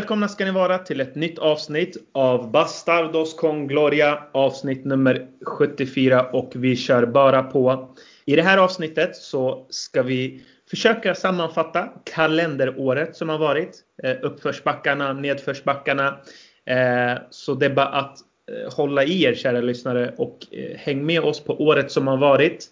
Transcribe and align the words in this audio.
Välkomna 0.00 0.28
ska 0.28 0.44
ni 0.44 0.50
vara 0.50 0.78
till 0.78 1.00
ett 1.00 1.14
nytt 1.14 1.38
avsnitt 1.38 1.96
av 2.12 2.50
Bastardos 2.50 3.34
con 3.34 3.66
Gloria 3.66 4.22
avsnitt 4.32 4.84
nummer 4.84 5.26
74 5.44 6.26
och 6.26 6.52
vi 6.54 6.76
kör 6.76 7.06
bara 7.06 7.42
på. 7.42 7.94
I 8.24 8.36
det 8.36 8.42
här 8.42 8.58
avsnittet 8.58 9.16
så 9.16 9.66
ska 9.70 10.02
vi 10.02 10.42
försöka 10.70 11.14
sammanfatta 11.14 11.88
kalenderåret 12.04 13.16
som 13.16 13.28
har 13.28 13.38
varit. 13.38 13.78
Eh, 14.02 14.16
uppförsbackarna, 14.22 15.12
nedförsbackarna. 15.12 16.18
Eh, 16.64 17.18
så 17.30 17.54
det 17.54 17.66
är 17.66 17.74
bara 17.74 17.86
att 17.86 18.18
eh, 18.50 18.74
hålla 18.74 19.04
i 19.04 19.22
er 19.22 19.34
kära 19.34 19.60
lyssnare 19.60 20.14
och 20.16 20.38
häng 20.76 21.06
med 21.06 21.20
oss 21.20 21.44
på 21.44 21.62
året 21.62 21.90
som 21.90 22.06
har 22.06 22.16
varit. 22.16 22.66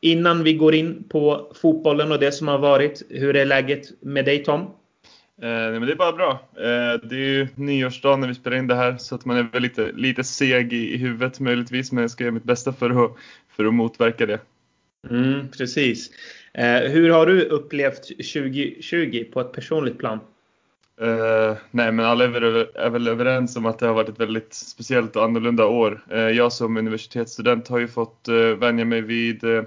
Innan 0.00 0.44
vi 0.44 0.52
går 0.52 0.74
in 0.74 1.04
på 1.08 1.52
fotbollen 1.54 2.12
och 2.12 2.18
det 2.18 2.32
som 2.32 2.48
har 2.48 2.58
varit. 2.58 3.02
Hur 3.08 3.36
är 3.36 3.44
läget 3.44 3.86
med 4.00 4.24
dig 4.24 4.44
Tom? 4.44 4.70
Eh, 5.42 5.72
men 5.72 5.86
det 5.86 5.92
är 5.92 5.96
bara 5.96 6.12
bra. 6.12 6.30
Eh, 6.56 7.00
det 7.02 7.16
är 7.16 7.28
ju 7.28 7.48
nyårsdagen 7.54 8.20
när 8.20 8.28
vi 8.28 8.34
spelar 8.34 8.56
in 8.56 8.66
det 8.66 8.74
här 8.74 8.96
så 8.96 9.14
att 9.14 9.24
man 9.24 9.36
är 9.36 9.42
väl 9.42 9.62
lite, 9.62 9.92
lite 9.92 10.24
seg 10.24 10.72
i, 10.72 10.94
i 10.94 10.96
huvudet 10.96 11.40
möjligtvis 11.40 11.92
men 11.92 12.02
jag 12.02 12.10
ska 12.10 12.24
göra 12.24 12.34
mitt 12.34 12.44
bästa 12.44 12.72
för 12.72 13.04
att, 13.04 13.12
för 13.56 13.64
att 13.64 13.74
motverka 13.74 14.26
det. 14.26 14.38
Mm, 15.10 15.48
precis. 15.48 16.10
Eh, 16.54 16.80
hur 16.80 17.10
har 17.10 17.26
du 17.26 17.44
upplevt 17.44 18.02
2020 18.02 19.24
på 19.32 19.40
ett 19.40 19.52
personligt 19.52 19.98
plan? 19.98 20.18
Uh, 21.02 21.56
nej 21.70 21.92
men 21.92 22.00
alla 22.06 22.24
är 22.24 22.28
väl, 22.28 22.66
är 22.74 22.90
väl, 22.90 23.08
överens 23.08 23.56
om 23.56 23.66
att 23.66 23.78
det 23.78 23.86
har 23.86 23.94
varit 23.94 24.08
ett 24.08 24.20
väldigt 24.20 24.54
speciellt 24.54 25.16
och 25.16 25.24
annorlunda 25.24 25.66
år. 25.66 26.04
Uh, 26.12 26.18
jag 26.18 26.52
som 26.52 26.76
universitetsstudent 26.76 27.68
har 27.68 27.78
ju 27.78 27.88
fått 27.88 28.28
uh, 28.28 28.54
vänja 28.54 28.84
mig 28.84 29.00
vid 29.00 29.44
uh, 29.44 29.62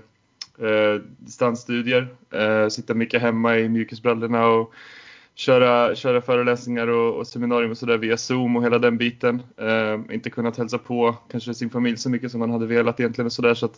distansstudier. 1.17 2.07
sitta 2.69 2.93
mycket 2.93 3.21
hemma 3.21 3.57
i 3.57 3.69
mjukisbrallorna 3.69 4.45
och 4.45 4.73
köra, 5.35 5.95
köra 5.95 6.21
föreläsningar 6.21 6.87
och, 6.87 7.17
och 7.17 7.27
seminarium 7.27 7.71
och 7.71 7.77
sådär 7.77 7.97
via 7.97 8.17
Zoom 8.17 8.55
och 8.55 8.63
hela 8.63 8.79
den 8.79 8.97
biten. 8.97 9.43
Eh, 9.57 10.15
inte 10.15 10.29
kunnat 10.29 10.57
hälsa 10.57 10.77
på 10.77 11.15
kanske 11.31 11.53
sin 11.53 11.69
familj 11.69 11.97
så 11.97 12.09
mycket 12.09 12.31
som 12.31 12.39
man 12.39 12.51
hade 12.51 12.65
velat 12.65 12.99
egentligen 12.99 13.25
och 13.25 13.33
sådär. 13.33 13.53
Så, 13.53 13.65
att, 13.65 13.75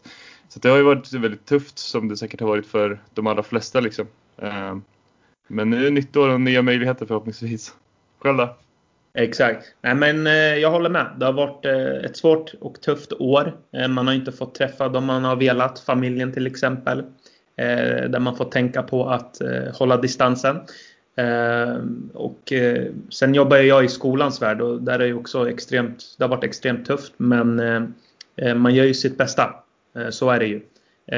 så 0.48 0.60
att 0.60 0.64
det 0.64 0.70
har 0.70 0.78
ju 0.78 0.84
varit 0.84 1.14
väldigt 1.14 1.46
tufft 1.46 1.78
som 1.78 2.08
det 2.08 2.18
säkert 2.18 2.40
har 2.40 2.48
varit 2.48 2.66
för 2.68 3.02
de 3.14 3.28
allra 3.28 3.44
flesta 3.44 3.80
liksom. 3.80 4.08
Eh, 4.38 4.78
men 5.48 5.70
nu 5.70 5.78
är 5.78 5.84
det 5.84 5.90
nytt 5.90 6.18
år 6.18 6.30
och 6.30 6.42
nya 6.42 6.62
möjligheter 6.62 7.06
förhoppningsvis. 7.06 7.74
Själv 8.20 8.38
då? 8.38 8.56
Exakt. 9.14 9.66
Nej, 9.82 9.96
men 9.96 10.28
eh, 10.28 10.34
jag 10.34 10.72
håller 10.72 10.90
med. 10.90 11.08
Det 11.18 11.26
har 11.26 11.34
varit 11.34 11.66
eh, 11.66 12.06
ett 12.06 12.18
svårt 12.18 12.54
och 12.62 12.82
tufft 12.82 13.14
år. 13.14 13.58
Eh, 13.74 13.88
man 13.88 14.08
har 14.08 14.14
inte 14.14 14.32
fått 14.32 14.56
träffa 14.56 14.90
de 14.90 15.06
man 15.06 15.24
har 15.24 15.36
velat. 15.36 15.80
Familjen 15.80 16.34
till 16.34 16.48
exempel. 16.48 17.00
Eh, 17.58 18.10
där 18.10 18.20
man 18.20 18.36
får 18.36 18.46
tänka 18.46 18.84
på 18.84 19.10
att 19.10 19.42
eh, 19.42 19.74
hålla 19.74 19.98
distansen. 19.98 20.60
Eh, 21.16 21.78
och 22.14 22.54
eh, 22.54 22.86
sen 23.10 23.34
jobbar 23.34 23.58
jag 23.58 23.86
i 23.86 23.88
skolans 23.88 24.42
värld 24.42 24.62
och 24.62 24.82
där 24.82 25.00
är 25.00 25.08
det 25.08 25.14
också 25.14 25.50
extremt, 25.50 26.16
det 26.18 26.24
har 26.24 26.30
varit 26.30 26.44
extremt 26.44 26.86
tufft 26.86 27.14
men 27.18 27.60
eh, 28.36 28.56
man 28.56 28.76
gör 28.76 28.86
ju 28.86 28.94
sitt 28.94 29.18
bästa. 29.18 29.56
Så 30.10 30.30
är 30.30 30.40
det 30.40 30.46
ju. 30.46 30.62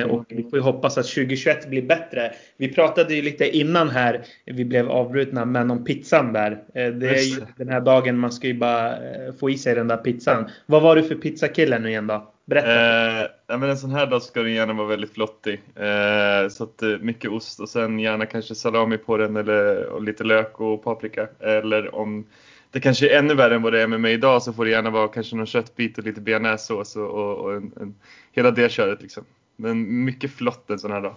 Och 0.10 0.26
vi 0.30 0.44
får 0.44 0.60
ju 0.60 0.60
hoppas 0.60 0.98
att 0.98 1.06
2021 1.06 1.70
blir 1.70 1.82
bättre. 1.82 2.34
Vi 2.58 2.74
pratade 2.74 3.16
ju 3.16 3.22
lite 3.22 3.58
innan 3.58 3.90
här, 3.90 4.26
vi 4.46 4.66
blev 4.66 4.90
avbrutna, 4.90 5.46
men 5.46 5.72
om 5.72 5.84
pizzan 5.84 6.34
där. 6.34 6.64
Det 6.74 7.10
är 7.10 7.36
ju 7.36 7.46
den 7.58 7.70
här 7.70 7.82
dagen 7.82 8.18
man 8.18 8.32
ska 8.32 8.48
ju 8.48 8.54
bara 8.54 8.98
få 9.40 9.50
i 9.50 9.58
sig 9.58 9.76
den 9.76 9.88
där 9.88 9.98
pizzan. 9.98 10.50
Vad 10.66 10.82
var 10.82 10.96
du 10.96 11.04
för 11.04 11.16
pizzakille 11.16 11.80
nu 11.80 11.90
igen 11.90 12.08
då? 12.08 12.34
Berätta. 12.48 13.22
Eh, 13.22 13.28
ja, 13.48 13.58
men 13.58 13.70
en 13.70 13.78
sån 13.78 13.92
här 13.92 14.06
dag 14.06 14.22
ska 14.22 14.44
den 14.44 14.54
gärna 14.54 14.74
vara 14.74 14.88
väldigt 14.88 15.14
flottig. 15.14 15.62
Eh, 15.76 16.50
så 16.50 16.64
att, 16.64 16.82
eh, 16.82 16.98
mycket 17.00 17.32
ost 17.32 17.60
och 17.60 17.70
sen 17.70 18.00
gärna 18.00 18.26
kanske 18.26 18.56
salami 18.56 18.98
på 18.98 19.18
den 19.18 19.36
eller 19.36 20.02
lite 20.02 20.24
lök 20.24 20.60
och 20.60 20.84
paprika. 20.84 21.28
Eller 21.40 21.96
om 21.96 22.26
det 22.72 22.80
kanske 22.80 23.10
är 23.10 23.20
ännu 23.20 23.34
värre 23.34 23.56
än 23.56 23.62
vad 23.62 23.74
det 23.74 23.82
är 23.82 23.88
med 23.88 24.02
mig 24.02 24.14
idag 24.14 24.44
så 24.44 24.54
får 24.54 24.66
det 24.66 24.72
gärna 24.72 24.90
vara 24.90 25.08
kanske 25.08 25.36
någon 25.36 25.46
köttbit 25.46 25.98
och 25.98 26.04
lite 26.04 26.22
bearnaisesås 26.22 26.96
och, 26.96 27.10
och, 27.10 27.38
och 27.38 27.54
en, 27.54 27.72
en, 27.82 27.96
hela 28.32 28.52
det 28.52 28.72
köret 28.72 29.02
liksom. 29.02 29.26
Men 29.56 30.06
mycket 30.06 30.32
flott 30.32 30.70
en 30.70 30.80
sån 30.80 30.92
här 30.92 31.02
dag. 31.02 31.16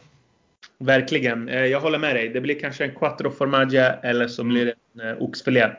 Verkligen. 0.78 1.48
Eh, 1.48 1.66
jag 1.66 1.80
håller 1.80 1.98
med 1.98 2.16
dig. 2.16 2.28
Det 2.28 2.40
blir 2.40 2.60
kanske 2.60 2.84
en 2.84 2.94
quattro 2.94 3.30
formaggia 3.30 3.92
eller 3.92 4.28
så 4.28 4.44
blir 4.44 4.66
det 4.66 4.74
en 4.94 5.10
eh, 5.10 5.22
oxfilé. 5.22 5.70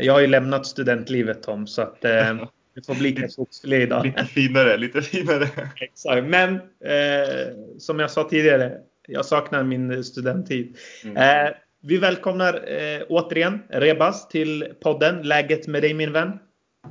Jag 0.00 0.12
har 0.12 0.20
ju 0.20 0.26
lämnat 0.26 0.66
studentlivet 0.66 1.42
Tom 1.42 1.66
så 1.66 1.82
att 1.82 2.04
Det 2.74 2.86
får 2.86 2.94
bli 2.94 3.12
kattfotsfilé 3.12 3.82
idag. 3.82 4.06
Lite 4.06 4.24
finare, 4.24 4.76
lite 4.76 5.02
finare. 5.02 5.48
Exakt. 5.80 6.26
Men 6.26 6.54
eh, 6.54 7.54
som 7.78 7.98
jag 7.98 8.10
sa 8.10 8.28
tidigare, 8.28 8.78
jag 9.08 9.26
saknar 9.26 9.62
min 9.64 10.04
studenttid. 10.04 10.76
Mm. 11.04 11.16
Eh, 11.16 11.52
vi 11.80 11.98
välkomnar 11.98 12.54
eh, 12.54 13.02
återigen 13.08 13.62
Rebas 13.68 14.28
till 14.28 14.68
podden. 14.80 15.22
Läget 15.22 15.66
med 15.66 15.82
dig 15.82 15.94
min 15.94 16.12
vän? 16.12 16.38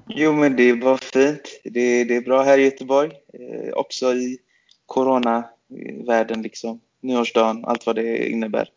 Jo 0.07 0.33
men 0.33 0.55
det 0.55 0.69
är 0.69 0.75
bara 0.75 0.97
fint. 0.97 1.61
Det, 1.63 2.03
det 2.03 2.15
är 2.15 2.21
bra 2.21 2.43
här 2.43 2.57
i 2.57 2.63
Göteborg. 2.63 3.11
Eh, 3.33 3.73
också 3.73 4.13
i 4.13 4.37
coronavärlden 4.85 6.41
liksom. 6.41 6.79
Nyårsdagen, 7.01 7.65
allt 7.65 7.85
vad 7.85 7.95
det 7.95 8.29
innebär. 8.29 8.69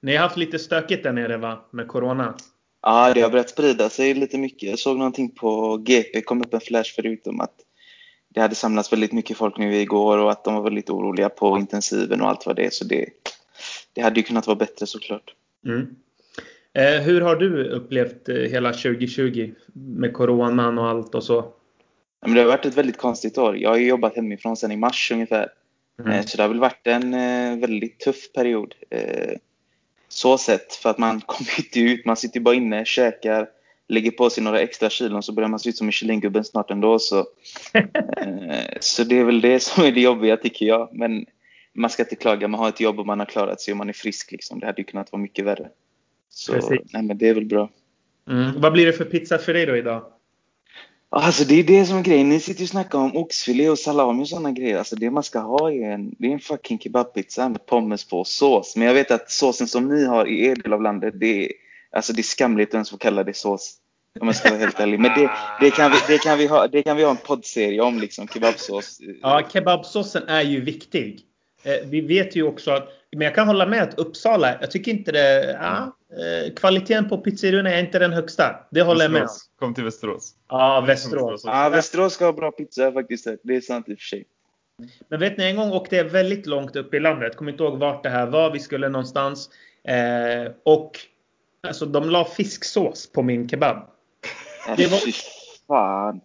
Ni 0.00 0.16
har 0.16 0.22
haft 0.22 0.36
lite 0.36 0.58
stökigt 0.58 1.02
där 1.02 1.12
nere 1.12 1.36
va? 1.36 1.64
Med 1.70 1.88
corona? 1.88 2.34
Ja, 2.82 3.14
det 3.14 3.20
har 3.20 3.30
börjat 3.30 3.50
sprida 3.50 3.88
sig 3.88 4.14
lite 4.14 4.38
mycket. 4.38 4.70
Jag 4.70 4.78
såg 4.78 4.96
någonting 4.96 5.30
på 5.30 5.76
GP, 5.76 6.22
kom 6.22 6.40
upp 6.40 6.54
en 6.54 6.60
flash 6.60 6.94
förut 6.94 7.26
om 7.26 7.40
att 7.40 7.54
det 8.28 8.40
hade 8.40 8.54
samlats 8.54 8.92
väldigt 8.92 9.12
mycket 9.12 9.36
folk 9.36 9.58
nu 9.58 9.74
igår 9.74 10.18
och 10.18 10.32
att 10.32 10.44
de 10.44 10.54
var 10.54 10.62
väldigt 10.62 10.90
oroliga 10.90 11.28
på 11.28 11.58
intensiven 11.58 12.20
och 12.20 12.28
allt 12.28 12.46
vad 12.46 12.56
det 12.56 12.66
är. 12.66 12.70
Så 12.70 12.84
det, 12.84 13.08
det 13.92 14.00
hade 14.00 14.20
ju 14.20 14.22
kunnat 14.22 14.46
vara 14.46 14.56
bättre 14.56 14.86
såklart. 14.86 15.34
Mm. 15.66 15.96
Eh, 16.74 17.02
hur 17.02 17.20
har 17.20 17.36
du 17.36 17.64
upplevt 17.68 18.28
eh, 18.28 18.34
hela 18.36 18.72
2020 18.72 19.54
med 19.72 20.12
coronan 20.12 20.78
och 20.78 20.88
allt 20.88 21.14
och 21.14 21.24
så? 21.24 21.44
Men 22.20 22.34
det 22.34 22.40
har 22.40 22.48
varit 22.48 22.66
ett 22.66 22.76
väldigt 22.76 22.98
konstigt 22.98 23.38
år. 23.38 23.56
Jag 23.56 23.70
har 23.70 23.76
ju 23.76 23.86
jobbat 23.86 24.16
hemifrån 24.16 24.56
sedan 24.56 24.72
i 24.72 24.76
mars 24.76 25.10
ungefär. 25.12 25.48
Mm. 26.00 26.12
Eh, 26.12 26.24
så 26.24 26.36
det 26.36 26.42
har 26.42 26.48
väl 26.48 26.60
varit 26.60 26.86
en 26.86 27.14
eh, 27.14 27.58
väldigt 27.58 28.00
tuff 28.00 28.32
period. 28.32 28.74
Så 30.12 30.38
sett. 30.38 30.74
För 30.74 30.90
att 30.90 30.98
man 30.98 31.20
kommer 31.26 31.50
inte 31.58 31.80
ut, 31.80 32.04
man 32.04 32.16
sitter 32.16 32.40
bara 32.40 32.54
inne, 32.54 32.84
käkar, 32.84 33.48
lägger 33.88 34.10
på 34.10 34.30
sig 34.30 34.44
några 34.44 34.60
extra 34.60 34.90
kilon 34.90 35.22
så 35.22 35.32
börjar 35.32 35.48
man 35.48 35.58
se 35.58 35.68
ut 35.68 35.76
som 35.76 35.86
Michelin-gubben 35.86 36.44
snart 36.44 36.70
ändå. 36.70 36.98
Så, 36.98 37.18
eh, 37.72 38.76
så 38.80 39.04
det 39.04 39.18
är 39.18 39.24
väl 39.24 39.40
det 39.40 39.60
som 39.60 39.84
är 39.84 39.92
det 39.92 40.00
jobbiga 40.00 40.36
tycker 40.36 40.66
jag. 40.66 40.88
Men 40.92 41.26
man 41.72 41.90
ska 41.90 42.02
inte 42.02 42.16
klaga, 42.16 42.48
man 42.48 42.60
har 42.60 42.68
ett 42.68 42.80
jobb 42.80 42.98
och 42.98 43.06
man 43.06 43.18
har 43.18 43.26
klarat 43.26 43.60
sig 43.60 43.72
och 43.72 43.78
man 43.78 43.88
är 43.88 43.92
frisk. 43.92 44.32
Liksom. 44.32 44.60
Det 44.60 44.66
hade 44.66 44.80
ju 44.80 44.84
kunnat 44.84 45.12
vara 45.12 45.22
mycket 45.22 45.44
värre. 45.44 45.68
Så 46.28 46.52
nej, 46.92 47.02
men 47.02 47.18
det 47.18 47.28
är 47.28 47.34
väl 47.34 47.44
bra. 47.44 47.70
Mm. 48.28 48.60
Vad 48.60 48.72
blir 48.72 48.86
det 48.86 48.92
för 48.92 49.04
pizza 49.04 49.38
för 49.38 49.54
dig 49.54 49.66
då 49.66 49.76
idag? 49.76 50.04
Alltså 51.14 51.44
det 51.44 51.54
är 51.54 51.64
det 51.64 51.86
som 51.86 51.98
är 51.98 52.02
grejen. 52.02 52.28
Ni 52.28 52.40
sitter 52.40 52.60
ju 52.60 52.64
och 52.64 52.68
snackar 52.68 52.98
om 52.98 53.16
oxfilé 53.16 53.68
och 53.68 53.78
salami 53.78 54.22
och 54.22 54.28
sådana 54.28 54.52
grejer. 54.52 54.78
Alltså 54.78 54.96
det 54.96 55.10
man 55.10 55.22
ska 55.22 55.38
ha 55.38 55.72
är 55.72 55.90
en, 55.90 56.14
det 56.18 56.26
är 56.26 56.32
en 56.32 56.40
fucking 56.40 56.78
kebabpizza 56.78 57.48
med 57.48 57.66
pommes 57.66 58.08
på 58.08 58.18
och 58.18 58.26
sås. 58.26 58.76
Men 58.76 58.86
jag 58.86 58.94
vet 58.94 59.10
att 59.10 59.30
såsen 59.30 59.66
som 59.66 59.88
ni 59.88 60.04
har 60.04 60.26
i 60.26 60.44
er 60.46 60.56
del 60.56 60.72
av 60.72 60.82
landet, 60.82 61.14
det 61.20 61.44
är, 61.44 61.52
alltså 61.90 62.12
det 62.12 62.20
är 62.20 62.22
skamligt 62.22 62.68
att 62.68 62.74
ens 62.74 62.90
få 62.90 62.96
kalla 62.96 63.24
det 63.24 63.36
sås. 63.36 63.74
Om 64.20 64.26
jag 64.26 64.36
ska 64.36 64.48
vara 64.48 64.60
helt 64.60 64.80
ärlig. 64.80 65.00
Men 65.00 65.10
det, 65.20 65.30
det, 65.60 65.70
kan 65.70 65.90
vi, 65.90 65.96
det, 66.08 66.18
kan 66.18 66.38
vi 66.38 66.46
ha, 66.46 66.66
det 66.66 66.82
kan 66.82 66.96
vi 66.96 67.04
ha 67.04 67.10
en 67.10 67.16
poddserie 67.16 67.80
om, 67.80 67.98
liksom 67.98 68.28
kebabsås. 68.28 68.98
Ja, 69.22 69.48
kebabsåsen 69.52 70.28
är 70.28 70.42
ju 70.42 70.60
viktig. 70.60 71.20
Eh, 71.62 71.88
vi 71.88 72.00
vet 72.00 72.36
ju 72.36 72.42
också 72.42 72.70
att, 72.70 72.88
men 73.12 73.24
jag 73.24 73.34
kan 73.34 73.46
hålla 73.46 73.66
med 73.66 73.82
att 73.82 73.98
Uppsala, 73.98 74.56
jag 74.60 74.70
tycker 74.70 74.92
inte 74.92 75.12
det, 75.12 75.58
ja, 75.60 75.96
eh, 76.12 76.54
kvaliteten 76.54 77.08
på 77.08 77.18
pizzeriorna 77.18 77.70
är 77.70 77.80
inte 77.80 77.98
den 77.98 78.12
högsta. 78.12 78.66
Det 78.70 78.82
håller 78.82 79.02
jag 79.02 79.12
med 79.12 79.22
om. 79.22 79.28
Kom 79.58 79.74
till 79.74 79.84
Västerås. 79.84 80.34
Ja, 80.48 80.84
Västerås. 80.86 81.42
Ja, 81.44 81.68
Västerås 81.68 82.12
ska 82.12 82.24
ha 82.24 82.32
bra 82.32 82.50
pizza 82.50 82.92
faktiskt. 82.92 83.28
Det 83.42 83.56
är 83.56 83.60
sant 83.60 83.88
i 83.88 83.94
och 83.94 83.98
för 83.98 84.04
sig. 84.06 84.24
Men 85.08 85.20
vet 85.20 85.38
ni, 85.38 85.44
en 85.44 85.56
gång 85.56 85.72
åkte 85.72 85.96
jag 85.96 86.04
väldigt 86.04 86.46
långt 86.46 86.76
upp 86.76 86.94
i 86.94 87.00
landet. 87.00 87.28
Jag 87.28 87.36
kommer 87.36 87.52
inte 87.52 87.64
ihåg 87.64 87.78
vart 87.78 88.02
det 88.02 88.10
här 88.10 88.26
var. 88.26 88.50
Vi 88.50 88.58
skulle 88.58 88.88
någonstans. 88.88 89.50
Eh, 89.88 90.52
och 90.64 90.98
alltså, 91.62 91.86
de 91.86 92.10
la 92.10 92.24
fisksås 92.24 93.12
på 93.12 93.22
min 93.22 93.48
kebab. 93.48 93.76
Det, 94.76 94.86
var, 94.86 95.00
fan. 95.66 96.20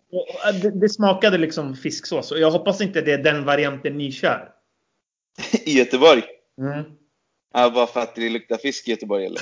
Det, 0.62 0.80
det, 0.80 0.90
smakade 0.90 1.38
liksom 1.38 1.76
fisksås. 1.76 2.32
Och 2.32 2.40
jag 2.40 2.52
hoppas 2.52 2.82
inte 2.82 3.02
det 3.02 3.14
är 3.14 3.24
den 3.24 3.46
varianten 3.46 3.98
ni 3.98 4.12
kör. 4.12 4.50
I 5.66 5.78
Göteborg? 5.78 6.24
Mm. 6.62 6.84
Ja, 7.54 7.70
bara 7.70 7.88
för 7.88 8.00
att 8.00 8.16
det 8.16 8.30
luktar 8.30 8.58
fisk 8.58 8.88
i 8.88 8.92
Göteborg 8.92 9.26
eller? 9.26 9.42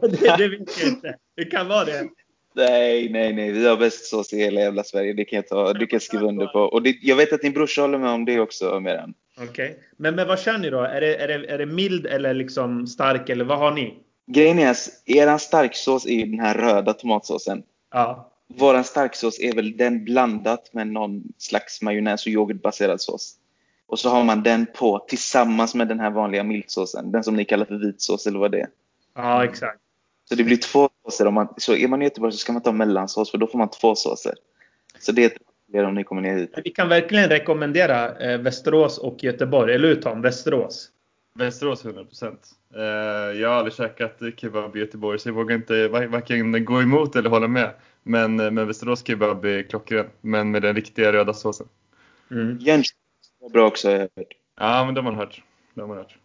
det, 0.00 0.36
det 0.36 0.48
vet 0.48 0.80
jag 0.80 0.88
inte. 0.88 1.16
Det 1.36 1.44
kan 1.44 1.68
vara 1.68 1.84
det. 1.84 2.08
Nej, 2.54 3.08
nej, 3.08 3.32
nej. 3.32 3.52
Vi 3.52 3.66
har 3.66 3.76
bäst 3.76 4.04
sås 4.04 4.32
i 4.32 4.36
hela 4.36 4.60
jävla 4.60 4.84
Sverige. 4.84 5.12
Det 5.12 5.24
kan 5.24 5.36
jag, 5.36 5.48
ta, 5.48 5.72
det 5.72 5.86
kan 5.86 5.96
jag 5.96 6.02
skriva 6.02 6.26
under 6.26 6.46
på. 6.46 6.60
Och 6.60 6.82
det, 6.82 6.96
jag 7.02 7.16
vet 7.16 7.32
att 7.32 7.40
din 7.40 7.52
brorsa 7.52 7.80
håller 7.80 7.98
med 7.98 8.10
om 8.10 8.24
det 8.24 8.40
också, 8.40 8.80
Meran. 8.80 9.14
Okej. 9.36 9.48
Okay. 9.50 9.74
Men, 9.96 10.14
men 10.14 10.28
vad 10.28 10.40
kör 10.40 10.58
ni 10.58 10.70
då? 10.70 10.80
Är 10.80 11.00
det, 11.00 11.16
är, 11.16 11.28
det, 11.28 11.34
är 11.34 11.58
det 11.58 11.66
mild 11.66 12.06
eller 12.06 12.34
liksom 12.34 12.86
stark 12.86 13.28
eller 13.28 13.44
vad 13.44 13.58
har 13.58 13.70
ni? 13.70 13.94
Grejen 14.26 14.58
är 14.58 14.70
att 14.70 14.88
eran 15.06 15.38
starksås 15.38 16.06
är 16.06 16.26
den 16.26 16.40
här 16.40 16.54
röda 16.54 16.92
tomatsåsen. 16.92 17.62
Ja. 17.92 18.32
Våran 18.56 18.84
starksås 18.84 19.40
är 19.40 19.54
väl 19.54 19.76
den 19.76 20.04
blandat 20.04 20.74
med 20.74 20.88
någon 20.88 21.22
slags 21.38 21.82
majonnäs 21.82 22.26
och 22.26 22.32
yoghurtbaserad 22.32 23.00
sås. 23.00 23.34
Och 23.90 23.98
så 23.98 24.08
har 24.08 24.24
man 24.24 24.42
den 24.42 24.66
på 24.66 24.98
tillsammans 25.08 25.74
med 25.74 25.88
den 25.88 26.00
här 26.00 26.10
vanliga 26.10 26.44
miltsåsen. 26.44 27.12
Den 27.12 27.24
som 27.24 27.36
ni 27.36 27.44
kallar 27.44 27.64
för 27.64 27.74
vitsås 27.74 28.26
eller 28.26 28.38
vad 28.38 28.50
det 28.50 28.60
är. 28.60 28.68
Ja, 29.14 29.44
exakt. 29.44 29.78
Så 30.28 30.34
det 30.34 30.44
blir 30.44 30.56
två 30.56 30.88
såser. 31.04 31.26
Om 31.26 31.34
man, 31.34 31.54
så 31.56 31.74
är 31.74 31.88
man 31.88 32.02
i 32.02 32.04
Göteborg 32.04 32.32
så 32.32 32.38
ska 32.38 32.52
man 32.52 32.62
ta 32.62 32.72
mellansås 32.72 33.30
för 33.30 33.38
då 33.38 33.46
får 33.46 33.58
man 33.58 33.70
två 33.70 33.94
såser. 33.94 34.34
Så 34.98 35.12
det 35.12 35.38
är 35.72 35.84
om 35.84 35.94
ni 35.94 36.04
kommer 36.04 36.22
ner 36.22 36.36
hit. 36.36 36.54
Vi 36.64 36.70
kan 36.70 36.88
verkligen 36.88 37.28
rekommendera 37.28 38.18
eh, 38.18 38.38
Västerås 38.38 38.98
och 38.98 39.24
Göteborg. 39.24 39.74
Eller 39.74 39.88
hur 39.88 40.02
Tom? 40.02 40.22
Västerås? 40.22 40.88
Västerås 41.34 41.84
100 41.84 42.04
Eh, 42.74 42.82
jag 43.40 43.48
har 43.48 43.56
aldrig 43.56 43.74
käkat 43.74 44.18
kebab 44.36 44.76
i 44.76 44.78
Göteborg 44.78 45.18
så 45.18 45.28
jag 45.28 45.34
vågar 45.34 45.56
inte 45.56 45.88
varken 45.88 46.64
gå 46.64 46.82
emot 46.82 47.16
eller 47.16 47.30
hålla 47.30 47.48
med. 47.48 47.70
Men, 48.02 48.40
eh, 48.40 48.50
men 48.50 48.66
Västerås 48.66 49.06
kebab 49.06 49.44
är 49.44 49.62
klockren. 49.62 50.06
Men 50.20 50.50
med 50.50 50.62
den 50.62 50.74
riktiga 50.74 51.12
röda 51.12 51.34
såsen. 51.34 51.66
Mm. 52.30 52.58
Jönköping 52.60 53.09
var 53.40 53.48
bra 53.48 53.66
också 53.66 53.88
har 53.88 53.94
jag 53.94 54.00
hört. 54.00 54.32
Ja, 54.60 54.84
men 54.84 54.94
de 54.94 55.04
har 55.04 55.12
man 55.12 55.20
hört. 55.20 55.42
De 55.74 55.80
har 55.80 55.88
man 55.88 55.96
hört. 55.96 56.16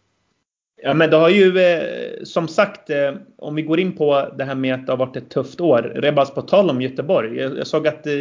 Ja, 0.82 0.94
men 0.94 1.10
det 1.10 1.16
har 1.16 1.28
ju 1.28 1.58
eh, 1.58 2.24
som 2.24 2.48
sagt, 2.48 2.90
eh, 2.90 3.14
om 3.38 3.54
vi 3.54 3.62
går 3.62 3.80
in 3.80 3.96
på 3.96 4.28
det 4.38 4.44
här 4.44 4.54
med 4.54 4.74
att 4.74 4.86
det 4.86 4.92
har 4.92 4.96
varit 4.96 5.16
ett 5.16 5.30
tufft 5.30 5.60
år. 5.60 5.82
Rebas 5.82 6.34
på 6.34 6.42
tal 6.42 6.70
om 6.70 6.82
Göteborg. 6.82 7.36
Jag, 7.36 7.58
jag 7.58 7.66
såg 7.66 7.88
att 7.88 8.06
eh, 8.06 8.12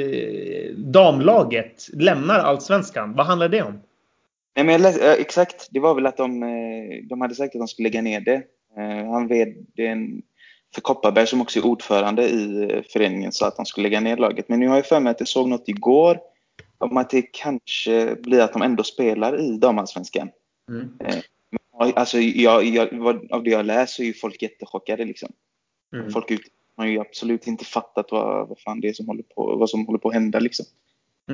damlaget 0.77 1.87
lämnar 1.93 2.39
allsvenskan. 2.39 3.13
Vad 3.13 3.25
handlar 3.25 3.49
det 3.49 3.61
om? 3.61 3.81
Nej, 4.55 4.65
men 4.65 4.81
läste, 4.81 5.13
exakt, 5.13 5.67
det 5.71 5.79
var 5.79 5.95
väl 5.95 6.05
att 6.05 6.17
de, 6.17 6.43
eh, 6.43 7.07
de 7.09 7.21
hade 7.21 7.35
sagt 7.35 7.55
att 7.55 7.61
de 7.61 7.67
skulle 7.67 7.89
lägga 7.89 8.01
ner 8.01 8.19
det. 8.19 8.41
Eh, 8.77 9.11
han 9.11 9.27
vd 9.27 9.55
för 10.75 10.81
Kopparberg 10.81 11.27
som 11.27 11.41
också 11.41 11.59
är 11.59 11.65
ordförande 11.65 12.23
i 12.29 12.71
eh, 12.71 12.81
föreningen 12.93 13.31
sa 13.31 13.47
att 13.47 13.55
de 13.55 13.65
skulle 13.65 13.89
lägga 13.89 13.99
ner 13.99 14.17
laget. 14.17 14.49
Men 14.49 14.59
nu 14.59 14.67
har 14.67 14.75
jag 14.75 14.85
för 14.85 14.99
mig 14.99 15.11
att 15.11 15.19
jag 15.19 15.27
såg 15.27 15.47
något 15.47 15.69
igår 15.69 16.19
om 16.85 16.97
att 16.97 17.09
det 17.09 17.21
kanske 17.21 18.15
blir 18.15 18.39
att 18.39 18.53
de 18.53 18.61
ändå 18.61 18.83
spelar 18.83 19.41
i 19.41 19.57
damallsvenskan. 19.57 20.29
Mm. 20.69 20.89
Alltså, 21.95 22.19
jag, 22.19 22.63
jag, 22.63 22.89
av 23.31 23.43
det 23.43 23.49
jag 23.49 23.65
läser 23.65 24.03
är 24.03 24.07
ju 24.07 24.13
folk 24.13 24.41
jättechockade. 24.41 25.05
Liksom. 25.05 25.29
Mm. 25.95 26.11
Folk 26.11 26.31
ut, 26.31 26.41
har 26.77 26.85
ju 26.85 26.99
absolut 26.99 27.47
inte 27.47 27.65
fattat 27.65 28.07
vad, 28.11 28.47
vad 28.47 28.59
fan 28.59 28.79
det 28.79 28.89
är 28.89 28.93
som 28.93 29.07
håller 29.07 29.23
på, 29.23 29.55
vad 29.55 29.69
som 29.69 29.85
håller 29.85 29.99
på 29.99 30.07
att 30.07 30.13
hända. 30.13 30.39
Liksom. 30.39 30.65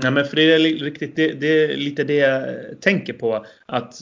Ja, 0.02 0.12
men 0.12 0.26
för 0.26 0.36
det 0.36 0.54
är, 0.54 0.60
riktigt, 0.60 1.16
det, 1.16 1.34
det, 1.34 1.64
är 1.64 1.78
lite 1.78 2.04
det 2.04 2.16
jag 2.16 2.82
tänker 2.82 3.14
på. 3.14 3.46
Att 3.66 3.94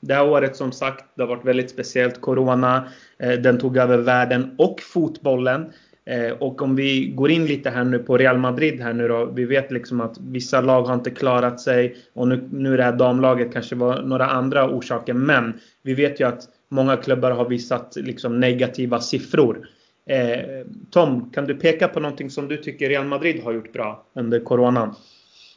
det 0.00 0.14
här 0.14 0.28
året 0.28 0.56
som 0.56 0.72
sagt, 0.72 1.04
det 1.14 1.22
har 1.22 1.28
varit 1.28 1.44
väldigt 1.44 1.70
speciellt. 1.70 2.20
Corona, 2.20 2.88
eh, 3.18 3.32
den 3.32 3.58
tog 3.58 3.76
över 3.76 3.98
världen 3.98 4.54
och 4.58 4.80
fotbollen. 4.80 5.72
Eh, 6.08 6.30
och 6.30 6.62
om 6.62 6.76
vi 6.76 7.06
går 7.08 7.30
in 7.30 7.46
lite 7.46 7.70
här 7.70 7.84
nu 7.84 7.98
på 7.98 8.18
Real 8.18 8.38
Madrid 8.38 8.80
här 8.80 8.92
nu 8.92 9.08
då. 9.08 9.24
Vi 9.24 9.44
vet 9.44 9.70
liksom 9.70 10.00
att 10.00 10.18
vissa 10.20 10.60
lag 10.60 10.82
har 10.82 10.94
inte 10.94 11.10
klarat 11.10 11.60
sig. 11.60 11.96
Och 12.12 12.28
nu, 12.28 12.48
nu 12.52 12.76
det 12.76 12.82
här 12.82 12.92
damlaget 12.92 13.52
kanske 13.52 13.74
var 13.74 14.02
några 14.02 14.26
andra 14.26 14.70
orsaker. 14.70 15.14
Men 15.14 15.60
vi 15.82 15.94
vet 15.94 16.20
ju 16.20 16.26
att 16.26 16.42
många 16.68 16.96
klubbar 16.96 17.30
har 17.30 17.48
visat 17.48 17.96
liksom 17.96 18.40
negativa 18.40 19.00
siffror. 19.00 19.68
Eh, 20.06 20.66
Tom, 20.90 21.30
kan 21.30 21.46
du 21.46 21.54
peka 21.54 21.88
på 21.88 22.00
någonting 22.00 22.30
som 22.30 22.48
du 22.48 22.56
tycker 22.56 22.88
Real 22.88 23.06
Madrid 23.06 23.42
har 23.44 23.52
gjort 23.52 23.72
bra 23.72 24.06
under 24.14 24.40
coronan? 24.40 24.94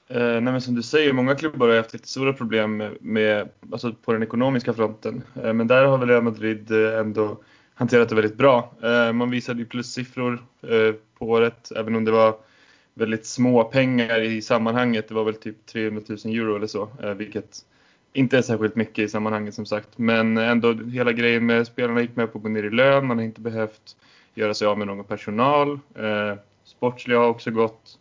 Eh, 0.07 0.19
nej 0.19 0.41
men 0.41 0.61
som 0.61 0.75
du 0.75 0.83
säger, 0.83 1.13
många 1.13 1.35
klubbar 1.35 1.67
har 1.69 1.75
haft 1.75 1.93
lite 1.93 2.07
stora 2.07 2.33
problem 2.33 2.77
med, 2.77 2.91
med 3.01 3.49
alltså 3.71 3.93
på 3.93 4.13
den 4.13 4.23
ekonomiska 4.23 4.73
fronten. 4.73 5.23
Eh, 5.43 5.53
men 5.53 5.67
där 5.67 5.85
har 5.85 5.97
väl 5.97 6.09
Real 6.09 6.23
Madrid 6.23 6.71
eh, 6.71 6.99
ändå 6.99 7.37
hanterat 7.81 8.09
det 8.09 8.15
väldigt 8.15 8.37
bra. 8.37 8.71
Eh, 8.83 9.13
man 9.13 9.29
visade 9.29 9.59
ju 9.59 9.65
plussiffror 9.65 10.43
eh, 10.61 10.95
på 11.17 11.25
året, 11.25 11.71
även 11.75 11.95
om 11.95 12.05
det 12.05 12.11
var 12.11 12.35
väldigt 12.93 13.25
små 13.25 13.63
pengar 13.63 14.21
i 14.21 14.41
sammanhanget. 14.41 15.07
Det 15.07 15.13
var 15.13 15.23
väl 15.23 15.35
typ 15.35 15.65
300 15.65 16.01
000 16.07 16.17
euro 16.35 16.55
eller 16.55 16.67
så, 16.67 16.89
eh, 17.03 17.13
vilket 17.13 17.59
inte 18.13 18.37
är 18.37 18.41
särskilt 18.41 18.75
mycket 18.75 18.99
i 18.99 19.07
sammanhanget 19.07 19.53
som 19.53 19.65
sagt. 19.65 19.97
Men 19.97 20.37
ändå 20.37 20.73
hela 20.73 21.11
grejen 21.11 21.45
med 21.45 21.67
spelarna 21.67 22.01
gick 22.01 22.15
med 22.15 22.31
på 22.31 22.37
att 22.37 22.43
gå 22.43 22.49
ner 22.49 22.63
i 22.63 22.69
lön. 22.69 23.07
Man 23.07 23.17
har 23.17 23.25
inte 23.25 23.41
behövt 23.41 23.95
göra 24.35 24.53
sig 24.53 24.67
av 24.67 24.77
med 24.77 24.87
någon 24.87 25.05
personal. 25.05 25.79
Sportsliga 26.63 27.19
har 27.19 27.27
också 27.27 27.51
gått 27.51 27.99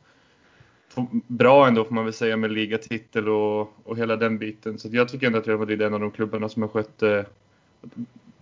bra 1.27 1.69
ändå 1.69 1.85
får 1.85 1.95
man 1.95 2.05
väl 2.05 2.15
säga 2.15 2.37
med 2.37 2.53
ligatitel 2.53 3.29
och, 3.29 3.73
och 3.85 3.97
hela 3.97 4.17
den 4.17 4.39
biten. 4.39 4.79
Så 4.79 4.89
jag 4.93 5.09
tycker 5.09 5.27
ändå 5.27 5.39
att 5.39 5.47
Real 5.49 5.59
Madrid 5.59 5.83
är 5.83 5.87
en 5.87 5.95
av 5.95 6.01
de 6.01 6.11
klubbarna 6.11 6.49
som 6.49 6.63
har 6.63 6.69
skött 6.69 6.99
det 6.99 7.27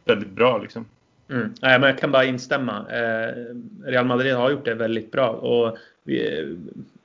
väldigt 0.05 0.31
bra. 0.31 0.58
Liksom. 0.58 0.84
Mm. 1.31 1.55
Nej, 1.63 1.81
men 1.81 1.91
jag 1.91 1.99
kan 1.99 2.13
bara 2.13 2.25
instämma. 2.25 2.87
Eh, 2.91 3.35
Real 3.85 4.07
Madrid 4.07 4.35
har 4.35 4.51
gjort 4.51 4.65
det 4.65 4.75
väldigt 4.75 5.11
bra. 5.11 5.31
Och 5.31 5.79
vi 6.05 6.47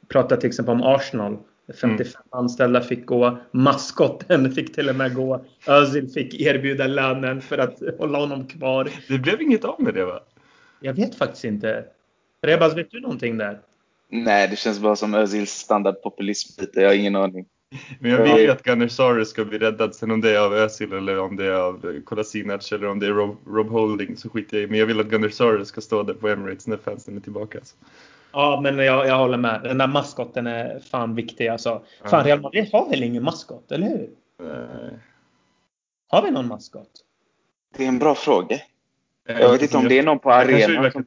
pratar 0.07 0.37
till 0.37 0.47
exempel 0.47 0.73
om 0.73 0.83
Arsenal. 0.83 1.37
55 1.81 1.97
mm. 1.97 2.43
anställda 2.43 2.81
fick 2.81 3.05
gå. 3.05 3.37
Maskotten 3.51 4.51
fick 4.55 4.75
till 4.75 4.89
och 4.89 4.95
med 4.95 5.15
gå. 5.15 5.45
Özil 5.67 6.09
fick 6.09 6.41
erbjuda 6.41 6.87
lönen 6.87 7.41
för 7.41 7.57
att 7.57 7.79
hålla 7.99 8.19
honom 8.19 8.47
kvar. 8.47 8.89
Det 9.07 9.17
blev 9.17 9.41
inget 9.41 9.65
av 9.65 9.81
med 9.81 9.93
det 9.93 10.05
va? 10.05 10.19
Jag 10.79 10.93
vet 10.93 11.15
faktiskt 11.15 11.45
inte. 11.45 11.85
Rebas, 12.41 12.77
vet 12.77 12.91
du 12.91 12.99
någonting 12.99 13.37
där? 13.37 13.59
Nej, 14.09 14.47
det 14.47 14.55
känns 14.55 14.79
bara 14.79 14.95
som 14.95 15.13
Özils 15.13 15.51
standardpopulism. 15.51 16.63
Jag 16.73 16.87
har 16.87 16.93
ingen 16.93 17.15
aning. 17.15 17.45
Men 17.99 18.11
jag 18.11 18.23
vill 18.23 18.37
ju 18.37 18.51
att 18.51 18.63
Gunnar 18.63 18.87
Sorry 18.87 19.25
ska 19.25 19.45
bli 19.45 19.57
räddad. 19.57 19.95
Sen 19.95 20.11
om 20.11 20.21
det 20.21 20.35
är 20.35 20.39
av 20.39 20.53
Özil 20.53 20.93
eller 20.93 21.19
om 21.19 21.35
det 21.35 21.45
är 21.45 21.51
av 21.51 22.01
Kolasinac 22.05 22.71
eller 22.71 22.87
om 22.87 22.99
det 22.99 23.05
är 23.05 23.11
Rob, 23.11 23.37
Rob 23.47 23.69
Holding 23.69 24.17
så 24.17 24.29
skiter 24.29 24.57
jag 24.57 24.63
i. 24.63 24.67
Men 24.67 24.79
jag 24.79 24.85
vill 24.85 24.99
att 24.99 25.07
Gunnar 25.07 25.29
Sorry 25.29 25.65
ska 25.65 25.81
stå 25.81 26.03
där 26.03 26.13
på 26.13 26.29
Emirates 26.29 26.67
när 26.67 26.77
fansen 26.77 27.17
är 27.17 27.21
tillbaka. 27.21 27.57
Alltså. 27.57 27.75
Ja, 28.31 28.59
men 28.63 28.77
jag, 28.77 29.07
jag 29.07 29.17
håller 29.17 29.37
med. 29.37 29.61
Den 29.63 29.77
där 29.77 29.87
maskotten 29.87 30.47
är 30.47 30.79
fan 30.79 31.15
viktig 31.15 31.47
alltså. 31.47 31.81
Fan, 32.05 32.23
Real 32.23 32.41
Madrid 32.41 32.69
har 32.71 32.89
väl 32.89 33.03
ingen 33.03 33.23
maskot, 33.23 33.71
eller 33.71 33.87
hur? 33.87 34.09
Nej. 34.39 34.99
Har 36.07 36.21
vi 36.21 36.31
någon 36.31 36.47
maskot? 36.47 36.89
Det 37.77 37.83
är 37.83 37.87
en 37.87 37.99
bra 37.99 38.15
fråga. 38.15 38.57
Jag 39.27 39.51
vet 39.51 39.61
inte 39.61 39.77
om 39.77 39.87
det 39.87 39.99
är 39.99 40.03
någon 40.03 40.19
på 40.19 40.31
arenan 40.31 40.91
som 40.91 41.03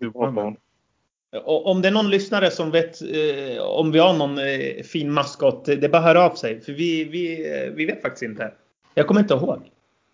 hoppar 1.33 1.71
om 1.71 1.83
det 1.83 1.89
är 1.89 1.93
någon 1.93 2.11
lyssnare 2.11 2.51
som 2.51 2.71
vet 2.71 3.03
eh, 3.03 3.63
om 3.63 3.93
vi 3.93 3.99
har 3.99 4.15
någon 4.15 4.39
eh, 4.39 4.83
fin 4.85 5.13
maskot, 5.13 5.65
det 5.65 5.85
är 5.85 5.89
bara 5.89 6.03
höra 6.03 6.23
av 6.23 6.35
sig. 6.35 6.61
För 6.61 6.73
vi, 6.73 7.05
vi, 7.05 7.51
eh, 7.51 7.73
vi 7.73 7.87
vet 7.87 8.03
faktiskt 8.03 8.23
inte. 8.23 8.53
Jag 8.95 9.07
kommer 9.07 9.21
inte 9.21 9.35
ihåg. 9.35 9.63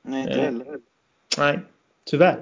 Nej, 0.02 0.20
inte 0.20 0.32
eh, 0.32 0.44
heller. 0.44 0.66
Nej, 1.38 1.58
tyvärr. 2.10 2.38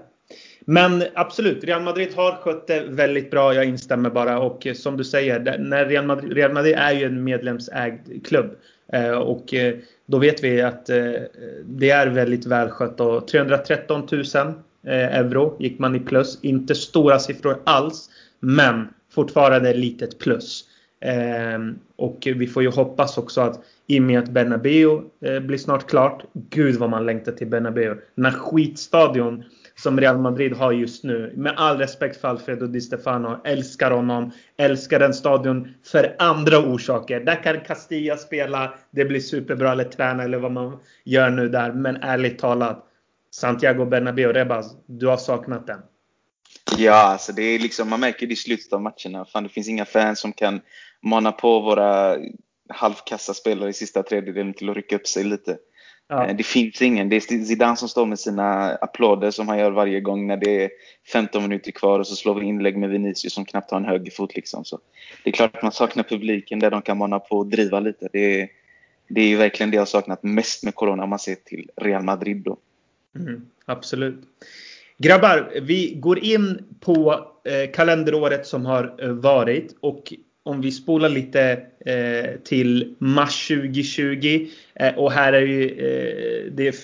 Men 0.61 1.05
absolut, 1.15 1.65
Real 1.65 1.83
Madrid 1.83 2.15
har 2.15 2.33
skött 2.33 2.67
det 2.67 2.81
väldigt 2.81 3.31
bra. 3.31 3.55
Jag 3.55 3.65
instämmer 3.65 4.11
bara. 4.11 4.39
Och 4.39 4.67
eh, 4.67 4.75
som 4.75 4.97
du 4.97 5.05
säger, 5.05 5.59
när 5.59 5.87
Real 5.87 6.07
Madrid, 6.07 6.33
Real 6.33 6.53
Madrid 6.53 6.75
är 6.79 6.93
ju 6.93 7.05
en 7.05 7.25
medlemsägd 7.25 8.27
klubb. 8.27 8.57
Och 9.25 9.55
då 10.07 10.19
vet 10.19 10.45
vi 10.45 10.63
att 10.63 10.87
det 11.65 11.91
är 11.91 12.07
väldigt 12.07 12.47
välskött. 12.47 13.01
Och 13.01 13.29
313 13.29 14.09
000 14.11 14.25
euro 14.87 15.57
gick 15.61 15.79
man 15.79 15.97
i 15.97 16.01
plus. 16.01 16.39
Inte 16.43 16.75
stora 16.75 17.19
siffror 17.19 17.63
alls. 17.65 18.11
Men 18.41 18.89
fortfarande 19.15 19.71
ett 19.71 19.77
litet 19.77 20.19
plus. 20.19 20.65
Eh, 21.01 21.59
och 21.97 22.29
vi 22.37 22.47
får 22.47 22.63
ju 22.63 22.71
hoppas 22.71 23.19
också 23.19 23.41
att 23.41 23.61
i 23.87 23.99
och 23.99 24.03
med 24.03 24.19
att 24.19 24.29
Bernabeu 24.29 25.01
eh, 25.25 25.41
blir 25.41 25.59
snart 25.59 25.91
klart. 25.91 26.25
Gud 26.33 26.77
vad 26.77 26.91
man 26.91 27.07
längtar 27.07 27.33
till 27.33 27.47
Bernabeu. 27.47 27.97
Den 28.15 28.25
här 28.25 28.33
skitstadion 28.33 29.45
som 29.77 30.01
Real 30.01 30.19
Madrid 30.19 30.53
har 30.53 30.73
just 30.73 31.05
nu. 31.05 31.33
Med 31.37 31.55
all 31.57 31.79
respekt 31.79 32.21
för 32.21 32.29
Alfredo 32.29 32.67
Di 32.67 32.81
Stefano. 32.81 33.41
Älskar 33.45 33.91
honom. 33.91 34.31
Älskar 34.57 34.99
den 34.99 35.15
stadion 35.15 35.69
för 35.85 36.17
andra 36.19 36.59
orsaker. 36.59 37.21
Där 37.21 37.43
kan 37.43 37.61
Castilla 37.61 38.17
spela. 38.17 38.75
Det 38.91 39.05
blir 39.05 39.21
superbra. 39.21 39.73
Eller 39.73 39.85
träna 39.85 40.23
eller 40.23 40.39
vad 40.39 40.53
man 40.53 40.79
gör 41.05 41.31
nu 41.31 41.49
där. 41.49 41.73
Men 41.73 41.97
ärligt 41.97 42.39
talat. 42.39 42.87
Santiago 43.31 43.85
Bernabeu, 43.85 44.33
Rebas. 44.33 44.77
Du 44.87 45.07
har 45.07 45.17
saknat 45.17 45.67
den. 45.67 45.81
Ja, 46.79 46.93
alltså 46.93 47.33
det 47.33 47.43
är 47.43 47.59
liksom, 47.59 47.89
man 47.89 48.01
märker 48.01 48.27
det 48.27 48.33
i 48.33 48.37
slutet 48.37 48.73
av 48.73 48.83
matcherna. 48.83 49.25
Fan, 49.25 49.43
det 49.43 49.49
finns 49.49 49.69
inga 49.69 49.85
fans 49.85 50.21
som 50.21 50.33
kan 50.33 50.61
mana 51.03 51.33
på 51.33 51.61
våra 51.61 52.17
halvkassa 52.69 53.35
spelare 53.35 53.71
i 53.71 53.73
sista 53.73 54.03
tredjedelen 54.03 54.55
till 54.55 54.71
att 54.71 54.77
rycka 54.77 54.97
upp 54.97 55.07
sig 55.07 55.25
lite. 55.25 55.59
Ja. 56.09 56.27
Eh, 56.27 56.37
det 56.37 56.43
finns 56.43 56.83
ingen. 56.83 57.09
Det 57.09 57.17
är 57.17 57.45
Zidane 57.45 57.77
som 57.77 57.89
står 57.89 58.07
med 58.07 58.19
sina 58.19 58.75
applåder 58.75 59.31
som 59.31 59.49
han 59.49 59.59
gör 59.59 59.71
varje 59.71 60.01
gång 60.01 60.27
när 60.27 60.37
det 60.37 60.65
är 60.65 60.71
15 61.13 61.43
minuter 61.43 61.71
kvar 61.71 61.99
och 61.99 62.07
så 62.07 62.17
slår 62.17 62.35
vi 62.35 62.47
inlägg 62.47 62.77
med 62.77 62.91
Vinicius 62.91 63.35
som 63.35 63.45
knappt 63.45 63.71
har 63.71 63.79
en 63.79 63.85
högerfot. 63.85 64.37
Liksom. 64.37 64.65
Så 64.65 64.79
det 65.25 65.31
är 65.31 65.35
klart 65.35 65.57
att 65.57 65.63
man 65.63 65.73
saknar 65.73 66.05
publiken 66.05 66.59
där 66.59 66.71
de 66.71 66.83
kan 66.83 66.99
mana 66.99 67.19
på 67.19 67.37
och 67.37 67.47
driva 67.47 67.81
lite. 67.81 68.09
Det 68.13 68.41
är, 68.41 68.49
det 69.09 69.21
är 69.21 69.29
ju 69.29 69.37
verkligen 69.37 69.71
det 69.71 69.77
jag 69.77 69.89
saknat 69.89 70.23
mest 70.23 70.65
med 70.65 70.75
Corona 70.75 71.03
om 71.03 71.11
man 71.11 71.19
ser 71.19 71.35
till 71.35 71.71
Real 71.77 72.03
Madrid. 72.03 72.43
Då. 72.43 72.57
Mm, 73.17 73.47
absolut. 73.65 74.21
Grabbar, 75.03 75.53
vi 75.63 75.95
går 75.95 76.19
in 76.19 76.65
på 76.81 77.27
eh, 77.45 77.71
kalenderåret 77.71 78.47
som 78.47 78.67
har 78.67 78.95
eh, 78.99 79.09
varit 79.09 79.77
och 79.81 80.13
om 80.43 80.61
vi 80.61 80.71
spolar 80.71 81.09
lite 81.09 81.63
eh, 81.87 82.41
till 82.45 82.95
mars 82.99 83.49
2020 83.49 84.47
eh, 84.75 84.99
och 84.99 85.13
här 85.13 85.33
är, 85.33 85.41
ju, 85.41 85.65
eh, 85.65 86.53
det, 86.53 86.75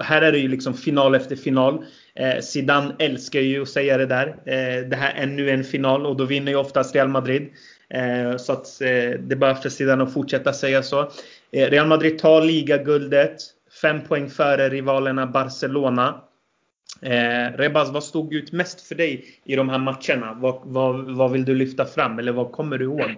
här 0.00 0.22
är 0.22 0.32
det 0.32 0.38
ju 0.38 0.48
liksom 0.48 0.74
final 0.74 1.14
efter 1.14 1.36
final. 1.36 1.84
Eh, 2.14 2.40
Zidane 2.40 2.94
älskar 2.98 3.40
ju 3.40 3.62
att 3.62 3.68
säga 3.68 3.98
det 3.98 4.06
där. 4.06 4.28
Eh, 4.28 4.88
det 4.88 4.96
här 4.96 5.14
är 5.14 5.26
nu 5.26 5.50
en 5.50 5.64
final 5.64 6.06
och 6.06 6.16
då 6.16 6.24
vinner 6.24 6.52
ju 6.52 6.58
oftast 6.58 6.94
Real 6.94 7.08
Madrid. 7.08 7.48
Eh, 7.88 8.36
så 8.36 8.52
att 8.52 8.80
eh, 8.80 9.20
det 9.20 9.34
är 9.34 9.36
bara 9.36 9.54
för 9.54 9.68
Zidane 9.68 10.04
att 10.04 10.12
fortsätta 10.12 10.52
säga 10.52 10.82
så. 10.82 11.00
Eh, 11.52 11.70
Real 11.70 11.86
Madrid 11.86 12.18
tar 12.18 12.42
ligaguldet. 12.42 13.36
Fem 13.82 14.00
poäng 14.00 14.30
före 14.30 14.68
rivalerna 14.68 15.26
Barcelona. 15.26 16.20
Eh, 17.04 17.56
Rebaz, 17.56 17.90
vad 17.90 18.04
stod 18.04 18.34
ut 18.34 18.52
mest 18.52 18.80
för 18.80 18.94
dig 18.94 19.24
i 19.44 19.56
de 19.56 19.68
här 19.68 19.78
matcherna? 19.78 20.38
Vad, 20.40 20.60
vad, 20.64 21.16
vad 21.16 21.30
vill 21.30 21.44
du 21.44 21.54
lyfta 21.54 21.84
fram 21.84 22.18
eller 22.18 22.32
vad 22.32 22.52
kommer 22.52 22.78
du 22.78 22.84
ihåg? 22.84 23.14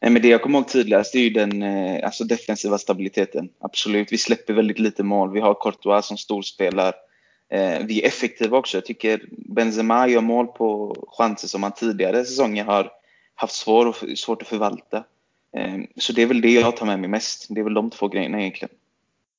Nej, 0.00 0.10
men 0.10 0.22
det 0.22 0.28
jag 0.28 0.42
kommer 0.42 0.58
ihåg 0.58 0.68
tydligast 0.68 1.14
är 1.14 1.18
ju 1.18 1.30
den 1.30 1.62
eh, 1.62 2.04
alltså 2.04 2.24
defensiva 2.24 2.78
stabiliteten. 2.78 3.48
Absolut, 3.58 4.12
vi 4.12 4.18
släpper 4.18 4.52
väldigt 4.52 4.78
lite 4.78 5.02
mål. 5.02 5.32
Vi 5.32 5.40
har 5.40 5.54
Courtois 5.54 6.06
som 6.06 6.16
storspelar. 6.16 6.94
Eh, 7.52 7.86
vi 7.86 8.02
är 8.02 8.06
effektiva 8.06 8.58
också. 8.58 8.76
Jag 8.76 8.84
tycker 8.84 9.20
Benzema 9.30 10.08
gör 10.08 10.20
mål 10.20 10.46
på 10.46 10.96
chanser 11.08 11.48
som 11.48 11.62
han 11.62 11.72
tidigare 11.72 12.24
säsonger 12.24 12.64
har 12.64 12.90
haft 13.34 13.54
svår, 13.54 14.14
svårt 14.14 14.42
att 14.42 14.48
förvalta. 14.48 15.04
Eh, 15.56 15.78
så 15.96 16.12
det 16.12 16.22
är 16.22 16.26
väl 16.26 16.40
det 16.40 16.52
jag 16.52 16.76
tar 16.76 16.86
med 16.86 16.98
mig 16.98 17.08
mest. 17.08 17.46
Det 17.48 17.60
är 17.60 17.64
väl 17.64 17.74
de 17.74 17.90
två 17.90 18.08
grejerna 18.08 18.40
egentligen. 18.40 18.74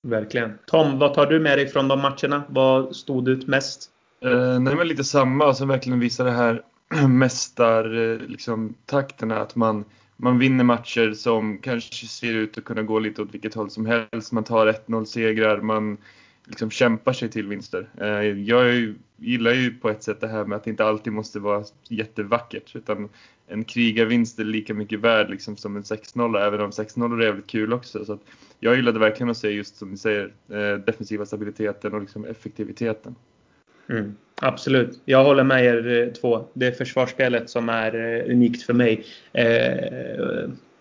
Verkligen. 0.04 0.58
Tom, 0.68 1.00
vad 1.00 1.14
tar 1.14 1.26
du 1.26 1.40
med 1.40 1.58
dig 1.58 1.68
från 1.68 1.88
de 1.88 2.02
matcherna? 2.02 2.44
Vad 2.50 2.96
stod 2.96 3.30
ut 3.30 3.48
mest? 3.48 3.90
Eh, 4.22 4.60
nej, 4.60 4.76
men 4.76 4.88
lite 4.88 5.04
samma 5.04 5.54
som 5.54 5.68
verkligen 5.68 6.00
visar 6.00 6.26
det 6.26 6.32
här 6.32 6.62
mästar 7.08 8.12
eh, 8.12 8.18
liksom, 8.28 8.74
takterna. 8.86 9.38
Att 9.38 9.56
man, 9.56 9.86
man 10.18 10.40
vinner 10.40 10.64
matcher 10.64 11.14
som 11.14 11.58
kanske 11.58 12.06
ser 12.08 12.34
ut 12.34 12.58
att 12.58 12.64
kunna 12.64 12.82
gå 12.82 13.00
lite 13.00 13.22
åt 13.22 13.34
vilket 13.34 13.54
håll 13.54 13.70
som 13.70 13.86
helst. 13.86 14.32
Man 14.32 14.44
tar 14.44 14.68
1-0 14.88 15.06
segrar. 15.06 15.62
Man 15.62 15.98
liksom 16.48 16.72
kämpar 16.72 17.14
sig 17.14 17.30
till 17.30 17.48
vinster. 17.48 17.90
Eh, 18.02 18.08
jag 18.24 18.96
gillar 19.18 19.52
ju 19.52 19.74
på 19.74 19.90
ett 19.90 20.04
sätt 20.04 20.22
det 20.22 20.28
här 20.28 20.46
med 20.46 20.56
att 20.56 20.64
det 20.64 20.70
inte 20.70 20.86
alltid 20.86 21.14
måste 21.14 21.40
vara 21.40 21.64
jättevackert. 21.90 22.76
Utan 22.76 23.10
en 23.48 23.64
krigarvinst 23.64 24.40
är 24.40 24.44
lika 24.44 24.74
mycket 24.74 25.00
värd 25.00 25.30
liksom 25.30 25.58
som 25.58 25.76
en 25.76 25.84
6-0, 25.84 26.40
även 26.48 26.62
om 26.62 26.72
6-0 26.72 27.22
är 27.22 27.26
jävligt 27.26 27.48
kul 27.48 27.74
också. 27.74 28.06
Så 28.06 28.20
jag 28.60 28.76
gillade 28.76 29.00
verkligen 29.00 29.30
att 29.30 29.38
se 29.38 29.50
just 29.50 29.76
som 29.76 29.92
ni 29.92 29.98
säger, 29.98 30.34
eh, 30.50 30.78
defensiva 30.86 31.26
stabiliteten 31.26 31.94
och 31.94 32.02
liksom 32.02 32.26
effektiviteten. 32.26 33.16
Mm, 33.90 34.16
absolut. 34.42 35.02
Jag 35.06 35.24
håller 35.24 35.44
med 35.44 35.66
er 35.66 36.08
eh, 36.08 36.14
två. 36.14 36.48
Det 36.54 36.68
är 36.68 36.72
försvarsspelet 36.72 37.50
som 37.50 37.70
är 37.70 38.24
unikt 38.32 38.64
för 38.64 38.74
mig. 38.74 39.06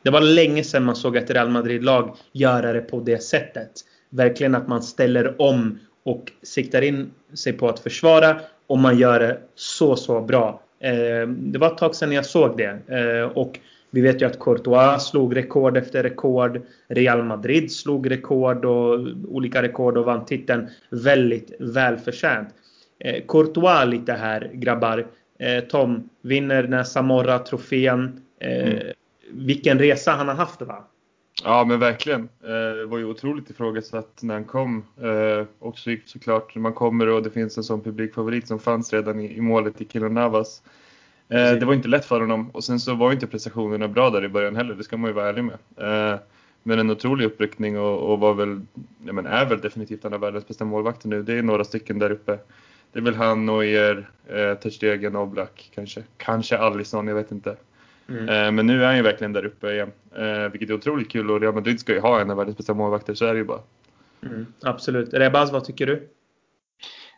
Det 0.03 0.11
var 0.11 0.21
länge 0.21 0.65
sedan 0.65 0.85
man 0.85 0.97
såg 0.97 1.17
ett 1.17 1.31
Real 1.31 1.51
Madrid-lag 1.51 2.17
göra 2.33 2.73
det 2.73 2.81
på 2.81 3.01
det 3.01 3.23
sättet 3.23 3.71
verkligen 4.11 4.55
att 4.55 4.69
man 4.69 4.83
ställer 4.83 5.43
om 5.43 5.79
och 6.03 6.33
siktar 6.43 6.83
in 6.83 7.11
sig 7.35 7.53
på 7.53 7.69
att 7.69 7.81
försvara 7.81 8.41
och 8.67 8.79
man 8.79 8.99
gör 8.99 9.21
det 9.21 9.39
så, 9.55 9.97
så 9.97 10.21
bra. 10.21 10.63
Eh, 10.81 11.29
det 11.29 11.59
var 11.59 11.67
ett 11.67 11.79
tag 11.79 11.95
sedan 11.95 12.13
jag 12.13 12.27
såg 12.27 12.57
det 12.57 12.79
eh, 12.89 13.23
och 13.23 13.59
vi 13.91 14.01
vet 14.01 14.23
ju 14.23 14.27
att 14.27 14.39
Courtois 14.39 15.03
slog 15.03 15.37
rekord 15.37 15.77
efter 15.77 16.03
rekord. 16.03 16.61
Real 16.89 17.23
Madrid 17.23 17.73
slog 17.73 18.11
rekord 18.11 18.65
och 18.65 19.01
olika 19.29 19.63
rekord 19.63 19.97
och 19.97 20.05
vann 20.05 20.25
titeln 20.25 20.69
väldigt 20.91 21.53
välförtjänt. 21.59 22.49
Eh, 22.99 23.23
Courtois 23.29 23.87
lite 23.87 24.13
här 24.13 24.51
grabbar. 24.55 25.07
Tom 25.69 26.09
vinner 26.23 26.63
den 26.63 26.73
här 26.73 26.85
Samora-trofén. 26.85 28.21
Mm. 28.41 28.79
Vilken 29.31 29.79
resa 29.79 30.11
han 30.11 30.29
har 30.29 30.35
haft 30.35 30.63
va? 30.63 30.85
Ja 31.45 31.65
men 31.65 31.79
verkligen. 31.79 32.29
Eh, 32.43 32.77
det 32.77 32.87
var 32.87 32.99
ju 32.99 33.05
otroligt 33.05 33.51
ifrågasatt 33.51 34.19
när 34.23 34.35
han 34.35 34.45
kom. 34.45 34.85
Eh, 35.03 35.47
också 35.59 35.91
såklart 36.05 36.55
när 36.55 36.63
man 36.63 36.73
kommer 36.73 37.09
och 37.09 37.23
det 37.23 37.31
finns 37.31 37.57
en 37.57 37.65
sån 37.65 37.81
publikfavorit 37.81 38.49
som 38.49 38.59
fanns 38.59 38.93
redan 38.93 39.21
i, 39.21 39.41
målet 39.41 39.81
i 39.81 39.89
Kilo 39.89 40.09
Navas. 40.09 40.63
Eh, 41.29 41.53
det 41.53 41.65
var 41.65 41.75
inte 41.75 41.89
lätt 41.89 42.05
för 42.05 42.21
honom 42.21 42.51
och 42.51 42.65
sen 42.65 42.81
så 42.81 42.95
var 42.95 43.13
inte 43.13 43.27
prestationerna 43.27 43.89
bra 43.89 44.11
där 44.11 44.25
i 44.25 44.29
början 44.29 44.57
heller, 44.57 44.75
det 44.75 44.85
ska 44.85 44.97
man 44.97 45.11
ju 45.11 45.15
vara 45.15 45.29
ärlig 45.29 45.45
med. 45.45 46.19
Men 46.63 46.79
en 46.79 46.91
otrolig 46.91 47.25
uppryckning 47.25 47.79
och, 47.79 48.13
och 48.13 48.21
var 48.21 48.35
väl, 48.35 48.61
ja, 49.07 49.13
men 49.13 49.27
är 49.27 49.47
väl 49.47 49.61
definitivt 49.61 50.05
en 50.05 50.15
av 50.15 50.21
världens 50.21 50.49
bästa 50.49 50.65
målvakter 50.65 51.09
nu. 51.09 51.23
Det 51.23 51.39
är 51.39 51.43
några 51.43 51.65
stycken 51.65 51.99
där 51.99 52.11
uppe. 52.11 52.39
Det 52.93 52.99
är 52.99 53.03
väl 53.03 53.15
han, 53.15 53.47
Neuer, 53.47 54.11
eh, 54.27 54.55
Ter 54.55 54.71
Stegen, 54.71 55.17
Oblak 55.17 55.71
kanske. 55.75 56.03
Kanske 56.17 56.59
Alisson, 56.59 57.07
jag 57.07 57.15
vet 57.15 57.33
inte. 57.33 57.57
Mm. 58.11 58.29
Eh, 58.29 58.53
men 58.53 58.67
nu 58.67 58.83
är 58.83 58.87
han 58.87 58.97
ju 58.97 59.03
verkligen 59.03 59.33
där 59.33 59.45
uppe 59.45 59.73
igen. 59.73 59.93
Eh, 60.17 60.49
vilket 60.53 60.71
är 60.71 60.75
otroligt 60.75 61.11
kul 61.11 61.31
och 61.31 61.41
Real 61.41 61.55
Madrid 61.55 61.81
ska 61.81 61.93
ju 61.93 62.01
ha 62.01 62.21
en 62.21 62.31
av 62.31 62.37
världens 62.37 62.57
bästa 62.57 62.75
målvakter, 62.75 63.15
så 63.15 63.27
är 63.27 63.33
det 63.33 63.39
ju 63.39 63.45
bara. 63.45 63.61
Mm, 64.23 64.47
absolut. 64.63 65.15
Rebaz, 65.15 65.53
vad 65.53 65.65
tycker 65.65 65.87
du? 65.87 66.09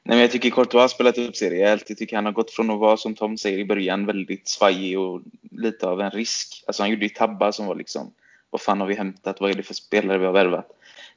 Nej, 0.05 0.17
men 0.17 0.19
jag 0.19 0.31
tycker 0.31 0.51
Courtois 0.51 0.81
har 0.81 0.89
spelat 0.89 1.19
upp 1.19 1.37
sig 1.37 1.51
rejält. 1.51 1.85
Jag 1.89 1.99
tycker 1.99 2.17
han 2.17 2.25
har 2.25 2.33
gått 2.33 2.51
från 2.51 2.71
att 2.71 2.79
vara, 2.79 2.97
som 2.97 3.15
Tom 3.15 3.39
säger 3.39 3.59
i 3.59 3.65
början, 3.65 4.07
väldigt 4.07 4.49
svajig 4.49 4.99
och 4.99 5.23
lite 5.51 5.87
av 5.87 6.01
en 6.01 6.11
risk. 6.11 6.65
Alltså 6.67 6.83
han 6.83 6.91
gjorde 6.91 7.03
ju 7.03 7.09
tabbar 7.09 7.53
som 7.53 7.67
var 7.67 7.75
liksom, 7.75 8.13
vad 8.51 8.61
fan 8.61 8.81
har 8.81 8.87
vi 8.87 8.95
hämtat? 8.95 9.41
Vad 9.41 9.51
är 9.51 9.55
det 9.55 9.63
för 9.63 9.75
spelare 9.75 10.19
vi 10.19 10.27
har 10.27 10.33
värvat? 10.33 10.67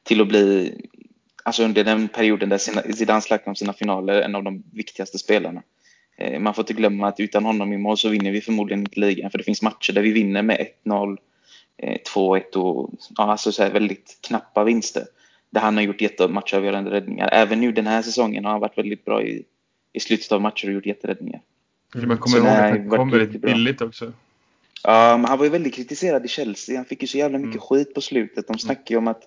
Till 0.04 0.22
att 0.22 0.28
bli, 0.28 0.74
alltså 1.44 1.64
under 1.64 1.84
den 1.84 2.08
perioden 2.08 2.50
där 2.50 2.58
Zidane 2.94 3.22
snackade 3.22 3.50
om 3.50 3.56
sina 3.56 3.74
finaler, 3.74 4.22
en 4.22 4.36
av 4.36 4.44
de 4.44 4.64
viktigaste 4.74 5.18
spelarna. 5.18 5.62
Eh, 6.18 6.40
man 6.40 6.54
får 6.54 6.62
inte 6.62 6.74
glömma 6.74 7.08
att 7.08 7.20
utan 7.20 7.46
honom 7.46 7.74
i 7.74 7.78
mål 7.78 7.98
så 7.98 8.10
vinner 8.10 8.32
vi 8.32 8.42
förmodligen 8.42 8.80
inte 8.80 9.00
ligan. 9.00 9.32
För 9.32 9.38
det 9.38 9.44
finns 9.44 9.62
matcher 9.62 9.94
där 9.94 10.02
vi 10.02 10.12
vinner 10.12 10.42
med 10.42 10.68
1-0, 10.86 11.18
2-1 12.16 12.44
eh, 12.54 12.62
och 12.62 12.90
ja, 13.18 13.24
alltså 13.24 13.52
så 13.52 13.70
väldigt 13.70 14.18
knappa 14.28 14.64
vinster. 14.64 15.04
Där 15.50 15.62
han 15.62 15.76
har 15.76 15.84
gjort 15.84 16.02
jättematchavgörande 16.02 16.92
räddningar. 16.92 17.30
Även 17.32 17.62
nu 17.62 17.72
den 17.72 17.88
här 17.88 18.02
säsongen 18.02 18.46
har 18.46 18.52
han 18.52 18.62
varit 18.62 18.78
väldigt 18.78 19.06
bra 19.06 19.24
i, 19.24 19.44
i 19.94 20.00
slutet 20.00 20.32
av 20.32 20.42
matcher 20.42 20.68
och 20.68 20.74
gjort 20.74 20.86
jätteräddningar. 20.86 21.42
Mm. 21.96 22.08
Man 22.08 22.18
kommer 22.18 22.38
ihåg 22.38 22.48
att 22.48 22.70
han 22.70 22.90
kom 22.90 23.12
väldigt 23.12 23.42
billigt 23.42 23.82
också. 23.82 24.14
Ja, 24.84 25.18
men 25.18 25.26
han 25.26 25.38
var 25.38 25.46
ju 25.46 25.52
väldigt 25.52 25.76
kritiserad 25.76 26.26
i 26.26 26.28
Chelsea. 26.28 26.78
Han 26.78 26.86
fick 26.86 27.02
ju 27.02 27.08
så 27.08 27.18
jävla 27.18 27.38
mycket 27.38 27.56
mm. 27.56 27.62
skit 27.62 27.94
på 27.94 28.02
slutet. 28.02 28.48
De 28.48 28.60
snackar 28.60 28.96
ju 28.96 28.98
om 28.98 29.08
att 29.08 29.24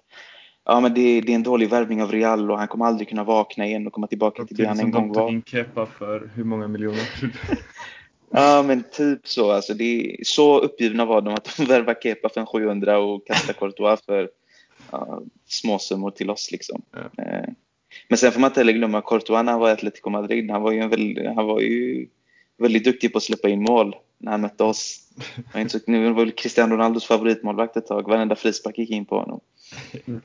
ja, 0.68 0.80
men 0.80 0.94
det, 0.94 1.20
det, 1.20 1.32
är 1.32 1.34
en 1.34 1.42
dålig 1.42 1.70
värvning 1.70 2.02
av 2.02 2.12
Real 2.12 2.50
och 2.50 2.58
han 2.58 2.68
kommer 2.68 2.84
aldrig 2.84 3.08
kunna 3.08 3.24
vakna 3.24 3.66
igen 3.66 3.86
och 3.86 3.92
komma 3.92 4.06
tillbaka 4.06 4.44
till 4.44 4.56
det 4.56 4.66
han 4.66 4.80
en 4.80 4.90
gång 4.90 5.12
var. 5.12 5.42
Kepa 5.46 5.86
för 5.86 6.30
hur 6.34 6.44
många 6.44 6.68
miljoner? 6.68 7.08
ja, 8.30 8.62
men 8.66 8.84
typ 8.92 9.28
så. 9.28 9.52
Alltså, 9.52 9.74
det 9.74 10.16
så 10.22 10.58
uppgivna 10.58 11.04
var 11.04 11.20
de 11.20 11.34
att 11.34 11.56
de 11.56 11.64
värvar 11.68 11.94
Kepa 12.02 12.28
för 12.28 12.40
en 12.40 12.46
700 12.46 12.98
och 12.98 13.26
kastar 13.26 13.52
Courtois 13.52 14.02
för 14.06 14.30
ja, 14.90 15.22
småsummor 15.46 16.10
till 16.10 16.30
oss. 16.30 16.52
Liksom. 16.52 16.82
Ja. 16.92 17.24
Eh, 17.24 17.48
men 18.08 18.18
sen 18.18 18.32
får 18.32 18.40
man 18.40 18.50
inte 18.50 18.60
heller 18.60 18.72
glömma 18.72 19.02
Courtois 19.02 19.44
när 19.44 19.52
han 19.52 19.60
var 19.60 19.68
i 19.68 19.72
Atletico 19.72 20.10
Madrid. 20.10 20.50
Han 20.50 20.62
var 20.62 20.72
ju, 20.72 20.80
en 20.80 20.90
väldigt, 20.90 21.26
han 21.26 21.46
var 21.46 21.60
ju 21.60 22.06
väldigt 22.58 22.84
duktig 22.84 23.12
på 23.12 23.18
att 23.18 23.24
släppa 23.24 23.48
in 23.48 23.62
mål 23.62 23.96
när 24.18 24.32
han 24.32 24.40
mötte 24.40 24.64
oss. 24.64 25.00
Nu 25.86 26.12
var 26.12 26.30
Cristiano 26.30 26.74
Ronaldos 26.74 27.06
favoritmålvakt 27.06 27.76
ett 27.76 27.86
tag. 27.86 28.08
Varenda 28.08 28.36
frispark 28.36 28.78
gick 28.78 28.90
in 28.90 29.04
på 29.04 29.18
honom. 29.18 29.40
Mm. 30.06 30.20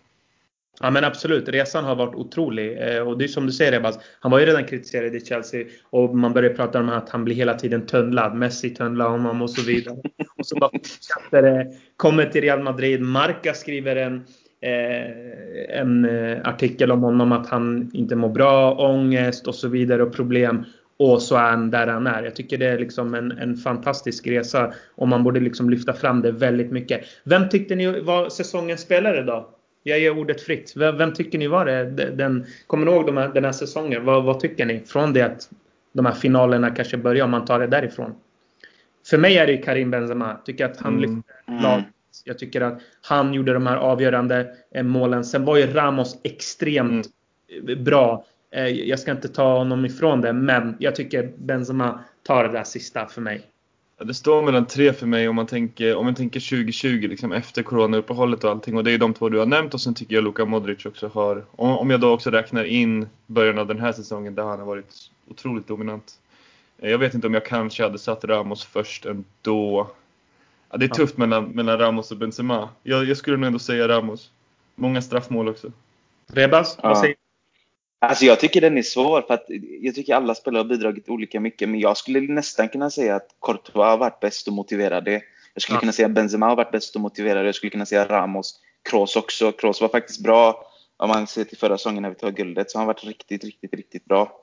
Ja 0.83 0.89
men 0.89 1.03
absolut, 1.03 1.49
resan 1.49 1.83
har 1.83 1.95
varit 1.95 2.15
otrolig. 2.15 2.77
Eh, 2.81 3.07
och 3.07 3.17
det 3.17 3.25
är 3.25 3.27
som 3.27 3.45
du 3.45 3.51
säger 3.51 3.73
Ebas, 3.73 3.99
han 4.19 4.31
var 4.31 4.39
ju 4.39 4.45
redan 4.45 4.65
kritiserad 4.65 5.15
i 5.15 5.25
Chelsea 5.25 5.65
och 5.89 6.15
man 6.15 6.33
börjar 6.33 6.53
prata 6.53 6.79
om 6.79 6.89
att 6.89 7.09
han 7.09 7.25
blir 7.25 7.35
hela 7.35 7.53
tiden 7.53 7.85
tunnlad. 7.85 8.35
Messi 8.35 8.69
tunnlar 8.69 9.09
honom 9.09 9.41
och 9.41 9.49
så 9.49 9.61
vidare. 9.61 9.97
Och 10.37 10.45
så 10.45 10.55
bara 10.55 10.69
fortsätter 10.71 11.41
det. 11.41 11.73
Kommer 11.97 12.25
till 12.25 12.41
Real 12.41 12.63
Madrid. 12.63 13.01
Marca 13.01 13.53
skriver 13.53 13.95
en, 13.95 14.15
eh, 14.61 15.79
en 15.79 16.05
eh, 16.05 16.47
artikel 16.47 16.91
om 16.91 17.03
honom 17.03 17.31
att 17.31 17.47
han 17.47 17.91
inte 17.93 18.15
mår 18.15 18.29
bra, 18.29 18.73
ångest 18.73 19.47
och 19.47 19.55
så 19.55 19.67
vidare 19.67 20.03
och 20.03 20.13
problem. 20.13 20.65
Och 20.97 21.21
så 21.21 21.35
är 21.35 21.49
han 21.49 21.69
där 21.71 21.87
han 21.87 22.07
är. 22.07 22.23
Jag 22.23 22.35
tycker 22.35 22.57
det 22.57 22.67
är 22.67 22.79
liksom 22.79 23.13
en, 23.13 23.31
en 23.31 23.55
fantastisk 23.55 24.27
resa 24.27 24.73
och 24.95 25.07
man 25.07 25.23
borde 25.23 25.39
liksom 25.39 25.69
lyfta 25.69 25.93
fram 25.93 26.21
det 26.21 26.31
väldigt 26.31 26.71
mycket. 26.71 27.01
Vem 27.23 27.49
tyckte 27.49 27.75
ni 27.75 28.01
var 28.01 28.29
säsongens 28.29 28.81
spelare 28.81 29.23
då? 29.23 29.49
Jag 29.83 29.99
ger 29.99 30.17
ordet 30.17 30.41
fritt. 30.41 30.73
Vem, 30.75 30.97
vem 30.97 31.13
tycker 31.13 31.37
ni 31.37 31.47
var 31.47 31.65
det? 31.65 31.85
Den, 32.11 32.45
kommer 32.67 32.85
ni 32.85 32.91
ihåg 32.91 33.05
de 33.05 33.17
här, 33.17 33.27
den 33.27 33.45
här 33.45 33.51
säsongen? 33.51 34.05
Vad, 34.05 34.23
vad, 34.23 34.39
tycker 34.39 34.65
ni? 34.65 34.79
Från 34.79 35.13
det 35.13 35.21
att 35.21 35.49
de 35.93 36.05
här 36.05 36.13
finalerna 36.13 36.69
kanske 36.69 36.97
börjar, 36.97 37.25
om 37.25 37.31
man 37.31 37.45
tar 37.45 37.59
det 37.59 37.67
därifrån. 37.67 38.15
För 39.09 39.17
mig 39.17 39.37
är 39.37 39.47
det 39.47 39.57
Karim 39.57 39.91
Benzema. 39.91 40.27
Jag 40.29 40.45
tycker 40.45 40.65
att 40.65 40.77
han 40.77 40.97
mm. 40.97 41.01
lyfte 41.01 41.33
mm. 41.47 41.63
laget. 41.63 41.85
Jag 42.23 42.39
tycker 42.39 42.61
att 42.61 42.81
han 43.01 43.33
gjorde 43.33 43.53
de 43.53 43.67
här 43.67 43.77
avgörande 43.77 44.55
eh, 44.71 44.83
målen. 44.83 45.25
Sen 45.25 45.45
var 45.45 45.57
ju 45.57 45.73
Ramos 45.73 46.17
extremt 46.23 47.07
mm. 47.61 47.83
bra. 47.83 48.25
Eh, 48.51 48.67
jag 48.67 48.99
ska 48.99 49.11
inte 49.11 49.27
ta 49.27 49.57
honom 49.57 49.85
ifrån 49.85 50.21
det, 50.21 50.33
men 50.33 50.75
jag 50.79 50.95
tycker 50.95 51.31
Benzema 51.37 51.99
tar 52.23 52.43
det 52.43 52.51
där 52.51 52.63
sista 52.63 53.05
för 53.05 53.21
mig. 53.21 53.41
Det 53.97 54.13
står 54.13 54.41
mellan 54.41 54.65
tre 54.65 54.93
för 54.93 55.05
mig 55.05 55.29
om 55.29 55.35
man 55.35 55.47
tänker, 55.47 55.95
om 55.95 56.05
man 56.05 56.15
tänker 56.15 56.39
2020, 56.39 57.07
liksom 57.07 57.31
efter 57.31 57.63
coronauppehållet 57.63 58.43
och 58.43 58.51
allting. 58.51 58.77
Och 58.77 58.83
det 58.83 58.91
är 58.91 58.97
de 58.97 59.13
två 59.13 59.29
du 59.29 59.39
har 59.39 59.45
nämnt 59.45 59.73
och 59.73 59.81
sen 59.81 59.93
tycker 59.93 60.15
jag 60.15 60.23
Luka 60.23 60.45
Modric 60.45 60.85
också 60.85 61.07
har, 61.13 61.45
om 61.51 61.89
jag 61.89 61.99
då 61.99 62.11
också 62.11 62.29
räknar 62.31 62.63
in 62.63 63.07
början 63.27 63.59
av 63.59 63.67
den 63.67 63.79
här 63.79 63.91
säsongen 63.91 64.35
där 64.35 64.43
han 64.43 64.59
har 64.59 64.65
varit 64.65 65.11
otroligt 65.29 65.67
dominant. 65.67 66.19
Eh, 66.77 66.91
jag 66.91 66.97
vet 66.97 67.13
inte 67.13 67.27
om 67.27 67.33
jag 67.33 67.45
kanske 67.45 67.83
hade 67.83 67.99
satt 67.99 68.25
Ramos 68.25 68.65
först 68.65 69.05
ändå. 69.05 69.91
Ja, 70.69 70.77
det 70.77 70.85
är 70.85 70.89
tufft 70.89 71.13
ja. 71.17 71.19
mellan, 71.19 71.49
mellan 71.49 71.77
Ramos 71.77 72.11
och 72.11 72.17
Benzema. 72.17 72.69
Jag, 72.83 73.05
jag 73.05 73.17
skulle 73.17 73.37
nog 73.37 73.47
ändå 73.47 73.59
säga 73.59 73.87
Ramos. 73.87 74.31
Många 74.75 75.01
straffmål 75.01 75.49
också. 75.49 75.71
Rebas, 76.27 76.77
vad 76.83 76.97
säger 76.97 77.15
Alltså 78.07 78.25
jag 78.25 78.39
tycker 78.39 78.61
den 78.61 78.77
är 78.77 78.81
svår 78.81 79.21
för 79.21 79.33
att 79.33 79.45
jag 79.81 79.95
tycker 79.95 80.15
alla 80.15 80.35
spelare 80.35 80.59
har 80.59 80.65
bidragit 80.65 81.09
olika 81.09 81.39
mycket. 81.39 81.69
Men 81.69 81.79
jag 81.79 81.97
skulle 81.97 82.21
nästan 82.21 82.69
kunna 82.69 82.89
säga 82.89 83.15
att 83.15 83.27
Courtois 83.41 83.85
har 83.85 83.97
varit 83.97 84.19
bäst 84.19 84.47
och 84.47 84.53
motiverade. 84.53 85.21
Jag 85.53 85.61
skulle 85.61 85.75
ja. 85.75 85.79
kunna 85.79 85.91
säga 85.91 86.05
att 86.05 86.11
Benzema 86.11 86.45
har 86.45 86.55
varit 86.55 86.71
bäst 86.71 86.95
och 86.95 87.01
motiverade. 87.01 87.45
Jag 87.45 87.55
skulle 87.55 87.69
kunna 87.69 87.85
säga 87.85 88.05
Ramos. 88.05 88.59
Kroos 88.89 89.15
också. 89.15 89.51
Kroos 89.51 89.81
var 89.81 89.87
faktiskt 89.87 90.23
bra. 90.23 90.65
om 90.97 91.09
man 91.09 91.27
ser 91.27 91.43
till 91.43 91.57
förra 91.57 91.77
säsongen 91.77 92.01
när 92.01 92.09
vi 92.09 92.15
tog 92.15 92.35
guldet 92.35 92.71
så 92.71 92.77
har 92.77 92.81
han 92.81 92.87
varit 92.87 93.03
riktigt, 93.03 93.43
riktigt, 93.43 93.73
riktigt 93.73 94.05
bra. 94.05 94.39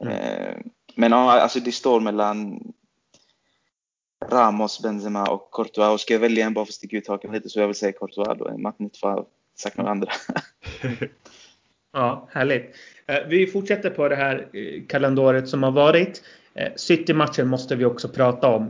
Mm. 0.00 0.12
Eh, 0.12 0.56
men 0.94 1.12
ja, 1.12 1.40
alltså 1.40 1.60
det 1.60 1.72
står 1.72 2.00
mellan 2.00 2.60
Ramos, 4.30 4.82
Benzema 4.82 5.30
och 5.30 5.50
Courtois. 5.52 5.88
Och 5.88 6.00
ska 6.00 6.14
jag 6.14 6.20
välja 6.20 6.46
en 6.46 6.54
bara 6.54 6.64
för 6.64 6.70
att 6.70 6.74
sticka 6.74 6.96
ut 6.96 7.08
hakan 7.08 7.32
lite 7.32 7.48
så 7.48 7.60
jag 7.60 7.66
vill 7.66 7.76
säga 7.76 7.92
Courtois 7.92 8.38
då. 8.38 8.72
Inte 8.80 8.98
får 8.98 9.24
sagt 9.56 9.76
några 9.76 9.90
andra. 9.90 10.12
ja, 11.92 12.28
härligt. 12.32 12.76
Eh, 13.06 13.18
vi 13.28 13.46
fortsätter 13.46 13.90
på 13.90 14.08
det 14.08 14.16
här 14.16 14.46
eh, 14.52 14.82
kalendaret 14.88 15.48
som 15.48 15.62
har 15.62 15.70
varit. 15.70 16.22
Eh, 16.54 16.68
City-matchen 16.76 17.48
måste 17.48 17.76
vi 17.76 17.84
också 17.84 18.08
prata 18.08 18.48
om. 18.48 18.68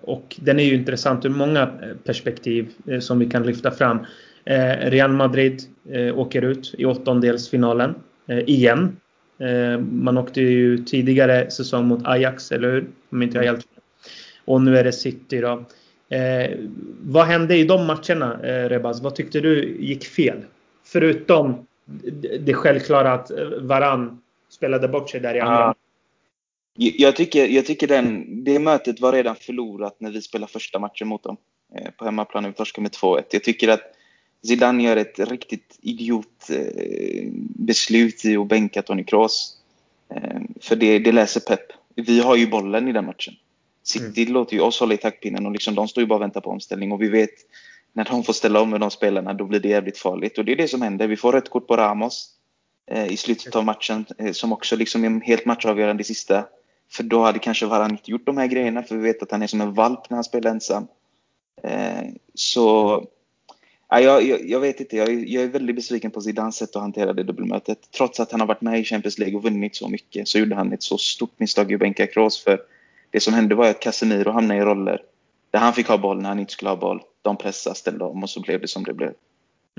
Och 0.00 0.36
den 0.40 0.60
är 0.60 0.64
ju 0.64 0.74
intressant 0.74 1.24
ur 1.24 1.30
många 1.30 1.70
perspektiv 2.04 2.68
som 3.00 3.18
vi 3.18 3.26
kan 3.26 3.42
lyfta 3.42 3.70
fram. 3.70 3.98
Real 4.80 5.12
Madrid 5.12 5.62
åker 6.14 6.42
ut 6.42 6.74
i 6.78 6.84
åttondelsfinalen 6.84 7.94
igen. 8.28 8.96
Man 9.78 10.18
åkte 10.18 10.40
ju 10.40 10.78
tidigare 10.78 11.50
säsong 11.50 11.86
mot 11.86 12.06
Ajax, 12.06 12.52
eller 12.52 12.72
hur? 12.72 12.86
Om 13.10 13.22
inte 13.22 13.38
jag 13.38 13.44
helt 13.44 13.66
och 14.44 14.62
nu 14.62 14.78
är 14.78 14.84
det 14.84 14.92
City 14.92 15.40
då. 15.40 15.64
Vad 17.00 17.26
hände 17.26 17.56
i 17.56 17.64
de 17.64 17.86
matcherna, 17.86 18.38
Rebaz? 18.42 19.02
Vad 19.02 19.14
tyckte 19.14 19.40
du 19.40 19.76
gick 19.80 20.04
fel? 20.04 20.38
Förutom 20.84 21.66
det 22.40 22.54
självklara 22.54 23.12
att 23.12 23.30
eh, 23.30 23.48
Varann 23.60 24.20
spelade 24.48 24.88
bort 24.88 25.10
sig 25.10 25.20
där 25.20 25.34
i 25.34 25.40
andra. 25.40 25.56
Ja. 25.56 25.74
Jag 26.76 27.16
tycker, 27.16 27.48
jag 27.48 27.66
tycker 27.66 27.86
den, 27.86 28.24
det 28.44 28.58
mötet 28.58 29.00
var 29.00 29.12
redan 29.12 29.36
förlorat 29.36 30.00
när 30.00 30.10
vi 30.10 30.22
spelade 30.22 30.52
första 30.52 30.78
matchen 30.78 31.08
mot 31.08 31.22
dem. 31.22 31.36
Eh, 31.74 31.90
på 31.90 32.04
hemmaplan 32.04 32.42
när 32.42 32.50
vi 32.50 32.56
torskade 32.56 32.82
med 32.82 32.92
2-1. 32.92 33.22
Jag 33.30 33.44
tycker 33.44 33.68
att 33.68 33.82
Zidane 34.46 34.82
gör 34.82 34.96
ett 34.96 35.18
riktigt 35.18 35.78
idiotbeslut 35.82 38.24
i 38.24 38.36
att 38.36 38.48
bänka 38.48 38.82
Toni 38.82 39.04
Kroos. 39.04 39.58
För 40.60 40.76
det, 40.76 40.98
det 40.98 41.12
läser 41.12 41.40
Pep. 41.40 41.60
Vi 41.94 42.20
har 42.20 42.36
ju 42.36 42.46
bollen 42.46 42.88
i 42.88 42.92
den 42.92 43.06
matchen. 43.06 43.34
City 43.84 44.22
mm. 44.22 44.34
låter 44.34 44.54
ju 44.54 44.60
oss 44.60 44.80
hålla 44.80 44.94
i 44.94 44.96
taktpinnen 44.96 45.46
och 45.46 45.52
liksom, 45.52 45.74
de 45.74 45.88
står 45.88 46.02
ju 46.02 46.06
bara 46.06 46.14
och 46.14 46.22
väntar 46.22 46.40
på 46.40 46.50
omställning 46.50 46.92
och 46.92 47.02
vi 47.02 47.08
vet 47.08 47.30
när 47.94 48.04
de 48.04 48.24
får 48.24 48.32
ställa 48.32 48.60
om 48.60 48.70
med 48.70 48.80
de 48.80 48.90
spelarna 48.90 49.34
då 49.34 49.44
blir 49.44 49.60
det 49.60 49.68
jävligt 49.68 49.98
farligt 49.98 50.38
och 50.38 50.44
det 50.44 50.52
är 50.52 50.56
det 50.56 50.68
som 50.68 50.82
händer. 50.82 51.06
Vi 51.06 51.16
får 51.16 51.32
rött 51.32 51.50
kort 51.50 51.66
på 51.66 51.76
Ramos 51.76 52.30
eh, 52.90 53.06
i 53.06 53.16
slutet 53.16 53.56
av 53.56 53.64
matchen 53.64 54.04
eh, 54.18 54.32
som 54.32 54.52
också 54.52 54.76
liksom 54.76 55.04
är 55.04 55.20
helt 55.20 55.44
matchavgörande 55.44 56.00
i 56.00 56.04
sista. 56.04 56.44
För 56.92 57.02
då 57.02 57.22
hade 57.22 57.38
kanske 57.38 57.66
Varan 57.66 57.90
inte 57.90 58.10
gjort 58.10 58.26
de 58.26 58.36
här 58.36 58.46
grejerna 58.46 58.82
för 58.82 58.96
vi 58.96 59.02
vet 59.02 59.22
att 59.22 59.30
han 59.30 59.42
är 59.42 59.46
som 59.46 59.60
en 59.60 59.74
valp 59.74 60.10
när 60.10 60.16
han 60.16 60.24
spelar 60.24 60.50
ensam. 60.50 60.86
Eh, 61.62 62.04
så 62.34 63.04
ja, 63.88 64.00
jag, 64.00 64.48
jag, 64.48 64.60
vet 64.60 64.80
inte, 64.80 64.96
jag, 64.96 65.28
jag 65.28 65.42
är 65.42 65.48
väldigt 65.48 65.76
besviken 65.76 66.10
på 66.10 66.20
Zidans 66.20 66.56
sätt 66.56 66.76
att 66.76 66.82
hantera 66.82 67.12
det 67.12 67.22
dubbelmötet. 67.22 67.78
Trots 67.96 68.20
att 68.20 68.30
han 68.30 68.40
har 68.40 68.46
varit 68.46 68.60
med 68.60 68.80
i 68.80 68.84
Champions 68.84 69.18
League 69.18 69.36
och 69.36 69.42
vunnit 69.42 69.76
så 69.76 69.88
mycket 69.88 70.28
så 70.28 70.38
gjorde 70.38 70.54
han 70.54 70.72
ett 70.72 70.82
så 70.82 70.98
stort 70.98 71.38
misstag 71.38 71.70
i 71.72 71.74
att 71.74 71.80
bänka 71.80 72.06
Kroos 72.06 72.44
för 72.44 72.60
det 73.10 73.20
som 73.20 73.34
hände 73.34 73.54
var 73.54 73.68
att 73.68 73.80
Casemiro 73.80 74.30
hamnade 74.30 74.60
i 74.60 74.64
roller 74.64 75.02
där 75.50 75.58
han 75.58 75.72
fick 75.72 75.88
ha 75.88 75.98
boll 75.98 76.22
när 76.22 76.28
han 76.28 76.38
inte 76.38 76.52
skulle 76.52 76.70
ha 76.70 76.76
boll. 76.76 77.00
De 77.24 77.36
pressade, 77.36 77.76
ställde 77.76 78.04
om 78.04 78.22
och 78.22 78.30
så 78.30 78.40
blev 78.40 78.60
det 78.60 78.68
som 78.68 78.84
det 78.84 78.94
blev. 78.94 79.12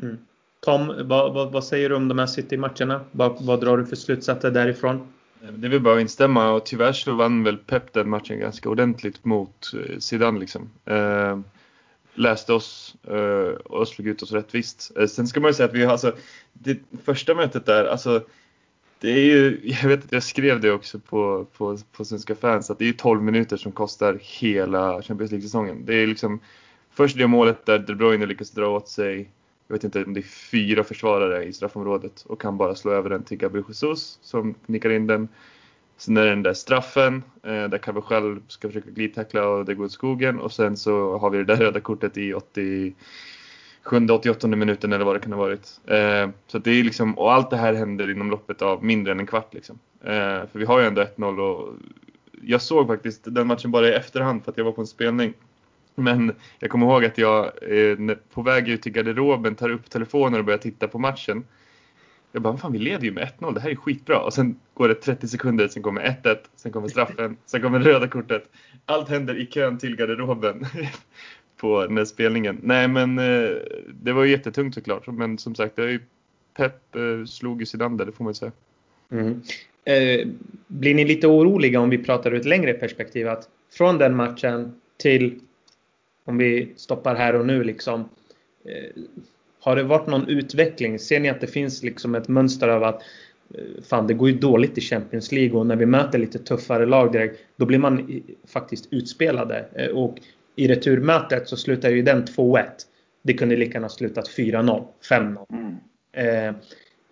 Mm. 0.01 0.17
Tom, 0.59 0.87
vad, 0.87 1.33
vad, 1.33 1.51
vad, 1.51 1.63
säger 1.63 1.89
du 1.89 1.95
om 1.95 2.07
de 2.07 2.19
här 2.19 2.25
City-matcherna? 2.25 3.01
Vad, 3.11 3.45
vad 3.45 3.61
drar 3.61 3.77
du 3.77 3.85
för 3.85 3.95
slutsatser 3.95 4.51
därifrån? 4.51 5.07
Det 5.51 5.67
vill 5.67 5.81
bara 5.81 6.01
instämma 6.01 6.51
och 6.51 6.65
tyvärr 6.65 6.93
så 6.93 7.13
vann 7.13 7.43
väl 7.43 7.57
Pep 7.57 7.93
den 7.93 8.09
matchen 8.09 8.39
ganska 8.39 8.69
ordentligt 8.69 9.25
mot 9.25 9.73
eh, 9.73 9.99
Zidane 9.99 10.39
liksom. 10.39 10.69
Eh, 10.85 11.39
läste 12.13 12.53
oss 12.53 12.95
eh, 13.07 13.55
och 13.65 13.87
slog 13.87 14.07
ut 14.07 14.21
oss 14.21 14.31
rättvist. 14.31 14.91
Eh, 14.99 15.07
sen 15.07 15.27
ska 15.27 15.39
man 15.39 15.49
ju 15.49 15.53
säga 15.53 15.69
att 15.69 15.75
vi 15.75 15.83
har 15.83 15.91
alltså 15.91 16.15
det 16.53 16.79
första 17.03 17.35
mötet 17.35 17.65
där, 17.65 17.85
alltså 17.85 18.21
det 18.99 19.09
är 19.09 19.25
ju, 19.25 19.59
jag 19.81 19.89
vet 19.89 20.05
att 20.05 20.11
jag 20.11 20.23
skrev 20.23 20.61
det 20.61 20.71
också 20.71 20.99
på, 20.99 21.45
på, 21.57 21.77
på 21.91 22.05
Svenska 22.05 22.35
fans, 22.35 22.69
att 22.69 22.79
det 22.79 22.89
är 22.89 22.93
12 22.93 23.23
minuter 23.23 23.57
som 23.57 23.71
kostar 23.71 24.19
hela 24.21 25.01
Champions 25.01 25.31
League-säsongen. 25.31 25.85
Det 25.85 25.95
är 25.95 26.07
liksom 26.07 26.39
först 26.95 27.17
det 27.17 27.27
målet 27.27 27.65
där 27.65 27.79
De 27.79 27.95
Bruyne 27.95 28.25
lyckas 28.25 28.51
dra 28.51 28.67
åt 28.67 28.87
sig, 28.89 29.29
jag 29.67 29.75
vet 29.75 29.83
inte 29.83 30.03
om 30.03 30.13
det 30.13 30.19
är 30.19 30.49
fyra 30.51 30.83
försvarare 30.83 31.43
i 31.43 31.53
straffområdet 31.53 32.21
och 32.21 32.41
kan 32.41 32.57
bara 32.57 32.75
slå 32.75 32.91
över 32.91 33.09
den 33.09 33.23
till 33.23 33.37
Gabriel 33.37 33.65
Jesus 33.67 34.19
som 34.21 34.55
nickar 34.65 34.89
in 34.89 35.07
den. 35.07 35.27
Sen 35.97 36.17
är 36.17 36.23
det 36.23 36.29
den 36.29 36.43
där 36.43 36.53
straffen 36.53 37.23
eh, 37.43 37.63
där 37.63 38.01
själv 38.01 38.41
ska 38.47 38.67
försöka 38.67 38.89
glidtackla 38.89 39.47
och 39.47 39.65
det 39.65 39.75
går 39.75 39.85
åt 39.85 39.91
skogen 39.91 40.39
och 40.39 40.51
sen 40.51 40.77
så 40.77 41.17
har 41.17 41.29
vi 41.29 41.37
det 41.37 41.43
där 41.43 41.55
röda 41.55 41.79
kortet 41.79 42.17
i 42.17 42.33
80 42.33 42.93
sjunde, 43.85 44.13
88 44.13 44.47
minuten 44.47 44.93
eller 44.93 45.05
vad 45.05 45.15
det 45.15 45.19
kan 45.19 45.33
ha 45.33 45.39
varit. 45.39 45.81
Eh, 45.85 46.29
så 46.47 46.57
det 46.57 46.71
är 46.71 46.83
liksom, 46.83 47.17
och 47.17 47.33
allt 47.33 47.49
det 47.49 47.57
här 47.57 47.73
händer 47.73 48.11
inom 48.11 48.29
loppet 48.29 48.61
av 48.61 48.83
mindre 48.83 49.11
än 49.11 49.19
en 49.19 49.27
kvart. 49.27 49.53
Liksom. 49.53 49.79
Eh, 50.03 50.47
för 50.51 50.59
vi 50.59 50.65
har 50.65 50.79
ju 50.79 50.85
ändå 50.85 51.01
1-0 51.01 51.39
och 51.39 51.73
jag 52.41 52.61
såg 52.61 52.87
faktiskt 52.87 53.21
den 53.25 53.47
matchen 53.47 53.71
bara 53.71 53.87
i 53.87 53.93
efterhand 53.93 54.43
för 54.43 54.51
att 54.51 54.57
jag 54.57 54.65
var 54.65 54.71
på 54.71 54.81
en 54.81 54.87
spelning. 54.87 55.33
Men 55.95 56.35
jag 56.59 56.69
kommer 56.69 56.85
ihåg 56.85 57.05
att 57.05 57.17
jag 57.17 57.45
eh, 57.45 58.15
på 58.33 58.41
väg 58.41 58.69
ut 58.69 58.81
till 58.81 58.91
garderoben 58.91 59.55
tar 59.55 59.69
upp 59.69 59.89
telefonen 59.89 60.39
och 60.39 60.45
börjar 60.45 60.57
titta 60.57 60.87
på 60.87 60.99
matchen. 60.99 61.43
Jag 62.31 62.41
bara, 62.41 62.57
fan 62.57 62.71
vi 62.71 62.79
leder 62.79 63.03
ju 63.03 63.11
med 63.11 63.31
1-0, 63.39 63.53
det 63.53 63.59
här 63.59 63.69
är 63.69 63.75
skitbra. 63.75 64.19
Och 64.19 64.33
sen 64.33 64.59
går 64.73 64.87
det 64.87 64.95
30 64.95 65.27
sekunder, 65.27 65.67
sen 65.67 65.83
kommer 65.83 66.19
1-1, 66.23 66.37
sen 66.55 66.71
kommer 66.71 66.87
straffen, 66.87 67.37
sen 67.45 67.61
kommer 67.61 67.79
det 67.79 67.85
röda 67.85 68.07
kortet. 68.07 68.49
Allt 68.85 69.09
händer 69.09 69.41
i 69.41 69.45
kön 69.45 69.77
till 69.77 69.95
garderoben. 69.95 70.65
på 71.57 71.85
den 71.85 71.97
här 71.97 72.05
spelningen. 72.05 72.59
Nej 72.63 72.87
men 72.87 73.19
eh, 73.19 73.49
det 74.01 74.13
var 74.13 74.23
ju 74.23 74.31
jättetungt 74.31 74.75
såklart. 74.75 75.07
Men 75.07 75.37
som 75.37 75.55
sagt, 75.55 75.75
det 75.75 75.83
är 75.83 75.87
ju 75.87 75.99
Pep 76.57 76.95
eh, 76.95 77.25
slog 77.25 77.59
ju 77.59 77.65
Zidane 77.65 77.97
där, 77.97 78.05
det 78.05 78.11
får 78.11 78.23
man 78.23 78.31
ju 78.31 78.35
säga. 78.35 78.51
Mm. 79.11 79.41
Eh, 79.85 80.27
blir 80.67 80.95
ni 80.95 81.05
lite 81.05 81.27
oroliga 81.27 81.79
om 81.79 81.89
vi 81.89 81.97
pratar 81.97 82.31
ur 82.31 82.39
ett 82.39 82.45
längre 82.45 82.73
perspektiv? 82.73 83.27
Att 83.27 83.49
från 83.71 83.97
den 83.97 84.15
matchen 84.15 84.81
till 84.97 85.39
om 86.25 86.37
vi 86.37 86.73
stoppar 86.75 87.15
här 87.15 87.35
och 87.35 87.45
nu 87.45 87.63
liksom. 87.63 88.09
Eh, 88.65 89.01
har 89.59 89.75
det 89.75 89.83
varit 89.83 90.07
någon 90.07 90.27
utveckling? 90.27 90.99
Ser 90.99 91.19
ni 91.19 91.29
att 91.29 91.41
det 91.41 91.47
finns 91.47 91.83
liksom 91.83 92.15
ett 92.15 92.27
mönster 92.27 92.67
av 92.67 92.83
att 92.83 93.01
eh, 93.53 93.83
fan 93.89 94.07
det 94.07 94.13
går 94.13 94.29
ju 94.29 94.37
dåligt 94.37 94.77
i 94.77 94.81
Champions 94.81 95.31
League 95.31 95.59
och 95.59 95.65
när 95.65 95.75
vi 95.75 95.85
möter 95.85 96.19
lite 96.19 96.39
tuffare 96.39 96.85
lag 96.85 97.11
direkt 97.11 97.39
då 97.55 97.65
blir 97.65 97.79
man 97.79 98.21
faktiskt 98.47 98.87
utspelade. 98.93 99.65
Eh, 99.73 99.87
och 99.87 100.17
i 100.55 100.67
returmötet 100.67 101.47
så 101.47 101.57
slutar 101.57 101.89
ju 101.89 102.01
den 102.01 102.25
2-1. 102.25 102.65
Det 103.21 103.33
kunde 103.33 103.55
lika 103.55 103.73
gärna 103.73 103.89
slutat 103.89 104.29
4-0, 104.29 104.83
5-0. 105.09 105.45
Mm. 105.49 105.75
Eh, 106.47 106.55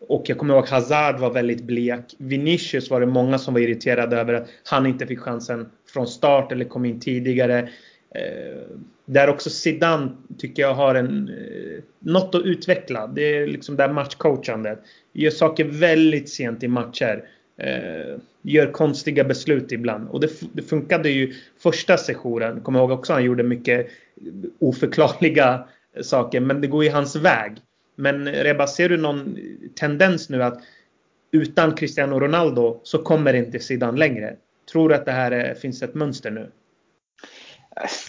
och 0.08 0.23
jag 0.30 0.38
kommer 0.38 0.54
ihåg 0.54 0.67
Hazard 0.67 1.19
var 1.19 1.34
väldigt 1.34 1.63
blek. 1.63 2.15
Vinicius 2.17 2.89
var 2.89 2.99
det 2.99 3.06
många 3.06 3.38
som 3.38 3.54
var 3.54 3.62
irriterade 3.62 4.17
över 4.17 4.34
att 4.34 4.49
han 4.63 4.86
inte 4.86 5.08
fick 5.08 5.19
chansen 5.19 5.69
från 5.93 6.08
start 6.08 6.52
eller 6.52 6.65
kom 6.65 6.86
in 6.86 6.99
tidigare. 6.99 7.69
Eh, 8.15 8.78
där 9.06 9.30
också 9.30 9.49
Zidane 9.49 10.12
tycker 10.38 10.62
jag 10.62 10.73
har 10.73 10.95
en, 10.95 11.30
eh, 11.30 11.84
något 11.99 12.36
att 12.36 12.41
utveckla. 12.41 13.08
Det 13.08 13.21
är 13.21 13.47
liksom 13.47 13.76
det 13.76 13.84
här 13.84 13.93
matchcoachandet. 13.93 14.80
Gör 15.13 15.32
saker 15.32 15.63
väldigt 15.63 16.30
sent 16.30 16.63
i 16.63 16.67
matcher. 16.67 17.23
Eh, 17.58 18.17
gör 18.41 18.71
konstiga 18.71 19.23
beslut 19.23 19.71
ibland. 19.71 20.10
Och 20.10 20.19
det, 20.19 20.30
det 20.54 20.62
funkade 20.62 21.10
ju 21.10 21.34
första 21.60 21.97
sessionen. 21.97 22.62
Kommer 22.62 22.80
ihåg 22.80 22.91
också 22.91 23.13
han 23.13 23.23
gjorde 23.23 23.43
mycket 23.43 23.88
oförklarliga 24.60 25.67
saker. 26.02 26.39
Men 26.39 26.62
det 26.62 26.67
går 26.67 26.84
ju 26.84 26.89
hans 26.89 27.15
väg. 27.15 27.52
Men 27.95 28.28
Reba, 28.28 28.67
ser 28.67 28.89
du 28.89 28.97
någon 28.97 29.38
tendens 29.76 30.30
nu 30.30 30.43
att 30.43 30.62
utan 31.32 31.76
Cristiano 31.76 32.19
Ronaldo 32.19 32.80
så 32.84 32.97
kommer 32.97 33.34
inte 33.34 33.60
Zidane 33.60 33.97
längre? 33.97 34.36
Tror 34.71 34.89
du 34.89 34.95
att 34.95 35.06
det 35.06 35.12
här 35.12 35.32
är, 35.32 35.56
finns 35.56 35.84
ett 35.84 35.93
mönster 35.93 36.32
nu? 36.32 36.49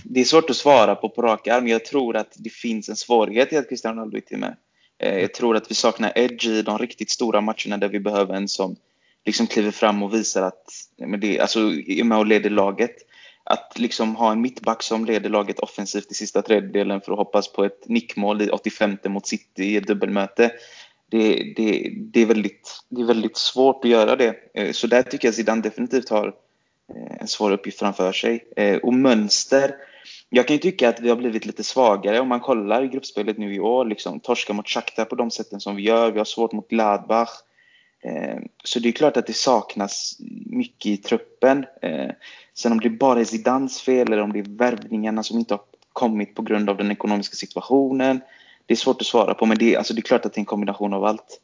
Det 0.04 0.20
är 0.20 0.24
svårt 0.24 0.50
att 0.50 0.56
svara 0.56 0.94
på 0.94 1.08
på 1.08 1.22
rak 1.22 1.48
arm. 1.48 1.68
Jag 1.68 1.84
tror 1.84 2.16
att 2.16 2.34
det 2.36 2.50
finns 2.50 2.88
en 2.88 2.96
svårighet 2.96 3.52
i 3.52 3.56
att 3.56 3.68
Cristiano 3.68 3.96
Ronaldo 3.96 4.16
inte 4.16 4.34
är 4.34 4.38
med. 4.38 4.56
Eh, 4.98 5.18
jag 5.18 5.34
tror 5.34 5.56
att 5.56 5.70
vi 5.70 5.74
saknar 5.74 6.12
edge 6.14 6.46
i 6.46 6.62
de 6.62 6.78
riktigt 6.78 7.10
stora 7.10 7.40
matcherna 7.40 7.76
där 7.76 7.88
vi 7.88 8.00
behöver 8.00 8.34
en 8.34 8.48
som 8.48 8.76
liksom 9.24 9.46
kliver 9.46 9.70
fram 9.70 10.02
och 10.02 10.14
visar 10.14 10.42
att, 10.42 10.64
men 10.98 11.20
det, 11.20 11.40
alltså 11.40 11.60
är 11.86 12.04
med 12.04 12.18
och 12.18 12.26
leder 12.26 12.50
laget. 12.50 12.94
Att 13.46 13.78
liksom 13.78 14.16
ha 14.16 14.32
en 14.32 14.40
mittback 14.40 14.82
som 14.82 15.04
leder 15.04 15.30
laget 15.30 15.58
offensivt 15.58 16.10
i 16.10 16.14
sista 16.14 16.42
tredjedelen 16.42 17.00
för 17.00 17.12
att 17.12 17.18
hoppas 17.18 17.52
på 17.52 17.64
ett 17.64 17.88
nickmål 17.88 18.42
i 18.42 18.50
85 18.50 18.98
mot 19.04 19.26
City 19.26 19.64
i 19.64 19.76
ett 19.76 19.86
dubbelmöte. 19.86 20.52
Det, 21.10 21.54
det, 21.56 21.92
det, 22.12 22.22
är 22.22 22.26
väldigt, 22.26 22.80
det 22.88 23.00
är 23.00 23.04
väldigt 23.04 23.36
svårt 23.36 23.84
att 23.84 23.90
göra 23.90 24.16
det. 24.16 24.34
Eh, 24.54 24.72
så 24.72 24.86
där 24.86 25.02
tycker 25.02 25.28
jag 25.28 25.34
Zidane 25.34 25.62
definitivt 25.62 26.08
har 26.08 26.34
en 27.20 27.28
svår 27.28 27.52
uppgift 27.52 27.78
framför 27.78 28.12
sig. 28.12 28.44
Eh, 28.56 28.76
och 28.76 28.94
mönster. 28.94 29.74
Jag 30.28 30.46
kan 30.46 30.56
ju 30.56 30.60
tycka 30.60 30.88
att 30.88 31.00
vi 31.00 31.08
har 31.08 31.16
blivit 31.16 31.46
lite 31.46 31.64
svagare 31.64 32.20
om 32.20 32.28
man 32.28 32.40
kollar 32.40 32.84
i 32.84 32.88
gruppspelet 32.88 33.38
nu 33.38 33.54
i 33.54 33.60
år. 33.60 33.84
Liksom, 33.84 34.20
torska 34.20 34.52
mot 34.52 34.68
Shakhtar 34.68 35.04
på 35.04 35.14
de 35.14 35.30
sätten 35.30 35.60
som 35.60 35.76
vi 35.76 35.82
gör. 35.82 36.10
Vi 36.10 36.18
har 36.18 36.24
svårt 36.24 36.52
mot 36.52 36.68
Gladbach. 36.68 37.30
Eh, 38.04 38.38
så 38.64 38.78
det 38.80 38.88
är 38.88 38.92
klart 38.92 39.16
att 39.16 39.26
det 39.26 39.36
saknas 39.36 40.16
mycket 40.46 40.86
i 40.86 40.96
truppen. 40.96 41.66
Eh, 41.82 42.10
sen 42.54 42.72
om 42.72 42.80
det 42.80 42.90
bara 42.90 43.20
är 43.20 43.24
Zidans 43.24 43.82
fel 43.82 44.12
eller 44.12 44.22
om 44.22 44.32
det 44.32 44.38
är 44.38 44.56
värvningarna 44.58 45.22
som 45.22 45.38
inte 45.38 45.54
har 45.54 45.62
kommit 45.92 46.34
på 46.34 46.42
grund 46.42 46.70
av 46.70 46.76
den 46.76 46.90
ekonomiska 46.90 47.36
situationen. 47.36 48.20
Det 48.66 48.74
är 48.74 48.76
svårt 48.76 49.00
att 49.00 49.06
svara 49.06 49.34
på 49.34 49.46
men 49.46 49.58
det 49.58 49.74
är, 49.74 49.78
alltså 49.78 49.94
det 49.94 50.00
är 50.00 50.02
klart 50.02 50.26
att 50.26 50.32
det 50.32 50.38
är 50.38 50.40
en 50.40 50.46
kombination 50.46 50.94
av 50.94 51.04
allt. 51.04 51.40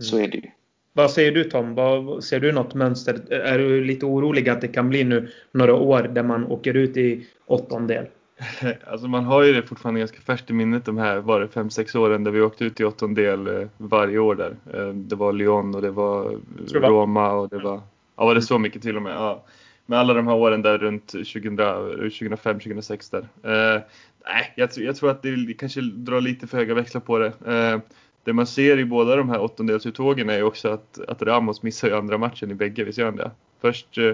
Så 0.00 0.18
är 0.18 0.28
det 0.28 0.36
ju. 0.36 0.50
Vad 0.96 1.10
säger 1.10 1.32
du 1.32 1.44
Tom? 1.44 1.74
Vad, 1.74 2.24
ser 2.24 2.40
du 2.40 2.52
något 2.52 2.74
mönster? 2.74 3.32
Är 3.32 3.58
du 3.58 3.84
lite 3.84 4.06
orolig 4.06 4.48
att 4.48 4.60
det 4.60 4.68
kan 4.68 4.88
bli 4.88 5.04
nu 5.04 5.28
några 5.52 5.74
år 5.74 6.02
där 6.02 6.22
man 6.22 6.44
åker 6.44 6.74
ut 6.74 6.96
i 6.96 7.26
åttondel? 7.46 8.06
Alltså 8.86 9.08
man 9.08 9.24
har 9.24 9.42
ju 9.42 9.52
det 9.52 9.62
fortfarande 9.62 10.00
ganska 10.00 10.20
färskt 10.20 10.50
i 10.50 10.52
minnet 10.52 10.84
de 10.84 10.98
här 10.98 11.18
var 11.18 11.40
det 11.40 11.46
5-6 11.46 11.96
åren 11.96 12.24
där 12.24 12.30
vi 12.30 12.40
åkte 12.40 12.64
ut 12.64 12.80
i 12.80 12.84
åttondel 12.84 13.46
eh, 13.46 13.68
varje 13.76 14.18
år 14.18 14.34
där. 14.34 14.56
Eh, 14.74 14.88
det 14.94 15.16
var 15.16 15.32
Lyon 15.32 15.74
och 15.74 15.82
det 15.82 15.90
var 15.90 16.40
Roma 16.72 17.32
och 17.32 17.48
det 17.48 17.58
var, 17.58 17.80
ja 18.16 18.24
var 18.24 18.34
det 18.34 18.42
så 18.42 18.58
mycket 18.58 18.82
till 18.82 18.96
och 18.96 19.02
med? 19.02 19.14
Ja. 19.14 19.44
Med 19.86 19.98
alla 19.98 20.14
de 20.14 20.26
här 20.26 20.34
åren 20.34 20.62
där 20.62 20.78
runt 20.78 21.12
2005-2006 21.14 23.10
där. 23.10 23.28
Eh, 23.52 23.82
nej, 24.26 24.52
jag, 24.56 24.70
jag, 24.76 24.96
tror 24.96 25.10
att 25.10 25.22
det 25.22 25.54
kanske 25.58 25.80
drar 25.80 26.20
lite 26.20 26.46
för 26.46 26.58
höga 26.58 26.74
växlar 26.74 27.00
på 27.00 27.18
det. 27.18 27.32
Eh, 27.46 27.80
det 28.26 28.32
man 28.32 28.46
ser 28.46 28.78
i 28.78 28.84
båda 28.84 29.16
de 29.16 29.28
här 29.28 29.40
åttondelsuttågen 29.40 30.30
är 30.30 30.42
också 30.42 30.68
att, 30.68 30.98
att 31.08 31.22
Ramos 31.22 31.62
missar 31.62 31.88
ju 31.88 31.96
andra 31.96 32.18
matchen 32.18 32.50
i 32.50 32.54
bägge, 32.54 32.84
visst 32.84 32.98
gör 32.98 33.06
han 33.06 33.16
det? 33.16 33.30
Först, 33.60 33.98
eh, 33.98 34.12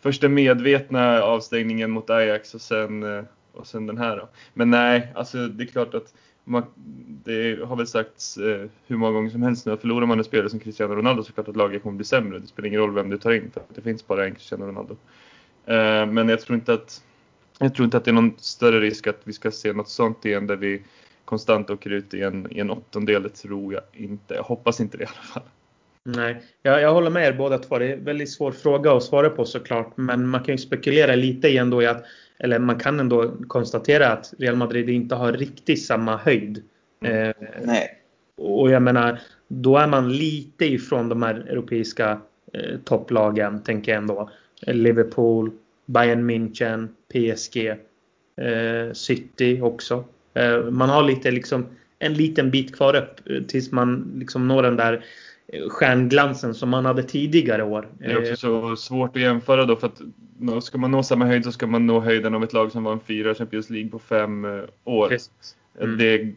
först 0.00 0.20
den 0.20 0.34
medvetna 0.34 1.22
avstängningen 1.22 1.90
mot 1.90 2.10
Ajax 2.10 2.54
och 2.54 2.60
sen, 2.60 3.02
eh, 3.02 3.24
och 3.52 3.66
sen 3.66 3.86
den 3.86 3.98
här 3.98 4.16
då. 4.16 4.28
Men 4.54 4.70
nej, 4.70 5.12
alltså 5.14 5.48
det 5.48 5.64
är 5.64 5.66
klart 5.66 5.94
att 5.94 6.14
man, 6.44 6.64
det 7.24 7.64
har 7.64 7.76
väl 7.76 7.86
sagts 7.86 8.36
eh, 8.36 8.66
hur 8.86 8.96
många 8.96 9.12
gånger 9.12 9.30
som 9.30 9.42
helst 9.42 9.66
nu 9.66 9.72
att 9.72 9.80
förlorar 9.80 10.06
man 10.06 10.18
en 10.18 10.24
spelare 10.24 10.50
som 10.50 10.60
Cristiano 10.60 10.94
Ronaldo 10.94 11.22
så 11.22 11.26
är 11.26 11.30
det 11.30 11.34
klart 11.34 11.48
att 11.48 11.56
laget 11.56 11.82
kommer 11.82 11.96
bli 11.96 12.04
sämre. 12.04 12.38
Det 12.38 12.46
spelar 12.46 12.66
ingen 12.66 12.80
roll 12.80 12.94
vem 12.94 13.10
du 13.10 13.18
tar 13.18 13.32
in 13.32 13.50
för 13.54 13.62
det 13.74 13.80
finns 13.80 14.06
bara 14.06 14.26
en 14.26 14.34
Cristiano 14.34 14.66
Ronaldo. 14.66 14.96
Eh, 15.66 16.06
men 16.06 16.28
jag 16.28 16.40
tror 16.40 16.58
inte 16.58 16.72
att 16.72 17.02
jag 17.58 17.74
tror 17.74 17.84
inte 17.84 17.96
att 17.96 18.04
det 18.04 18.10
är 18.10 18.12
någon 18.12 18.34
större 18.38 18.80
risk 18.80 19.06
att 19.06 19.20
vi 19.24 19.32
ska 19.32 19.50
se 19.50 19.72
något 19.72 19.88
sånt 19.88 20.24
igen 20.24 20.46
där 20.46 20.56
vi 20.56 20.82
konstant 21.30 21.70
åker 21.70 21.90
ut 21.90 22.14
i 22.14 22.22
en, 22.22 22.52
i 22.52 22.60
en 22.60 22.70
åttondel. 22.70 23.22
Det 23.22 23.28
tror 23.28 23.74
jag 23.74 23.82
inte. 23.92 24.34
Jag 24.34 24.42
hoppas 24.42 24.80
inte 24.80 24.96
det 24.96 25.04
i 25.04 25.06
alla 25.06 25.26
fall. 25.34 25.42
Nej, 26.04 26.42
jag, 26.62 26.80
jag 26.82 26.94
håller 26.94 27.10
med 27.10 27.28
er 27.28 27.32
båda 27.32 27.58
två. 27.58 27.78
Det 27.78 27.86
är 27.86 27.92
en 27.92 28.04
väldigt 28.04 28.30
svår 28.30 28.52
fråga 28.52 28.92
att 28.92 29.02
svara 29.02 29.30
på 29.30 29.44
såklart. 29.44 29.92
Men 29.96 30.28
man 30.28 30.44
kan 30.44 30.54
ju 30.54 30.58
spekulera 30.58 31.14
lite 31.14 31.48
igen 31.48 31.70
då 31.70 31.82
i 31.82 31.86
att, 31.86 32.04
eller 32.38 32.58
man 32.58 32.78
kan 32.78 33.00
ändå 33.00 33.32
konstatera 33.46 34.08
att 34.08 34.34
Real 34.38 34.56
Madrid 34.56 34.90
inte 34.90 35.14
har 35.14 35.32
riktigt 35.32 35.84
samma 35.84 36.16
höjd. 36.16 36.62
Mm. 37.04 37.28
Eh, 37.28 37.34
Nej. 37.62 37.96
Och 38.36 38.70
jag 38.70 38.82
menar, 38.82 39.20
då 39.48 39.76
är 39.76 39.86
man 39.86 40.12
lite 40.12 40.64
ifrån 40.64 41.08
de 41.08 41.22
här 41.22 41.34
europeiska 41.34 42.20
eh, 42.52 42.78
topplagen, 42.84 43.62
tänker 43.62 43.92
jag 43.92 43.98
ändå. 43.98 44.30
Liverpool, 44.66 45.50
Bayern 45.86 46.30
München, 46.30 46.88
PSG, 47.12 47.68
eh, 48.36 48.92
City 48.92 49.60
också. 49.62 50.04
Eh, 50.34 50.64
man 50.64 50.88
har 50.88 51.02
lite 51.02 51.30
liksom 51.30 51.66
en 51.98 52.14
liten 52.14 52.50
bit 52.50 52.76
kvar 52.76 52.96
upp 52.96 53.30
eh, 53.30 53.42
tills 53.42 53.72
man 53.72 54.12
liksom 54.14 54.48
når 54.48 54.62
den 54.62 54.76
där 54.76 55.04
eh, 55.48 55.68
stjärnglansen 55.68 56.54
som 56.54 56.68
man 56.68 56.84
hade 56.84 57.02
tidigare 57.02 57.64
år. 57.64 57.88
Det 57.98 58.04
är 58.04 58.18
också 58.18 58.36
så 58.36 58.76
svårt 58.76 59.16
att 59.16 59.22
jämföra 59.22 59.64
då 59.64 59.76
för 59.76 59.86
att 59.86 60.02
ska 60.64 60.78
man 60.78 60.90
nå 60.90 61.02
samma 61.02 61.26
höjd 61.26 61.44
så 61.44 61.52
ska 61.52 61.66
man 61.66 61.86
nå 61.86 62.00
höjden 62.00 62.34
av 62.34 62.44
ett 62.44 62.52
lag 62.52 62.72
som 62.72 62.84
var 62.84 62.92
en 62.92 63.00
fyra 63.00 63.34
Champions 63.34 63.70
League 63.70 63.90
på 63.90 63.98
fem 63.98 64.44
år. 64.84 65.16
Mm. 65.80 65.98
Det, 65.98 66.34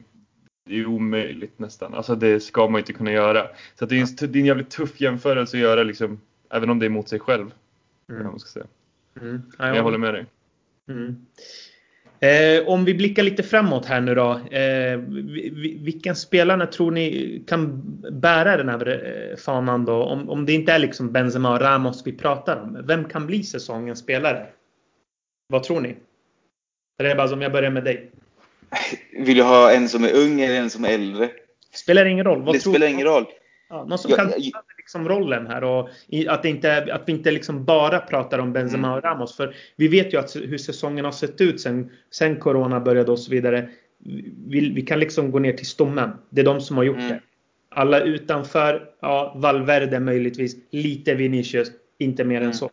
är 0.70 0.86
omöjligt 0.86 1.60
nästan. 1.60 1.94
Alltså 1.94 2.16
det 2.16 2.40
ska 2.40 2.68
man 2.68 2.80
inte 2.80 2.94
kunna 2.94 3.12
göra. 3.12 3.48
Så 3.80 3.86
det, 3.86 3.96
är 3.96 4.02
en, 4.02 4.32
det 4.32 4.40
är 4.40 4.42
en 4.42 4.46
jävligt 4.46 4.70
tuff 4.70 5.02
jämförelse 5.02 5.58
att 5.58 5.62
göra 5.62 5.84
liksom, 5.84 6.22
även 6.50 6.70
om 6.70 6.80
det 6.80 6.86
är 6.86 6.90
mot 6.90 7.10
sig 7.10 7.20
själv. 7.20 7.52
Mm. 8.10 8.40
Ska 8.40 8.50
säga. 8.50 8.66
Mm. 9.22 9.42
Ja, 9.58 9.76
jag 9.76 9.84
håller 9.84 9.98
med 9.98 10.14
dig. 10.14 10.26
Mm. 10.90 11.26
Eh, 12.24 12.68
om 12.68 12.86
vi 12.86 12.94
blickar 12.94 13.24
lite 13.24 13.44
framåt 13.44 13.86
här 13.86 14.02
nu 14.02 14.16
då. 14.16 14.32
Eh, 14.32 14.98
vilken 15.84 16.16
spelare 16.16 16.68
tror 16.68 16.92
ni 16.92 17.44
kan 17.48 17.82
bära 18.12 18.58
den 18.58 18.70
här 18.70 18.88
eh, 18.88 19.38
fanan 19.38 19.86
då? 19.86 20.04
Om, 20.04 20.30
om 20.30 20.46
det 20.46 20.54
inte 20.54 20.72
är 20.72 20.80
liksom 20.80 21.12
Benzema 21.12 21.54
och 21.54 21.62
Ramos 21.62 22.02
vi 22.06 22.14
pratar 22.14 22.62
om. 22.62 22.86
Vem 22.88 23.06
kan 23.06 23.28
bli 23.28 23.44
säsongens 23.44 24.00
spelare? 24.00 24.48
Vad 25.48 25.64
tror 25.64 25.82
ni? 25.82 25.96
Rebaz, 27.02 27.32
om 27.32 27.42
jag 27.42 27.52
börjar 27.52 27.72
med 27.72 27.84
dig. 27.84 28.12
Vill 29.12 29.38
du 29.38 29.44
ha 29.44 29.72
en 29.72 29.90
som 29.90 30.04
är 30.04 30.14
ung 30.14 30.42
eller 30.42 30.56
en 30.56 30.70
som 30.70 30.86
är 30.86 30.90
äldre? 30.90 31.30
Spelar 31.74 32.06
ingen 32.06 32.26
roll. 32.26 32.42
Vad 32.42 32.56
det 32.56 32.60
spelar 32.60 32.88
ingen 32.88 33.08
roll. 33.08 33.26
Ja, 33.70 33.86
någon 33.86 33.98
som 33.98 34.12
jag, 34.12 34.20
kan 34.20 34.32
ta 34.32 34.38
liksom 34.84 35.10
rollen 35.10 35.48
här 35.48 35.64
och 35.64 35.90
att, 36.28 36.46
inte, 36.46 36.94
att 36.94 37.04
vi 37.06 37.12
inte 37.12 37.32
liksom 37.32 37.66
bara 37.66 38.00
pratar 38.00 38.40
om 38.40 38.54
Benzema 38.54 38.88
mm. 38.88 38.98
och 38.98 39.04
Ramos. 39.04 39.36
För 39.36 39.56
vi 39.76 39.88
vet 39.88 40.14
ju 40.14 40.20
att 40.20 40.36
hur 40.36 40.58
säsongen 40.58 41.06
har 41.06 41.12
sett 41.12 41.42
ut 41.42 41.62
sen, 41.62 41.92
sen 42.12 42.40
Corona 42.40 42.80
började 42.80 43.12
och 43.12 43.20
så 43.20 43.32
vidare. 43.32 43.70
Vi, 44.48 44.70
vi 44.70 44.82
kan 44.82 45.00
liksom 45.00 45.32
gå 45.32 45.40
ner 45.40 45.54
till 45.54 45.68
stommen. 45.68 46.10
Det 46.30 46.42
är 46.42 46.46
de 46.46 46.62
som 46.62 46.78
har 46.78 46.84
gjort 46.84 46.98
mm. 46.98 47.10
det. 47.10 47.22
Alla 47.70 48.00
utanför, 48.00 48.90
ja, 49.00 49.34
Valverde 49.36 50.00
möjligtvis, 50.00 50.56
lite 50.72 51.16
Vinicius, 51.16 51.72
inte 52.00 52.24
mer 52.24 52.38
mm. 52.38 52.48
än 52.48 52.54
så. 52.54 52.70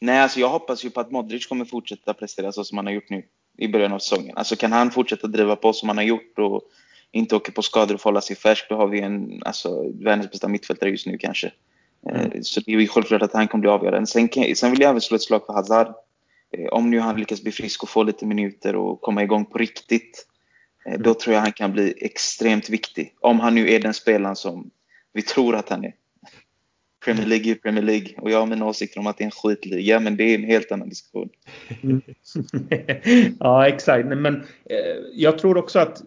Nej, 0.00 0.20
alltså 0.20 0.40
jag 0.40 0.48
hoppas 0.48 0.84
ju 0.84 0.90
på 0.90 1.00
att 1.00 1.10
Modric 1.10 1.46
kommer 1.46 1.64
fortsätta 1.64 2.14
prestera 2.14 2.52
så 2.52 2.64
som 2.64 2.78
han 2.78 2.86
har 2.86 2.92
gjort 2.92 3.10
nu 3.10 3.22
i 3.58 3.68
början 3.68 3.92
av 3.92 3.98
säsongen. 3.98 4.36
Alltså 4.36 4.56
kan 4.56 4.72
han 4.72 4.90
fortsätta 4.90 5.26
driva 5.26 5.56
på 5.56 5.72
som 5.72 5.88
han 5.88 5.98
har 5.98 6.04
gjort 6.04 6.38
och 6.38 6.62
inte 7.12 7.36
åker 7.36 7.52
på 7.52 7.62
skador 7.62 7.94
och 7.94 8.00
får 8.00 8.10
hålla 8.10 8.20
sig 8.20 8.36
färsk, 8.36 8.66
då 8.68 8.76
har 8.76 8.86
vi 8.86 9.00
en, 9.00 9.42
alltså, 9.44 9.92
världens 9.92 10.30
bästa 10.30 10.48
mittfältare 10.48 10.90
just 10.90 11.06
nu 11.06 11.18
kanske. 11.18 11.52
Eh, 12.10 12.20
mm. 12.20 12.44
Så 12.44 12.60
det 12.60 12.72
är 12.72 12.80
ju 12.80 12.88
självklart 12.88 13.22
att 13.22 13.32
han 13.32 13.48
kommer 13.48 13.62
bli 13.62 13.70
avgörande. 13.70 14.06
Sen, 14.06 14.28
sen 14.56 14.70
vill 14.70 14.80
jag 14.80 14.90
även 14.90 15.00
slå 15.00 15.14
ett 15.16 15.22
slag 15.22 15.46
för 15.46 15.52
Hazard. 15.52 15.94
Eh, 16.52 16.66
om 16.66 16.90
nu 16.90 17.00
han 17.00 17.16
lyckas 17.16 17.42
bli 17.42 17.52
frisk 17.52 17.82
och 17.82 17.88
få 17.88 18.02
lite 18.02 18.26
minuter 18.26 18.76
och 18.76 19.00
komma 19.00 19.22
igång 19.22 19.44
på 19.44 19.58
riktigt, 19.58 20.26
eh, 20.86 20.98
då 20.98 21.10
mm. 21.10 21.14
tror 21.14 21.34
jag 21.34 21.40
han 21.40 21.52
kan 21.52 21.72
bli 21.72 21.94
extremt 21.96 22.68
viktig. 22.68 23.14
Om 23.20 23.40
han 23.40 23.54
nu 23.54 23.70
är 23.70 23.80
den 23.80 23.94
spelaren 23.94 24.36
som 24.36 24.70
vi 25.12 25.22
tror 25.22 25.56
att 25.56 25.68
han 25.68 25.84
är. 25.84 25.94
Premier 27.04 27.26
League 27.26 27.50
är 27.50 27.54
Premier 27.54 27.84
League 27.84 28.08
och 28.18 28.30
jag 28.30 28.38
har 28.38 28.46
mina 28.46 28.66
åsikter 28.66 29.00
om 29.00 29.06
att 29.06 29.18
det 29.18 29.24
är 29.24 29.26
en 29.26 29.30
skitliga, 29.30 30.00
men 30.00 30.16
det 30.16 30.24
är 30.24 30.34
en 30.34 30.44
helt 30.44 30.72
annan 30.72 30.88
diskussion. 30.88 31.28
Ja, 33.40 33.68
exakt. 33.68 34.06
Men 34.06 34.26
eh, 34.70 34.96
jag 35.12 35.38
tror 35.38 35.56
också 35.56 35.78
att 35.78 36.02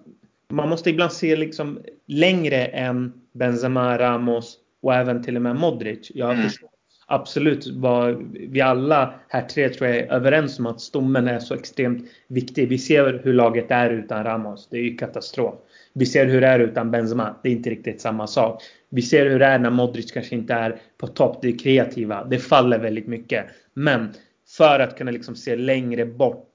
man 0.49 0.69
måste 0.69 0.89
ibland 0.89 1.11
se 1.11 1.35
liksom 1.35 1.79
längre 2.07 2.65
än 2.65 3.13
Benzema, 3.33 3.97
Ramos 3.97 4.57
och 4.81 4.95
även 4.95 5.23
till 5.23 5.35
och 5.35 5.41
med 5.41 5.55
Modric. 5.55 6.11
Jag 6.13 6.33
mm. 6.33 6.43
förstår 6.43 6.69
absolut 7.09 7.67
vad 7.67 8.35
vi 8.49 8.61
alla 8.61 9.13
här 9.27 9.41
tre 9.41 9.69
tror 9.69 9.89
jag 9.89 9.97
är 9.97 10.11
överens 10.11 10.59
om 10.59 10.65
att 10.65 10.81
stommen 10.81 11.27
är 11.27 11.39
så 11.39 11.53
extremt 11.53 12.09
viktig. 12.27 12.69
Vi 12.69 12.77
ser 12.77 13.21
hur 13.23 13.33
laget 13.33 13.71
är 13.71 13.89
utan 13.89 14.23
Ramos. 14.23 14.67
Det 14.69 14.77
är 14.77 14.81
ju 14.81 14.97
katastrof. 14.97 15.55
Vi 15.93 16.05
ser 16.05 16.25
hur 16.25 16.41
det 16.41 16.47
är 16.47 16.59
utan 16.59 16.91
Benzema. 16.91 17.35
Det 17.43 17.49
är 17.49 17.53
inte 17.53 17.69
riktigt 17.69 18.01
samma 18.01 18.27
sak. 18.27 18.63
Vi 18.89 19.01
ser 19.01 19.29
hur 19.29 19.39
det 19.39 19.45
är 19.45 19.59
när 19.59 19.69
Modric 19.69 20.11
kanske 20.11 20.35
inte 20.35 20.53
är 20.53 20.81
på 20.97 21.07
topp. 21.07 21.39
Det 21.41 21.51
kreativa. 21.51 22.23
Det 22.23 22.39
faller 22.39 22.79
väldigt 22.79 23.07
mycket. 23.07 23.45
Men 23.73 24.09
för 24.57 24.79
att 24.79 24.97
kunna 24.97 25.11
liksom 25.11 25.35
se 25.35 25.55
längre 25.55 26.05
bort 26.05 26.51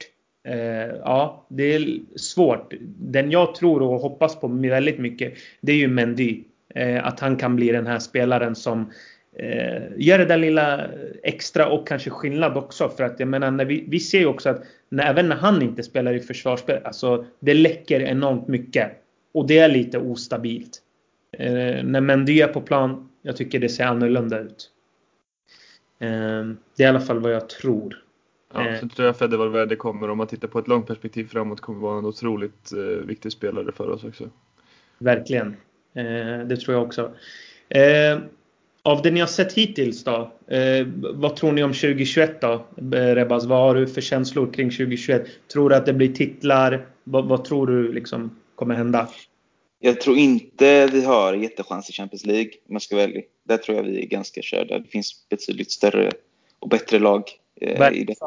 Eh, 0.48 0.96
ja, 1.04 1.46
det 1.48 1.74
är 1.74 2.00
svårt. 2.16 2.74
Den 2.98 3.30
jag 3.30 3.54
tror 3.54 3.82
och 3.82 4.00
hoppas 4.00 4.40
på 4.40 4.48
väldigt 4.48 4.98
mycket, 4.98 5.34
det 5.60 5.72
är 5.72 5.76
ju 5.76 5.88
Mendy. 5.88 6.44
Eh, 6.74 7.06
att 7.06 7.20
han 7.20 7.36
kan 7.36 7.56
bli 7.56 7.72
den 7.72 7.86
här 7.86 7.98
spelaren 7.98 8.54
som 8.54 8.92
eh, 9.36 9.82
gör 9.96 10.18
det 10.18 10.24
där 10.24 10.36
lilla 10.36 10.86
extra 11.22 11.68
och 11.68 11.88
kanske 11.88 12.10
skillnad 12.10 12.56
också. 12.56 12.88
För 12.88 13.04
att 13.04 13.20
jag 13.20 13.28
menar, 13.28 13.50
när 13.50 13.64
vi, 13.64 13.84
vi 13.88 14.00
ser 14.00 14.18
ju 14.18 14.26
också 14.26 14.48
att 14.48 14.62
när, 14.88 15.10
även 15.10 15.28
när 15.28 15.36
han 15.36 15.62
inte 15.62 15.82
spelar 15.82 16.14
i 16.14 16.20
försvarsspel, 16.20 16.84
alltså 16.84 17.26
det 17.40 17.54
läcker 17.54 18.00
enormt 18.00 18.48
mycket. 18.48 18.92
Och 19.34 19.46
det 19.46 19.58
är 19.58 19.68
lite 19.68 19.98
ostabilt. 19.98 20.82
Eh, 21.38 21.84
när 21.84 22.00
Mendy 22.00 22.40
är 22.40 22.48
på 22.48 22.60
plan, 22.60 23.08
jag 23.22 23.36
tycker 23.36 23.58
det 23.58 23.68
ser 23.68 23.84
annorlunda 23.84 24.38
ut. 24.38 24.70
Eh, 26.00 26.44
det 26.76 26.82
är 26.82 26.86
i 26.86 26.86
alla 26.86 27.00
fall 27.00 27.20
vad 27.20 27.32
jag 27.32 27.48
tror. 27.48 28.03
Ja, 28.54 28.68
eh. 28.68 28.80
så 28.80 28.88
tror 28.88 29.06
jag 29.06 29.16
Fede 29.16 29.36
Valverde 29.36 29.76
kommer, 29.76 30.10
om 30.10 30.18
man 30.18 30.26
tittar 30.26 30.48
på 30.48 30.58
ett 30.58 30.68
långt 30.68 30.86
perspektiv 30.86 31.24
framåt, 31.24 31.60
kommer 31.60 31.80
vara 31.80 31.98
en 31.98 32.04
otroligt 32.04 32.72
eh, 32.72 33.06
viktig 33.06 33.32
spelare 33.32 33.72
för 33.72 33.90
oss 33.90 34.04
också. 34.04 34.30
Verkligen. 34.98 35.56
Eh, 35.94 36.46
det 36.46 36.56
tror 36.56 36.76
jag 36.76 36.86
också. 36.86 37.12
Eh, 37.68 38.18
av 38.82 39.02
det 39.02 39.10
ni 39.10 39.20
har 39.20 39.26
sett 39.26 39.52
hittills 39.52 40.04
då, 40.04 40.32
eh, 40.48 40.86
vad 41.14 41.36
tror 41.36 41.52
ni 41.52 41.62
om 41.62 41.72
2021 41.72 42.40
då? 42.40 42.52
Eh, 42.76 43.14
Rebas, 43.14 43.44
vad 43.44 43.58
har 43.58 43.74
du 43.74 43.86
för 43.86 44.00
känslor 44.00 44.52
kring 44.52 44.70
2021? 44.70 45.26
Tror 45.52 45.70
du 45.70 45.76
att 45.76 45.86
det 45.86 45.92
blir 45.92 46.12
titlar? 46.12 46.86
Vad, 47.04 47.28
vad 47.28 47.44
tror 47.44 47.66
du 47.66 47.92
liksom 47.92 48.36
kommer 48.54 48.74
hända? 48.74 49.08
Jag 49.80 50.00
tror 50.00 50.16
inte 50.16 50.86
vi 50.86 51.04
har 51.04 51.34
jättechans 51.34 51.90
i 51.90 51.92
Champions 51.92 52.26
League, 52.26 52.50
om 52.68 52.72
jag 52.72 52.82
ska 52.82 52.96
välja. 52.96 53.22
Där 53.48 53.56
tror 53.56 53.76
jag 53.76 53.84
vi 53.84 54.02
är 54.02 54.06
ganska 54.06 54.42
körda. 54.42 54.78
Det 54.78 54.88
finns 54.88 55.28
betydligt 55.28 55.72
större 55.72 56.10
och 56.58 56.68
bättre 56.68 56.98
lag 56.98 57.22
eh, 57.60 57.92
i 57.92 58.04
detta. 58.04 58.26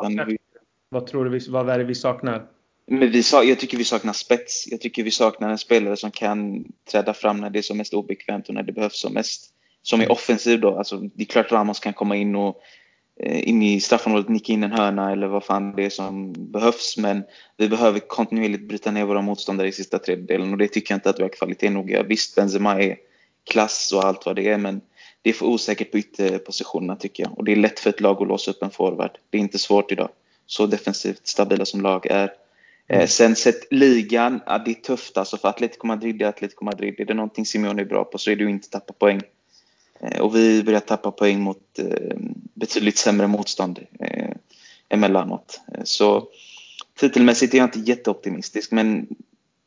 Vad 0.89 1.07
tror 1.07 1.25
du, 1.25 1.39
vad 1.49 1.69
är 1.69 1.77
det 1.77 1.83
vi 1.83 1.95
saknar? 1.95 2.47
Men 2.87 3.11
vi, 3.11 3.23
jag 3.31 3.59
tycker 3.59 3.77
vi 3.77 3.83
saknar 3.83 4.13
spets. 4.13 4.67
Jag 4.71 4.81
tycker 4.81 5.03
vi 5.03 5.11
saknar 5.11 5.49
en 5.49 5.57
spelare 5.57 5.97
som 5.97 6.11
kan 6.11 6.65
träda 6.91 7.13
fram 7.13 7.37
när 7.37 7.49
det 7.49 7.59
är 7.59 7.63
som 7.63 7.77
mest 7.77 7.93
obekvämt 7.93 8.47
och 8.47 8.53
när 8.53 8.63
det 8.63 8.71
behövs 8.71 8.99
som 8.99 9.13
mest. 9.13 9.53
Som 9.81 9.99
är 9.99 10.03
mm. 10.03 10.11
offensiv 10.11 10.59
då. 10.59 10.77
Alltså, 10.77 10.97
det 10.97 11.23
är 11.23 11.25
klart 11.25 11.51
Ramos 11.51 11.79
kan 11.79 11.93
komma 11.93 12.15
in 12.15 12.35
och 12.35 12.61
eh, 13.19 13.49
in 13.49 13.63
i 13.63 13.79
straffområdet, 13.79 14.29
nicka 14.29 14.53
in 14.53 14.63
en 14.63 14.71
hörna 14.71 15.11
eller 15.11 15.27
vad 15.27 15.43
fan 15.43 15.75
det 15.75 15.85
är 15.85 15.89
som 15.89 16.33
behövs. 16.33 16.97
Men 16.97 17.23
vi 17.57 17.69
behöver 17.69 17.99
kontinuerligt 17.99 18.67
bryta 18.67 18.91
ner 18.91 19.05
våra 19.05 19.21
motståndare 19.21 19.67
i 19.67 19.71
sista 19.71 19.99
tredjedelen 19.99 20.51
och 20.51 20.57
det 20.57 20.67
tycker 20.67 20.93
jag 20.93 20.97
inte 20.97 21.09
att 21.09 21.19
vi 21.19 21.23
har 21.23 21.29
kvalitet 21.29 21.69
nog. 21.69 21.97
Visst, 22.07 22.35
Benzema 22.35 22.81
är 22.83 22.97
klass 23.51 23.93
och 23.95 24.03
allt 24.03 24.25
vad 24.25 24.35
det 24.35 24.49
är. 24.49 24.57
Men 24.57 24.81
det 25.27 25.31
är 25.31 25.33
för 25.33 25.45
osäkert 25.45 25.91
på 25.91 25.97
ytterpositionerna 25.97 26.95
tycker 26.95 27.23
jag. 27.23 27.37
Och 27.37 27.43
det 27.43 27.51
är 27.51 27.55
lätt 27.55 27.79
för 27.79 27.89
ett 27.89 28.01
lag 28.01 28.21
att 28.21 28.27
låsa 28.27 28.51
upp 28.51 28.63
en 28.63 28.69
forward. 28.69 29.17
Det 29.29 29.37
är 29.37 29.41
inte 29.41 29.59
svårt 29.59 29.91
idag. 29.91 30.09
Så 30.45 30.65
defensivt 30.65 31.27
stabila 31.27 31.65
som 31.65 31.81
lag 31.81 32.05
är. 32.05 32.33
Eh, 32.87 32.95
mm. 32.95 33.07
sen 33.07 33.35
sett 33.35 33.73
ligan, 33.73 34.39
ja, 34.45 34.57
det 34.57 34.71
är 34.71 34.75
tufft 34.75 35.17
alltså 35.17 35.37
för 35.37 35.49
Atletico 35.49 35.87
Madrid 35.87 36.21
är 36.21 36.25
Atletico 36.25 36.65
Madrid. 36.65 36.99
Är 36.99 37.05
det 37.05 37.13
någonting 37.13 37.45
Simeone 37.45 37.81
är 37.81 37.85
bra 37.85 38.03
på 38.03 38.17
så 38.17 38.31
är 38.31 38.35
det 38.35 38.43
ju 38.43 38.49
inte 38.49 38.69
tappa 38.69 38.93
poäng. 38.93 39.21
Eh, 39.99 40.21
och 40.21 40.35
vi 40.35 40.63
börjar 40.63 40.79
tappa 40.79 41.11
poäng 41.11 41.39
mot 41.39 41.79
eh, 41.79 42.17
betydligt 42.53 42.97
sämre 42.97 43.27
motstånd 43.27 43.79
emellanåt. 44.89 45.61
Så 45.83 46.27
titelmässigt 46.99 47.53
är 47.53 47.57
jag 47.57 47.67
inte 47.67 47.79
jätteoptimistisk 47.79 48.71
men 48.71 49.07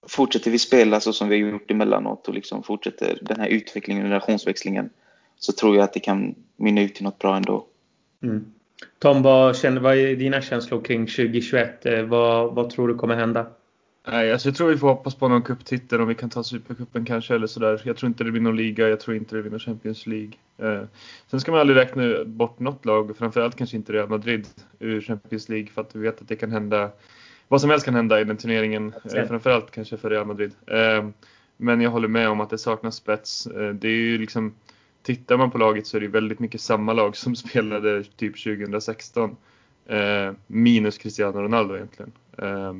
fortsätter 0.08 0.50
vi 0.50 0.58
spela 0.58 1.00
så 1.00 1.12
som 1.12 1.28
vi 1.28 1.42
har 1.42 1.50
gjort 1.50 1.70
emellanåt 1.70 2.28
och 2.28 2.34
liksom 2.34 2.62
fortsätter 2.62 3.18
den 3.22 3.40
här 3.40 3.48
utvecklingen, 3.48 4.04
generationsväxlingen 4.04 4.90
så 5.40 5.52
tror 5.52 5.76
jag 5.76 5.84
att 5.84 5.92
det 5.92 6.00
kan 6.00 6.34
mynna 6.56 6.82
ut 6.82 7.00
i 7.00 7.04
något 7.04 7.18
bra 7.18 7.36
ändå. 7.36 7.66
Mm. 8.22 8.44
Tom, 8.98 9.22
vad, 9.22 9.56
känner, 9.56 9.80
vad 9.80 9.96
är 9.96 10.16
dina 10.16 10.40
känslor 10.40 10.80
kring 10.80 11.06
2021? 11.06 11.86
Eh, 11.86 12.02
vad, 12.02 12.54
vad 12.54 12.70
tror 12.70 12.88
du 12.88 12.94
kommer 12.94 13.16
hända? 13.16 13.46
Nej, 14.08 14.32
alltså 14.32 14.48
jag 14.48 14.56
tror 14.56 14.68
vi 14.68 14.76
får 14.76 14.88
hoppas 14.88 15.14
på 15.14 15.28
någon 15.28 15.42
cuptitel 15.42 16.00
om 16.00 16.08
vi 16.08 16.14
kan 16.14 16.30
ta 16.30 16.44
Supercupen 16.44 17.04
kanske 17.04 17.34
eller 17.34 17.46
sådär. 17.46 17.82
Jag 17.84 17.96
tror 17.96 18.08
inte 18.08 18.24
det 18.24 18.30
blir 18.30 18.42
någon 18.42 18.56
liga, 18.56 18.88
jag 18.88 19.00
tror 19.00 19.16
inte 19.16 19.36
det 19.36 19.42
blir 19.42 19.50
någon 19.50 19.60
Champions 19.60 20.06
League. 20.06 20.32
Eh, 20.58 20.82
sen 21.30 21.40
ska 21.40 21.52
man 21.52 21.60
aldrig 21.60 21.78
räkna 21.78 22.24
bort 22.24 22.58
något 22.58 22.84
lag, 22.84 23.16
framförallt 23.18 23.56
kanske 23.56 23.76
inte 23.76 23.92
Real 23.92 24.08
Madrid 24.08 24.46
ur 24.78 25.00
Champions 25.00 25.48
League 25.48 25.66
för 25.66 25.80
att 25.80 25.96
vi 25.96 26.00
vet 26.00 26.20
att 26.20 26.28
det 26.28 26.36
kan 26.36 26.50
hända 26.50 26.90
vad 27.48 27.60
som 27.60 27.70
helst 27.70 27.84
kan 27.84 27.94
hända 27.94 28.20
i 28.20 28.24
den 28.24 28.36
turneringen, 28.36 28.92
eh, 29.14 29.26
framförallt 29.26 29.70
kanske 29.70 29.96
för 29.96 30.10
Real 30.10 30.26
Madrid. 30.26 30.52
Eh, 30.66 31.08
men 31.56 31.80
jag 31.80 31.90
håller 31.90 32.08
med 32.08 32.28
om 32.28 32.40
att 32.40 32.50
det 32.50 32.58
saknas 32.58 32.96
spets. 32.96 33.46
Eh, 33.46 33.68
det 33.68 33.88
är 33.88 33.92
ju 33.92 34.18
liksom 34.18 34.54
Tittar 35.02 35.36
man 35.36 35.50
på 35.50 35.58
laget 35.58 35.86
så 35.86 35.96
är 35.96 36.00
det 36.00 36.08
väldigt 36.08 36.38
mycket 36.38 36.60
samma 36.60 36.92
lag 36.92 37.16
som 37.16 37.36
spelade 37.36 38.04
typ 38.04 38.44
2016. 38.44 39.36
Eh, 39.86 40.32
minus 40.46 40.98
Cristiano 40.98 41.40
Ronaldo 41.42 41.74
egentligen. 41.74 42.12
Eh, 42.38 42.74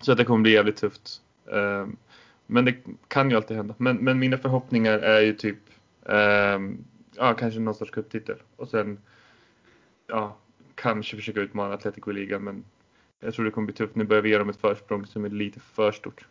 så 0.00 0.12
att 0.12 0.18
det 0.18 0.24
kommer 0.24 0.42
bli 0.42 0.52
jävligt 0.52 0.76
tufft. 0.76 1.22
Eh, 1.52 1.86
men 2.46 2.64
det 2.64 2.74
kan 3.08 3.30
ju 3.30 3.36
alltid 3.36 3.56
hända. 3.56 3.74
Men, 3.78 3.96
men 3.96 4.18
mina 4.18 4.38
förhoppningar 4.38 4.98
är 4.98 5.20
ju 5.20 5.32
typ 5.32 5.58
ehm, 6.08 6.84
ja, 7.16 7.34
kanske 7.34 7.60
någon 7.60 7.74
sorts 7.74 7.90
cuptitel. 7.90 8.36
Och 8.56 8.68
sen 8.68 8.98
ja, 10.06 10.36
kanske 10.74 11.16
försöka 11.16 11.40
utmana 11.40 11.74
Atletico 11.74 12.10
i 12.10 12.14
ligan. 12.14 12.44
Men 12.44 12.64
jag 13.20 13.34
tror 13.34 13.44
det 13.44 13.50
kommer 13.50 13.66
bli 13.66 13.74
tufft. 13.74 13.94
Nu 13.94 14.04
börjar 14.04 14.22
vi 14.22 14.30
ge 14.30 14.38
dem 14.38 14.48
ett 14.48 14.60
försprång 14.60 15.06
som 15.06 15.24
är 15.24 15.28
lite 15.28 15.60
för 15.60 15.92
stort. 15.92 16.26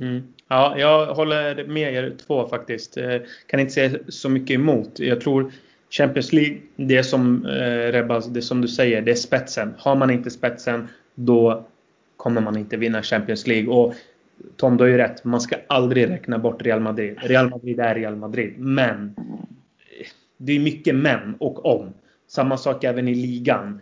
Mm. 0.00 0.22
Ja, 0.48 0.78
jag 0.78 1.06
håller 1.06 1.64
med 1.64 1.94
er 1.94 2.12
två 2.26 2.48
faktiskt. 2.48 2.96
Eh, 2.96 3.16
kan 3.46 3.60
inte 3.60 3.72
säga 3.72 3.98
så 4.08 4.28
mycket 4.28 4.54
emot. 4.54 4.98
Jag 4.98 5.20
tror 5.20 5.52
Champions 5.90 6.32
League, 6.32 6.58
det 6.76 7.04
som 7.04 7.46
eh, 7.46 8.22
det 8.30 8.42
som 8.42 8.60
du 8.60 8.68
säger, 8.68 9.02
det 9.02 9.10
är 9.10 9.14
spetsen. 9.14 9.74
Har 9.78 9.96
man 9.96 10.10
inte 10.10 10.30
spetsen, 10.30 10.88
då 11.14 11.64
kommer 12.16 12.40
man 12.40 12.56
inte 12.56 12.76
vinna 12.76 13.02
Champions 13.02 13.46
League. 13.46 13.74
Och 13.74 13.94
Tom, 14.56 14.76
du 14.76 14.84
har 14.84 14.88
ju 14.88 14.96
rätt. 14.96 15.24
Man 15.24 15.40
ska 15.40 15.56
aldrig 15.66 16.08
räkna 16.08 16.38
bort 16.38 16.62
Real 16.62 16.80
Madrid. 16.80 17.18
Real 17.20 17.50
Madrid 17.50 17.80
är 17.80 17.94
Real 17.94 18.16
Madrid. 18.16 18.58
Men 18.58 19.14
eh, 19.16 20.06
det 20.36 20.52
är 20.52 20.60
mycket 20.60 20.94
men 20.94 21.34
och 21.38 21.66
om. 21.66 21.92
Samma 22.28 22.56
sak 22.56 22.84
även 22.84 23.08
i 23.08 23.14
ligan 23.14 23.80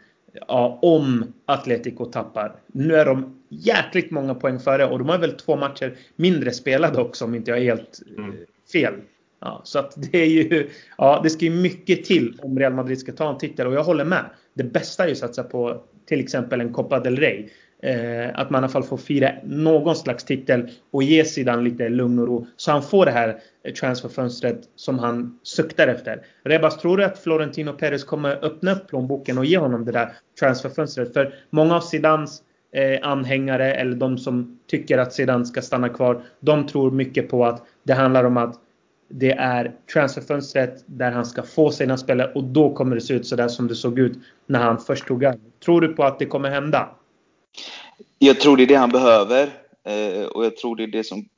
ja, 0.48 0.78
om 0.82 1.32
Atletico 1.46 2.04
tappar. 2.04 2.52
Nu 2.66 2.94
är 2.94 3.04
de 3.04 3.35
jäkligt 3.48 4.10
många 4.10 4.34
poäng 4.34 4.58
före 4.58 4.86
och 4.86 4.98
de 4.98 5.08
har 5.08 5.18
väl 5.18 5.32
två 5.32 5.56
matcher 5.56 5.96
mindre 6.16 6.52
spelade 6.52 7.00
också 7.00 7.24
om 7.24 7.34
inte 7.34 7.50
jag 7.50 7.58
är 7.58 7.64
helt 7.64 8.02
mm. 8.16 8.34
fel. 8.72 8.94
Ja, 9.40 9.60
så 9.64 9.78
att 9.78 9.94
det 10.12 10.18
är 10.18 10.26
ju, 10.26 10.70
ja, 10.98 11.20
det 11.22 11.30
ska 11.30 11.44
ju 11.44 11.50
mycket 11.50 12.04
till 12.04 12.40
om 12.42 12.58
Real 12.58 12.74
Madrid 12.74 12.98
ska 12.98 13.12
ta 13.12 13.30
en 13.30 13.38
titel 13.38 13.66
och 13.66 13.74
jag 13.74 13.84
håller 13.84 14.04
med. 14.04 14.24
Det 14.54 14.64
bästa 14.64 15.02
är 15.02 15.06
ju 15.06 15.12
att 15.12 15.18
satsa 15.18 15.42
på 15.42 15.82
till 16.06 16.20
exempel 16.20 16.60
en 16.60 16.72
Copa 16.72 17.00
del 17.00 17.16
Rey. 17.16 17.48
Eh, 17.82 18.40
att 18.40 18.50
man 18.50 18.58
i 18.58 18.64
alla 18.64 18.72
fall 18.72 18.82
får 18.82 18.96
fira 18.96 19.32
någon 19.44 19.96
slags 19.96 20.24
titel 20.24 20.70
och 20.90 21.02
ge 21.02 21.24
sidan 21.24 21.64
lite 21.64 21.88
lugn 21.88 22.18
och 22.18 22.26
ro. 22.26 22.46
Så 22.56 22.70
han 22.72 22.82
får 22.82 23.06
det 23.06 23.10
här 23.10 23.40
transferfönstret 23.80 24.60
som 24.76 24.98
han 24.98 25.38
suktar 25.42 25.88
efter. 25.88 26.22
Rebas, 26.44 26.78
tror 26.78 26.96
du 26.96 27.04
att 27.04 27.18
Florentino 27.18 27.72
Perez 27.72 28.04
kommer 28.04 28.44
öppna 28.44 28.72
upp 28.72 28.88
plånboken 28.88 29.38
och 29.38 29.44
ge 29.44 29.58
honom 29.58 29.84
det 29.84 29.92
där 29.92 30.12
transferfönstret? 30.40 31.12
För 31.12 31.34
många 31.50 31.76
av 31.76 31.80
Zidans 31.80 32.40
eh, 32.40 32.45
Eh, 32.76 32.98
anhängare 33.02 33.74
eller 33.74 33.96
de 33.96 34.18
som 34.18 34.58
tycker 34.66 34.98
att 34.98 35.12
Zidane 35.12 35.46
ska 35.46 35.62
stanna 35.62 35.88
kvar. 35.88 36.22
De 36.40 36.66
tror 36.66 36.90
mycket 36.90 37.28
på 37.28 37.44
att 37.44 37.66
det 37.82 37.92
handlar 37.92 38.24
om 38.24 38.36
att 38.36 38.60
det 39.08 39.30
är 39.30 39.74
transferfönstret 39.92 40.84
där 40.86 41.12
han 41.12 41.26
ska 41.26 41.42
få 41.42 41.70
sina 41.70 41.96
spelare 41.96 42.32
och 42.32 42.44
då 42.44 42.74
kommer 42.74 42.94
det 42.94 43.00
se 43.00 43.14
ut 43.14 43.26
sådär 43.26 43.48
som 43.48 43.68
det 43.68 43.74
såg 43.74 43.98
ut 43.98 44.18
när 44.46 44.60
han 44.60 44.78
först 44.78 45.06
tog 45.06 45.24
över. 45.24 45.38
Tror 45.64 45.80
du 45.80 45.88
på 45.88 46.04
att 46.04 46.18
det 46.18 46.26
kommer 46.26 46.50
hända? 46.50 46.88
Jag 48.18 48.40
tror 48.40 48.56
det 48.56 48.62
är 48.62 48.66
det 48.66 48.74
han 48.74 48.90
behöver 48.90 49.48
eh, 49.84 50.26
och 50.26 50.44
jag 50.44 50.56
tror 50.56 50.76
det 50.76 50.82
är 50.82 50.86
det 50.86 51.04
som 51.04 51.28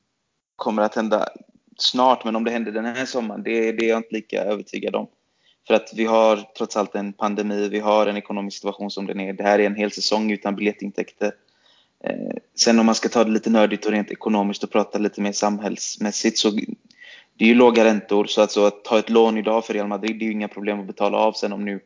kommer 0.56 0.82
att 0.82 0.94
hända 0.94 1.28
snart. 1.76 2.24
Men 2.24 2.36
om 2.36 2.44
det 2.44 2.50
händer 2.50 2.72
den 2.72 2.84
här 2.84 3.06
sommaren, 3.06 3.42
det, 3.42 3.72
det 3.72 3.84
är 3.84 3.88
jag 3.88 3.98
inte 3.98 4.14
lika 4.14 4.42
övertygad 4.42 4.94
om. 4.94 5.06
För 5.68 5.74
att 5.74 5.92
vi 5.94 6.04
har 6.04 6.36
trots 6.56 6.76
allt 6.76 6.94
en 6.94 7.12
pandemi, 7.12 7.68
vi 7.68 7.80
har 7.80 8.06
en 8.06 8.16
ekonomisk 8.16 8.56
situation 8.56 8.90
som 8.90 9.06
den 9.06 9.20
är. 9.20 9.32
Det 9.32 9.42
här 9.42 9.58
är 9.58 9.66
en 9.66 9.74
hel 9.74 9.90
säsong 9.90 10.30
utan 10.30 10.56
biljettintäkter. 10.56 11.32
Eh, 12.04 12.36
sen 12.54 12.78
om 12.78 12.86
man 12.86 12.94
ska 12.94 13.08
ta 13.08 13.24
det 13.24 13.30
lite 13.30 13.50
nördigt 13.50 13.86
och 13.86 13.92
rent 13.92 14.10
ekonomiskt 14.10 14.64
och 14.64 14.70
prata 14.70 14.98
lite 14.98 15.20
mer 15.20 15.32
samhällsmässigt 15.32 16.38
så 16.38 16.50
det 16.50 17.44
är 17.44 17.48
ju 17.48 17.54
låga 17.54 17.84
räntor 17.84 18.24
så 18.24 18.40
att, 18.40 18.52
så 18.52 18.66
att 18.66 18.84
ta 18.84 18.98
ett 18.98 19.10
lån 19.10 19.38
idag 19.38 19.64
för 19.64 19.74
Real 19.74 19.88
Madrid 19.88 20.18
det 20.18 20.24
är 20.24 20.26
ju 20.26 20.32
inga 20.32 20.48
problem 20.48 20.80
att 20.80 20.86
betala 20.86 21.18
av 21.18 21.32
sen 21.32 21.52
om 21.52 21.64
nu 21.64 21.80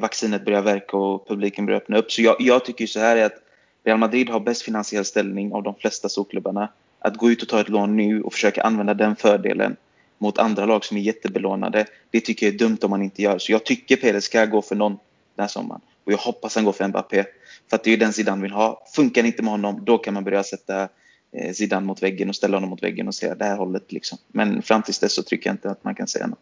vaccinet 0.00 0.44
börjar 0.44 0.62
verka 0.62 0.96
och 0.96 1.28
publiken 1.28 1.66
börjar 1.66 1.80
öppna 1.80 1.98
upp. 1.98 2.12
Så 2.12 2.22
jag, 2.22 2.36
jag 2.38 2.64
tycker 2.64 2.84
ju 2.84 2.88
så 2.88 3.00
här 3.00 3.16
är 3.16 3.24
att 3.24 3.42
Real 3.84 3.98
Madrid 3.98 4.30
har 4.30 4.40
bäst 4.40 4.62
finansiell 4.62 5.04
ställning 5.04 5.52
av 5.52 5.62
de 5.62 5.74
flesta 5.74 6.08
storklubbarna. 6.08 6.68
Att 6.98 7.16
gå 7.16 7.30
ut 7.30 7.42
och 7.42 7.48
ta 7.48 7.60
ett 7.60 7.68
lån 7.68 7.96
nu 7.96 8.22
och 8.22 8.32
försöka 8.32 8.62
använda 8.62 8.94
den 8.94 9.16
fördelen 9.16 9.76
mot 10.22 10.38
andra 10.38 10.66
lag 10.66 10.84
som 10.84 10.96
är 10.96 11.00
jättebelånade. 11.00 11.86
Det 12.10 12.20
tycker 12.20 12.46
jag 12.46 12.54
är 12.54 12.58
dumt 12.58 12.78
om 12.82 12.90
man 12.90 13.02
inte 13.02 13.22
gör. 13.22 13.38
Så 13.38 13.52
jag 13.52 13.64
tycker 13.64 13.96
Perez 13.96 14.24
ska 14.24 14.44
gå 14.46 14.62
för 14.62 14.76
någon 14.76 14.92
den 15.36 15.42
här 15.42 15.48
sommaren. 15.48 15.80
Och 16.04 16.12
jag 16.12 16.18
hoppas 16.18 16.54
han 16.54 16.64
går 16.64 16.72
för 16.72 16.88
Mbappé. 16.88 17.24
För 17.70 17.76
att 17.76 17.84
det 17.84 17.92
är 17.92 17.96
den 17.96 18.12
Zidane 18.12 18.42
vill 18.42 18.52
ha. 18.52 18.86
Funkar 18.94 19.22
det 19.22 19.28
inte 19.28 19.42
med 19.42 19.50
honom, 19.50 19.84
då 19.84 19.98
kan 19.98 20.14
man 20.14 20.24
börja 20.24 20.42
sätta 20.42 20.88
eh, 21.36 21.52
Zidane 21.52 21.86
mot 21.86 22.02
väggen 22.02 22.28
och 22.28 22.36
ställa 22.36 22.56
honom 22.56 22.70
mot 22.70 22.82
väggen 22.82 23.08
och 23.08 23.14
säga 23.14 23.34
det 23.34 23.44
här 23.44 23.56
hållet 23.56 23.92
liksom. 23.92 24.18
Men 24.28 24.62
fram 24.62 24.82
tills 24.82 24.98
dess 24.98 25.14
så 25.14 25.22
tycker 25.22 25.50
jag 25.50 25.54
inte 25.54 25.70
att 25.70 25.84
man 25.84 25.94
kan 25.94 26.06
säga 26.06 26.26
något. 26.26 26.38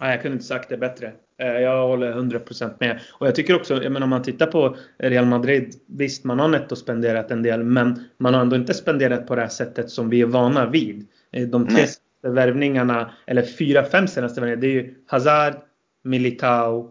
Nej, 0.00 0.10
jag 0.10 0.22
kunde 0.22 0.34
inte 0.34 0.46
sagt 0.46 0.68
det 0.68 0.76
bättre. 0.76 1.12
Eh, 1.38 1.46
jag 1.46 1.88
håller 1.88 2.12
100% 2.12 2.74
med. 2.80 3.00
Och 3.12 3.26
jag 3.26 3.34
tycker 3.34 3.56
också, 3.56 3.82
jag 3.82 3.92
menar, 3.92 4.04
om 4.04 4.10
man 4.10 4.22
tittar 4.22 4.46
på 4.46 4.76
Real 4.98 5.26
Madrid. 5.26 5.74
Visst, 5.86 6.24
man 6.24 6.38
har 6.38 6.48
netto 6.48 6.76
spenderat 6.76 7.30
en 7.30 7.42
del, 7.42 7.64
men 7.64 8.04
man 8.18 8.34
har 8.34 8.40
ändå 8.40 8.56
inte 8.56 8.74
spenderat 8.74 9.26
på 9.26 9.34
det 9.34 9.40
här 9.40 9.48
sättet 9.48 9.90
som 9.90 10.10
vi 10.10 10.20
är 10.20 10.26
vana 10.26 10.66
vid. 10.66 11.06
Eh, 11.32 11.48
de 11.48 11.68
tre 11.68 11.86
senaste 12.24 12.30
värvningarna, 12.30 13.10
eller 13.26 13.42
fyra, 13.42 13.84
fem 13.84 14.08
senaste 14.08 14.40
värvningarna, 14.40 14.60
det 14.60 14.66
är 14.66 14.82
ju 14.82 14.94
Hazard, 15.06 15.54
Militao, 16.04 16.90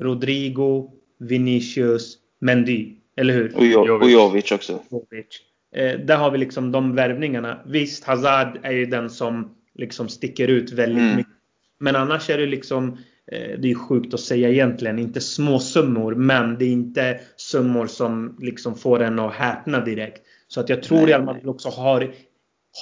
Rodrigo, 0.00 0.90
Vinicius, 1.20 2.18
Mendy. 2.40 2.96
Eller 3.16 3.34
hur? 3.34 3.56
Och 4.02 4.10
Jovic 4.10 4.52
också. 4.52 4.80
Jovic. 4.90 5.26
Eh, 5.74 5.98
där 6.00 6.16
har 6.16 6.30
vi 6.30 6.38
liksom 6.38 6.72
de 6.72 6.94
värvningarna. 6.94 7.62
Visst, 7.66 8.04
Hazard 8.04 8.58
är 8.62 8.72
ju 8.72 8.86
den 8.86 9.10
som 9.10 9.54
liksom 9.74 10.08
sticker 10.08 10.48
ut 10.48 10.72
väldigt 10.72 10.98
mm. 10.98 11.16
mycket. 11.16 11.32
Men 11.80 11.96
annars 11.96 12.30
är 12.30 12.38
det 12.38 12.46
liksom, 12.46 12.98
eh, 13.32 13.58
det 13.58 13.70
är 13.70 13.74
sjukt 13.74 14.14
att 14.14 14.20
säga 14.20 14.48
egentligen, 14.48 14.98
inte 14.98 15.20
små 15.20 15.58
summor 15.58 16.14
men 16.14 16.58
det 16.58 16.64
är 16.64 16.72
inte 16.72 17.20
summor 17.36 17.86
som 17.86 18.36
liksom 18.40 18.74
får 18.74 19.02
en 19.02 19.18
att 19.18 19.34
häpna 19.34 19.84
direkt. 19.84 20.22
Så 20.48 20.60
att 20.60 20.68
jag 20.68 20.82
tror 20.82 21.06
Real 21.06 21.24
Madrid 21.24 21.46
också 21.46 21.68
har, 21.68 22.14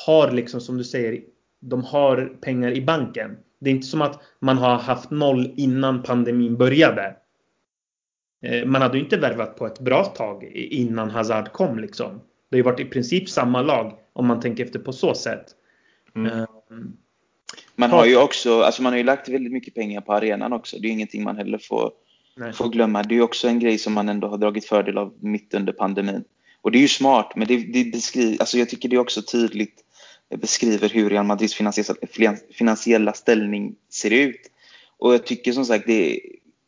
har 0.07 0.31
liksom 0.31 0.61
som 0.61 0.79
du 0.79 0.85
säger, 0.85 1.21
de 1.63 1.85
har 1.85 2.37
pengar 2.41 2.73
i 2.73 2.81
banken. 2.81 3.37
Det 3.61 3.71
är 3.71 3.75
inte 3.75 3.87
som 3.87 4.03
att 4.03 4.23
man 4.41 4.59
har 4.59 4.79
haft 4.79 5.11
noll 5.11 5.53
innan 5.57 6.03
pandemin 6.03 6.57
började. 6.57 7.17
Eh, 8.43 8.67
man 8.67 8.83
hade 8.83 8.99
ju 8.99 9.05
inte 9.05 9.17
värvat 9.17 9.57
på 9.57 9.67
ett 9.67 9.81
bra 9.81 10.05
tag 10.05 10.45
innan 10.55 11.11
Hazard 11.11 11.53
kom 11.53 11.79
liksom. 11.79 12.21
Det 12.51 12.57
har 12.57 12.59
ju 12.59 12.63
varit 12.63 12.81
i 12.81 12.85
princip 12.85 13.29
samma 13.29 13.63
lag 13.63 13.99
om 14.13 14.27
man 14.27 14.41
tänker 14.41 14.65
efter 14.65 14.79
på 14.79 14.93
så 14.93 15.15
sätt. 15.15 15.45
Mm. 16.17 16.39
Ehm, 16.39 16.49
man 17.77 17.91
har 17.91 18.07
ju 18.07 18.17
också, 18.17 18.61
alltså 18.61 18.83
man 18.83 18.93
har 18.93 18.99
ju 18.99 19.05
lagt 19.05 19.29
väldigt 19.29 19.53
mycket 19.53 19.75
pengar 19.75 20.01
på 20.01 20.13
arenan 20.13 20.53
också. 20.53 20.79
Det 20.79 20.89
är 20.89 20.93
ingenting 20.93 21.25
man 21.25 21.37
heller 21.37 21.59
får, 21.59 21.93
får 22.55 22.69
glömma. 22.69 23.03
Det 23.03 23.17
är 23.17 23.23
också 23.23 23.49
en 23.49 23.61
grej 23.61 23.79
som 23.79 23.93
man 23.93 24.09
ändå 24.09 24.29
har 24.29 24.39
dragit 24.39 24.65
fördel 24.65 24.99
av 24.99 25.15
mitt 25.21 25.55
under 25.55 25.73
pandemin. 25.73 26.25
Och 26.61 26.71
det 26.71 26.79
är 26.79 26.83
ju 26.83 26.89
smart, 26.89 27.33
men 27.37 27.49
det, 27.49 27.57
det 27.57 27.93
beskriver, 27.93 28.41
alltså 28.41 28.59
jag 28.59 28.69
tycker 28.69 28.89
det 28.89 28.99
också 28.99 29.23
tydligt 29.23 29.82
beskriver 30.37 30.89
hur 30.89 31.11
Real 31.11 31.25
Madrids 31.25 31.55
finansiella 32.53 33.13
ställning 33.13 33.75
ser 33.91 34.11
ut. 34.11 34.51
Och 34.99 35.15
jag 35.15 35.27
tycker 35.27 35.53
som 35.53 35.65
sagt, 35.65 35.87
det 35.87 36.21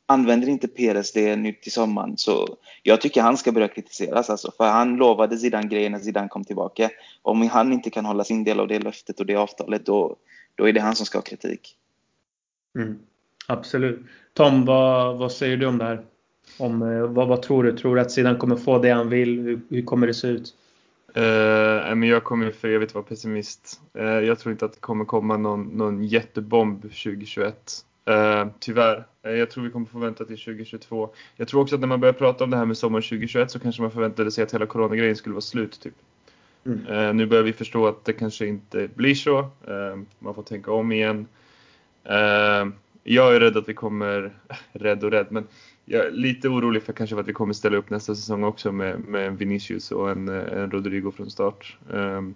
använder 0.06 0.48
inte 0.48 0.68
Perez 0.68 1.12
det 1.12 1.36
nu 1.36 1.52
till 1.52 1.72
sommaren 1.72 2.16
så 2.16 2.56
jag 2.82 3.00
tycker 3.00 3.22
han 3.22 3.36
ska 3.36 3.52
börja 3.52 3.68
kritiseras 3.68 4.30
alltså. 4.30 4.52
För 4.56 4.64
han 4.64 4.96
lovade 4.96 5.38
Zidane 5.38 5.68
grejer 5.68 5.90
när 5.90 5.98
Zidane 5.98 6.28
kom 6.28 6.44
tillbaka. 6.44 6.90
Om 7.22 7.48
han 7.48 7.72
inte 7.72 7.90
kan 7.90 8.04
hålla 8.04 8.24
sin 8.24 8.44
del 8.44 8.60
av 8.60 8.68
det 8.68 8.78
löftet 8.78 9.20
och 9.20 9.26
det 9.26 9.36
avtalet 9.36 9.86
då, 9.86 10.16
då 10.54 10.68
är 10.68 10.72
det 10.72 10.80
han 10.80 10.96
som 10.96 11.06
ska 11.06 11.18
ha 11.18 11.22
kritik. 11.22 11.76
Mm. 12.78 12.98
Absolut. 13.46 14.00
Tom, 14.32 14.64
vad, 14.64 15.18
vad 15.18 15.32
säger 15.32 15.56
du 15.56 15.66
om 15.66 15.78
det 15.78 15.84
här? 15.84 16.04
Om, 16.58 16.82
eh, 16.82 17.06
vad, 17.06 17.28
vad 17.28 17.42
tror 17.42 17.64
du? 17.64 17.76
Tror 17.76 17.94
du 17.94 18.00
att 18.00 18.10
Zidane 18.10 18.38
kommer 18.38 18.56
få 18.56 18.78
det 18.78 18.90
han 18.90 19.08
vill? 19.08 19.40
Hur, 19.40 19.60
hur 19.68 19.82
kommer 19.82 20.06
det 20.06 20.14
se 20.14 20.28
ut? 20.28 20.54
Uh, 21.16 21.94
men 21.94 22.02
jag 22.02 22.24
kommer 22.24 22.50
för 22.50 22.68
evigt 22.68 22.94
vara 22.94 23.04
pessimist. 23.04 23.80
Uh, 23.98 24.04
jag 24.04 24.38
tror 24.38 24.52
inte 24.52 24.64
att 24.64 24.72
det 24.72 24.80
kommer 24.80 25.04
komma 25.04 25.36
någon, 25.36 25.62
någon 25.62 26.04
jättebomb 26.04 26.82
2021. 26.82 27.84
Uh, 28.10 28.46
tyvärr. 28.60 29.06
Uh, 29.26 29.32
jag 29.32 29.50
tror 29.50 29.64
vi 29.64 29.70
kommer 29.70 29.86
få 29.86 29.98
vänta 29.98 30.24
till 30.24 30.38
2022. 30.38 31.10
Jag 31.36 31.48
tror 31.48 31.60
också 31.60 31.74
att 31.74 31.80
när 31.80 31.88
man 31.88 32.00
börjar 32.00 32.12
prata 32.12 32.44
om 32.44 32.50
det 32.50 32.56
här 32.56 32.64
med 32.64 32.76
sommaren 32.76 33.02
2021 33.02 33.50
så 33.50 33.58
kanske 33.58 33.82
man 33.82 33.90
förväntade 33.90 34.30
sig 34.30 34.44
att 34.44 34.54
hela 34.54 34.66
coronagrejen 34.66 35.16
skulle 35.16 35.32
vara 35.32 35.40
slut. 35.40 35.80
Typ. 35.80 35.94
Mm. 36.66 37.16
Nu 37.16 37.26
börjar 37.26 37.44
vi 37.44 37.52
förstå 37.52 37.86
att 37.86 38.04
det 38.04 38.12
kanske 38.12 38.46
inte 38.46 38.88
blir 38.94 39.14
så. 39.14 39.50
man 40.18 40.34
får 40.34 40.42
tänka 40.42 40.72
om 40.72 40.92
igen. 40.92 41.26
jag 43.02 43.36
är 43.36 43.40
rädd 43.40 43.56
att 43.56 43.68
vi 43.68 43.74
kommer, 43.74 44.32
rädd 44.72 45.04
och 45.04 45.10
rädd, 45.10 45.26
men 45.30 45.46
jag 45.84 46.06
är 46.06 46.10
lite 46.10 46.48
orolig 46.48 46.82
för 46.82 46.92
kanske 46.92 47.20
att 47.20 47.28
vi 47.28 47.32
kommer 47.32 47.52
ställa 47.52 47.76
upp 47.76 47.90
nästa 47.90 48.14
säsong 48.14 48.44
också 48.44 48.72
med, 48.72 49.00
med 49.00 49.26
en 49.26 49.36
Vinicius 49.36 49.92
och 49.92 50.10
en, 50.10 50.28
en 50.28 50.70
Rodrigo 50.70 51.10
från 51.10 51.30
start. 51.30 51.78
Ehm, 51.92 52.34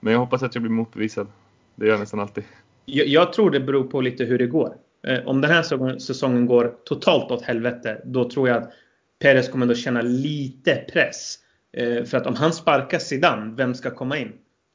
men 0.00 0.12
jag 0.12 0.20
hoppas 0.20 0.42
att 0.42 0.54
jag 0.54 0.62
blir 0.62 0.72
motbevisad. 0.72 1.26
Det 1.74 1.86
gör 1.86 1.92
jag 1.92 2.00
nästan 2.00 2.20
alltid. 2.20 2.44
Jag, 2.84 3.06
jag 3.06 3.32
tror 3.32 3.50
det 3.50 3.60
beror 3.60 3.84
på 3.84 4.00
lite 4.00 4.24
hur 4.24 4.38
det 4.38 4.46
går. 4.46 4.76
Eh, 5.06 5.26
om 5.26 5.40
den 5.40 5.50
här 5.50 5.98
säsongen 5.98 6.46
går 6.46 6.74
totalt 6.84 7.30
åt 7.30 7.42
helvete, 7.42 8.00
då 8.04 8.30
tror 8.30 8.48
jag 8.48 8.62
att 8.62 8.70
Perez 9.18 9.48
kommer 9.48 9.70
att 9.70 9.78
känna 9.78 10.02
lite 10.02 10.84
press. 10.92 11.38
Eh, 11.72 12.04
för 12.04 12.16
att 12.16 12.26
om 12.26 12.34
han 12.34 12.52
sparkar 12.52 12.98
Zidane, 12.98 13.54
vem 13.56 13.74
ska 13.74 13.90
komma 13.90 14.18
in? 14.18 14.32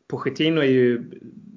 Pochettino 0.08 0.62
är 0.62 0.66
ju, 0.66 1.04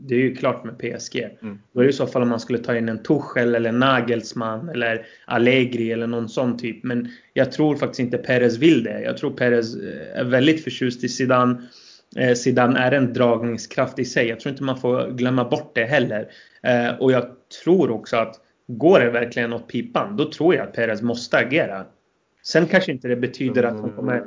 det 0.09 0.15
är 0.15 0.19
ju 0.19 0.35
klart 0.35 0.65
med 0.65 0.79
PSG. 0.79 1.17
Mm. 1.43 1.59
Då 1.73 1.81
är 1.81 1.85
det 1.85 1.91
i 1.91 1.93
så 1.93 2.07
fall 2.07 2.23
om 2.23 2.29
man 2.29 2.41
skulle 2.41 2.59
ta 2.59 2.77
in 2.77 2.89
en 2.89 3.03
Tuchel 3.03 3.55
eller 3.55 3.73
Nagelsmann 3.73 4.69
eller 4.69 5.07
Allegri 5.25 5.93
eller 5.93 6.07
någon 6.07 6.29
sån 6.29 6.59
typ. 6.59 6.85
Men 6.85 7.09
jag 7.33 7.53
tror 7.53 7.77
faktiskt 7.77 8.01
inte 8.01 8.19
Perez 8.19 8.59
vill 8.59 8.85
det. 8.85 9.03
Jag 9.03 9.17
tror 9.17 9.31
Perez 9.31 9.77
eh, 9.77 10.21
är 10.21 10.25
väldigt 10.25 10.65
förtjust 10.65 11.05
i 11.05 11.09
Zidane. 11.09 11.63
Zidane 12.37 12.79
är 12.79 12.93
en 12.93 13.13
dragningskraft 13.13 13.99
i 13.99 14.05
sig. 14.05 14.29
Jag 14.29 14.41
tror 14.41 14.51
inte 14.51 14.63
man 14.63 14.81
får 14.81 15.11
glömma 15.11 15.45
bort 15.45 15.75
det 15.75 15.85
heller. 15.85 16.29
Och 17.01 17.13
jag 17.13 17.25
tror 17.65 17.91
också 17.91 18.17
att 18.17 18.41
Går 18.67 19.01
det 19.01 19.11
verkligen 19.11 19.53
åt 19.53 19.69
pipan, 19.69 20.17
då 20.17 20.31
tror 20.31 20.55
jag 20.55 20.69
att 20.69 20.73
Perez 20.73 21.03
måste 21.03 21.39
agera. 21.39 21.85
Sen 22.43 22.67
kanske 22.67 22.93
inte 22.93 23.09
det 23.09 23.17
betyder 23.17 23.63
att 23.63 23.81
han 23.81 23.91
kommer 23.91 24.25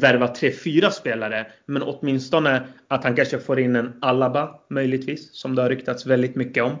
värva 0.00 0.28
tre, 0.28 0.52
fyra 0.52 0.90
spelare. 0.90 1.46
Men 1.66 1.82
åtminstone 1.82 2.66
att 2.88 3.04
han 3.04 3.16
kanske 3.16 3.38
får 3.38 3.60
in 3.60 3.76
en 3.76 3.92
Alaba 4.00 4.60
möjligtvis. 4.68 5.34
Som 5.34 5.54
det 5.54 5.62
har 5.62 5.68
ryktats 5.68 6.06
väldigt 6.06 6.36
mycket 6.36 6.64
om. 6.64 6.76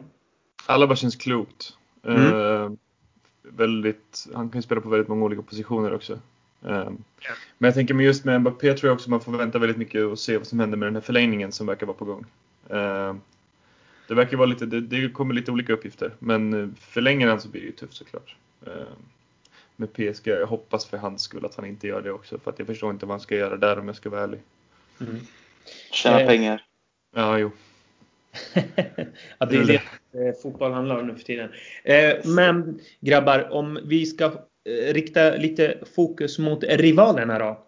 Alaba 0.66 0.96
känns 0.96 1.16
klokt. 1.16 1.72
Mm. 2.06 2.34
Uh, 2.34 2.70
väldigt, 3.42 4.26
han 4.34 4.50
kan 4.50 4.62
spela 4.62 4.80
på 4.80 4.88
väldigt 4.88 5.08
många 5.08 5.24
olika 5.24 5.42
positioner 5.42 5.94
också. 5.94 6.18
Yeah. 6.64 6.92
Men 7.58 7.68
jag 7.68 7.74
tänker 7.74 7.94
med 7.94 8.06
just 8.06 8.24
med 8.24 8.40
Mbappé 8.40 8.74
tror 8.74 8.88
jag 8.88 8.94
också 8.94 9.10
man 9.10 9.20
får 9.20 9.32
vänta 9.32 9.58
väldigt 9.58 9.78
mycket 9.78 10.04
och 10.04 10.18
se 10.18 10.38
vad 10.38 10.46
som 10.46 10.60
händer 10.60 10.76
med 10.76 10.86
den 10.86 10.94
här 10.94 11.02
förlängningen 11.02 11.52
som 11.52 11.66
verkar 11.66 11.86
vara 11.86 11.96
på 11.96 12.04
gång. 12.04 12.26
Uh, 12.70 13.14
det 14.08 14.14
verkar 14.14 14.36
vara 14.36 14.46
lite, 14.46 14.66
det, 14.66 14.80
det 14.80 15.08
kommer 15.08 15.34
lite 15.34 15.52
olika 15.52 15.72
uppgifter. 15.72 16.14
Men 16.18 16.62
eh, 16.62 16.68
förlänger 16.80 17.28
han 17.28 17.40
så 17.40 17.48
blir 17.48 17.60
det 17.60 17.66
ju 17.66 17.72
tufft 17.72 17.94
såklart. 17.94 18.36
Med 19.76 19.92
PSG, 19.92 20.28
jag 20.28 20.46
hoppas 20.46 20.86
för 20.86 20.96
hans 20.96 21.22
skull 21.22 21.44
att 21.44 21.54
han 21.54 21.66
inte 21.66 21.86
gör 21.86 22.02
det 22.02 22.10
också. 22.10 22.38
För 22.38 22.50
att 22.50 22.58
jag 22.58 22.66
förstår 22.66 22.90
inte 22.90 23.06
vad 23.06 23.12
han 23.12 23.20
ska 23.20 23.36
göra 23.36 23.56
där 23.56 23.78
om 23.78 23.86
jag 23.86 23.96
ska 23.96 24.10
vara 24.10 24.22
ärlig. 24.22 24.40
Mm. 25.00 25.20
Tjäna 25.92 26.20
eh. 26.20 26.26
pengar. 26.26 26.64
Ja, 27.14 27.38
jo. 27.38 27.50
ja, 29.38 29.46
det 29.46 29.56
är 29.56 29.64
det 29.64 29.74
eh, 30.28 30.34
fotboll 30.42 30.72
handlar 30.72 30.98
om 30.98 31.06
nu 31.06 31.14
för 31.14 31.24
tiden. 31.24 31.50
Eh, 31.84 32.14
men 32.24 32.80
grabbar, 33.00 33.52
om 33.52 33.78
vi 33.84 34.06
ska 34.06 34.24
eh, 34.24 34.94
rikta 34.94 35.36
lite 35.36 35.78
fokus 35.96 36.38
mot 36.38 36.64
rivalerna 36.64 37.38
då. 37.38 37.62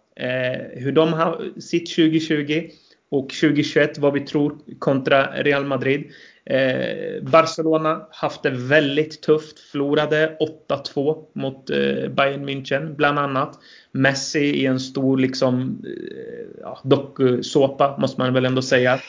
hur 0.73 0.91
de 0.91 1.13
har 1.13 1.59
sitt 1.59 1.95
2020 1.95 2.69
och 3.11 3.29
2021 3.29 3.97
vad 3.97 4.13
vi 4.13 4.19
tror 4.19 4.57
kontra 4.79 5.43
Real 5.43 5.65
Madrid. 5.65 6.11
Eh, 6.49 7.23
Barcelona 7.23 8.07
haft 8.11 8.43
det 8.43 8.49
väldigt 8.49 9.21
tufft. 9.21 9.59
Förlorade 9.59 10.37
8-2 10.69 11.23
mot 11.33 11.69
eh, 11.69 12.09
Bayern 12.09 12.49
München 12.49 12.95
bland 12.95 13.19
annat. 13.19 13.59
Messi 13.91 14.39
i 14.39 14.65
en 14.65 14.79
stor 14.79 15.17
liksom 15.17 15.83
eh, 15.85 16.61
ja, 16.61 16.79
dokusåpa 16.83 17.97
måste 17.97 18.21
man 18.21 18.33
väl 18.33 18.45
ändå 18.45 18.61
säga. 18.61 18.99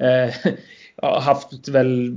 Eh, 0.00 0.34
haft 1.02 1.68
väl 1.68 2.16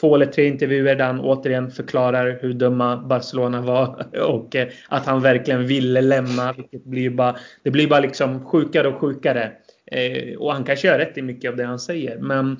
två 0.00 0.14
eller 0.14 0.26
tre 0.26 0.46
intervjuer 0.46 0.96
där 0.96 1.04
han 1.04 1.20
återigen 1.20 1.70
förklarar 1.70 2.38
hur 2.42 2.52
dumma 2.52 2.96
Barcelona 2.96 3.60
var 3.60 4.06
och 4.22 4.56
eh, 4.56 4.68
att 4.88 5.06
han 5.06 5.22
verkligen 5.22 5.66
ville 5.66 6.00
lämna. 6.00 6.52
Vilket 6.52 6.84
blir 6.84 7.10
bara, 7.10 7.36
det 7.62 7.70
blir 7.70 7.88
bara 7.88 8.00
liksom 8.00 8.44
sjukare 8.44 8.88
och 8.88 9.00
sjukare. 9.00 9.52
Eh, 9.86 10.36
och 10.38 10.52
han 10.52 10.64
kanske 10.64 10.88
gör 10.88 10.98
rätt 10.98 11.18
i 11.18 11.22
mycket 11.22 11.50
av 11.50 11.56
det 11.56 11.64
han 11.64 11.78
säger. 11.78 12.18
Men 12.18 12.58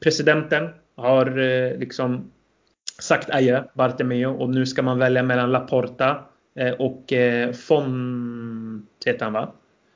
presidenten 0.00 0.68
har 0.96 1.38
eh, 1.38 1.78
liksom 1.78 2.30
sagt 2.98 3.30
adjö, 3.30 3.64
Bartomeu. 3.74 4.26
Och 4.26 4.50
nu 4.50 4.66
ska 4.66 4.82
man 4.82 4.98
välja 4.98 5.22
mellan 5.22 5.52
Laporta 5.52 6.24
eh, 6.58 6.72
och 6.72 7.12
eh, 7.12 7.52
Font 7.52 8.88
heter 9.06 9.24
han 9.24 9.32
va? 9.32 9.52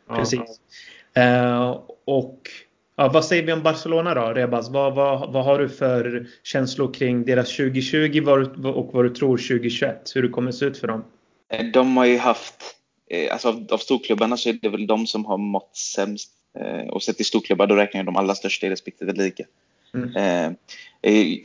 Precis. 0.09 0.41
Eh, 1.15 1.81
och 2.05 2.41
ja, 2.97 3.09
vad 3.09 3.25
säger 3.25 3.43
vi 3.43 3.53
om 3.53 3.63
Barcelona 3.63 4.15
då, 4.15 4.21
Rebas? 4.21 4.71
Vad, 4.71 4.95
vad, 4.95 5.33
vad 5.33 5.45
har 5.45 5.59
du 5.59 5.69
för 5.69 6.27
känslor 6.43 6.95
kring 6.95 7.25
deras 7.25 7.57
2020 7.57 8.25
och 8.65 8.95
vad 8.95 9.05
du 9.05 9.11
tror 9.11 9.37
2021? 9.37 10.13
Hur 10.15 10.23
det 10.23 10.29
kommer 10.29 10.53
se 10.53 10.65
ut 10.65 10.79
för 10.79 10.89
dem? 10.89 11.05
De 11.73 11.97
har 11.97 12.05
ju 12.05 12.19
haft 12.19 12.63
eh, 13.11 13.33
alltså 13.33 13.49
av, 13.49 13.67
av 13.71 13.79
storklubbarna 13.79 14.37
så 14.37 14.49
är 14.49 14.53
det 14.63 14.69
väl 14.69 14.87
de 14.87 15.07
som 15.07 15.25
har 15.25 15.39
mått 15.39 15.77
sämst. 15.77 16.38
Eh, 16.61 16.89
och 16.89 17.03
sett 17.03 17.17
till 17.17 17.27
storklubbar 17.27 17.67
då 17.67 17.75
räknar 17.75 17.99
jag 17.99 18.07
de 18.07 18.17
allra 18.17 18.35
största 18.35 18.67
i 18.67 18.71
respektive 18.71 19.13
liga. 19.13 19.45
Mm. 19.95 20.17
Eh, 20.17 20.53
eh, 21.03 21.39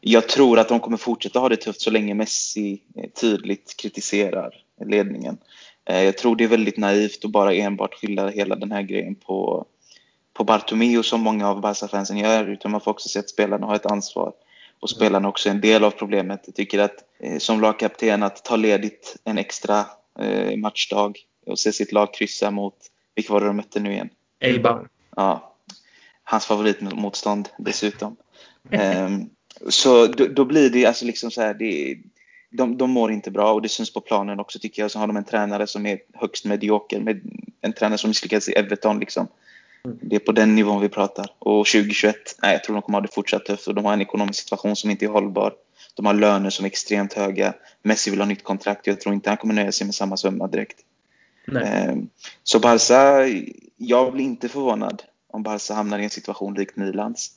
jag 0.00 0.28
tror 0.28 0.58
att 0.58 0.68
de 0.68 0.80
kommer 0.80 0.96
fortsätta 0.96 1.38
ha 1.38 1.48
det 1.48 1.56
tufft 1.56 1.80
så 1.80 1.90
länge 1.90 2.14
Messi 2.14 2.82
tydligt 3.20 3.74
kritiserar 3.76 4.54
ledningen. 4.86 5.38
Jag 5.84 6.18
tror 6.18 6.36
det 6.36 6.44
är 6.44 6.48
väldigt 6.48 6.76
naivt 6.76 7.24
att 7.24 7.30
bara 7.30 7.54
enbart 7.54 7.94
skylla 7.94 8.28
hela 8.28 8.56
den 8.56 8.72
här 8.72 8.82
grejen 8.82 9.14
på, 9.14 9.66
på 10.34 10.44
Bartomeu 10.44 11.02
som 11.02 11.20
många 11.20 11.48
av 11.48 11.60
Barca-fansen 11.60 12.18
gör. 12.18 12.48
Utan 12.48 12.70
man 12.70 12.80
får 12.80 12.90
också 12.90 13.08
se 13.08 13.18
att 13.18 13.30
spelarna 13.30 13.66
har 13.66 13.74
ett 13.74 13.86
ansvar. 13.86 14.32
Och 14.80 14.90
spelarna 14.90 15.28
också 15.28 15.48
är 15.48 15.50
en 15.54 15.60
del 15.60 15.84
av 15.84 15.90
problemet. 15.90 16.40
Jag 16.46 16.54
tycker 16.54 16.78
att 16.78 17.04
som 17.38 17.60
lagkapten 17.60 18.22
att 18.22 18.44
ta 18.44 18.56
ledigt 18.56 19.16
en 19.24 19.38
extra 19.38 19.84
matchdag 20.56 21.18
och 21.46 21.58
se 21.58 21.72
sitt 21.72 21.92
lag 21.92 22.14
kryssa 22.14 22.50
mot, 22.50 22.76
vilka 23.14 23.32
var 23.32 23.40
det 23.40 23.46
de 23.46 23.56
mötte 23.56 23.80
nu 23.80 23.92
igen? 23.92 24.10
Eibar. 24.40 24.88
Ja, 25.16 25.54
hans 26.24 26.46
favoritmotstånd 26.46 27.48
dessutom. 27.58 28.16
um, 28.70 29.30
så 29.68 30.06
då, 30.06 30.26
då, 30.26 30.44
blir 30.44 30.70
det 30.70 30.86
alltså 30.86 31.04
liksom 31.04 31.30
så 31.30 31.40
här, 31.40 31.54
det, 31.54 31.98
de, 32.50 32.76
de 32.76 32.90
mår 32.90 33.12
inte 33.12 33.30
bra 33.30 33.52
och 33.52 33.62
det 33.62 33.68
syns 33.68 33.92
på 33.92 34.00
planen 34.00 34.40
också 34.40 34.58
tycker 34.58 34.82
jag. 34.82 34.90
Så 34.90 34.98
har 34.98 35.06
de 35.06 35.16
en 35.16 35.24
tränare 35.24 35.66
som 35.66 35.86
är 35.86 35.98
högst 36.14 36.44
medioker, 36.44 37.00
med 37.00 37.20
en 37.60 37.72
tränare 37.72 37.98
som 37.98 38.10
misslyckades 38.10 38.48
i 38.48 38.52
Everton 38.52 38.98
liksom. 38.98 39.28
Mm. 39.84 39.98
Det 40.02 40.16
är 40.16 40.20
på 40.20 40.32
den 40.32 40.54
nivån 40.54 40.80
vi 40.80 40.88
pratar. 40.88 41.26
Och 41.38 41.66
2021, 41.66 42.16
nej, 42.42 42.52
jag 42.52 42.64
tror 42.64 42.74
de 42.74 42.82
kommer 42.82 42.98
ha 42.98 43.02
det 43.02 43.14
fortsatt 43.14 43.44
tufft 43.44 43.68
och 43.68 43.74
de 43.74 43.84
har 43.84 43.92
en 43.92 44.00
ekonomisk 44.00 44.40
situation 44.40 44.76
som 44.76 44.90
inte 44.90 45.04
är 45.04 45.08
hållbar. 45.08 45.52
De 45.94 46.06
har 46.06 46.14
löner 46.14 46.50
som 46.50 46.64
är 46.64 46.68
extremt 46.68 47.12
höga. 47.12 47.54
Messi 47.82 48.10
vill 48.10 48.20
ha 48.20 48.26
nytt 48.26 48.44
kontrakt. 48.44 48.86
Jag 48.86 49.00
tror 49.00 49.14
inte 49.14 49.30
han 49.30 49.36
kommer 49.36 49.54
nöja 49.54 49.72
sig 49.72 49.86
med 49.86 49.94
samma 49.94 50.16
summa 50.16 50.46
direkt. 50.46 50.78
Nej. 51.52 51.88
Ehm, 51.88 52.08
så 52.42 52.58
Barca, 52.58 53.26
jag 53.76 54.12
blir 54.12 54.24
inte 54.24 54.48
förvånad 54.48 55.02
om 55.28 55.42
Barca 55.42 55.74
hamnar 55.74 55.98
i 55.98 56.04
en 56.04 56.10
situation 56.10 56.54
likt 56.54 56.76
Milans. 56.76 57.30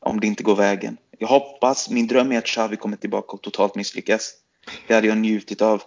Om 0.00 0.20
det 0.20 0.26
inte 0.26 0.42
går 0.42 0.56
vägen. 0.56 0.96
Jag 1.18 1.28
hoppas, 1.28 1.90
min 1.90 2.06
dröm 2.06 2.32
är 2.32 2.38
att 2.38 2.46
Xavi 2.46 2.76
kommer 2.76 2.96
tillbaka 2.96 3.32
och 3.32 3.42
totalt 3.42 3.74
misslyckas. 3.74 4.32
Det 4.86 4.94
hade 4.94 5.06
jag 5.06 5.18
njutit 5.18 5.62
av. 5.62 5.82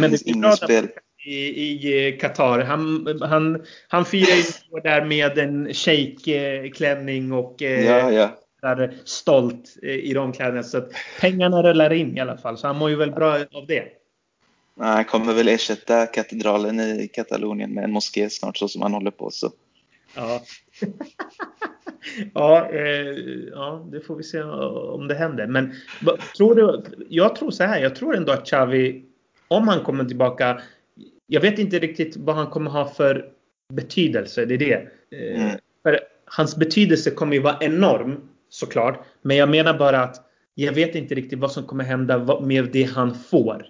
Men 0.00 0.10
det 0.10 0.26
är 0.26 0.40
bra 0.40 0.56
spel. 0.56 0.88
I, 1.26 1.32
i 1.32 2.18
Qatar. 2.20 2.60
Han, 2.60 3.06
han, 3.22 3.62
han 3.88 4.04
firar 4.04 4.36
ju 4.36 4.80
där 4.82 5.04
med 5.04 5.38
en 5.38 5.74
shake-klänning 5.74 7.32
och 7.32 7.62
eh, 7.62 7.84
ja, 7.84 8.12
ja 8.12 8.38
där 8.64 8.94
stolt 9.04 9.76
i 9.82 10.14
de 10.14 10.32
kläderna. 10.32 10.62
Så 10.62 10.78
att 10.78 10.92
pengarna 11.20 11.62
rullar 11.62 11.92
in 11.92 12.16
i 12.16 12.20
alla 12.20 12.36
fall. 12.36 12.58
Så 12.58 12.66
han 12.66 12.76
mår 12.76 12.90
ju 12.90 12.96
väl 12.96 13.10
bra 13.10 13.34
av 13.34 13.66
det. 13.68 13.84
Han 14.80 15.04
kommer 15.04 15.34
väl 15.34 15.48
ersätta 15.48 16.06
katedralen 16.06 16.80
i 16.80 17.08
Katalonien 17.08 17.74
med 17.74 17.84
en 17.84 17.92
moské 17.92 18.30
snart 18.30 18.56
så 18.56 18.68
som 18.68 18.82
han 18.82 18.92
håller 18.92 19.10
på. 19.10 19.30
Så. 19.30 19.50
Ja. 20.16 20.42
ja, 22.34 22.70
eh, 22.70 23.18
ja, 23.52 23.88
det 23.92 24.00
får 24.00 24.16
vi 24.16 24.22
se 24.22 24.42
om 24.42 25.08
det 25.08 25.14
händer. 25.14 25.46
Men 25.46 25.74
tror 26.36 26.54
du, 26.54 26.82
jag 27.08 27.36
tror 27.36 27.50
så 27.50 27.64
här, 27.64 27.82
jag 27.82 27.96
tror 27.96 28.16
ändå 28.16 28.32
att 28.32 28.46
Xavi, 28.46 29.04
om 29.48 29.68
han 29.68 29.84
kommer 29.84 30.04
tillbaka, 30.04 30.62
jag 31.26 31.40
vet 31.40 31.58
inte 31.58 31.78
riktigt 31.78 32.16
vad 32.16 32.36
han 32.36 32.46
kommer 32.46 32.70
ha 32.70 32.88
för 32.88 33.30
betydelse, 33.72 34.44
det 34.44 34.54
är 34.54 34.58
det. 34.58 34.88
Eh, 35.10 35.44
mm. 35.44 35.58
För 35.82 36.00
hans 36.24 36.56
betydelse 36.56 37.10
kommer 37.10 37.34
ju 37.34 37.42
vara 37.42 37.58
enorm 37.60 38.28
såklart. 38.48 39.04
Men 39.22 39.36
jag 39.36 39.48
menar 39.48 39.78
bara 39.78 40.02
att 40.02 40.16
jag 40.54 40.72
vet 40.72 40.94
inte 40.94 41.14
riktigt 41.14 41.38
vad 41.38 41.52
som 41.52 41.64
kommer 41.64 41.84
hända 41.84 42.40
med 42.40 42.68
det 42.72 42.82
han 42.82 43.14
får. 43.14 43.66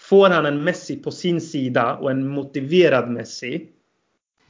Får 0.00 0.30
han 0.30 0.46
en 0.46 0.64
Messi 0.64 0.96
på 0.96 1.10
sin 1.10 1.40
sida 1.40 1.94
och 1.94 2.10
en 2.10 2.28
motiverad 2.28 3.10
Messi 3.10 3.68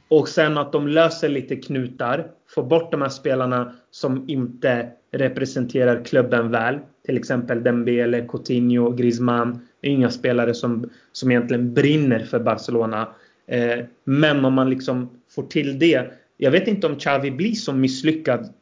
och 0.07 0.29
sen 0.29 0.57
att 0.57 0.71
de 0.71 0.87
löser 0.87 1.29
lite 1.29 1.55
knutar, 1.55 2.27
får 2.55 2.63
bort 2.63 2.91
de 2.91 3.01
här 3.01 3.09
spelarna 3.09 3.73
som 3.91 4.29
inte 4.29 4.89
representerar 5.11 6.05
klubben 6.05 6.51
väl. 6.51 6.79
Till 7.05 7.17
exempel 7.17 7.63
Dembele, 7.63 8.27
Coutinho, 8.27 8.91
Griezmann. 8.91 9.67
Det 9.81 9.87
är 9.87 9.91
Inga 9.91 10.09
spelare 10.09 10.53
som, 10.53 10.89
som 11.11 11.31
egentligen 11.31 11.73
brinner 11.73 12.19
för 12.19 12.39
Barcelona. 12.39 13.07
Eh, 13.47 13.79
men 14.03 14.45
om 14.45 14.53
man 14.53 14.69
liksom 14.69 15.09
får 15.29 15.43
till 15.43 15.79
det. 15.79 16.11
Jag 16.37 16.51
vet 16.51 16.67
inte 16.67 16.87
om 16.87 16.95
Xavi 16.95 17.31
blir 17.31 17.53
så 17.53 17.73
misslyckad 17.73 18.53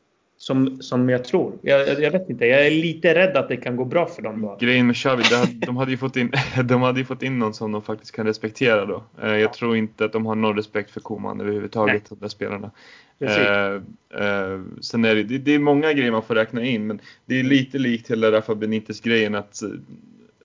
som, 0.42 0.82
som 0.82 1.10
jag 1.10 1.24
tror. 1.24 1.54
Jag, 1.62 2.02
jag, 2.02 2.12
vet 2.12 2.30
inte, 2.30 2.46
jag 2.46 2.68
är 2.68 2.72
lite 2.72 3.16
rädd 3.16 3.38
att 3.38 3.50
det 3.50 3.58
kan 3.58 3.76
gå 3.76 3.86
bra 3.86 4.06
för 4.06 4.22
dem 4.22 4.42
då. 4.42 4.58
Grejen 4.60 4.88
med 4.88 4.96
Xavi, 4.96 5.24
de 5.54 5.78
hade 5.78 5.92
ju 5.92 5.98
fått 5.98 6.16
in, 6.16 6.32
de 6.66 6.82
hade 6.82 7.06
fått 7.06 7.24
in 7.24 7.40
någon 7.40 7.54
som 7.54 7.72
de 7.72 7.82
faktiskt 7.82 8.12
kan 8.12 8.26
respektera 8.26 8.86
då. 8.86 9.04
Eh, 9.22 9.36
jag 9.36 9.54
tror 9.54 9.78
inte 9.78 10.06
att 10.06 10.14
de 10.14 10.26
har 10.26 10.36
någon 10.36 10.56
respekt 10.56 10.92
för 10.92 11.00
Koman 11.00 11.42
överhuvudtaget, 11.42 12.10
de 12.10 12.20
där 12.20 12.28
spelarna. 12.28 12.72
Eh, 13.20 13.74
eh, 14.24 14.62
sen 14.82 15.06
är 15.06 15.16
det, 15.16 15.24
det, 15.24 15.38
det, 15.38 15.52
är 15.52 15.60
många 15.60 15.94
grejer 15.94 16.12
man 16.12 16.24
får 16.24 16.36
räkna 16.36 16.64
in, 16.64 16.88
men 16.88 17.02
det 17.26 17.40
är 17.40 17.44
lite 17.44 17.78
likt 17.78 18.12
hela 18.12 18.32
Rafa 18.32 18.56
Benites 18.56 19.02
grejen 19.02 19.36
att, 19.36 19.62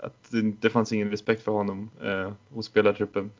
att 0.00 0.30
det, 0.30 0.52
det 0.60 0.70
fanns 0.70 0.92
ingen 0.92 1.10
respekt 1.10 1.42
för 1.42 1.52
honom 1.52 1.90
eh, 2.04 2.32
hos 2.54 2.66
spelartruppen. 2.66 3.30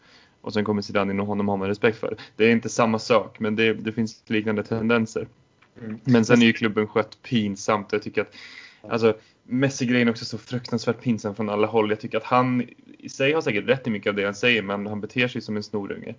Och 0.41 0.53
sen 0.53 0.65
kommer 0.65 0.83
Zidane 0.83 1.13
in 1.13 1.21
och 1.21 1.27
honom 1.27 1.49
har 1.49 1.57
man 1.57 1.69
respekt 1.69 1.99
för. 1.99 2.17
Det 2.37 2.45
är 2.45 2.51
inte 2.51 2.69
samma 2.69 2.99
sak, 2.99 3.41
men 3.41 3.57
det, 3.57 3.75
det 3.75 3.93
finns 3.93 4.23
liknande 4.27 4.63
tendenser. 4.63 5.27
Mm. 5.81 6.01
Men 6.05 6.25
sen 6.25 6.43
är 6.43 6.47
ju 6.47 6.53
klubben 6.53 6.87
skött 6.87 7.23
pinsamt. 7.23 7.93
Jag 7.93 8.03
tycker 8.03 8.23
att 8.23 8.35
alltså, 8.89 9.17
Messi-grejen 9.43 10.09
är 10.09 10.13
också 10.13 10.25
så 10.25 10.39
fruktansvärt 10.39 11.01
pinsam 11.03 11.35
från 11.35 11.49
alla 11.49 11.67
håll. 11.67 11.91
Jag 11.91 12.01
tycker 12.01 12.19
att 12.19 12.25
han 12.25 12.69
i 12.99 13.09
sig 13.09 13.33
har 13.33 13.41
säkert 13.41 13.69
rätt 13.69 13.87
i 13.87 13.91
mycket 13.91 14.11
av 14.11 14.15
det 14.15 14.25
han 14.25 14.35
säger, 14.35 14.63
men 14.63 14.87
han 14.87 15.01
beter 15.01 15.29
sig 15.29 15.43
som 15.43 15.57
en 15.57 15.63
snorunge. 15.63 16.15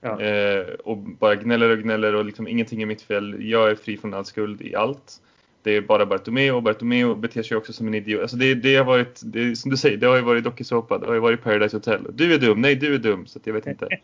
Ja. 0.00 0.20
Eh, 0.20 0.66
och 0.84 0.96
bara 0.98 1.36
gnäller 1.36 1.70
och 1.70 1.78
gnäller 1.78 2.14
och 2.14 2.24
liksom 2.24 2.48
ingenting 2.48 2.82
är 2.82 2.86
mitt 2.86 3.02
fel. 3.02 3.36
Jag 3.50 3.70
är 3.70 3.74
fri 3.74 3.96
från 3.96 4.14
all 4.14 4.24
skuld 4.24 4.62
i 4.62 4.74
allt. 4.74 5.20
Det 5.62 5.76
är 5.76 5.80
bara 5.80 6.06
Bartomeu 6.06 6.52
och 6.52 6.62
Bartomeu 6.62 7.14
beter 7.14 7.42
sig 7.42 7.56
också 7.56 7.72
som 7.72 7.86
en 7.86 7.94
idiot. 7.94 8.22
Alltså 8.22 8.36
det, 8.36 8.54
det 8.54 8.76
har 8.76 8.84
varit, 8.84 9.20
det, 9.24 9.56
som 9.56 9.70
du 9.70 9.76
säger, 9.76 9.96
det 9.96 10.06
har 10.06 10.16
ju 10.16 10.22
varit 10.22 10.44
dokusåpa, 10.44 10.98
det 10.98 11.06
har 11.06 11.14
ju 11.14 11.20
varit 11.20 11.42
Paradise 11.42 11.76
Hotel. 11.76 12.06
Du 12.12 12.34
är 12.34 12.38
dum, 12.38 12.60
nej 12.60 12.74
du 12.74 12.94
är 12.94 12.98
dum, 12.98 13.26
så 13.26 13.40
jag 13.44 13.52
vet 13.52 13.66
inte. 13.66 13.88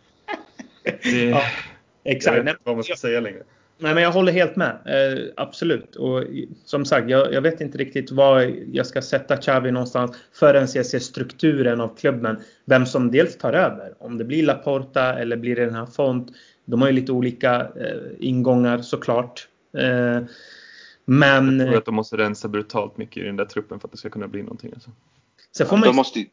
Det, 1.02 1.24
ja, 1.24 1.42
exakt. 2.04 2.36
Jag 2.36 2.44
vet 2.44 2.50
inte 2.50 2.62
vad 2.64 2.76
man 2.76 2.84
ska 2.84 2.96
säga 2.96 3.20
längre. 3.20 3.42
Nej, 3.78 3.94
men 3.94 4.02
jag 4.02 4.12
håller 4.12 4.32
helt 4.32 4.56
med. 4.56 4.78
Eh, 4.84 5.24
absolut. 5.36 5.96
Och 5.96 6.24
som 6.64 6.84
sagt, 6.84 7.10
jag, 7.10 7.32
jag, 7.32 7.40
vet 7.40 7.60
inte 7.60 7.78
riktigt 7.78 8.10
var 8.10 8.54
jag 8.72 8.86
ska 8.86 9.02
sätta 9.02 9.36
Xavi 9.36 9.70
någonstans 9.70 10.16
förrän 10.32 10.68
jag 10.74 10.86
ser 10.86 10.98
strukturen 10.98 11.80
av 11.80 11.96
klubben. 11.96 12.36
Vem 12.64 12.86
som 12.86 13.10
dels 13.10 13.38
tar 13.38 13.52
över. 13.52 13.94
Om 13.98 14.18
det 14.18 14.24
blir 14.24 14.42
Laporta 14.42 15.18
eller 15.18 15.36
blir 15.36 15.56
det 15.56 15.64
den 15.64 15.74
här 15.74 15.86
Font. 15.86 16.28
De 16.64 16.80
har 16.80 16.88
ju 16.88 16.94
lite 16.94 17.12
olika 17.12 17.60
eh, 17.60 18.00
ingångar 18.18 18.78
såklart. 18.78 19.48
Eh, 19.78 20.22
men... 21.04 21.60
Jag 21.60 21.68
tror 21.68 21.78
att 21.78 21.84
de 21.84 21.94
måste 21.94 22.16
rensa 22.16 22.48
brutalt 22.48 22.96
mycket 22.96 23.22
i 23.22 23.26
den 23.26 23.36
där 23.36 23.44
truppen 23.44 23.80
för 23.80 23.88
att 23.88 23.92
det 23.92 23.98
ska 23.98 24.10
kunna 24.10 24.28
bli 24.28 24.42
någonting. 24.42 24.70
Alltså. 24.74 24.90
Sen 25.56 25.66
får 25.66 25.76
man 25.76 25.84
ju... 25.84 25.90
de, 25.90 25.96
måste 25.96 26.18
ju, 26.18 26.26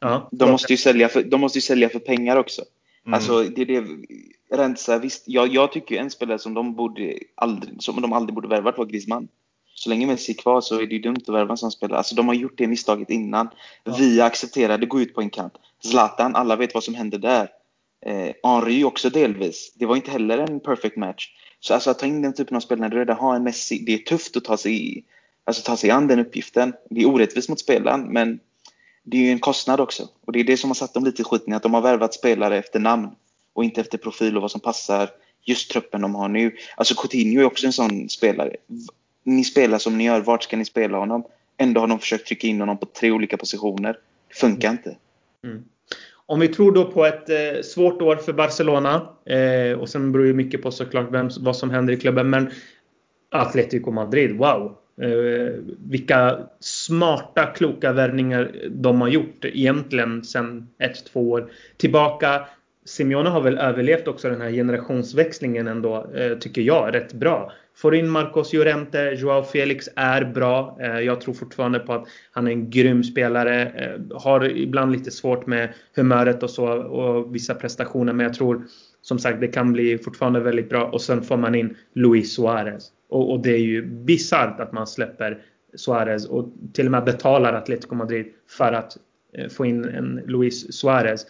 ja, 0.00 0.28
de, 0.32 0.50
måste 0.50 0.72
ju 0.72 0.76
sälja 0.76 1.08
för, 1.08 1.22
de 1.22 1.40
måste 1.40 1.58
ju 1.58 1.62
sälja 1.62 1.88
för 1.88 1.98
pengar 1.98 2.36
också. 2.36 2.62
Mm. 3.06 3.14
Alltså, 3.14 3.42
det 3.42 3.62
är 3.62 3.66
det, 3.66 3.84
rensa, 4.56 4.98
visst, 4.98 5.22
jag, 5.26 5.48
jag 5.48 5.72
tycker 5.72 5.96
en 5.96 6.10
spelare 6.10 6.38
som 6.38 6.54
de, 6.54 6.74
borde 6.74 7.18
aldrig, 7.34 7.82
som 7.82 8.02
de 8.02 8.12
aldrig 8.12 8.34
borde 8.34 8.48
värvat 8.48 8.78
var 8.78 8.84
Griezmann. 8.84 9.28
Så 9.74 9.90
länge 9.90 10.06
Messi 10.06 10.32
är 10.32 10.36
kvar 10.36 10.60
så 10.60 10.80
är 10.80 10.86
det 10.86 10.98
dumt 10.98 11.20
att 11.22 11.34
värva 11.34 11.50
en 11.50 11.56
sån 11.56 11.70
spelare. 11.70 11.98
Alltså 11.98 12.14
de 12.14 12.28
har 12.28 12.34
gjort 12.34 12.58
det 12.58 12.66
misstaget 12.66 13.10
innan. 13.10 13.48
Ja. 13.84 13.94
Vi 13.98 14.20
accepterade 14.20 14.86
gå 14.86 15.00
ut 15.00 15.14
på 15.14 15.20
en 15.20 15.30
kant. 15.30 15.52
Zlatan, 15.82 16.36
alla 16.36 16.56
vet 16.56 16.74
vad 16.74 16.84
som 16.84 16.94
hände 16.94 17.18
där. 17.18 17.48
Eh, 18.06 18.34
Henry 18.42 18.84
också 18.84 19.10
delvis. 19.10 19.72
Det 19.74 19.86
var 19.86 19.96
inte 19.96 20.10
heller 20.10 20.38
en 20.38 20.60
perfect 20.60 20.96
match. 20.96 21.28
Så 21.60 21.74
alltså 21.74 21.90
att 21.90 21.98
ta 21.98 22.06
in 22.06 22.22
den 22.22 22.34
typen 22.34 22.56
av 22.56 22.60
spelare 22.60 22.80
när 22.80 22.88
du 22.88 22.98
redan 22.98 23.16
har 23.16 23.36
en 23.36 23.42
Messi, 23.42 23.78
det 23.78 23.94
är 23.94 23.98
tufft 23.98 24.36
att 24.36 24.44
ta 24.44 24.56
sig, 24.56 25.04
alltså 25.44 25.62
ta 25.62 25.76
sig 25.76 25.90
an 25.90 26.06
den 26.06 26.18
uppgiften. 26.18 26.72
Det 26.90 27.00
är 27.00 27.06
orättvist 27.06 27.48
mot 27.48 27.60
spelaren, 27.60 28.12
men 28.12 28.40
det 29.04 29.16
är 29.16 29.22
ju 29.22 29.30
en 29.30 29.38
kostnad 29.38 29.80
också. 29.80 30.08
Och 30.24 30.32
det 30.32 30.40
är 30.40 30.44
det 30.44 30.56
som 30.56 30.70
har 30.70 30.74
satt 30.74 30.94
dem 30.94 31.04
lite 31.04 31.22
i 31.22 31.24
skiten, 31.24 31.54
att 31.54 31.62
de 31.62 31.74
har 31.74 31.80
värvat 31.80 32.14
spelare 32.14 32.58
efter 32.58 32.80
namn 32.80 33.08
och 33.52 33.64
inte 33.64 33.80
efter 33.80 33.98
profil 33.98 34.36
och 34.36 34.42
vad 34.42 34.50
som 34.50 34.60
passar 34.60 35.10
just 35.44 35.70
truppen 35.70 36.00
de 36.00 36.14
har 36.14 36.28
nu. 36.28 36.56
Alltså 36.76 36.94
Coutinho 36.94 37.40
är 37.40 37.44
också 37.44 37.66
en 37.66 37.72
sån 37.72 38.08
spelare. 38.08 38.56
Ni 39.24 39.44
spelar 39.44 39.78
som 39.78 39.98
ni 39.98 40.04
gör, 40.04 40.20
vart 40.20 40.42
ska 40.42 40.56
ni 40.56 40.64
spela 40.64 40.98
honom? 40.98 41.24
Ändå 41.56 41.80
har 41.80 41.88
de 41.88 41.98
försökt 41.98 42.26
trycka 42.26 42.46
in 42.46 42.60
honom 42.60 42.78
på 42.78 42.86
tre 42.86 43.10
olika 43.10 43.36
positioner. 43.36 43.98
Det 44.28 44.34
funkar 44.34 44.70
inte. 44.70 44.96
Mm. 45.44 45.64
Om 46.26 46.40
vi 46.40 46.48
tror 46.48 46.72
då 46.72 46.84
på 46.84 47.04
ett 47.04 47.28
eh, 47.28 47.62
svårt 47.64 48.02
år 48.02 48.16
för 48.16 48.32
Barcelona 48.32 49.08
eh, 49.26 49.78
och 49.78 49.88
sen 49.88 50.12
beror 50.12 50.26
ju 50.26 50.34
mycket 50.34 50.62
på 50.62 50.70
såklart 50.70 51.12
vem, 51.12 51.30
vad 51.40 51.56
som 51.56 51.70
händer 51.70 51.92
i 51.92 51.96
klubben. 51.96 52.30
Men 52.30 52.50
Atletico 53.30 53.90
Madrid, 53.90 54.36
wow! 54.36 54.78
Eh, 55.02 55.52
vilka 55.88 56.38
smarta, 56.60 57.46
kloka 57.46 57.92
värvningar 57.92 58.52
de 58.70 59.00
har 59.00 59.08
gjort 59.08 59.44
egentligen 59.44 60.24
sedan 60.24 60.68
ett, 60.78 61.06
två 61.12 61.30
år 61.30 61.50
tillbaka. 61.76 62.46
Simeone 62.84 63.30
har 63.30 63.40
väl 63.40 63.58
överlevt 63.58 64.08
också 64.08 64.30
den 64.30 64.40
här 64.40 64.50
generationsväxlingen 64.50 65.68
ändå, 65.68 66.10
eh, 66.14 66.38
tycker 66.38 66.62
jag, 66.62 66.94
rätt 66.94 67.12
bra. 67.12 67.52
Får 67.76 67.94
in 67.94 68.08
Marcos 68.08 68.52
Llorente, 68.52 69.14
Joao 69.18 69.42
Felix 69.42 69.88
är 69.96 70.24
bra. 70.24 70.78
Eh, 70.80 71.00
jag 71.00 71.20
tror 71.20 71.34
fortfarande 71.34 71.78
på 71.78 71.92
att 71.92 72.08
han 72.32 72.46
är 72.46 72.50
en 72.50 72.70
grym 72.70 73.04
spelare. 73.04 73.62
Eh, 73.62 74.18
har 74.18 74.44
ibland 74.56 74.92
lite 74.92 75.10
svårt 75.10 75.46
med 75.46 75.74
humöret 75.96 76.42
och 76.42 76.50
så 76.50 76.66
och 76.72 77.34
vissa 77.34 77.54
prestationer, 77.54 78.12
men 78.12 78.24
jag 78.26 78.34
tror 78.34 78.64
som 79.02 79.18
sagt 79.18 79.40
det 79.40 79.48
kan 79.48 79.72
bli 79.72 79.98
fortfarande 79.98 80.40
väldigt 80.40 80.68
bra. 80.68 80.84
Och 80.84 81.00
sen 81.00 81.22
får 81.22 81.36
man 81.36 81.54
in 81.54 81.76
Luis 81.94 82.34
Suarez. 82.34 82.90
Och, 83.08 83.32
och 83.32 83.40
det 83.40 83.50
är 83.50 83.58
ju 83.58 83.82
bisarrt 83.82 84.60
att 84.60 84.72
man 84.72 84.86
släpper 84.86 85.42
Suarez 85.74 86.26
och 86.26 86.48
till 86.72 86.86
och 86.86 86.92
med 86.92 87.04
betalar 87.04 87.52
Atletico 87.52 87.94
Madrid 87.94 88.26
för 88.48 88.72
att 88.72 88.96
få 89.50 89.66
in 89.66 89.84
en 89.84 90.20
Luis 90.26 90.74
Suarez. 90.74 91.26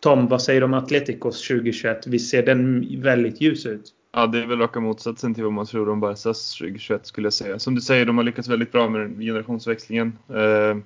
Tom, 0.00 0.28
vad 0.28 0.42
säger 0.42 0.60
du 0.60 0.64
om 0.64 0.74
Atleticos 0.74 1.48
2021? 1.48 2.06
Vi 2.06 2.18
ser 2.18 2.42
den 2.42 2.86
väldigt 3.02 3.40
ljus 3.40 3.66
ut. 3.66 3.94
Ja, 4.12 4.26
det 4.26 4.38
är 4.42 4.46
väl 4.46 4.58
raka 4.58 4.80
motsatsen 4.80 5.34
till 5.34 5.44
vad 5.44 5.52
man 5.52 5.66
tror 5.66 5.88
om 5.88 6.00
Barcas 6.00 6.58
2021 6.58 7.06
skulle 7.06 7.26
jag 7.26 7.32
säga. 7.32 7.58
Som 7.58 7.74
du 7.74 7.80
säger, 7.80 8.06
de 8.06 8.16
har 8.16 8.24
lyckats 8.24 8.48
väldigt 8.48 8.72
bra 8.72 8.88
med 8.88 9.18
generationsväxlingen. 9.18 10.18
Eh, 10.28 10.76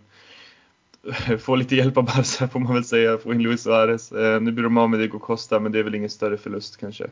få 1.38 1.56
lite 1.56 1.76
hjälp 1.76 1.96
av 1.96 2.04
Barca 2.04 2.48
får 2.48 2.60
man 2.60 2.74
väl 2.74 2.84
säga, 2.84 3.18
få 3.18 3.34
in 3.34 3.42
Luis 3.42 3.62
Suarez. 3.62 4.12
Eh, 4.12 4.40
nu 4.40 4.52
blir 4.52 4.64
de 4.64 4.78
av 4.78 4.90
med 4.90 5.00
Diego 5.00 5.18
Costa, 5.18 5.60
men 5.60 5.72
det 5.72 5.78
är 5.78 5.82
väl 5.82 5.94
ingen 5.94 6.10
större 6.10 6.36
förlust 6.36 6.76
kanske. 6.76 7.04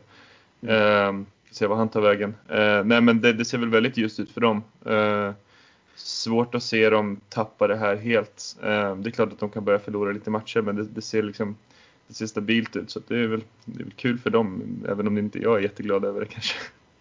Får 1.51 1.55
se 1.55 1.67
vad 1.67 1.77
han 1.77 1.89
tar 1.89 2.01
vägen. 2.01 2.35
Eh, 2.49 2.83
nej, 2.83 3.01
men 3.01 3.21
det, 3.21 3.33
det, 3.33 3.45
ser 3.45 3.57
väl 3.57 3.69
väldigt 3.69 3.97
ljust 3.97 4.19
ut 4.19 4.31
för 4.31 4.41
dem. 4.41 4.63
Eh, 4.85 5.31
svårt 5.95 6.55
att 6.55 6.63
se 6.63 6.89
dem 6.89 7.19
tappa 7.29 7.67
det 7.67 7.75
här 7.75 7.95
helt. 7.95 8.57
Eh, 8.63 8.95
det 8.95 9.09
är 9.09 9.11
klart 9.11 9.33
att 9.33 9.39
de 9.39 9.49
kan 9.49 9.65
börja 9.65 9.79
förlora 9.79 10.11
lite 10.11 10.29
matcher, 10.29 10.61
men 10.61 10.75
det, 10.75 10.83
det 10.83 11.01
ser 11.01 11.23
liksom 11.23 11.55
det 12.07 12.13
ser 12.13 12.25
stabilt 12.25 12.75
ut. 12.75 12.91
Så 12.91 12.99
det 13.07 13.15
är, 13.15 13.27
väl, 13.27 13.41
det 13.65 13.81
är 13.81 13.83
väl 13.83 13.93
kul 13.93 14.17
för 14.17 14.29
dem, 14.29 14.63
även 14.89 15.07
om 15.07 15.17
inte 15.17 15.39
jag 15.39 15.57
är 15.57 15.61
jätteglad 15.61 16.05
över 16.05 16.19
det 16.19 16.25
kanske. 16.25 16.55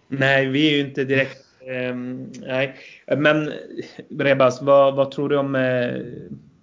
Nej, 0.09 0.47
vi 0.47 0.69
är 0.69 0.77
ju 0.77 0.81
inte 0.81 1.05
direkt... 1.05 1.47
Um, 1.91 2.33
nej. 2.41 2.77
Men 3.17 3.53
Rebas, 4.19 4.63
vad, 4.63 4.95
vad 4.95 5.11
tror 5.11 5.29
du 5.29 5.37
om 5.37 5.55
eh, 5.55 6.03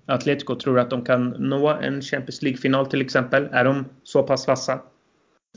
Atletico? 0.06 0.56
Tror 0.56 0.76
du 0.76 0.82
att 0.82 0.90
de 0.90 1.06
kan 1.06 1.30
nå 1.30 1.68
en 1.68 2.02
Champions 2.02 2.42
League-final 2.42 2.86
till 2.86 3.02
exempel? 3.02 3.48
Är 3.52 3.66
de 3.66 3.86
så 4.04 4.24
pass 4.24 4.48
vassa? 4.48 4.80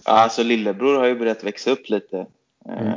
Alltså 0.05 0.43
lillebror 0.43 0.99
har 0.99 1.07
ju 1.07 1.15
börjat 1.15 1.45
växa 1.45 1.71
upp 1.71 1.89
lite. 1.89 2.27
Mm. 2.69 2.87
Eh, 2.87 2.95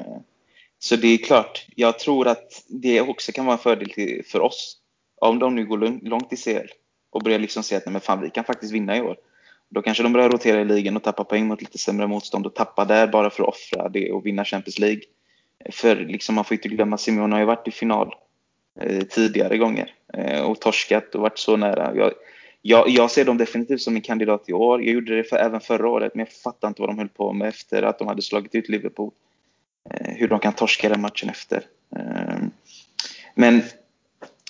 så 0.80 0.96
det 0.96 1.08
är 1.08 1.18
klart, 1.18 1.66
jag 1.76 2.00
tror 2.00 2.28
att 2.28 2.64
det 2.68 3.02
också 3.02 3.32
kan 3.32 3.46
vara 3.46 3.58
en 3.58 3.64
fördel 3.64 4.24
för 4.26 4.40
oss. 4.40 4.78
Om 5.22 5.40
de 5.40 5.56
nu 5.56 5.66
går 5.66 6.08
långt 6.10 6.34
i 6.34 6.38
CL 6.38 6.68
och 7.10 7.22
börjar 7.22 7.40
liksom 7.40 7.64
se 7.64 7.76
att 7.76 7.86
nej, 7.86 7.92
men 7.92 8.02
fan, 8.02 8.22
vi 8.22 8.30
kan 8.30 8.44
faktiskt 8.44 8.74
vinna 8.74 8.98
i 8.98 9.02
år. 9.02 9.18
Då 9.70 9.82
kanske 9.82 10.04
de 10.04 10.14
börjar 10.14 10.30
rotera 10.30 10.62
i 10.62 10.66
ligan 10.66 10.96
och 10.96 11.04
tappa 11.04 11.24
poäng 11.24 11.48
mot 11.48 11.62
lite 11.62 11.78
sämre 11.78 12.08
motstånd 12.08 12.46
och 12.46 12.56
tappa 12.56 12.86
där 12.86 13.08
bara 13.08 13.30
för 13.30 13.44
att 13.44 13.50
offra 13.50 13.90
det 13.90 14.12
och 14.12 14.26
vinna 14.26 14.46
Champions 14.46 14.80
League. 14.80 15.02
För 15.72 15.96
liksom, 15.96 16.36
man 16.36 16.46
får 16.46 16.56
inte 16.56 16.68
glömma, 16.68 16.98
Simeone 16.98 17.36
har 17.36 17.40
ju 17.40 17.46
varit 17.46 17.68
i 17.68 17.72
final 17.72 18.16
eh, 18.80 19.04
tidigare 19.04 19.58
gånger 19.58 19.94
eh, 20.14 20.42
och 20.42 20.60
torskat 20.60 21.16
och 21.16 21.22
varit 21.22 21.38
så 21.38 21.58
nära. 21.58 21.96
Jag, 21.96 22.14
jag, 22.66 22.90
jag, 22.90 23.12
ser 23.12 23.26
dem 23.26 23.38
definitivt 23.38 23.82
som 23.82 23.96
en 23.96 24.02
kandidat 24.02 24.50
i 24.50 24.54
år. 24.54 24.84
Jag 24.84 24.94
gjorde 24.94 25.16
det 25.16 25.24
för, 25.24 25.36
även 25.36 25.62
förra 25.62 25.90
året, 25.90 26.16
men 26.16 26.20
jag 26.20 26.34
fattar 26.34 26.68
inte 26.68 26.82
vad 26.82 26.90
de 26.90 26.98
höll 26.98 27.10
på 27.10 27.34
med 27.34 27.48
efter 27.48 27.84
att 27.84 28.00
de 28.00 28.08
hade 28.08 28.22
slagit 28.22 28.56
ut 28.56 28.70
Liverpool. 28.70 29.12
Eh, 29.90 30.14
hur 30.16 30.28
de 30.28 30.40
kan 30.40 30.54
torska 30.54 30.90
den 30.90 31.02
matchen 31.02 31.30
efter. 31.30 31.66
Eh, 31.96 32.38
men 33.36 33.62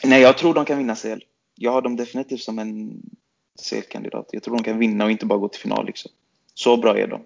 nej, 0.03 0.22
jag 0.22 0.38
tror 0.38 0.53
de 0.53 0.66
kan 0.66 0.78
vinna 0.78 0.95
CL. 0.95 1.20
Jag 1.55 1.72
har 1.72 1.82
dem 1.82 1.95
definitivt 1.95 2.41
som 2.41 2.59
en 2.59 3.01
CL-kandidat. 3.70 4.30
Jag 4.32 4.43
tror 4.43 4.57
de 4.57 4.64
kan 4.64 4.80
vinna 4.80 5.05
och 5.05 5.11
inte 5.11 5.26
bara 5.26 5.39
gå 5.39 5.47
till 5.47 5.61
final. 5.61 5.86
Liksom. 5.86 6.11
Så 6.53 6.78
bra 6.78 6.97
är 6.97 7.07
de. 7.07 7.26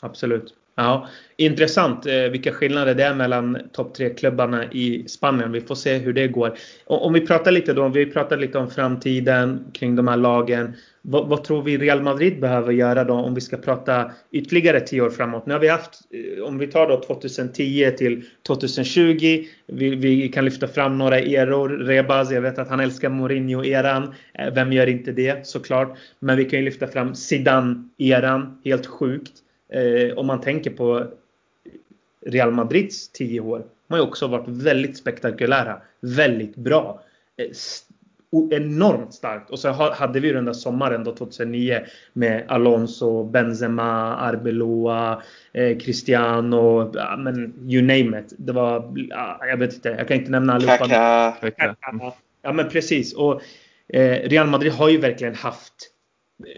Absolut. 0.00 0.54
Ja, 0.80 1.08
intressant 1.36 2.06
eh, 2.06 2.22
vilka 2.22 2.52
skillnader 2.52 2.94
det 2.94 3.04
är 3.04 3.14
mellan 3.14 3.58
topp 3.72 3.94
tre 3.94 4.10
klubbarna 4.10 4.64
i 4.72 5.04
Spanien. 5.08 5.52
Vi 5.52 5.60
får 5.60 5.74
se 5.74 5.98
hur 5.98 6.12
det 6.12 6.28
går. 6.28 6.58
Om 6.86 7.12
vi 7.12 7.26
pratar 7.26 7.50
lite 7.50 7.72
då, 7.72 7.88
vi 7.88 8.06
pratar 8.06 8.36
lite 8.36 8.58
om 8.58 8.70
framtiden 8.70 9.64
kring 9.72 9.96
de 9.96 10.08
här 10.08 10.16
lagen. 10.16 10.72
Vad, 11.02 11.28
vad, 11.28 11.44
tror 11.44 11.62
vi 11.62 11.78
Real 11.78 12.02
Madrid 12.02 12.40
behöver 12.40 12.72
göra 12.72 13.04
då 13.04 13.14
om 13.14 13.34
vi 13.34 13.40
ska 13.40 13.56
prata 13.56 14.10
ytterligare 14.32 14.80
tio 14.80 15.00
år 15.00 15.10
framåt? 15.10 15.46
Nu 15.46 15.52
har 15.52 15.60
vi 15.60 15.68
haft, 15.68 16.00
eh, 16.10 16.44
om 16.44 16.58
vi 16.58 16.66
tar 16.66 16.88
då 16.88 17.02
2010 17.02 17.90
till 17.98 18.24
2020. 18.46 19.44
Vi, 19.66 19.94
vi 19.94 20.28
kan 20.28 20.44
lyfta 20.44 20.68
fram 20.68 20.98
några 20.98 21.18
eror. 21.18 21.68
Rebaz, 21.68 22.32
jag 22.32 22.42
vet 22.42 22.58
att 22.58 22.68
han 22.68 22.80
älskar 22.80 23.10
Mourinho-eran. 23.10 24.14
Eh, 24.34 24.54
vem 24.54 24.72
gör 24.72 24.86
inte 24.86 25.12
det 25.12 25.46
såklart? 25.46 25.98
Men 26.18 26.36
vi 26.36 26.44
kan 26.44 26.58
ju 26.58 26.64
lyfta 26.64 26.86
fram 26.86 27.14
Zidane-eran. 27.14 28.60
Helt 28.64 28.86
sjukt. 28.86 29.32
Eh, 29.72 30.18
om 30.18 30.26
man 30.26 30.40
tänker 30.40 30.70
på 30.70 31.06
Real 32.26 32.50
Madrids 32.50 33.08
tio 33.08 33.40
år. 33.40 33.58
De 33.58 33.94
har 33.94 33.98
ju 33.98 34.08
också 34.08 34.26
varit 34.26 34.48
väldigt 34.48 34.96
spektakulära. 34.96 35.82
Väldigt 36.00 36.56
bra. 36.56 37.02
Eh, 37.36 37.50
enormt 38.50 39.14
starkt. 39.14 39.50
Och 39.50 39.58
så 39.58 39.70
hade 39.70 40.20
vi 40.20 40.32
den 40.32 40.44
där 40.44 40.52
sommaren 40.52 41.04
då 41.04 41.14
2009 41.14 41.80
med 42.12 42.44
Alonso, 42.48 43.24
Benzema, 43.24 44.16
Arbeloa, 44.16 45.22
eh, 45.52 45.78
Cristiano, 45.78 46.92
ja, 46.94 47.16
men 47.16 47.54
you 47.68 47.82
name 47.82 48.20
it. 48.20 48.32
Det 48.38 48.52
var, 48.52 48.92
ja, 48.94 49.40
jag 49.48 49.56
vet 49.56 49.74
inte, 49.74 49.88
jag 49.88 50.08
kan 50.08 50.16
inte 50.16 50.30
nämna 50.30 50.52
allihopa. 50.52 50.78
Kaka. 50.78 52.12
Ja 52.42 52.52
men 52.52 52.68
precis. 52.68 53.14
Och 53.14 53.42
eh, 53.88 54.28
Real 54.28 54.46
Madrid 54.46 54.72
har 54.72 54.88
ju 54.88 54.98
verkligen 54.98 55.34
haft 55.34 55.74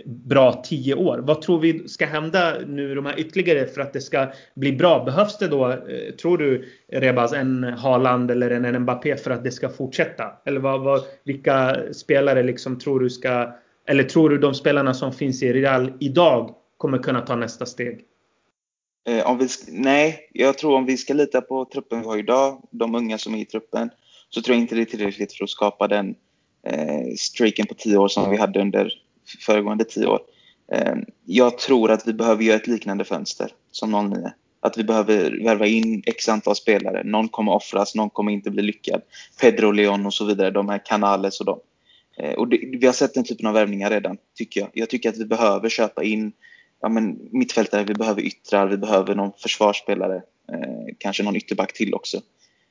bra 0.05 0.63
tio 0.65 0.95
år. 0.95 1.19
Vad 1.19 1.43
tror 1.43 1.59
vi 1.59 1.89
ska 1.89 2.07
hända 2.07 2.55
nu 2.67 2.95
de 2.95 3.07
här 3.07 3.21
ytterligare 3.21 3.67
för 3.67 3.81
att 3.81 3.93
det 3.93 4.01
ska 4.01 4.27
bli 4.55 4.73
bra? 4.73 5.05
Behövs 5.05 5.39
det 5.39 5.49
då, 5.49 5.71
eh, 5.71 6.15
tror 6.21 6.39
du 6.39 6.69
Rebaz, 6.93 7.33
en 7.33 7.65
Haaland 7.65 8.31
eller 8.31 8.51
en 8.51 8.83
Mbappé 8.83 9.17
för 9.17 9.31
att 9.31 9.45
det 9.45 9.51
ska 9.51 9.69
fortsätta? 9.69 10.25
Eller 10.45 10.61
vad, 10.61 10.81
vad, 10.81 11.01
vilka 11.25 11.77
spelare 11.93 12.43
liksom 12.43 12.79
tror 12.79 13.01
du 13.01 13.11
ska, 13.11 13.53
eller 13.87 14.05
tror 14.05 14.31
du 14.31 14.39
de 14.39 14.55
spelarna 14.55 14.95
som 14.95 15.13
finns 15.13 15.43
i 15.43 15.53
Real 15.53 15.93
idag 16.01 16.55
kommer 16.77 16.99
kunna 16.99 17.21
ta 17.21 17.37
nästa 17.37 17.67
steg? 17.67 18.05
Eh, 19.09 19.31
om 19.31 19.39
vi, 19.39 19.49
nej, 19.69 20.29
jag 20.33 20.59
tror 20.59 20.77
om 20.77 20.87
vi 20.87 20.97
ska 20.97 21.15
lita 21.15 21.41
på 21.41 21.65
truppen 21.65 22.01
vi 22.01 22.07
har 22.07 22.19
idag, 22.19 22.63
de 22.71 22.95
unga 22.95 23.19
som 23.19 23.35
är 23.35 23.39
i 23.39 23.45
truppen, 23.45 23.91
så 24.31 24.43
tror 24.43 24.55
jag 24.55 24.63
inte 24.63 24.75
det 24.75 24.81
är 24.81 24.85
tillräckligt 24.85 25.33
för 25.33 25.45
att 25.45 25.51
skapa 25.51 25.89
den 25.89 26.15
eh, 26.67 27.15
streaken 27.19 27.67
på 27.67 27.75
tio 27.75 27.97
år 27.97 28.09
som 28.09 28.31
vi 28.31 28.37
hade 28.37 28.61
under 28.61 28.93
föregående 29.41 29.85
tio 29.85 30.07
år. 30.07 30.21
Ehm, 30.73 31.05
jag 31.25 31.59
tror 31.59 31.91
att 31.91 32.09
vi 32.09 32.13
behöver 32.13 32.43
göra 32.43 32.57
ett 32.57 32.67
liknande 32.67 33.05
fönster 33.05 33.51
som 33.71 34.11
09. 34.11 34.33
Att 34.61 34.79
vi 34.79 34.85
behöver 34.85 35.45
värva 35.45 35.67
in 35.67 36.03
x 36.07 36.29
antal 36.29 36.57
spelare. 36.57 37.05
Någon 37.05 37.29
kommer 37.29 37.53
offras, 37.53 37.95
någon 37.95 38.11
kommer 38.11 38.33
inte 38.33 38.51
bli 38.51 38.63
lyckad. 38.63 39.03
Pedro 39.41 39.71
Leon 39.71 40.07
och 40.07 40.15
så 40.15 40.25
vidare, 40.25 40.51
de 40.51 40.69
här 40.69 40.83
Canales 40.85 41.41
och 41.41 41.47
de. 41.47 41.61
Ehm, 42.19 42.35
och 42.35 42.49
det, 42.49 42.59
vi 42.81 42.87
har 42.87 42.93
sett 42.93 43.15
den 43.15 43.25
typen 43.25 43.47
av 43.47 43.55
värvningar 43.55 43.91
redan, 43.91 44.17
tycker 44.35 44.61
jag. 44.61 44.71
Jag 44.73 44.91
tycker 44.91 45.09
att 45.09 45.19
vi 45.19 45.25
behöver 45.25 45.69
köpa 45.69 46.05
in 46.05 46.33
ja, 46.83 46.89
men 46.89 47.29
mittfältare, 47.31 47.85
vi 47.85 47.95
behöver 47.95 48.23
yttrar, 48.23 48.67
vi 48.67 48.77
behöver 48.77 49.15
någon 49.15 49.33
försvarsspelare. 49.39 50.17
Eh, 50.53 50.95
kanske 50.99 51.23
någon 51.23 51.37
ytterback 51.37 51.73
till 51.73 51.95
också. 51.95 52.21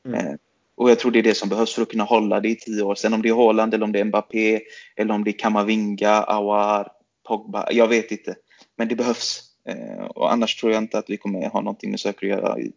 Mm. 0.05 0.27
Eh, 0.27 0.33
och 0.77 0.89
jag 0.89 0.99
tror 0.99 1.11
det 1.11 1.19
är 1.19 1.23
det 1.23 1.37
som 1.37 1.49
behövs 1.49 1.75
för 1.75 1.81
att 1.81 1.89
kunna 1.89 2.03
hålla 2.03 2.39
det 2.39 2.49
i 2.49 2.55
tio 2.55 2.83
år. 2.83 2.95
Sen 2.95 3.13
om 3.13 3.21
det 3.21 3.29
är 3.29 3.33
Haaland 3.33 3.73
eller 3.73 3.85
om 3.85 3.91
det 3.91 3.99
är 3.99 4.05
Mbappé 4.05 4.61
eller 4.95 5.13
om 5.13 5.23
det 5.23 5.29
är 5.29 5.39
Kamavinga, 5.39 6.11
Awar, 6.11 6.87
Pogba. 7.27 7.71
Jag 7.71 7.87
vet 7.87 8.11
inte. 8.11 8.35
Men 8.77 8.87
det 8.87 8.95
behövs. 8.95 9.41
Eh, 9.69 10.05
och 10.05 10.33
annars 10.33 10.55
tror 10.55 10.71
jag 10.71 10.83
inte 10.83 10.97
att 10.97 11.09
vi 11.09 11.17
kommer 11.17 11.49
ha 11.49 11.61
någonting 11.61 11.91
med 11.91 11.99
saker 11.99 12.27
att 12.27 12.37
göra 12.37 12.59
i 12.59 12.71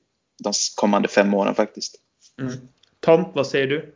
de 0.45 0.53
kommande 0.77 1.09
fem 1.09 1.35
åren 1.35 1.55
faktiskt. 1.55 1.97
Mm. 2.41 2.53
Tom, 3.01 3.25
vad 3.35 3.47
säger 3.47 3.67
du? 3.67 3.95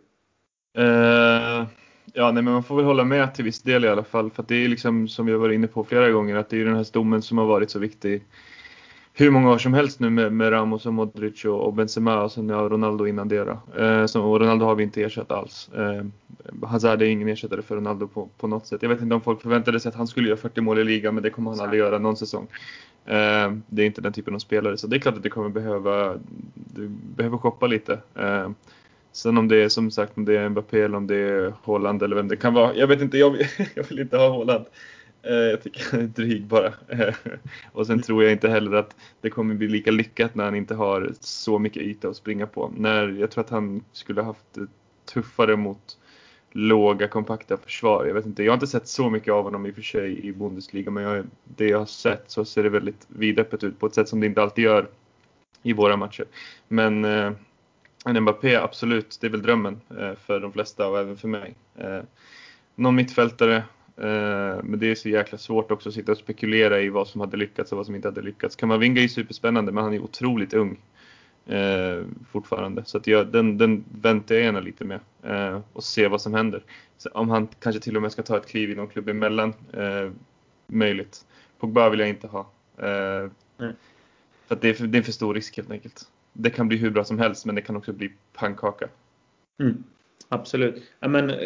Uh, 0.79 1.67
ja, 2.13 2.33
nej, 2.33 2.43
men 2.43 2.45
man 2.45 2.65
får 2.65 2.77
väl 2.77 2.85
hålla 2.85 3.05
med 3.05 3.35
till 3.35 3.45
viss 3.45 3.63
del 3.63 3.85
i 3.85 3.89
alla 3.89 4.05
fall. 4.05 4.31
För 4.31 4.45
det 4.49 4.55
är 4.65 4.69
liksom 4.69 5.09
som 5.09 5.27
vi 5.27 5.33
har 5.33 5.39
varit 5.39 5.55
inne 5.55 5.67
på 5.67 5.85
flera 5.85 6.11
gånger 6.11 6.37
att 6.37 6.51
det 6.51 6.61
är 6.61 6.65
den 6.65 6.77
här 6.77 6.85
stommen 6.85 7.23
som 7.23 7.39
har 7.39 7.47
varit 7.47 7.71
så 7.71 7.79
viktig 7.79 8.25
hur 9.19 9.31
många 9.31 9.51
år 9.51 9.59
som 9.59 9.75
helst 9.75 10.01
nu 10.01 10.11
med, 10.11 10.33
med 10.33 10.53
Ramos 10.53 10.87
och 10.87 10.95
Modric 10.95 11.45
och, 11.45 11.67
och 11.67 11.75
Benzema 11.75 12.23
och 12.23 12.33
sen 12.33 12.49
ja, 12.49 12.57
Ronaldo 12.57 13.07
innan 13.07 13.29
det. 13.29 13.59
Eh, 13.79 14.07
så, 14.07 14.23
och 14.23 14.41
Ronaldo 14.41 14.65
har 14.65 14.75
vi 14.75 14.83
inte 14.83 15.03
ersatt 15.03 15.31
alls. 15.31 15.71
Eh, 15.75 16.05
Hazard 16.69 17.03
är 17.03 17.07
ingen 17.07 17.29
ersättare 17.29 17.63
för 17.63 17.77
Ronaldo 17.77 18.09
på, 18.09 18.29
på 18.39 18.47
något 18.47 18.67
sätt. 18.67 18.83
Jag 18.83 18.89
vet 18.89 19.03
inte 19.03 19.15
om 19.15 19.21
folk 19.21 19.43
förväntade 19.43 19.81
sig 19.81 19.89
att 19.89 19.95
han 19.95 20.07
skulle 20.07 20.29
göra 20.29 20.39
40 20.39 20.61
mål 20.61 20.79
i 20.79 20.85
ligan 20.85 21.15
men 21.15 21.23
det 21.23 21.31
kommer 21.31 21.51
han 21.51 21.61
aldrig 21.61 21.81
göra 21.81 21.99
någon 21.99 22.17
säsong. 22.17 22.47
Eh, 23.07 23.53
det 23.67 23.83
är 23.83 23.87
inte 23.87 24.01
den 24.01 24.13
typen 24.13 24.35
av 24.35 24.39
spelare 24.39 24.77
så 24.77 24.87
det 24.87 24.97
är 24.97 25.01
klart 25.01 25.17
att 25.17 25.23
det 25.23 25.31
kommer 25.31 25.49
behöva, 25.49 26.19
du 26.55 26.89
behöver 26.89 27.39
shoppa 27.39 27.67
lite. 27.67 27.99
Eh, 28.15 28.51
Sen 29.13 29.39
om 29.39 29.49
det 29.49 29.57
är 29.57 29.69
som 29.69 29.91
sagt 29.91 30.17
om 30.17 30.25
det 30.25 30.37
är 30.37 30.49
Mbappé 30.49 30.81
eller 30.81 30.97
om 30.97 31.07
det 31.07 31.17
är 31.17 31.53
Haaland 31.65 32.03
eller 32.03 32.17
vem 32.17 32.29
det 32.29 32.37
kan 32.37 32.55
vara. 32.55 32.75
Jag 32.75 32.87
vet 32.87 33.01
inte, 33.01 33.19
jag, 33.19 33.37
jag 33.75 33.85
vill 33.89 33.99
inte 33.99 34.17
ha 34.17 34.29
Haaland. 34.29 34.65
Eh, 35.29 35.35
jag 35.35 35.63
tycker 35.63 35.91
han 35.91 36.01
är 36.01 36.05
dryg 36.05 36.47
bara. 36.47 36.73
Eh, 36.89 37.15
och 37.73 37.87
sen 37.87 38.03
tror 38.03 38.23
jag 38.23 38.33
inte 38.33 38.49
heller 38.49 38.73
att 38.73 38.97
det 39.21 39.31
kommer 39.31 39.55
bli 39.55 39.69
lika 39.69 39.91
lyckat 39.91 40.35
när 40.35 40.45
han 40.45 40.55
inte 40.55 40.75
har 40.75 41.13
så 41.21 41.59
mycket 41.59 41.83
yta 41.83 42.09
att 42.09 42.17
springa 42.17 42.47
på. 42.47 42.73
När 42.77 43.09
jag 43.09 43.31
tror 43.31 43.45
att 43.45 43.51
han 43.51 43.85
skulle 43.93 44.23
haft 44.23 44.55
det 44.55 44.67
tuffare 45.05 45.57
mot 45.57 45.99
låga 46.53 47.09
kompakta 47.09 47.57
försvar. 47.57 48.07
Jag 48.07 48.15
vet 48.15 48.27
inte, 48.27 48.43
jag 48.43 48.53
har 48.53 48.57
inte 48.57 48.67
sett 48.67 48.89
så 48.89 49.11
mycket 49.11 49.33
av 49.33 49.45
honom 49.45 49.67
i 49.67 49.71
och 49.71 49.75
för 49.75 49.83
sig 49.83 50.27
i 50.27 50.33
Bundesliga 50.33 50.91
men 50.91 51.03
jag, 51.03 51.27
det 51.45 51.69
jag 51.69 51.79
har 51.79 51.87
sett 51.87 52.25
så 52.31 52.45
ser 52.45 52.63
det 52.63 52.69
väldigt 52.69 53.07
vidöppet 53.09 53.65
ut 53.65 53.79
på 53.79 53.87
ett 53.87 53.95
sätt 53.95 54.09
som 54.09 54.21
det 54.21 54.27
inte 54.27 54.43
alltid 54.43 54.65
gör 54.65 54.89
i 55.63 55.73
våra 55.73 55.97
matcher. 55.97 56.25
Men 56.69 57.05
eh, 57.05 57.33
en 58.05 58.23
Mbappé, 58.23 58.57
absolut, 58.57 59.19
det 59.21 59.27
är 59.27 59.31
väl 59.31 59.43
drömmen 59.43 59.81
eh, 59.99 60.15
för 60.15 60.41
de 60.41 60.53
flesta 60.53 60.89
och 60.89 60.99
även 60.99 61.17
för 61.17 61.29
mig. 61.29 61.55
Eh, 61.77 62.01
någon 62.75 62.95
mittfältare 62.95 63.63
men 64.63 64.79
det 64.79 64.91
är 64.91 64.95
så 64.95 65.09
jäkla 65.09 65.39
svårt 65.39 65.71
också 65.71 65.89
att 65.89 65.95
sitta 65.95 66.13
och 66.13 66.19
spekulera 66.19 66.81
i 66.81 66.89
vad 66.89 67.09
som 67.09 67.21
hade 67.21 67.37
lyckats 67.37 67.73
och 67.73 67.77
vad 67.77 67.87
som 67.87 67.95
inte 67.95 68.09
hade 68.09 68.23
lyckats. 68.23 68.57
Kamavinga 68.57 69.03
är 69.03 69.09
superspännande 69.09 69.73
men 69.73 69.85
han 69.85 69.95
är 69.95 70.01
otroligt 70.01 70.55
ung 70.55 70.79
eh, 71.49 72.05
fortfarande. 72.31 72.85
Så 72.85 72.99
att 72.99 73.07
jag, 73.07 73.27
den, 73.27 73.59
den 73.59 73.85
väntar 74.01 74.35
jag 74.35 74.45
gärna 74.45 74.61
lite 74.61 74.85
med 74.85 75.01
eh, 75.23 75.61
och 75.73 75.85
se 75.85 76.09
vad 76.09 76.21
som 76.21 76.35
händer. 76.35 76.63
Så 76.97 77.09
om 77.09 77.31
han 77.31 77.49
kanske 77.61 77.81
till 77.81 77.97
och 77.97 78.03
med 78.03 78.13
ska 78.13 78.23
ta 78.23 78.37
ett 78.37 78.49
kliv 78.49 78.71
i 78.71 78.75
någon 78.75 78.89
klubb 78.89 79.09
emellan, 79.09 79.55
eh, 79.73 80.11
möjligt. 80.67 81.25
Pogba 81.59 81.89
vill 81.89 82.01
jag 82.01 82.09
inte 82.09 82.27
ha. 82.27 82.51
Eh, 82.79 83.31
mm. 83.59 83.75
För 84.47 84.59
det 84.61 84.81
är, 84.81 84.87
det 84.87 84.99
är 84.99 85.03
för 85.03 85.13
stor 85.13 85.35
risk 85.35 85.57
helt 85.57 85.71
enkelt. 85.71 86.03
Det 86.33 86.51
kan 86.51 86.69
bli 86.69 86.77
hur 86.77 86.91
bra 86.91 87.05
som 87.05 87.19
helst 87.19 87.47
men 87.47 87.55
det 87.55 87.63
kan 87.63 87.77
också 87.77 87.93
bli 87.93 88.13
pannkaka. 88.33 88.89
Mm. 89.61 89.85
Absolut. 90.29 90.83
Ja, 91.01 91.09
men, 91.09 91.31
eh, 91.31 91.37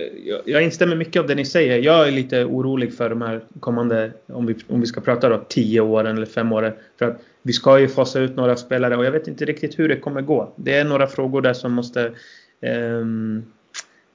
jag 0.45 0.63
instämmer 0.63 0.97
mycket 0.97 1.21
av 1.21 1.27
det 1.27 1.35
ni 1.35 1.45
säger. 1.45 1.79
Jag 1.79 2.09
är 2.09 2.13
lite 2.13 2.45
orolig 2.45 2.95
för 2.95 3.11
de 3.11 3.23
här 3.23 3.45
kommande, 3.61 4.13
om 4.27 4.47
vi, 4.47 4.57
om 4.69 4.81
vi 4.81 4.87
ska 4.87 5.01
prata 5.01 5.29
då, 5.29 5.45
tio 5.49 5.81
åren 5.81 6.17
eller 6.17 6.27
fem 6.27 6.53
åren. 6.53 6.73
För 6.99 7.07
att 7.07 7.21
vi 7.43 7.53
ska 7.53 7.79
ju 7.79 7.89
fasa 7.89 8.21
ut 8.21 8.37
några 8.37 8.57
spelare 8.57 8.97
och 8.97 9.05
jag 9.05 9.13
vet 9.13 9.29
inte 9.29 9.45
riktigt 9.45 9.79
hur 9.79 9.89
det 9.89 9.97
kommer 9.97 10.21
gå. 10.21 10.53
Det 10.57 10.75
är 10.75 10.85
några 10.85 11.07
frågor 11.07 11.43
där 11.43 11.53
som 11.53 11.73
måste 11.73 12.13
eh, 12.61 13.05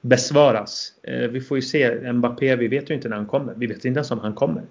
besvaras. 0.00 0.92
Eh, 1.02 1.28
vi 1.28 1.40
får 1.40 1.58
ju 1.58 1.62
se 1.62 2.12
Mbappé, 2.12 2.56
vi 2.56 2.68
vet 2.68 2.90
ju 2.90 2.94
inte 2.94 3.08
när 3.08 3.16
han 3.16 3.26
kommer. 3.26 3.54
Vi 3.56 3.66
vet 3.66 3.84
inte 3.84 3.98
ens 3.98 4.10
om 4.10 4.18
han 4.18 4.34
kommer. 4.34 4.62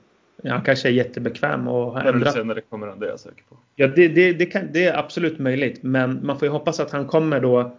Han 0.44 0.62
kanske 0.62 0.88
är 0.88 0.92
jättebekväm 0.92 1.68
och 1.68 1.92
har 1.92 2.02
ändrat. 2.02 2.34
Senare 2.34 2.62
kommer 2.62 2.88
han, 2.88 3.00
det 3.00 3.06
är 3.06 3.10
jag 3.10 3.20
säker 3.20 3.44
på. 3.50 3.58
Ja, 3.76 3.88
det, 3.88 4.08
det, 4.08 4.34
det, 4.34 4.46
kan, 4.46 4.62
det 4.72 4.86
är 4.86 4.98
absolut 4.98 5.40
möjligt. 5.40 5.84
Men 5.84 6.26
man 6.26 6.40
får 6.40 6.46
ju 6.46 6.52
hoppas 6.52 6.80
att 6.80 6.92
han 6.92 7.08
kommer 7.08 7.40
då 7.40 7.78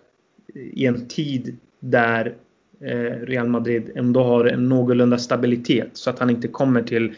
i 0.54 0.86
en 0.86 1.08
tid 1.08 1.56
där 1.80 2.34
eh, 2.80 3.26
Real 3.26 3.48
Madrid 3.48 3.90
ändå 3.94 4.22
har 4.22 4.44
en 4.44 4.68
någorlunda 4.68 5.18
stabilitet 5.18 5.90
så 5.92 6.10
att 6.10 6.18
han 6.18 6.30
inte 6.30 6.48
kommer 6.48 6.82
till 6.82 7.14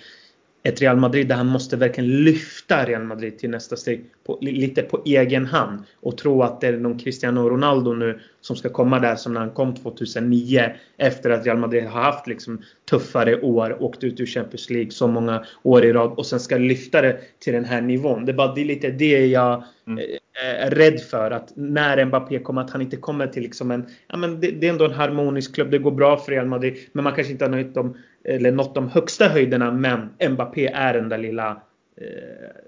ett 0.62 0.80
Real 0.80 0.96
Madrid 0.96 1.28
där 1.28 1.36
han 1.36 1.46
måste 1.46 1.76
verkligen 1.76 2.11
lyfta 2.24 2.84
Real 2.84 3.04
Madrid 3.04 3.38
till 3.38 3.50
nästa 3.50 3.76
steg 3.76 4.04
på, 4.26 4.38
lite 4.40 4.82
på 4.82 5.02
egen 5.04 5.46
hand 5.46 5.82
och 6.00 6.18
tro 6.18 6.42
att 6.42 6.61
det 6.61 6.66
är 6.66 6.76
någon 6.76 6.98
Cristiano 6.98 7.48
Ronaldo 7.48 7.92
nu 7.92 8.20
som 8.40 8.56
ska 8.56 8.68
komma 8.68 8.98
där 8.98 9.16
som 9.16 9.34
när 9.34 9.40
han 9.40 9.50
kom 9.50 9.74
2009 9.74 10.72
efter 10.96 11.30
att 11.30 11.46
Real 11.46 11.58
Madrid 11.58 11.84
har 11.84 12.02
haft 12.02 12.26
liksom 12.26 12.62
tuffare 12.90 13.40
år, 13.40 13.82
åkt 13.82 14.04
ut 14.04 14.20
ur 14.20 14.26
Champions 14.26 14.70
League 14.70 14.90
så 14.90 15.06
många 15.06 15.44
år 15.62 15.84
i 15.84 15.92
rad 15.92 16.11
och 16.11 16.26
sen 16.26 16.40
ska 16.40 16.58
lyfta 16.58 17.02
det 17.02 17.20
till 17.38 17.52
den 17.52 17.64
här 17.64 17.80
nivån. 17.80 18.24
Det 18.24 18.32
är 18.32 18.36
bara 18.36 18.54
det 18.54 18.61
är 18.61 18.64
lite 18.64 18.90
det 18.90 19.26
jag 19.26 19.64
mm. 19.86 20.04
Eh, 20.33 20.66
är 20.66 20.70
rädd 20.70 21.01
för 21.01 21.31
att 21.31 21.53
när 21.57 22.05
Mbappé 22.05 22.39
kommer 22.39 22.61
att 22.61 22.70
han 22.70 22.83
inte 22.83 22.97
kommer 22.97 23.26
till 23.26 23.43
liksom 23.43 23.70
en, 23.70 23.87
ja 24.09 24.16
men 24.16 24.41
det, 24.41 24.51
det 24.51 24.66
är 24.66 24.70
ändå 24.70 24.85
en 24.85 24.93
harmonisk 24.93 25.55
klubb, 25.55 25.70
det 25.70 25.78
går 25.78 25.91
bra 25.91 26.16
för 26.16 26.33
Real 26.33 26.47
Madrid 26.47 26.78
men 26.93 27.05
man 27.05 27.14
kanske 27.14 27.33
inte 27.33 27.45
har 27.45 27.51
nått 27.51 27.74
de, 27.74 27.97
eller 28.24 28.53
nått 28.53 28.74
de 28.74 28.89
högsta 28.89 29.28
höjderna 29.28 29.70
men 29.70 30.31
Mbappé 30.31 30.66
är 30.66 30.95
den 30.95 31.09
där 31.09 31.18
lilla 31.18 31.62
eh, 32.01 32.07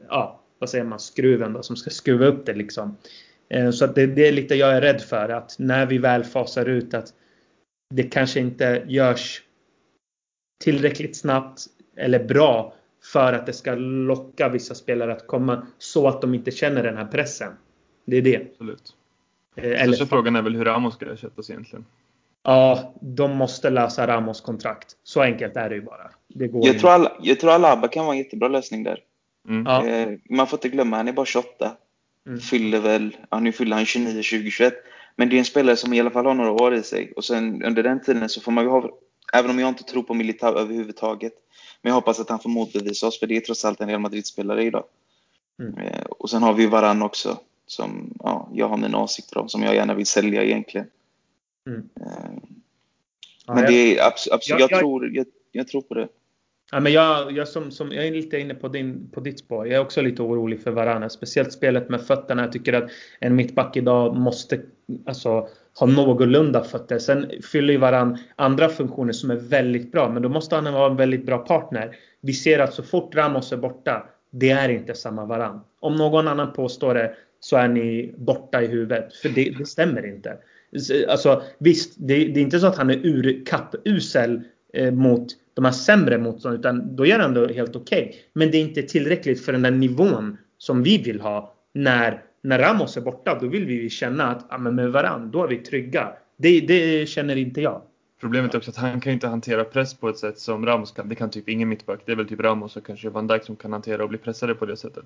ja, 0.09 0.41
vad 0.59 0.71
säger 0.71 0.85
man, 0.85 1.01
skruven 1.01 1.53
då, 1.53 1.63
som 1.63 1.77
ska 1.77 1.91
skruva 1.91 2.27
upp 2.27 2.47
det 2.47 2.55
liksom. 2.55 2.97
Eh, 3.49 3.71
så 3.71 3.85
att 3.85 3.95
det, 3.95 4.07
det, 4.07 4.29
är 4.29 4.33
lite 4.33 4.55
jag 4.55 4.73
är 4.73 4.81
rädd 4.81 5.01
för 5.01 5.29
att 5.29 5.57
när 5.59 5.87
vi 5.87 5.99
väl 5.99 6.25
fasar 6.25 6.67
ut 6.67 6.95
att 6.95 7.09
det 7.95 8.03
kanske 8.03 8.41
inte 8.41 8.83
görs 8.87 9.43
tillräckligt 10.65 11.17
snabbt 11.17 11.61
eller 11.97 12.25
bra 12.25 12.75
för 13.13 13.33
att 13.33 13.47
det 13.47 13.53
ska 13.53 13.75
locka 13.75 14.49
vissa 14.49 14.75
spelare 14.75 15.13
att 15.13 15.27
komma 15.27 15.67
så 15.79 16.09
att 16.09 16.21
de 16.21 16.35
inte 16.35 16.51
känner 16.51 16.83
den 16.83 16.97
här 16.97 17.05
pressen. 17.05 17.53
Det 18.05 18.17
är 18.17 18.23
det. 18.23 18.37
Absolut. 18.37 18.95
Eh, 19.57 19.83
eller... 19.83 19.97
Så 19.97 20.07
frågan 20.07 20.37
är 20.37 20.43
väl 20.43 20.57
hur 20.57 20.65
Ramos 20.65 20.95
ska 20.95 21.13
ersättas 21.13 21.51
egentligen? 21.51 21.85
Ja, 22.43 22.95
de 23.01 23.37
måste 23.37 23.71
lösa 23.71 24.07
Ramos 24.07 24.41
kontrakt. 24.41 24.97
Så 25.03 25.21
enkelt 25.23 25.57
är 25.57 25.69
det 25.69 25.75
ju 25.75 25.83
bara. 25.83 26.11
Det 26.29 26.49
går 26.49 26.67
jag, 26.67 26.79
tror 26.79 26.91
alla, 26.91 27.13
jag 27.21 27.41
tror 27.41 27.51
Alaba 27.51 27.89
kan 27.89 28.05
vara 28.05 28.15
en 28.15 28.23
jättebra 28.23 28.49
lösning 28.49 28.83
där. 28.83 28.99
Mm. 29.49 29.67
Ja. 29.67 29.87
Eh, 29.87 30.09
man 30.31 30.47
får 30.47 30.57
inte 30.57 30.69
glömma, 30.69 30.97
han 30.97 31.09
är 31.09 31.13
bara 31.13 31.27
28. 31.27 31.73
Mm. 32.27 32.41
Fyller 32.41 32.81
väl, 32.81 33.17
ja, 33.31 33.41
nu 33.41 33.53
fyller 33.53 33.77
han 33.77 33.87
29 33.87 34.09
2021. 34.13 34.75
Men 35.17 35.29
det 35.29 35.37
är 35.37 35.39
en 35.39 35.45
spelare 35.45 35.77
som 35.77 35.93
i 35.93 36.01
alla 36.01 36.11
fall 36.11 36.27
har 36.27 36.35
några 36.35 36.53
år 36.53 36.75
i 36.75 36.83
sig. 36.83 37.13
Och 37.17 37.25
sen 37.25 37.63
under 37.63 37.83
den 37.83 38.03
tiden 38.03 38.29
så 38.29 38.41
får 38.41 38.53
man 38.53 38.65
ju 38.65 38.71
ha, 38.71 38.91
även 39.33 39.51
om 39.51 39.59
jag 39.59 39.69
inte 39.69 39.85
tror 39.85 40.03
på 40.03 40.15
Militao 40.15 40.59
överhuvudtaget, 40.59 41.33
men 41.83 41.91
jag 41.91 41.95
hoppas 41.95 42.21
att 42.21 42.31
han 42.31 42.41
får 42.41 42.51
motbevisa 42.51 43.07
oss, 43.07 43.19
för 43.19 43.27
det 43.27 43.37
är 43.37 43.41
trots 43.41 43.65
allt 43.65 43.81
en 43.81 43.89
Real 43.89 44.01
Madrid-spelare 44.01 44.65
idag. 44.65 44.85
Mm. 45.63 45.79
Eh, 45.79 46.05
och 46.05 46.31
sen 46.31 46.43
har 46.43 46.55
vi 46.55 46.67
Varann 46.67 47.03
också, 47.03 47.39
som 47.67 48.15
ja, 48.19 48.51
jag 48.53 48.69
har 48.69 48.77
mina 48.77 49.03
åsikter 49.03 49.39
om, 49.39 49.49
som 49.49 49.63
jag 49.63 49.75
gärna 49.75 49.95
vill 49.95 50.07
sälja 50.07 50.45
egentligen. 50.45 50.87
Mm. 51.67 51.89
Eh, 52.01 52.33
men 53.47 53.59
ja, 53.59 53.67
det 53.67 53.99
är 53.99 54.07
absolut, 54.07 54.45
jag, 54.47 54.61
jag, 54.61 54.79
tror, 54.79 55.15
jag, 55.15 55.27
jag 55.53 55.69
tror 55.69 55.83
på 55.83 55.95
det. 55.95 56.09
Ja, 56.71 56.81
men 56.81 56.93
jag, 56.93 57.33
jag, 57.33 57.49
som, 57.49 57.71
som, 57.71 57.93
jag 57.93 58.07
är 58.07 58.11
lite 58.11 58.39
inne 58.39 58.55
på, 58.55 58.69
din, 58.69 59.11
på 59.11 59.21
ditt 59.21 59.39
spår. 59.39 59.67
Jag 59.67 59.77
är 59.77 59.81
också 59.81 60.03
lite 60.03 60.23
orolig 60.23 60.63
för 60.63 60.71
Varane. 60.71 61.11
Speciellt 61.11 61.53
spelet 61.53 61.89
med 61.89 62.07
fötterna. 62.07 62.43
Jag 62.43 62.53
tycker 62.53 62.73
att 62.73 62.91
en 63.19 63.37
mittback 63.37 63.77
idag 63.77 64.17
måste 64.17 64.63
alltså, 65.07 65.49
ha 65.79 65.87
någorlunda 65.87 66.65
fötter. 66.65 66.99
Sen 66.99 67.31
fyller 67.53 67.73
ju 67.73 67.79
Varann 67.79 68.19
andra 68.37 68.69
funktioner 68.69 69.13
som 69.13 69.31
är 69.31 69.37
väldigt 69.37 69.93
bra. 69.93 70.09
Men 70.09 70.23
då 70.23 70.29
måste 70.29 70.55
han 70.55 70.73
vara 70.73 70.91
en 70.91 70.97
väldigt 70.97 71.27
bra 71.27 71.39
partner. 71.39 71.97
Vi 72.21 72.33
ser 72.33 72.59
att 72.59 72.75
så 72.75 72.83
fort 72.83 73.15
Ramos 73.15 73.53
är 73.53 73.57
borta, 73.57 74.07
det 74.31 74.51
är 74.51 74.69
inte 74.69 74.95
samma 74.95 75.25
Varann. 75.25 75.61
Om 75.81 75.97
någon 75.97 76.29
annan 76.29 76.53
påstår 76.53 76.95
det 76.95 77.15
så 77.41 77.57
är 77.57 77.69
ni 77.69 78.15
borta 78.17 78.63
i 78.63 78.67
huvudet. 78.67 79.15
För 79.15 79.29
det, 79.29 79.55
det 79.59 79.67
stämmer 79.67 80.07
inte. 80.07 80.37
Alltså 81.09 81.43
visst, 81.59 81.95
det, 81.97 82.15
det, 82.15 82.41
är 82.41 82.43
inte 82.43 82.61
så 82.61 82.67
att 82.67 82.77
han 82.77 82.91
är 82.91 83.07
ur, 83.07 83.47
kappusel 83.47 84.41
eh, 84.73 84.91
mot 84.91 85.27
de 85.55 85.65
här 85.65 85.73
sämre 85.73 86.19
motståndarna. 86.19 86.61
Utan 86.61 86.97
då 86.97 87.07
gör 87.07 87.19
han 87.19 87.35
det 87.35 87.55
helt 87.55 87.77
okej. 87.77 88.03
Okay. 88.03 88.21
Men 88.33 88.51
det 88.51 88.57
är 88.59 88.63
inte 88.63 88.83
tillräckligt 88.83 89.45
för 89.45 89.53
den 89.53 89.63
där 89.63 89.71
nivån 89.71 90.37
som 90.59 90.83
vi 90.83 90.99
vill 90.99 91.21
ha. 91.21 91.55
När, 91.75 92.23
när 92.43 92.59
Ramos 92.59 92.97
är 92.97 93.01
borta, 93.01 93.39
då 93.41 93.47
vill 93.47 93.65
vi 93.65 93.91
känna 93.91 94.31
att 94.31 94.47
ja, 94.51 94.59
men 94.59 94.75
med 94.75 94.93
varandra, 94.93 95.27
då 95.27 95.45
är 95.45 95.49
vi 95.49 95.57
trygga. 95.57 96.13
Det, 96.37 96.61
det 96.61 97.09
känner 97.09 97.37
inte 97.37 97.61
jag. 97.61 97.83
Problemet 98.21 98.55
är 98.55 98.59
också 98.59 98.71
att 98.71 98.77
han 98.77 99.01
kan 99.01 99.13
inte 99.13 99.29
hantera 99.29 99.65
press 99.65 99.95
på 99.95 100.09
ett 100.09 100.19
sätt 100.19 100.39
som 100.39 100.67
Ramos 100.67 100.93
kan. 100.93 101.09
Det 101.09 101.15
kan 101.15 101.31
typ 101.31 101.49
ingen 101.49 101.69
mittback. 101.69 102.01
Det 102.07 102.13
är 102.13 102.17
väl 102.17 102.29
typ 102.29 102.41
Ramos 102.41 102.77
och 102.77 102.87
kanske 102.87 103.09
Van 103.11 103.27
Dijk 103.27 103.45
som 103.45 103.57
kan 103.57 103.73
hantera 103.73 104.03
och 104.03 104.09
bli 104.09 104.19
pressade 104.19 104.55
på 104.55 104.67
det 104.67 104.77
sättet. 104.77 105.05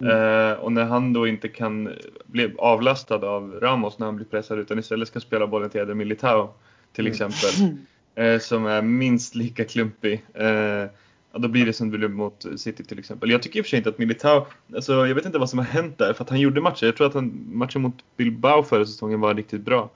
Mm. 0.00 0.12
Eh, 0.12 0.58
och 0.58 0.72
när 0.72 0.84
han 0.84 1.12
då 1.12 1.26
inte 1.26 1.48
kan 1.48 1.92
bli 2.26 2.54
avlastad 2.58 3.26
av 3.26 3.60
Ramos 3.60 3.98
när 3.98 4.06
han 4.06 4.16
blir 4.16 4.26
pressad 4.26 4.58
utan 4.58 4.78
istället 4.78 5.08
ska 5.08 5.20
spela 5.20 5.46
bollen 5.46 5.70
till 5.70 5.80
Eder 5.80 5.94
Militao 5.94 6.54
till 6.92 7.06
mm. 7.06 7.12
exempel. 7.12 7.76
Eh, 8.14 8.38
som 8.38 8.66
är 8.66 8.82
minst 8.82 9.34
lika 9.34 9.64
klumpig. 9.64 10.24
Eh, 10.34 10.86
ja, 11.32 11.38
då 11.38 11.48
blir 11.48 11.66
det 11.66 11.72
som 11.72 11.90
det 11.90 11.98
blev 11.98 12.10
mot 12.10 12.46
City 12.56 12.84
till 12.84 12.98
exempel. 12.98 13.30
Jag 13.30 13.42
tycker 13.42 13.58
i 13.58 13.62
och 13.62 13.66
för 13.66 13.70
sig 13.70 13.76
inte 13.76 13.88
att 13.88 13.98
Militao, 13.98 14.46
alltså 14.74 15.06
jag 15.06 15.14
vet 15.14 15.26
inte 15.26 15.38
vad 15.38 15.50
som 15.50 15.58
har 15.58 15.66
hänt 15.66 15.98
där 15.98 16.12
för 16.12 16.24
att 16.24 16.30
han 16.30 16.40
gjorde 16.40 16.60
matcher. 16.60 16.86
Jag 16.86 16.96
tror 16.96 17.06
att 17.06 17.14
han, 17.14 17.48
matchen 17.52 17.82
mot 17.82 18.04
Bilbao 18.16 18.62
förra 18.62 18.86
säsongen 18.86 19.20
var 19.20 19.34
riktigt 19.34 19.60
bra. 19.60 19.90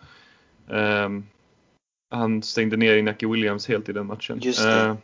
Um, 0.68 1.26
han 2.10 2.42
stängde 2.42 2.76
ner 2.76 2.96
Inaki 2.96 3.26
Williams 3.26 3.68
helt 3.68 3.88
i 3.88 3.92
den 3.92 4.06
matchen. 4.06 4.40
Uh, 4.46 4.94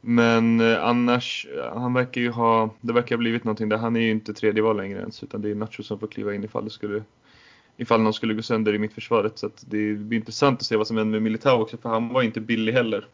men 0.00 0.60
uh, 0.60 0.84
annars, 0.84 1.46
han 1.74 1.94
verkar 1.94 2.20
ju 2.20 2.30
ha, 2.30 2.74
det 2.80 2.92
verkar 2.92 3.16
ha 3.16 3.18
blivit 3.18 3.44
någonting 3.44 3.68
där. 3.68 3.76
Han 3.76 3.96
är 3.96 4.00
ju 4.00 4.10
inte 4.10 4.34
tredje 4.34 4.62
val 4.62 4.76
längre 4.76 5.00
ens 5.00 5.22
utan 5.22 5.42
det 5.42 5.50
är 5.50 5.54
Nacho 5.54 5.82
som 5.82 5.98
får 5.98 6.06
kliva 6.06 6.34
in 6.34 6.44
ifall 6.44 6.64
det 6.64 6.70
skulle 6.70 7.02
ifall 7.76 8.00
någon 8.00 8.14
skulle 8.14 8.34
gå 8.34 8.42
sönder 8.42 8.74
i 8.74 8.78
mittförsvaret. 8.78 9.38
Så 9.38 9.50
det 9.60 9.94
blir 9.94 10.18
intressant 10.18 10.60
att 10.60 10.66
se 10.66 10.76
vad 10.76 10.86
som 10.86 10.96
händer 10.96 11.12
med 11.12 11.22
Militao 11.22 11.62
också 11.62 11.76
för 11.76 11.88
han 11.88 12.08
var 12.08 12.22
inte 12.22 12.40
billig 12.40 12.72
heller. 12.72 13.06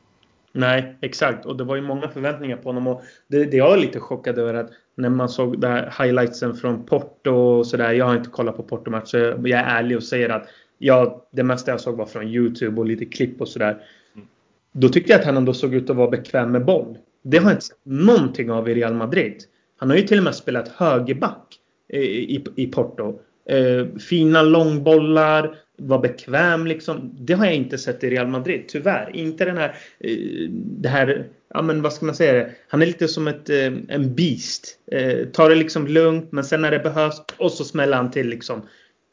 Nej, 0.52 0.96
exakt. 1.00 1.46
Och 1.46 1.56
det 1.56 1.64
var 1.64 1.76
ju 1.76 1.82
många 1.82 2.08
förväntningar 2.08 2.56
på 2.56 2.68
honom. 2.68 2.86
Och 2.86 3.02
det, 3.28 3.44
det 3.44 3.56
jag 3.56 3.72
är 3.72 3.80
lite 3.80 4.00
chockad 4.00 4.38
över 4.38 4.54
att 4.54 4.70
när 4.94 5.08
man 5.08 5.28
såg 5.28 5.60
där 5.60 5.94
highlightsen 5.98 6.54
från 6.54 6.86
Porto 6.86 7.30
och 7.30 7.66
sådär. 7.66 7.92
Jag 7.92 8.04
har 8.04 8.16
inte 8.16 8.30
kollat 8.30 8.56
på 8.56 8.62
Porto-matcher. 8.62 9.48
Jag 9.48 9.60
är 9.60 9.64
ärlig 9.64 9.96
och 9.96 10.02
säger 10.02 10.28
att 10.28 10.48
ja, 10.78 11.26
det 11.30 11.42
mesta 11.42 11.70
jag 11.70 11.80
såg 11.80 11.96
var 11.96 12.06
från 12.06 12.28
YouTube 12.28 12.80
och 12.80 12.86
lite 12.86 13.04
klipp 13.04 13.40
och 13.40 13.48
sådär. 13.48 13.82
Mm. 14.14 14.26
Då 14.72 14.88
tyckte 14.88 15.12
jag 15.12 15.20
att 15.20 15.26
han 15.26 15.36
ändå 15.36 15.54
såg 15.54 15.74
ut 15.74 15.90
att 15.90 15.96
vara 15.96 16.10
bekväm 16.10 16.52
med 16.52 16.64
boll. 16.64 16.98
Det 17.22 17.38
har 17.38 17.44
jag 17.44 17.52
inte 17.52 17.64
sett 17.64 17.78
någonting 17.82 18.50
av 18.50 18.68
i 18.68 18.74
Real 18.74 18.94
Madrid. 18.94 19.42
Han 19.76 19.90
har 19.90 19.96
ju 19.96 20.02
till 20.02 20.18
och 20.18 20.24
med 20.24 20.34
spelat 20.34 20.68
högerback 20.68 21.58
i, 21.88 21.98
i, 22.36 22.44
i 22.56 22.66
Porto. 22.66 23.18
Eh, 23.48 23.98
fina 23.98 24.42
långbollar, 24.42 25.56
var 25.80 25.98
bekväm 25.98 26.66
liksom. 26.66 27.16
Det 27.18 27.32
har 27.32 27.44
jag 27.44 27.54
inte 27.54 27.78
sett 27.78 28.04
i 28.04 28.10
Real 28.10 28.26
Madrid, 28.26 28.64
tyvärr. 28.68 29.16
Inte 29.16 29.44
den 29.44 29.56
här, 29.56 29.74
eh, 30.00 30.48
det 30.52 30.88
här, 30.88 31.26
ja 31.54 31.62
men 31.62 31.82
vad 31.82 31.92
ska 31.92 32.06
man 32.06 32.14
säga 32.14 32.48
Han 32.68 32.82
är 32.82 32.86
lite 32.86 33.08
som 33.08 33.28
ett, 33.28 33.50
eh, 33.50 33.72
en 33.88 34.14
beast. 34.14 34.78
Eh, 34.92 35.26
tar 35.26 35.48
det 35.48 35.54
liksom 35.54 35.86
lugnt, 35.86 36.32
men 36.32 36.44
sen 36.44 36.60
när 36.60 36.70
det 36.70 36.78
behövs, 36.78 37.22
och 37.36 37.52
så 37.52 37.64
smäller 37.64 37.96
han 37.96 38.10
till 38.10 38.28
liksom. 38.28 38.62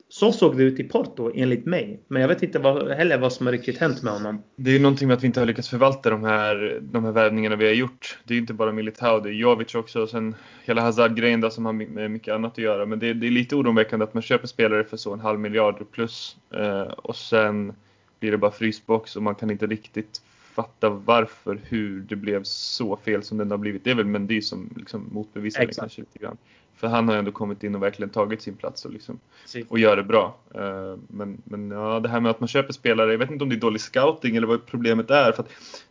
Så 0.10 0.32
såg 0.32 0.58
det 0.58 0.64
ut 0.64 0.80
i 0.80 0.84
Porto 0.84 1.32
enligt 1.36 1.66
mig. 1.66 1.99
Men 2.08 2.22
jag 2.22 2.30
vet 2.30 2.43
inte 2.43 2.60
vad, 2.60 2.91
heller 2.91 3.18
vad 3.18 3.34
som 3.34 3.45
har 3.45 3.53
riktigt 3.53 3.78
hänt 3.78 4.03
med 4.03 4.14
honom. 4.14 4.43
Det 4.55 4.70
är 4.70 4.74
ju 4.74 4.80
någonting 4.80 5.08
med 5.08 5.18
att 5.18 5.24
vi 5.24 5.28
inte 5.28 5.39
har 5.39 5.47
lyckats 5.47 5.70
förvalta 5.70 6.10
de 6.10 6.24
här, 6.24 6.80
de 6.82 7.05
här 7.05 7.12
värvningarna 7.12 7.55
vi 7.55 7.66
har 7.66 7.74
gjort. 7.74 8.20
Det 8.24 8.34
är 8.34 8.36
ju 8.36 8.41
inte 8.41 8.53
bara 8.53 8.72
Militao, 8.72 9.20
det 9.20 9.30
är 9.30 9.34
Jovic 9.34 9.76
också 9.76 10.01
och 10.01 10.10
sen 10.10 10.36
hela 10.66 10.82
Hazard-grejen 10.82 11.41
då 11.41 11.49
som 11.49 11.66
har 11.66 11.74
med 11.74 12.12
mycket 12.12 12.34
annat 12.34 12.51
att 12.51 12.58
göra. 12.58 12.86
Men 12.86 12.99
det, 12.99 13.14
det 13.14 13.28
är 13.28 13.32
lite 13.32 13.55
oroväckande 13.55 14.03
att 14.03 14.14
man 14.14 14.24
köper 14.24 14.47
spelare 14.47 14.84
för 14.84 14.97
så 14.97 15.14
en 15.14 15.20
halv 15.20 15.39
miljard 15.39 15.91
plus 15.91 16.38
eh, 16.53 16.82
och 16.82 17.16
sen 17.16 17.74
blir 18.20 18.32
det 18.32 18.38
bara 18.38 18.51
frysbox 18.51 19.16
och 19.16 19.24
man 19.24 19.36
kan 19.36 19.51
inte 19.51 19.68
riktigt 19.68 20.22
fatta 20.53 20.89
varför, 20.89 21.60
hur 21.64 22.01
det 22.01 22.16
blev 22.16 22.43
så 22.43 22.97
fel 22.97 23.24
som 23.24 23.38
det 23.38 23.45
har 23.45 23.58
blivit. 23.58 23.84
Det 23.84 23.91
är 23.91 23.95
väl 23.95 24.05
Mendy 24.05 24.41
som 24.41 24.70
liksom 24.76 25.10
motbevisar 25.12 25.66
det 25.66 25.74
kanske 25.74 26.01
lite 26.01 26.20
grann. 26.20 26.38
För 26.78 26.88
han 26.88 27.07
har 27.07 27.15
ändå 27.15 27.32
kommit 27.32 27.63
in 27.63 27.75
och 27.75 27.84
verkligen 27.84 28.09
tagit 28.09 28.41
sin 28.41 28.55
plats 28.55 28.86
och, 28.86 28.91
liksom, 28.91 29.19
och 29.67 29.80
gör 29.80 29.95
det 29.95 30.03
bra. 30.03 30.38
Eh, 30.55 30.95
men, 31.07 31.41
men 31.43 31.71
ja, 31.71 31.99
det 31.99 32.09
här 32.09 32.19
med 32.19 32.32
att 32.32 32.39
man 32.39 32.47
köper 32.47 32.73
spelare, 32.73 33.11
jag 33.11 33.17
vet 33.17 33.32
inte 33.32 33.43
om 33.43 33.49
det 33.49 33.55
är 33.55 33.59
dålig 33.59 33.82
scouting 33.82 34.36
eller 34.36 34.47
vad 34.47 34.65
problemet 34.65 35.11
är. 35.11 35.32
För 35.32 35.45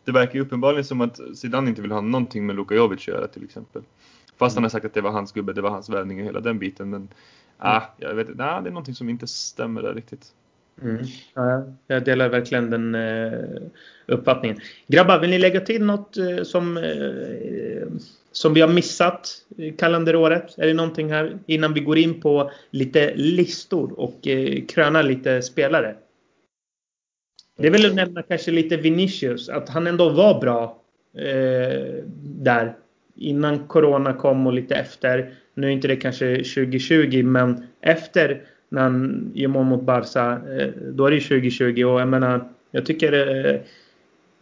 det 0.04 0.12
verkar 0.12 0.34
ju 0.34 0.40
uppenbarligen 0.40 0.84
som 0.84 1.00
att 1.00 1.20
Zidane 1.34 1.68
inte 1.68 1.82
vill 1.82 1.92
ha 1.92 2.00
någonting 2.00 2.46
med 2.46 2.56
Luka 2.56 2.74
Jovic 2.74 3.00
att 3.00 3.08
göra 3.08 3.28
till 3.28 3.44
exempel. 3.44 3.82
Fast 4.36 4.56
mm. 4.56 4.62
han 4.62 4.64
har 4.64 4.70
sagt 4.70 4.86
att 4.86 4.94
det 4.94 5.00
var 5.00 5.10
hans 5.10 5.32
gubbe, 5.32 5.52
det 5.52 5.62
var 5.62 5.70
hans 5.70 5.88
värvning 5.88 6.20
och 6.20 6.26
hela 6.26 6.40
den 6.40 6.58
biten. 6.58 6.90
Men 6.90 7.00
mm. 7.00 7.10
ah, 7.58 7.82
jag 7.96 8.14
vet, 8.14 8.36
nah, 8.36 8.62
det 8.62 8.68
är 8.68 8.72
någonting 8.72 8.94
som 8.94 9.08
inte 9.08 9.26
stämmer 9.26 9.82
där 9.82 9.94
riktigt. 9.94 10.32
Mm. 10.82 11.04
Ja, 11.34 11.64
jag 11.86 12.04
delar 12.04 12.28
verkligen 12.28 12.70
den 12.70 12.94
eh, 12.94 13.62
uppfattningen. 14.06 14.58
Grabbar, 14.86 15.18
vill 15.18 15.30
ni 15.30 15.38
lägga 15.38 15.60
till 15.60 15.84
något 15.84 16.16
eh, 16.16 16.42
som, 16.42 16.76
eh, 16.76 16.82
som 18.32 18.54
vi 18.54 18.60
har 18.60 18.68
missat 18.68 19.28
kalenderåret? 19.78 20.58
Är 20.58 20.66
det 20.66 20.74
någonting 20.74 21.10
här 21.10 21.38
innan 21.46 21.74
vi 21.74 21.80
går 21.80 21.98
in 21.98 22.20
på 22.20 22.50
lite 22.70 23.14
listor 23.14 24.00
och 24.00 24.26
eh, 24.26 24.64
kröna 24.64 25.02
lite 25.02 25.42
spelare? 25.42 25.94
Det 27.58 27.66
är 27.66 27.70
väl 27.70 27.86
att 27.86 27.94
nämna 27.94 28.22
kanske 28.22 28.50
lite 28.50 28.76
Vinicius, 28.76 29.48
att 29.48 29.68
han 29.68 29.86
ändå 29.86 30.08
var 30.08 30.40
bra 30.40 30.82
eh, 31.14 32.04
där 32.22 32.76
innan 33.16 33.66
Corona 33.66 34.12
kom 34.12 34.46
och 34.46 34.52
lite 34.52 34.74
efter. 34.74 35.34
Nu 35.54 35.66
är 35.66 35.70
inte 35.70 35.88
det 35.88 35.96
kanske 35.96 36.36
2020, 36.36 37.22
men 37.24 37.66
efter 37.80 38.42
när 38.68 38.82
han 38.82 39.30
gör 39.34 39.48
mål 39.48 39.64
mot 39.64 39.82
Barca, 39.82 40.32
eh, 40.32 40.68
då 40.68 41.06
är 41.06 41.10
det 41.10 41.20
2020 41.20 41.84
och 41.84 42.00
jag 42.00 42.08
menar, 42.08 42.48
jag 42.70 42.86
tycker 42.86 43.12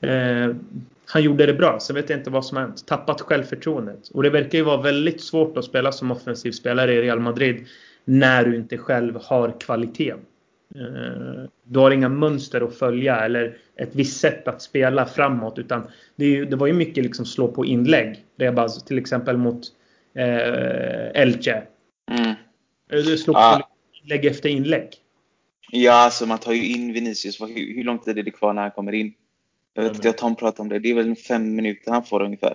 eh, 0.01 0.11
eh, 0.11 0.55
han 1.07 1.23
gjorde 1.23 1.47
det 1.47 1.55
bra. 1.55 1.81
Sen 1.81 1.97
vet 1.97 2.11
jag 2.11 2.19
inte 2.19 2.31
vad 2.31 2.45
som 2.45 2.57
hänt. 2.57 2.87
Tappat 2.87 3.21
självförtroendet. 3.21 4.09
Och 4.09 4.23
det 4.23 4.31
verkar 4.31 4.59
ju 4.59 4.65
vara 4.65 4.83
väldigt 4.83 5.21
svårt 5.21 5.57
att 5.57 5.65
spela 5.65 5.93
som 5.93 6.11
offensiv 6.11 6.53
spelare 6.53 6.95
i 6.95 7.03
Real 7.03 7.21
Madrid 7.21 7.67
när 8.05 8.45
du 8.45 8.57
inte 8.57 8.79
själv 8.79 9.19
har 9.23 9.61
kvaliteten. 9.61 10.21
Eh, 10.75 11.45
du 11.65 11.79
har 11.79 11.91
inga 11.91 12.09
mönster 12.09 12.61
att 12.61 12.75
följa 12.75 13.21
eller 13.21 13.57
ett 13.77 13.95
visst 13.95 14.21
sätt 14.21 14.49
att 14.49 14.63
spela 14.63 15.07
framåt. 15.07 15.59
Utan 15.59 15.87
det, 16.17 16.45
det 16.45 16.57
var 16.57 16.67
ju 16.67 16.73
mycket 16.73 17.05
liksom 17.05 17.25
slå 17.27 17.49
på 17.49 17.65
inlägg. 17.65 18.25
Rebaz 18.39 18.85
till 18.85 18.99
exempel 18.99 19.37
mot 19.37 19.63
eh, 20.15 21.23
Elche. 21.23 21.63
Mm. 22.11 22.35
Du 22.89 23.19
slog 23.19 23.37
ah. 23.37 23.59
på 23.59 23.67
inlägg 24.03 24.25
efter 24.25 24.49
inlägg. 24.49 24.89
Ja, 25.71 25.93
alltså 25.93 26.27
man 26.27 26.39
tar 26.39 26.53
ju 26.53 26.67
in 26.67 26.93
Vinicius. 26.93 27.41
Hur, 27.41 27.47
hur 27.47 27.99
tid 27.99 28.19
är 28.19 28.23
det 28.23 28.31
kvar 28.31 28.53
när 28.53 28.63
han 28.63 28.71
kommer 28.71 28.93
in? 28.93 29.15
Jag 29.75 29.83
vet 29.83 29.95
inte, 29.95 30.09
jag 30.09 30.19
Tom 30.19 30.37
pratade 30.37 30.63
om 30.63 30.69
det. 30.69 30.79
Det 30.79 30.91
är 30.91 30.95
väl 30.95 31.17
fem 31.17 31.55
minuter 31.55 31.91
han 31.91 32.05
får 32.05 32.23
ungefär. 32.23 32.55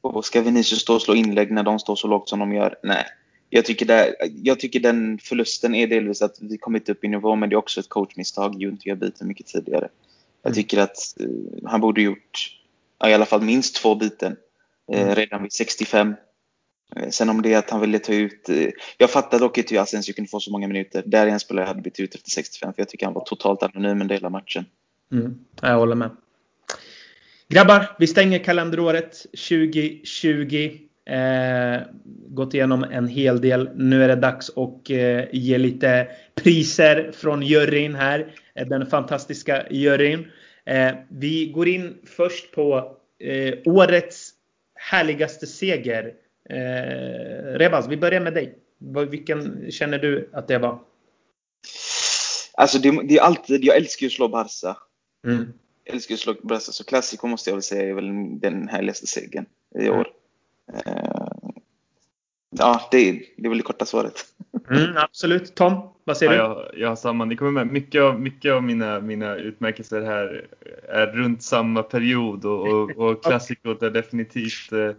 Och 0.00 0.24
ska 0.24 0.40
Vinicius 0.40 0.80
stå 0.80 0.94
och 0.94 1.02
slå 1.02 1.14
inlägg 1.14 1.52
när 1.52 1.62
de 1.62 1.78
står 1.78 1.96
så 1.96 2.08
lågt 2.08 2.28
som 2.28 2.38
de 2.38 2.52
gör? 2.52 2.76
Nej. 2.82 3.04
Jag 3.50 3.64
tycker, 3.64 3.86
det, 3.86 4.14
jag 4.42 4.60
tycker 4.60 4.80
den 4.80 5.18
förlusten 5.18 5.74
är 5.74 5.86
delvis 5.86 6.22
att 6.22 6.36
vi 6.40 6.58
kommit 6.58 6.88
upp 6.88 7.04
i 7.04 7.08
nivå, 7.08 7.36
men 7.36 7.48
det 7.48 7.54
är 7.54 7.58
också 7.58 7.80
ett 7.80 7.88
coachmisstag. 7.88 8.62
Junti 8.62 8.88
gör 8.88 8.96
byten 8.96 9.28
mycket 9.28 9.46
tidigare. 9.46 9.88
Jag 10.42 10.50
mm. 10.50 10.54
tycker 10.54 10.78
att 10.78 11.14
uh, 11.20 11.68
han 11.68 11.80
borde 11.80 12.02
gjort 12.02 12.58
i 13.06 13.12
alla 13.12 13.26
fall 13.26 13.42
minst 13.42 13.76
två 13.76 13.94
byten. 13.94 14.36
eh, 14.92 15.14
redan 15.14 15.42
vid 15.42 15.52
65. 15.52 16.14
Eh, 16.96 17.08
sen 17.10 17.28
om 17.28 17.42
det 17.42 17.52
är 17.52 17.58
att 17.58 17.70
han 17.70 17.80
ville 17.80 17.98
ta 17.98 18.12
ut... 18.12 18.48
Eh, 18.48 18.68
jag 18.96 19.10
fattar 19.10 19.38
dock 19.38 19.58
inte 19.58 19.74
hur 19.74 19.82
Asensio 19.82 20.12
kunde 20.12 20.30
få 20.30 20.40
så 20.40 20.50
många 20.50 20.68
minuter. 20.68 21.02
Där 21.06 21.26
är 21.26 21.30
en 21.30 21.40
spelare 21.40 21.62
jag 21.62 21.68
hade 21.68 21.82
bytt 21.82 22.00
ut 22.00 22.14
efter 22.14 22.30
65 22.30 22.72
för 22.72 22.80
jag 22.80 22.88
tycker 22.88 23.06
han 23.06 23.14
var 23.14 23.24
totalt 23.24 23.62
anonym 23.62 24.00
under 24.00 24.14
hela 24.14 24.30
matchen. 24.30 24.64
Mm, 25.12 25.38
jag 25.62 25.78
håller 25.78 25.94
med. 25.94 26.10
Grabbar, 27.50 27.96
vi 27.98 28.06
stänger 28.06 28.38
kalenderåret 28.38 29.26
2020. 29.48 30.70
Eh, 31.06 31.80
gått 32.28 32.54
igenom 32.54 32.84
en 32.84 33.08
hel 33.08 33.40
del. 33.40 33.70
Nu 33.74 34.04
är 34.04 34.08
det 34.08 34.16
dags 34.16 34.50
att 34.50 34.90
eh, 34.90 35.24
ge 35.32 35.58
lite 35.58 36.08
priser 36.34 37.12
från 37.14 37.42
juryn 37.42 37.94
här. 37.94 38.34
Eh, 38.54 38.66
den 38.66 38.86
fantastiska 38.86 39.66
juryn. 39.70 40.26
Eh, 40.66 40.94
vi 41.08 41.46
går 41.46 41.68
in 41.68 41.98
först 42.04 42.52
på 42.54 42.96
eh, 43.18 43.54
årets 43.64 44.30
härligaste 44.74 45.46
seger. 45.46 46.14
Eh, 46.50 47.58
Rebaz, 47.58 47.88
vi 47.88 47.96
börjar 47.96 48.20
med 48.20 48.34
dig. 48.34 48.58
Vilken 49.10 49.70
känner 49.70 49.98
du 49.98 50.30
att 50.32 50.48
det 50.48 50.58
var? 50.58 50.78
Alltså 52.54 52.78
det, 52.78 53.02
det 53.08 53.16
är 53.16 53.22
alltid, 53.22 53.64
jag 53.64 53.76
älskar 53.76 54.04
ju 54.04 54.06
att 54.06 54.12
slå 54.12 54.28
Barca. 54.28 54.76
Mm. 55.26 55.52
Jag 55.88 55.94
älskar 55.94 56.14
att 56.14 56.20
slå 56.20 56.34
Barca, 56.42 56.60
så 56.60 56.84
Classico 56.84 57.26
måste 57.26 57.50
jag 57.50 57.54
väl 57.54 57.62
säga 57.62 57.88
är 57.88 57.94
väl 57.94 58.40
den 58.40 58.68
härligaste 58.68 59.06
segern 59.06 59.46
i 59.74 59.86
mm. 59.86 59.98
år. 60.00 60.08
Mm. 60.72 61.52
ja, 62.50 62.88
det 62.90 63.08
är, 63.08 63.22
det 63.36 63.46
är 63.46 63.48
väl 63.48 63.58
det 63.58 63.64
korta 63.64 63.84
svaret. 63.84 64.26
Mm, 64.70 64.96
absolut. 64.96 65.54
Tom, 65.54 65.88
vad 66.04 66.16
säger 66.16 66.32
ja, 66.32 66.48
du? 66.48 66.78
Jag, 66.78 66.82
jag 66.82 66.88
har 66.88 66.96
samma. 66.96 67.24
Ni 67.24 67.36
kommer 67.36 67.50
med. 67.50 67.66
Mycket 67.72 68.02
av, 68.02 68.20
mycket 68.20 68.52
av 68.52 68.62
mina, 68.62 69.00
mina 69.00 69.36
utmärkelser 69.36 70.00
här 70.02 70.46
är 70.88 71.06
runt 71.06 71.42
samma 71.42 71.82
period 71.82 72.44
och, 72.44 72.68
och, 72.68 72.90
och 72.90 73.22
Classico 73.24 73.84
är 73.84 73.90
definitivt 73.90 74.72
eh, 74.72 74.90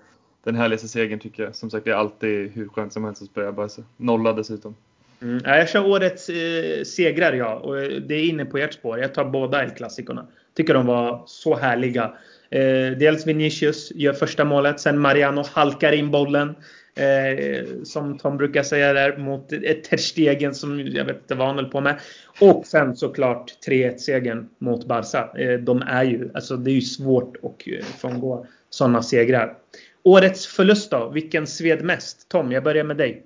den 0.44 0.56
härligaste 0.56 0.88
segern 0.88 1.20
tycker 1.20 1.44
jag. 1.44 1.56
Som 1.56 1.70
sagt, 1.70 1.86
det 1.86 1.92
är 1.92 1.96
alltid 1.96 2.52
hur 2.52 2.68
skönt 2.68 2.94
som 2.94 3.04
helst 3.04 3.22
att 3.22 3.30
spela 3.30 3.52
Barca. 3.52 3.82
Nolla 3.98 4.34
dessutom. 4.34 4.76
Mm. 5.22 5.42
Jag 5.46 5.70
kör 5.70 5.86
årets 5.86 6.30
eh, 6.30 6.84
segrar 6.84 7.34
ja, 7.34 7.56
och 7.56 7.76
det 8.02 8.16
är 8.16 8.30
inne 8.30 8.46
på 8.46 8.58
ert 8.58 8.74
spår. 8.74 9.00
Jag 9.00 9.14
tar 9.14 9.26
båda 9.26 9.64
El 9.64 9.70
Clasicorna. 9.70 10.28
Tycker 10.60 10.74
de 10.74 10.86
var 10.86 11.24
så 11.26 11.56
härliga. 11.56 12.04
Eh, 12.52 12.98
dels 12.98 13.28
Vinicius 13.28 13.92
gör 13.96 14.14
första 14.14 14.46
målet, 14.46 14.80
sen 14.80 15.00
Mariano 15.00 15.44
halkar 15.52 15.92
in 15.92 16.12
bollen. 16.12 16.56
Eh, 16.96 17.66
som 17.84 18.18
Tom 18.18 18.38
brukar 18.38 18.64
säga 18.64 18.94
där 18.94 19.18
mot 19.18 19.54
ett 19.54 19.84
Terstegen 19.84 20.56
som 20.56 20.80
jag 20.80 21.06
vet 21.06 21.16
inte 21.16 21.36
vad 21.36 21.48
han 21.48 21.56
höll 21.56 21.70
på 21.70 21.82
med. 21.82 22.00
Och 22.40 22.66
sen 22.66 22.96
såklart 22.96 23.52
3-1-segern 23.68 24.50
mot 24.58 24.88
Barca. 24.88 25.30
Eh, 25.38 25.60
de 25.60 25.82
är 25.82 26.04
ju, 26.04 26.30
alltså 26.34 26.58
det 26.58 26.72
är 26.72 26.76
ju 26.76 26.82
svårt 26.82 27.38
att 27.38 27.68
eh, 27.68 27.86
frångå 27.86 28.46
sådana 28.70 29.02
segrar. 29.02 29.58
Årets 30.04 30.48
förlust 30.48 30.92
då? 30.92 31.10
Vilken 31.10 31.48
sved 31.48 31.84
mest? 31.84 32.30
Tom, 32.30 32.52
jag 32.52 32.64
börjar 32.64 32.84
med 32.84 32.98
dig. 32.98 33.24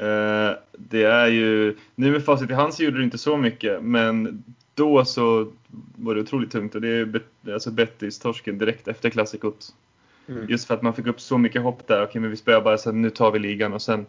Eh, 0.00 0.56
det 0.78 1.04
är 1.04 1.26
ju, 1.26 1.76
nu 1.94 2.10
med 2.12 2.24
facit 2.24 2.50
i 2.50 2.54
hand 2.54 2.74
så 2.74 2.82
gjorde 2.82 2.98
det 2.98 3.04
inte 3.04 3.18
så 3.18 3.36
mycket, 3.36 3.82
men 3.82 4.44
då 4.74 5.04
så 5.04 5.52
var 5.96 6.14
det 6.14 6.20
otroligt 6.20 6.50
tungt 6.50 6.74
och 6.74 6.80
det 6.80 6.88
är 6.88 7.20
alltså 7.52 7.70
Bettis-torsken 7.70 8.58
direkt 8.58 8.88
efter 8.88 9.10
klassikot. 9.10 9.74
Mm. 10.28 10.48
Just 10.48 10.66
för 10.66 10.74
att 10.74 10.82
man 10.82 10.94
fick 10.94 11.06
upp 11.06 11.20
så 11.20 11.38
mycket 11.38 11.62
hopp 11.62 11.86
där. 11.86 12.02
Okej, 12.02 12.20
men 12.20 12.30
vi 12.30 12.36
spelar 12.36 12.60
bara 12.60 12.78
så 12.78 12.92
nu 12.92 13.10
tar 13.10 13.30
vi 13.30 13.38
ligan 13.38 13.72
och 13.72 13.82
sen 13.82 14.06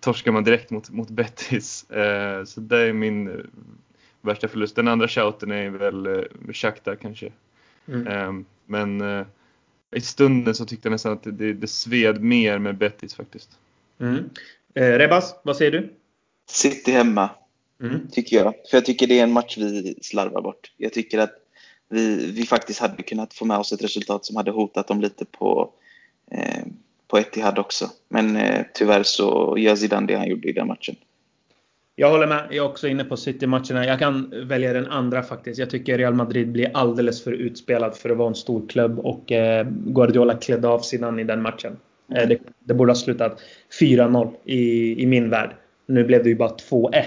torskar 0.00 0.32
man 0.32 0.44
direkt 0.44 0.70
mot, 0.70 0.90
mot 0.90 1.10
Bettis. 1.10 1.90
Eh, 1.90 2.44
så 2.44 2.60
det 2.60 2.78
är 2.78 2.92
min 2.92 3.50
värsta 4.20 4.48
förlust. 4.48 4.76
Den 4.76 4.88
andra 4.88 5.08
shouten 5.08 5.50
är 5.50 5.70
väl 5.70 6.06
eh, 6.06 6.52
Shakhtar 6.52 6.96
kanske. 6.96 7.32
Mm. 7.86 8.06
Eh, 8.06 8.46
men 8.66 9.00
eh, 9.00 9.26
i 9.94 10.00
stunden 10.00 10.54
så 10.54 10.66
tyckte 10.66 10.88
jag 10.88 10.92
nästan 10.92 11.12
att 11.12 11.22
det, 11.22 11.52
det 11.52 11.66
sved 11.66 12.22
mer 12.22 12.58
med 12.58 12.78
Bettis 12.78 13.14
faktiskt. 13.14 13.50
Mm. 13.98 14.30
Eh, 14.74 14.98
Rebas, 14.98 15.34
vad 15.42 15.56
säger 15.56 15.70
du? 15.70 15.94
City 16.50 16.92
hemma, 16.92 17.30
mm. 17.80 18.08
tycker 18.12 18.36
jag. 18.36 18.54
För 18.70 18.76
jag 18.76 18.84
tycker 18.84 19.06
det 19.06 19.18
är 19.18 19.22
en 19.22 19.32
match 19.32 19.58
vi 19.58 19.94
slarvar 20.02 20.42
bort. 20.42 20.72
Jag 20.76 20.92
tycker 20.92 21.18
att 21.18 21.34
vi, 21.88 22.32
vi 22.32 22.46
faktiskt 22.46 22.80
hade 22.80 23.02
kunnat 23.02 23.34
få 23.34 23.44
med 23.44 23.58
oss 23.58 23.72
ett 23.72 23.84
resultat 23.84 24.24
som 24.24 24.36
hade 24.36 24.50
hotat 24.50 24.88
dem 24.88 25.00
lite 25.00 25.24
på, 25.24 25.70
eh, 26.30 26.64
på 27.08 27.18
Etihad 27.18 27.58
också. 27.58 27.90
Men 28.08 28.36
eh, 28.36 28.64
tyvärr 28.74 29.02
så 29.02 29.56
gör 29.58 29.76
Zidane 29.76 30.06
det 30.06 30.16
han 30.16 30.28
gjorde 30.28 30.48
i 30.48 30.52
den 30.52 30.66
matchen. 30.66 30.96
Jag 32.00 32.10
håller 32.10 32.26
med. 32.26 32.46
Jag 32.50 32.56
är 32.66 32.70
också 32.70 32.88
inne 32.88 33.04
på 33.04 33.16
City-matcherna. 33.16 33.86
Jag 33.86 33.98
kan 33.98 34.32
välja 34.48 34.72
den 34.72 34.86
andra 34.86 35.22
faktiskt. 35.22 35.58
Jag 35.58 35.70
tycker 35.70 35.98
Real 35.98 36.14
Madrid 36.14 36.52
blir 36.52 36.70
alldeles 36.74 37.24
för 37.24 37.32
utspelad 37.32 37.96
för 37.96 38.10
att 38.10 38.16
vara 38.16 38.28
en 38.28 38.34
stor 38.34 38.68
klubb 38.68 38.98
och 38.98 39.32
eh, 39.32 39.66
Guardiola 39.70 40.34
klädde 40.34 40.68
av 40.68 40.78
Zidane 40.78 41.22
i 41.22 41.24
den 41.24 41.42
matchen. 41.42 41.76
Eh, 42.14 42.28
det, 42.28 42.38
det, 42.58 42.74
borde 42.74 42.90
ha 42.90 42.96
slutat 42.96 43.40
4-0 43.80 44.34
i, 44.44 44.94
i 45.02 45.06
min 45.06 45.30
värld. 45.30 45.50
Nu 45.86 46.04
blev 46.04 46.22
det 46.22 46.28
ju 46.28 46.36
bara 46.36 46.56
2-1 46.70 46.94
eh, 46.94 47.04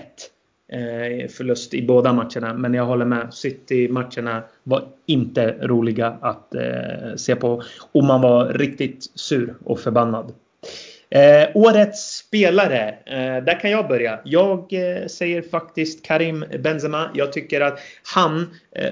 Eh, 0.74 1.28
förlust 1.28 1.74
i 1.74 1.82
båda 1.82 2.14
matcherna. 2.14 2.54
Men 2.54 2.74
jag 2.74 2.86
håller 2.86 3.06
med. 3.06 3.34
City-matcherna 3.34 4.44
var 4.64 4.84
inte 5.06 5.56
roliga 5.62 6.18
att 6.22 6.56
eh, 6.56 7.16
se 7.16 7.36
på. 7.36 7.64
Och 7.92 8.04
man 8.04 8.22
var 8.22 8.54
riktigt 8.54 9.12
sur 9.16 9.56
och 9.64 9.80
förbannad. 9.80 10.34
Eh, 11.10 11.50
årets 11.54 12.18
spelare, 12.18 12.90
eh, 13.06 13.44
där 13.44 13.60
kan 13.60 13.72
jag 13.72 13.88
börja. 13.88 14.20
Jag 14.24 14.74
eh, 14.74 15.08
säger 15.08 15.42
faktiskt 15.42 16.06
Karim 16.06 16.46
Benzema. 16.60 17.10
Jag 17.14 17.34
tycker 17.34 17.62
att 17.62 17.80
han... 18.14 18.50
Eh, 18.72 18.92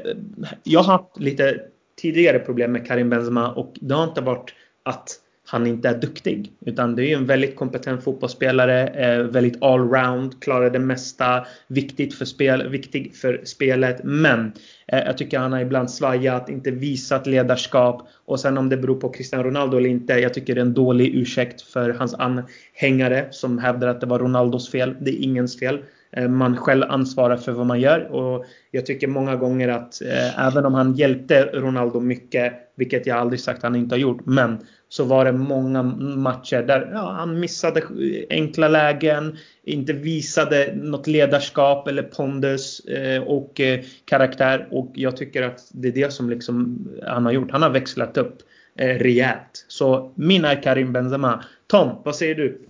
jag 0.63 0.79
har 0.79 0.93
haft 0.93 1.19
lite 1.19 1.61
tidigare 2.01 2.39
problem 2.39 2.71
med 2.71 2.87
Karim 2.87 3.09
Benzema 3.09 3.51
och 3.51 3.73
det 3.81 3.95
har 3.95 4.03
inte 4.03 4.21
varit 4.21 4.53
att 4.83 5.09
han 5.51 5.67
inte 5.67 5.89
är 5.89 5.97
duktig. 5.97 6.51
Utan 6.65 6.95
det 6.95 7.11
är 7.11 7.17
en 7.17 7.25
väldigt 7.25 7.55
kompetent 7.55 8.03
fotbollsspelare, 8.03 8.87
eh, 8.87 9.23
väldigt 9.23 9.63
allround, 9.63 10.41
klarar 10.41 10.69
det 10.69 10.79
mesta, 10.79 11.45
viktigt 11.67 12.13
för, 12.13 12.25
spel, 12.25 12.69
viktig 12.69 13.15
för 13.15 13.41
spelet. 13.43 14.03
Men 14.03 14.51
eh, 14.87 14.99
jag 14.99 15.17
tycker 15.17 15.39
han 15.39 15.53
har 15.53 15.59
ibland 15.59 15.91
svajat, 15.91 16.49
inte 16.49 16.71
visat 16.71 17.27
ledarskap. 17.27 18.07
Och 18.25 18.39
sen 18.39 18.57
om 18.57 18.69
det 18.69 18.77
beror 18.77 18.95
på 18.95 19.09
Cristiano 19.09 19.43
Ronaldo 19.43 19.77
eller 19.77 19.89
inte, 19.89 20.13
jag 20.13 20.33
tycker 20.33 20.55
det 20.55 20.61
är 20.61 20.65
en 20.65 20.73
dålig 20.73 21.15
ursäkt 21.15 21.61
för 21.61 21.89
hans 21.89 22.13
anhängare 22.13 23.27
som 23.31 23.57
hävdar 23.57 23.87
att 23.87 24.01
det 24.01 24.07
var 24.07 24.19
Ronaldos 24.19 24.71
fel. 24.71 24.95
Det 25.01 25.11
är 25.11 25.23
ingens 25.23 25.59
fel. 25.59 25.79
Eh, 26.11 26.27
man 26.27 26.57
själv 26.57 26.83
ansvarar 26.89 27.37
för 27.37 27.51
vad 27.51 27.65
man 27.65 27.79
gör 27.79 28.11
och 28.11 28.45
jag 28.71 28.85
tycker 28.85 29.07
många 29.07 29.35
gånger 29.35 29.67
att 29.67 30.01
eh, 30.01 30.47
även 30.47 30.65
om 30.65 30.73
han 30.73 30.93
hjälpte 30.93 31.43
Ronaldo 31.43 31.99
mycket, 31.99 32.53
vilket 32.75 33.07
jag 33.07 33.17
aldrig 33.17 33.39
sagt 33.39 33.57
att 33.57 33.63
han 33.63 33.75
inte 33.75 33.95
har 33.95 33.99
gjort, 33.99 34.25
men 34.25 34.57
så 34.91 35.03
var 35.03 35.25
det 35.25 35.31
många 35.31 35.83
matcher 35.83 36.63
där 36.63 36.89
ja, 36.93 37.11
han 37.11 37.39
missade 37.39 37.81
enkla 38.29 38.67
lägen, 38.67 39.37
inte 39.63 39.93
visade 39.93 40.73
något 40.75 41.07
ledarskap 41.07 41.87
eller 41.87 42.03
pondus 42.03 42.79
eh, 42.79 43.23
och 43.23 43.59
eh, 43.59 43.79
karaktär. 44.05 44.67
Och 44.71 44.91
jag 44.95 45.17
tycker 45.17 45.43
att 45.43 45.59
det 45.71 45.87
är 45.87 45.91
det 45.91 46.13
som 46.13 46.29
liksom 46.29 46.87
han 47.07 47.25
har 47.25 47.31
gjort. 47.31 47.51
Han 47.51 47.61
har 47.61 47.69
växlat 47.69 48.17
upp 48.17 48.37
eh, 48.75 48.87
rejält. 48.87 49.65
Så 49.67 50.13
min 50.15 50.45
är 50.45 50.63
Karim 50.63 50.93
Benzema. 50.93 51.43
Tom, 51.67 51.89
vad 52.03 52.15
säger 52.15 52.35
du? 52.35 52.61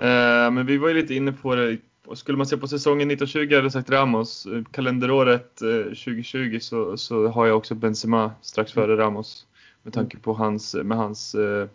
Eh, 0.00 0.50
men 0.50 0.66
vi 0.66 0.76
var 0.76 0.88
ju 0.88 0.94
lite 0.94 1.14
inne 1.14 1.32
på 1.32 1.54
det. 1.54 1.76
Skulle 2.14 2.38
man 2.38 2.46
se 2.46 2.56
på 2.56 2.68
säsongen 2.68 3.10
1920 3.10 3.54
hade 3.54 3.64
jag 3.66 3.72
sagt 3.72 3.90
Ramos. 3.90 4.46
Kalenderåret 4.70 5.54
2020 5.54 6.58
så, 6.60 6.96
så 6.96 7.28
har 7.28 7.46
jag 7.46 7.56
också 7.56 7.74
Benzema 7.74 8.32
strax 8.42 8.72
före 8.72 8.96
Ramos. 8.96 9.46
Med 9.82 9.92
tanke 9.92 10.16
på 10.16 10.32
hans, 10.32 10.74
med 10.74 10.98
hans 10.98 11.34
eh, 11.34 11.68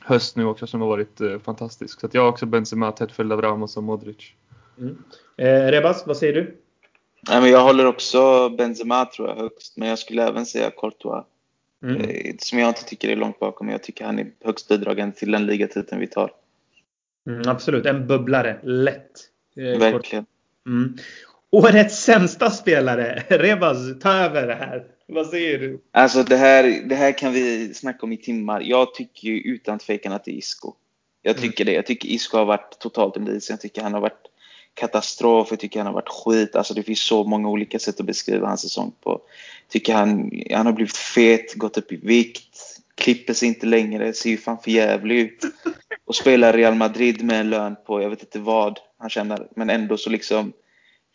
höst 0.00 0.36
nu 0.36 0.44
också 0.44 0.66
som 0.66 0.80
har 0.80 0.88
varit 0.88 1.20
eh, 1.20 1.38
fantastisk. 1.38 2.00
Så 2.00 2.06
att 2.06 2.14
jag 2.14 2.22
har 2.22 2.28
också 2.28 2.46
Benzema 2.46 2.92
tätt 2.92 3.12
följd 3.12 3.32
av 3.32 3.42
Ramos 3.42 3.76
och 3.76 3.82
Modric. 3.82 4.32
Mm. 4.78 4.98
Eh, 5.36 5.70
Rebas, 5.70 6.06
vad 6.06 6.16
säger 6.16 6.32
du? 6.32 6.56
Nej, 7.28 7.40
men 7.40 7.50
jag 7.50 7.62
håller 7.62 7.86
också 7.86 8.48
Benzema 8.48 9.04
tror 9.04 9.28
jag 9.28 9.36
högst, 9.36 9.76
men 9.76 9.88
jag 9.88 9.98
skulle 9.98 10.28
även 10.28 10.46
säga 10.46 10.70
Courtois. 10.70 11.24
Mm. 11.82 11.96
Eh, 12.00 12.34
som 12.38 12.58
jag 12.58 12.68
inte 12.68 12.84
tycker 12.84 13.08
är 13.08 13.16
långt 13.16 13.38
bakom, 13.38 13.66
men 13.66 13.72
jag 13.72 13.82
tycker 13.82 14.04
han 14.04 14.18
är 14.18 14.30
högst 14.44 14.68
bidragande 14.68 15.16
till 15.16 15.32
den 15.32 15.46
ligatiteln 15.46 16.00
vi 16.00 16.06
tar. 16.06 16.32
Mm, 17.26 17.42
absolut, 17.46 17.86
en 17.86 18.06
bubblare. 18.06 18.60
Lätt. 18.62 19.12
Eh, 19.58 19.78
Verkligen. 19.78 20.26
Mm. 20.66 20.96
Årets 21.50 22.04
sämsta 22.04 22.50
spelare. 22.50 23.24
Rebas, 23.28 23.76
ta 24.00 24.12
över 24.12 24.46
det 24.46 24.54
här. 24.54 24.84
Vad 25.06 25.26
säger 25.26 25.58
du? 25.58 25.80
Alltså 25.92 26.22
det 26.22 26.36
här, 26.36 26.82
det 26.88 26.94
här 26.94 27.18
kan 27.18 27.32
vi 27.32 27.74
snacka 27.74 27.98
om 28.02 28.12
i 28.12 28.16
timmar. 28.16 28.60
Jag 28.60 28.94
tycker 28.94 29.28
ju 29.28 29.40
utan 29.40 29.78
tvekan 29.78 30.12
att 30.12 30.24
det 30.24 30.30
är 30.30 30.34
Isco. 30.34 30.74
Jag 31.22 31.36
mm. 31.36 31.42
tycker 31.42 31.64
mm. 31.64 31.72
det. 31.72 31.76
Jag 31.76 31.86
tycker 31.86 32.08
Isco 32.08 32.36
har 32.36 32.44
varit 32.44 32.78
totalt 32.78 33.16
en 33.16 33.24
lis. 33.24 33.50
Jag 33.50 33.60
tycker 33.60 33.82
han 33.82 33.94
har 33.94 34.00
varit 34.00 34.26
katastrof. 34.74 35.48
Jag 35.50 35.60
tycker 35.60 35.80
han 35.80 35.86
har 35.86 35.94
varit 35.94 36.08
skit. 36.08 36.56
Alltså 36.56 36.74
det 36.74 36.82
finns 36.82 37.02
så 37.02 37.24
många 37.24 37.48
olika 37.48 37.78
sätt 37.78 38.00
att 38.00 38.06
beskriva 38.06 38.48
hans 38.48 38.60
säsong 38.60 38.92
på. 39.00 39.10
Jag 39.10 39.72
tycker 39.72 39.94
han, 39.94 40.30
han 40.50 40.66
har 40.66 40.72
blivit 40.72 40.96
fet, 40.96 41.54
gått 41.54 41.78
upp 41.78 41.92
i 41.92 41.96
vikt, 41.96 42.47
klipper 42.98 43.34
sig 43.34 43.48
inte 43.48 43.66
längre, 43.66 44.12
ser 44.12 44.30
ju 44.30 44.36
fan 44.36 44.58
för 44.58 44.70
jävlig 44.70 45.18
ut. 45.18 45.44
Och 46.04 46.14
spelar 46.14 46.52
Real 46.52 46.74
Madrid 46.74 47.24
med 47.24 47.40
en 47.40 47.50
lön 47.50 47.76
på, 47.86 48.02
jag 48.02 48.10
vet 48.10 48.22
inte 48.22 48.38
vad 48.38 48.78
han 48.98 49.10
tjänar, 49.10 49.48
men 49.56 49.70
ändå 49.70 49.96
så 49.96 50.10
liksom 50.10 50.52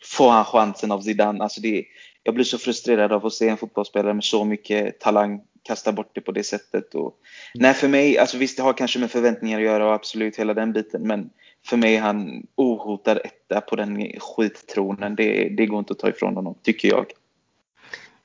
får 0.04 0.30
han 0.30 0.44
chansen 0.44 0.92
av 0.92 1.00
Zidane. 1.00 1.42
Alltså 1.42 1.60
det, 1.60 1.84
jag 2.22 2.34
blir 2.34 2.44
så 2.44 2.58
frustrerad 2.58 3.12
av 3.12 3.26
att 3.26 3.32
se 3.32 3.48
en 3.48 3.56
fotbollsspelare 3.56 4.14
med 4.14 4.24
så 4.24 4.44
mycket 4.44 5.00
talang 5.00 5.40
kastar 5.62 5.92
bort 5.92 6.10
det 6.14 6.20
på 6.20 6.32
det 6.32 6.42
sättet. 6.42 6.94
Och, 6.94 7.14
nej, 7.54 7.74
för 7.74 7.88
mig, 7.88 8.18
alltså 8.18 8.38
visst 8.38 8.56
det 8.56 8.62
har 8.62 8.72
kanske 8.72 8.98
med 8.98 9.10
förväntningar 9.10 9.58
att 9.58 9.64
göra 9.64 9.86
och 9.86 9.94
absolut 9.94 10.36
hela 10.36 10.54
den 10.54 10.72
biten, 10.72 11.06
men 11.06 11.30
för 11.66 11.76
mig 11.76 11.96
är 11.96 12.00
han 12.00 12.46
ohotad 12.54 13.18
etta 13.24 13.60
på 13.60 13.76
den 13.76 14.20
skittronen. 14.20 15.16
Det, 15.16 15.48
det 15.48 15.66
går 15.66 15.78
inte 15.78 15.92
att 15.92 15.98
ta 15.98 16.08
ifrån 16.08 16.36
honom, 16.36 16.58
tycker 16.62 16.88
jag. 16.88 17.06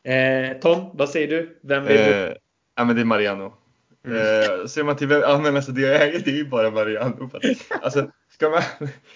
Eh, 0.04 0.58
Tom, 0.58 0.90
vad 0.94 1.10
säger 1.10 1.28
du? 1.28 1.60
Vem 1.62 1.86
vill 1.86 1.98
du? 1.98 2.28
Eh, 2.28 2.34
ja, 2.80 2.86
men 2.86 2.96
det 2.96 3.02
är 3.02 3.06
Mariano. 3.06 3.54
Mm. 4.06 4.18
Eh, 4.18 4.66
ser 4.66 4.84
man 4.84 4.96
till 4.96 5.08
vem, 5.08 5.22
ja 5.22 5.40
men 5.44 5.56
alltså 5.56 5.72
det 5.72 5.88
är, 5.88 6.12
det 6.26 6.32
är 6.32 6.36
ju 6.36 6.46
bara 6.46 6.72
Mariano. 6.72 7.30
Alltså, 7.82 8.12
ska 8.30 8.50
man, 8.50 8.62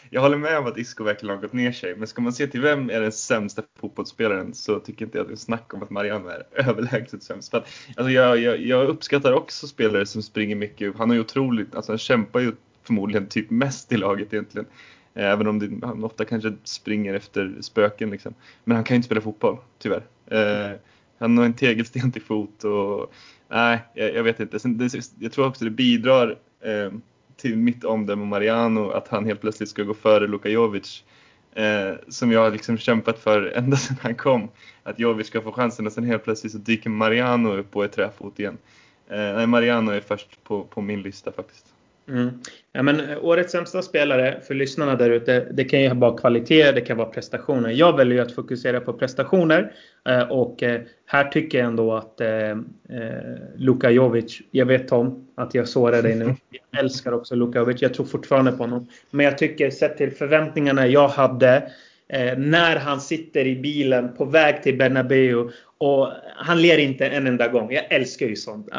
jag 0.10 0.22
håller 0.22 0.38
med 0.38 0.58
om 0.58 0.66
att 0.66 0.78
Isco 0.78 1.04
verkligen 1.04 1.36
har 1.36 1.42
gått 1.42 1.54
ner 1.54 1.72
sig, 1.72 1.96
men 1.96 2.08
ska 2.08 2.22
man 2.22 2.34
se 2.34 2.48
till 2.48 2.62
vem 2.62 2.90
är 2.90 3.02
den 3.02 3.12
sämsta 3.12 3.64
fotbollsspelaren 3.80 4.54
så 4.54 4.80
tycker 4.80 5.06
inte 5.06 5.18
jag 5.18 5.24
att 5.24 5.28
det 5.28 5.34
är 5.34 5.38
snack 5.38 5.74
om 5.74 5.84
att 5.84 5.90
Mariano 5.90 6.30
är 6.30 6.44
överlägset 6.54 7.24
sämst. 7.24 7.52
För 7.52 7.58
alltså 7.58 8.10
jag, 8.10 8.38
jag, 8.38 8.62
jag, 8.62 8.88
uppskattar 8.88 9.34
också 9.34 9.68
spelare 9.68 10.06
som 10.06 10.22
springer 10.22 10.56
mycket. 10.56 10.98
Han 10.98 11.12
är 11.12 11.16
ju 11.16 11.22
otroligt, 11.22 11.76
alltså 11.76 11.92
han 11.92 12.00
kämpar 12.00 12.40
ju 12.40 12.52
förmodligen 12.84 13.28
typ 13.28 13.50
mest 13.50 13.92
i 13.92 13.98
laget 13.98 14.34
egentligen. 14.34 14.68
Även 15.14 15.48
om 15.48 15.60
det, 15.60 15.88
han 15.88 16.04
ofta 16.04 16.26
kanske 16.26 16.54
springer 16.64 17.14
efter 17.14 17.56
spöken 17.62 18.10
liksom. 18.10 18.34
Men 18.64 18.76
han 18.76 18.84
kan 18.84 18.96
ju 18.96 18.98
inte 18.98 19.06
spela 19.06 19.22
fotboll, 19.22 19.58
tyvärr. 19.80 20.04
Eh, 20.28 20.78
han 21.18 21.38
har 21.38 21.46
en 21.46 21.54
tegelsten 21.54 22.12
till 22.12 22.22
fot 22.22 22.64
och 22.64 23.14
nej, 23.54 23.80
jag, 23.94 24.16
jag 24.16 24.24
vet 24.24 24.40
inte. 24.40 24.60
Sen, 24.60 24.78
det, 24.78 24.94
jag 25.20 25.32
tror 25.32 25.48
också 25.48 25.66
det 25.66 25.72
bidrar 25.72 26.38
eh, 26.62 26.92
till 27.36 27.58
mitt 27.58 27.84
omdöme 27.84 28.22
om 28.22 28.28
Mariano 28.28 28.90
att 28.90 29.08
han 29.08 29.26
helt 29.26 29.42
plötsligt 29.42 29.70
ska 29.70 29.84
gå 29.84 29.94
före 29.94 30.28
Luka 30.28 30.50
Jovic. 30.50 31.04
Eh, 31.56 31.94
som 32.08 32.32
jag 32.32 32.40
har 32.40 32.52
liksom 32.52 32.78
kämpat 32.78 33.20
för 33.20 33.42
ända 33.56 33.78
sedan 33.78 33.98
han 34.02 34.16
kom. 34.16 34.50
Att 34.84 35.00
Jovic 35.00 35.28
ska 35.28 35.42
få 35.42 35.52
chansen 35.52 35.88
och 35.88 35.94
sen 35.94 36.04
helt 36.04 36.24
plötsligt 36.24 36.52
så 36.52 36.58
dyker 36.58 36.90
Mariano 36.90 37.50
upp 37.54 37.76
och 37.76 37.84
är 37.84 37.88
träfot 37.88 38.40
igen. 38.40 38.58
Eh, 39.10 39.18
nej, 39.18 39.48
Mariano 39.48 39.92
är 39.92 40.02
först 40.02 40.44
på, 40.44 40.64
på 40.64 40.82
min 40.82 41.02
lista 41.02 41.32
faktiskt. 41.32 41.73
Mm. 42.08 42.30
Ja, 42.72 42.84
men 42.84 43.00
eh, 43.00 43.26
årets 43.26 43.52
sämsta 43.52 43.82
spelare 43.82 44.42
för 44.48 44.54
lyssnarna 44.54 44.96
där 44.96 45.10
ute, 45.10 45.48
det 45.52 45.64
kan 45.64 45.82
ju 45.82 45.94
vara 45.94 46.18
kvalitet, 46.18 46.72
det 46.72 46.82
kan 46.82 46.98
vara 46.98 47.10
prestationer. 47.10 47.70
Jag 47.70 47.98
väljer 47.98 48.22
att 48.22 48.32
fokusera 48.32 48.80
på 48.80 48.94
prestationer 48.94 49.74
eh, 50.10 50.32
och 50.32 50.64
eh, 50.64 50.82
här 51.06 51.24
tycker 51.24 51.58
jag 51.58 51.68
ändå 51.68 51.94
att 51.94 52.22
Luka 53.56 53.90
Jovic, 53.90 54.42
jag 54.52 54.66
vet 54.66 54.88
Tom 54.88 55.28
att 55.36 55.54
jag 55.56 55.68
sårar 55.68 56.02
dig 56.02 56.16
nu. 56.16 56.26
Jag 56.72 56.84
älskar 56.84 57.12
också 57.12 57.36
Luka 57.36 57.60
Jovic, 57.60 57.82
jag 57.82 57.94
tror 57.94 58.06
fortfarande 58.06 58.52
på 58.52 58.58
honom. 58.58 58.88
Men 59.12 59.26
jag 59.26 59.38
tycker 59.38 59.70
sett 59.70 59.98
till 59.98 60.12
förväntningarna 60.12 60.88
jag 60.88 61.08
hade 61.08 61.72
när 62.38 62.76
han 62.76 63.02
sitter 63.02 63.48
i 63.48 63.56
bilen 63.56 64.16
på 64.16 64.26
väg 64.26 64.64
till 64.64 64.78
Bernabeu 64.78 65.50
och 65.84 66.12
han 66.36 66.62
ler 66.62 66.78
inte 66.78 67.06
en 67.06 67.28
enda 67.28 67.48
gång. 67.48 67.72
Jag 67.72 67.92
älskar 67.94 68.28
ju 68.28 68.36
sånt. 68.36 68.70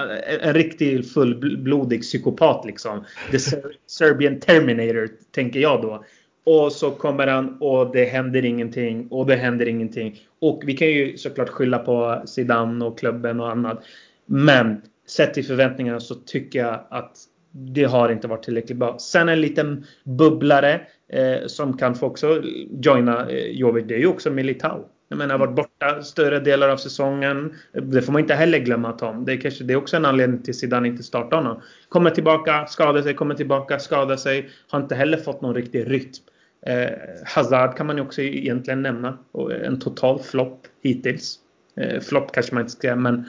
En 0.40 0.54
riktig 0.54 1.10
fullblodig 1.10 2.02
psykopat 2.02 2.64
liksom. 2.66 3.04
The 3.30 3.38
Serbian 3.86 4.40
Terminator, 4.40 5.08
tänker 5.30 5.60
jag 5.60 5.82
då. 5.82 6.04
Och 6.44 6.72
så 6.72 6.90
kommer 6.90 7.26
han 7.26 7.56
och 7.60 7.92
det 7.92 8.04
händer 8.04 8.44
ingenting 8.44 9.08
och 9.10 9.26
det 9.26 9.36
händer 9.36 9.68
ingenting. 9.68 10.20
Och 10.40 10.62
vi 10.66 10.76
kan 10.76 10.88
ju 10.88 11.16
såklart 11.16 11.48
skylla 11.48 11.78
på 11.78 12.22
Zidane 12.26 12.84
och 12.84 12.98
klubben 12.98 13.40
och 13.40 13.50
annat. 13.50 13.84
Men 14.26 14.82
sett 15.06 15.34
till 15.34 15.46
förväntningarna 15.46 16.00
så 16.00 16.14
tycker 16.14 16.58
jag 16.58 16.80
att 16.90 17.16
det 17.50 17.84
har 17.84 18.12
inte 18.12 18.28
varit 18.28 18.42
tillräckligt 18.42 18.78
bra. 18.78 18.98
Sen 18.98 19.28
en 19.28 19.40
liten 19.40 19.84
bubblare 20.04 20.80
eh, 21.08 21.46
som 21.46 21.76
kan 21.76 21.94
få 21.94 22.06
också 22.06 22.42
joina 22.70 23.30
eh, 23.30 23.50
Jovic. 23.50 23.84
Det 23.88 23.94
är 23.94 23.98
ju 23.98 24.06
också 24.06 24.30
Militao. 24.30 24.88
Jag 25.08 25.18
menar, 25.18 25.38
varit 25.38 25.54
borta 25.54 26.02
större 26.02 26.40
delar 26.40 26.68
av 26.68 26.76
säsongen. 26.76 27.54
Det 27.72 28.02
får 28.02 28.12
man 28.12 28.22
inte 28.22 28.34
heller 28.34 28.58
glömma 28.58 28.92
Tom. 28.92 29.24
Det 29.24 29.32
är 29.32 29.40
kanske 29.40 29.64
det 29.64 29.72
är 29.72 29.76
också 29.76 29.96
en 29.96 30.04
anledning 30.04 30.42
till 30.42 30.54
Zidane 30.54 30.88
inte 30.88 31.02
startar 31.02 31.36
honom. 31.36 31.62
Kommer 31.88 32.10
tillbaka, 32.10 32.66
skadar 32.66 33.02
sig, 33.02 33.14
kommer 33.14 33.34
tillbaka, 33.34 33.78
skadar 33.78 34.16
sig. 34.16 34.50
Har 34.68 34.80
inte 34.80 34.94
heller 34.94 35.16
fått 35.16 35.40
någon 35.40 35.54
riktig 35.54 35.90
rytm. 35.90 36.22
Eh, 36.66 36.88
Hazard 37.26 37.76
kan 37.76 37.86
man 37.86 37.96
ju 37.96 38.02
också 38.02 38.22
egentligen 38.22 38.82
nämna. 38.82 39.18
En 39.64 39.80
total 39.80 40.22
flopp 40.22 40.66
hittills. 40.82 41.38
Eh, 41.76 42.00
flopp 42.00 42.32
kanske 42.32 42.54
man 42.54 42.60
inte 42.60 42.72
ska 42.72 42.96
men 42.96 43.24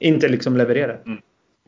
inte 0.00 0.28
liksom 0.28 0.56
levererat. 0.56 1.06
Mm. 1.06 1.18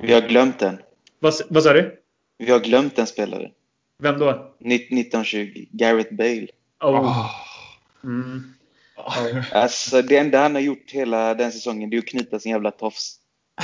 Vi 0.02 0.12
har 0.14 0.20
glömt 0.20 0.58
den. 0.58 0.78
Vad, 1.18 1.34
vad 1.48 1.62
sa 1.62 1.72
du? 1.72 1.98
Vi 2.38 2.50
har 2.50 2.60
glömt 2.60 2.98
en 2.98 3.06
spelare. 3.06 3.50
Vem 3.98 4.18
då? 4.18 4.54
1920. 4.60 5.66
Gareth 5.70 6.14
Bale. 6.14 6.46
Oh. 6.80 7.00
oh. 7.00 7.30
Mm. 8.04 8.42
Alltså 9.52 10.02
det 10.02 10.16
enda 10.16 10.38
han 10.38 10.54
har 10.54 10.62
gjort 10.62 10.90
hela 10.90 11.34
den 11.34 11.52
säsongen 11.52 11.90
det 11.90 11.96
är 11.96 11.98
att 11.98 12.06
knyta 12.06 12.38
sin 12.38 12.52
jävla 12.52 12.70
tofs. 12.70 13.18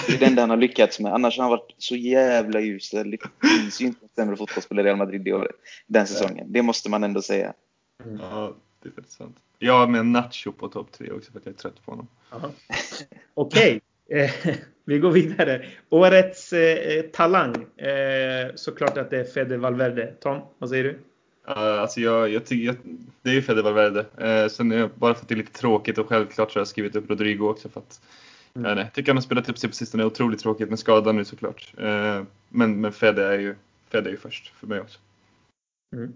Det 0.07 0.15
är 0.15 0.19
det 0.19 0.27
enda 0.27 0.43
han 0.43 0.51
har 0.51 0.57
lyckats 0.57 1.01
med. 1.01 1.15
Annars 1.15 1.37
har 1.37 1.43
han 1.43 1.51
varit 1.51 1.75
så 1.79 1.97
jävla 1.97 2.61
usel. 2.61 3.11
Det 3.11 3.19
finns 3.49 3.81
ju 3.81 3.87
inte 3.87 4.05
en 4.05 4.09
sämre 4.17 4.37
fotbollsspelare 4.37 4.85
i 4.85 4.87
Real 4.87 4.97
Madrid 4.97 5.21
det 5.21 5.33
året. 5.33 5.57
Den 5.87 6.07
säsongen. 6.07 6.53
Det 6.53 6.63
måste 6.63 6.91
man 6.91 7.05
ändå 7.05 7.23
säga. 7.23 7.53
Mm. 8.05 8.21
Ja, 8.21 8.55
det 8.83 8.89
är 8.89 8.93
faktiskt 8.93 9.19
sant. 9.19 9.37
Jag 9.59 9.79
har 9.79 9.87
med 9.87 10.07
Nacho 10.07 10.53
på 10.53 10.69
topp 10.69 10.93
tre 10.93 11.11
också 11.11 11.33
för 11.33 11.39
att 11.39 11.47
jag 11.47 11.55
är 11.55 11.59
trött 11.59 11.85
på 11.85 11.93
honom. 11.93 12.09
Okej. 13.35 13.81
Okay. 14.05 14.21
Eh, 14.25 14.31
vi 14.85 14.99
går 14.99 15.11
vidare. 15.11 15.67
Årets 15.89 16.53
eh, 16.53 17.03
talang. 17.03 17.55
Eh, 17.77 18.55
såklart 18.55 18.99
att 18.99 19.11
det 19.11 19.21
är 19.21 19.25
Fede 19.25 19.57
Valverde. 19.57 20.15
Tom, 20.21 20.41
vad 20.59 20.71
säger 20.71 20.85
du? 20.85 20.99
Uh, 21.49 21.81
alltså 21.81 22.01
jag, 22.01 22.29
jag 22.29 22.47
tycker, 22.47 22.77
det 23.23 23.31
är 23.31 23.35
ju 23.35 23.43
Fede 23.43 23.63
Valverde. 23.63 24.01
Uh, 24.01 24.49
sen 24.49 24.71
jag, 24.71 24.91
bara 24.91 25.15
för 25.15 25.23
att 25.23 25.29
det 25.29 25.35
är 25.35 25.37
lite 25.37 25.53
tråkigt 25.53 25.99
och 25.99 26.09
självklart 26.09 26.53
så 26.53 26.59
har 26.59 26.61
jag 26.61 26.69
skrivit 26.69 26.97
upp 26.97 27.11
Rodrigo 27.11 27.49
också 27.49 27.69
för 27.69 27.81
att 27.81 28.01
mm. 28.57 28.79
jag 28.79 28.93
tycker 28.93 29.11
han 29.11 29.17
har 29.17 29.23
spelat 29.23 29.49
upp 29.49 29.59
sig 29.59 29.71
på 29.71 29.77
sistone. 29.77 30.05
Otroligt 30.05 30.41
tråkigt 30.41 30.69
med 30.69 30.79
skadan 30.79 31.17
nu 31.17 31.25
såklart. 31.25 31.73
Uh, 31.81 32.23
men, 32.49 32.81
men 32.81 32.93
Fede 32.93 33.27
är 33.27 33.39
ju 33.39 33.55
Fede 33.91 34.09
är 34.09 34.13
ju 34.13 34.19
först 34.19 34.49
för 34.49 34.67
mig 34.67 34.81
också. 34.81 34.99
Mm. 35.97 36.13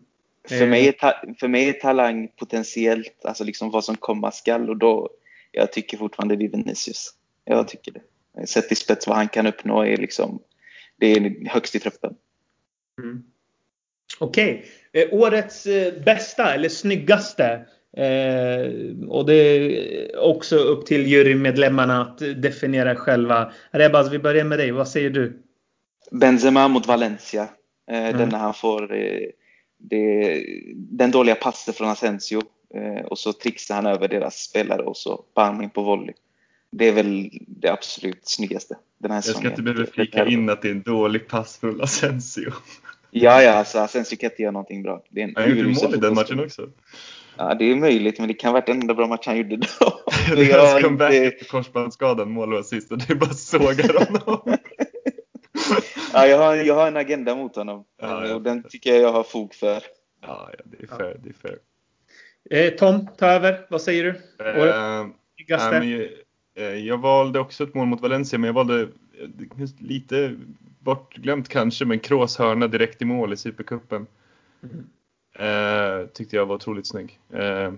För, 0.49 0.67
mig 0.67 0.89
är 0.89 0.93
ta, 0.93 1.15
för 1.41 1.49
mig 1.49 1.69
är 1.69 1.73
talang 1.73 2.29
potentiellt, 2.29 3.25
alltså 3.25 3.45
liksom 3.45 3.71
vad 3.71 3.85
som 3.85 3.97
komma 3.97 4.31
skall 4.31 4.71
och 4.71 4.77
då, 4.77 5.11
jag 5.53 5.73
tycker 5.73 5.97
fortfarande 5.97 6.37
det 6.37 6.45
är 6.45 6.49
Vinicius. 6.49 7.15
Jag 7.45 7.69
tycker 7.69 7.93
det. 7.93 8.47
Sett 8.47 8.73
i 8.73 8.75
spets 8.75 9.07
vad 9.07 9.17
han 9.17 9.29
kan 9.29 9.47
uppnå 9.47 9.83
är 9.83 9.97
liksom, 9.97 10.43
det 10.97 11.07
är 11.07 11.49
högst 11.49 11.75
i 11.75 11.81
truppen. 11.81 12.15
Mm. 13.03 13.25
Okej. 14.19 14.65
Okay. 14.91 15.03
Eh, 15.03 15.15
årets 15.15 15.67
eh, 15.67 16.03
bästa 16.05 16.55
eller 16.55 16.69
snyggaste. 16.69 17.67
Eh, 17.97 18.73
och 19.09 19.27
det 19.27 19.35
är 19.35 20.19
också 20.19 20.57
upp 20.57 20.87
till 20.87 21.07
jurymedlemmarna 21.07 22.03
att 22.03 22.19
definiera 22.19 22.97
själva. 22.97 23.53
Rebaz, 23.71 24.13
vi 24.13 24.19
börjar 24.19 24.45
med 24.45 24.59
dig. 24.59 24.71
Vad 24.71 24.89
säger 24.89 25.11
du? 25.11 25.43
Benzema 26.11 26.69
mot 26.69 26.87
Valencia. 26.87 27.49
Eh, 27.91 28.05
mm. 28.05 28.19
Den 28.19 28.29
när 28.29 28.39
han 28.39 28.55
får 28.55 28.97
eh, 28.97 29.29
det, 29.79 30.45
den 30.75 31.11
dåliga 31.11 31.35
passen 31.35 31.75
från 31.75 31.89
Asensio. 31.89 32.43
Eh, 32.75 33.05
och 33.05 33.19
så 33.19 33.33
trixar 33.33 33.75
han 33.75 33.87
över 33.87 34.09
deras 34.09 34.35
spelare 34.35 34.83
och 34.83 34.97
så 34.97 35.25
bam 35.35 35.63
in 35.63 35.71
på 35.71 35.83
volley. 35.83 36.15
Det 36.71 36.89
är 36.89 36.93
väl 36.93 37.31
det 37.47 37.69
absolut 37.69 38.29
snyggaste 38.29 38.77
den 38.99 39.11
här. 39.11 39.23
Jag 39.27 39.37
ska 39.37 39.49
inte 39.49 39.63
behöva 39.63 39.87
flika 39.87 40.27
in 40.27 40.51
att 40.51 40.63
det 40.63 40.69
är 40.69 40.73
en 40.73 40.83
dålig 40.83 41.29
pass 41.29 41.59
från 41.59 41.81
Asensio. 41.81 42.53
Ja, 43.15 43.43
ja, 43.43 43.53
alltså 43.53 43.79
Asensio 43.79 44.17
kan 44.17 44.31
inte 44.31 44.43
göra 44.43 44.53
någonting 44.53 44.83
bra. 44.83 45.05
Det 45.11 45.21
är 45.21 45.25
en 45.25 45.35
han 45.37 45.49
gjorde 45.49 45.63
mål 45.63 45.95
i 45.95 45.99
den 45.99 46.15
matchen 46.15 46.41
också. 46.41 46.69
Ja, 47.37 47.55
det 47.55 47.65
är 47.65 47.77
möjligt, 47.77 48.19
men 48.19 48.29
det 48.29 48.35
kan 48.35 48.49
ha 48.49 48.53
varit 48.53 48.67
den 48.67 48.81
enda 48.81 48.95
bra 48.95 49.07
match 49.07 49.27
han 49.27 49.37
gjorde 49.37 49.57
då. 49.57 49.67
det 50.37 50.51
är 50.51 50.59
hans 50.59 50.83
comeback 50.85 51.15
efter 51.15 51.45
korsbandsskadan, 51.45 52.31
mål 52.31 52.53
och 52.53 52.59
assist, 52.59 52.93
och 52.93 52.99
det 52.99 53.11
är 53.11 53.15
bara 53.15 53.31
sågar 53.31 54.07
honom. 54.07 54.41
ja, 56.13 56.27
jag 56.27 56.39
har, 56.39 56.55
jag 56.57 56.75
har 56.75 56.89
en 56.89 56.97
agenda 56.97 57.35
mot 57.35 57.57
honom. 57.57 57.85
Ja, 58.01 58.27
ja. 58.27 58.35
Och 58.35 58.43
den 58.43 58.63
tycker 58.63 58.91
jag 58.91 59.03
jag 59.03 59.13
har 59.13 59.23
fog 59.23 59.55
för. 59.55 59.83
Ja, 60.23 60.51
ja 60.59 60.65
det 60.65 60.83
är 60.83 60.87
fair. 60.87 61.17
Det 61.23 61.29
är 61.29 61.35
fair. 61.43 61.59
Eh, 62.51 62.75
Tom, 62.75 63.09
ta 63.19 63.27
över. 63.27 63.67
Vad 63.71 63.83
säger 63.83 64.05
du? 64.05 64.21
Jag, 65.47 65.69
eh, 66.57 66.75
jag 66.75 66.99
valde 66.99 67.41
också 67.41 67.65
ett 67.65 67.75
mål 67.75 67.87
mot 67.87 68.01
Valencia, 68.01 68.39
men 68.39 68.47
jag 68.47 68.55
valde 68.55 68.81
eh, 68.81 68.89
lite 69.79 70.37
bortglömt 70.79 71.49
kanske, 71.49 71.85
men 71.85 71.99
Kroos 71.99 72.39
hörna 72.39 72.69
direkt 72.69 73.03
i 73.03 73.05
mål 73.05 73.33
i 73.33 73.37
Supercupen. 73.37 74.07
Mm. 74.63 74.87
Eh, 75.39 76.07
tyckte 76.07 76.37
jag 76.37 76.47
var 76.47 76.55
otroligt 76.55 76.87
snygg. 76.87 77.21
Eh, 77.33 77.73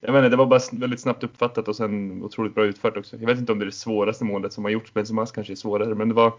jag 0.00 0.12
menar, 0.12 0.30
det 0.30 0.36
var 0.36 0.46
bara 0.46 0.60
väldigt 0.72 1.00
snabbt 1.00 1.24
uppfattat 1.24 1.68
och 1.68 1.76
sen 1.76 2.22
otroligt 2.22 2.54
bra 2.54 2.64
utfört 2.64 2.96
också. 2.96 3.16
Jag 3.16 3.26
vet 3.26 3.38
inte 3.38 3.52
om 3.52 3.58
det 3.58 3.64
är 3.64 3.66
det 3.66 3.72
svåraste 3.72 4.24
målet 4.24 4.52
som 4.52 4.64
har 4.64 4.70
gjorts, 4.70 4.94
Benzemas 4.94 5.32
kanske 5.32 5.52
är 5.52 5.54
svårare, 5.54 5.94
men 5.94 6.08
det 6.08 6.14
var, 6.14 6.32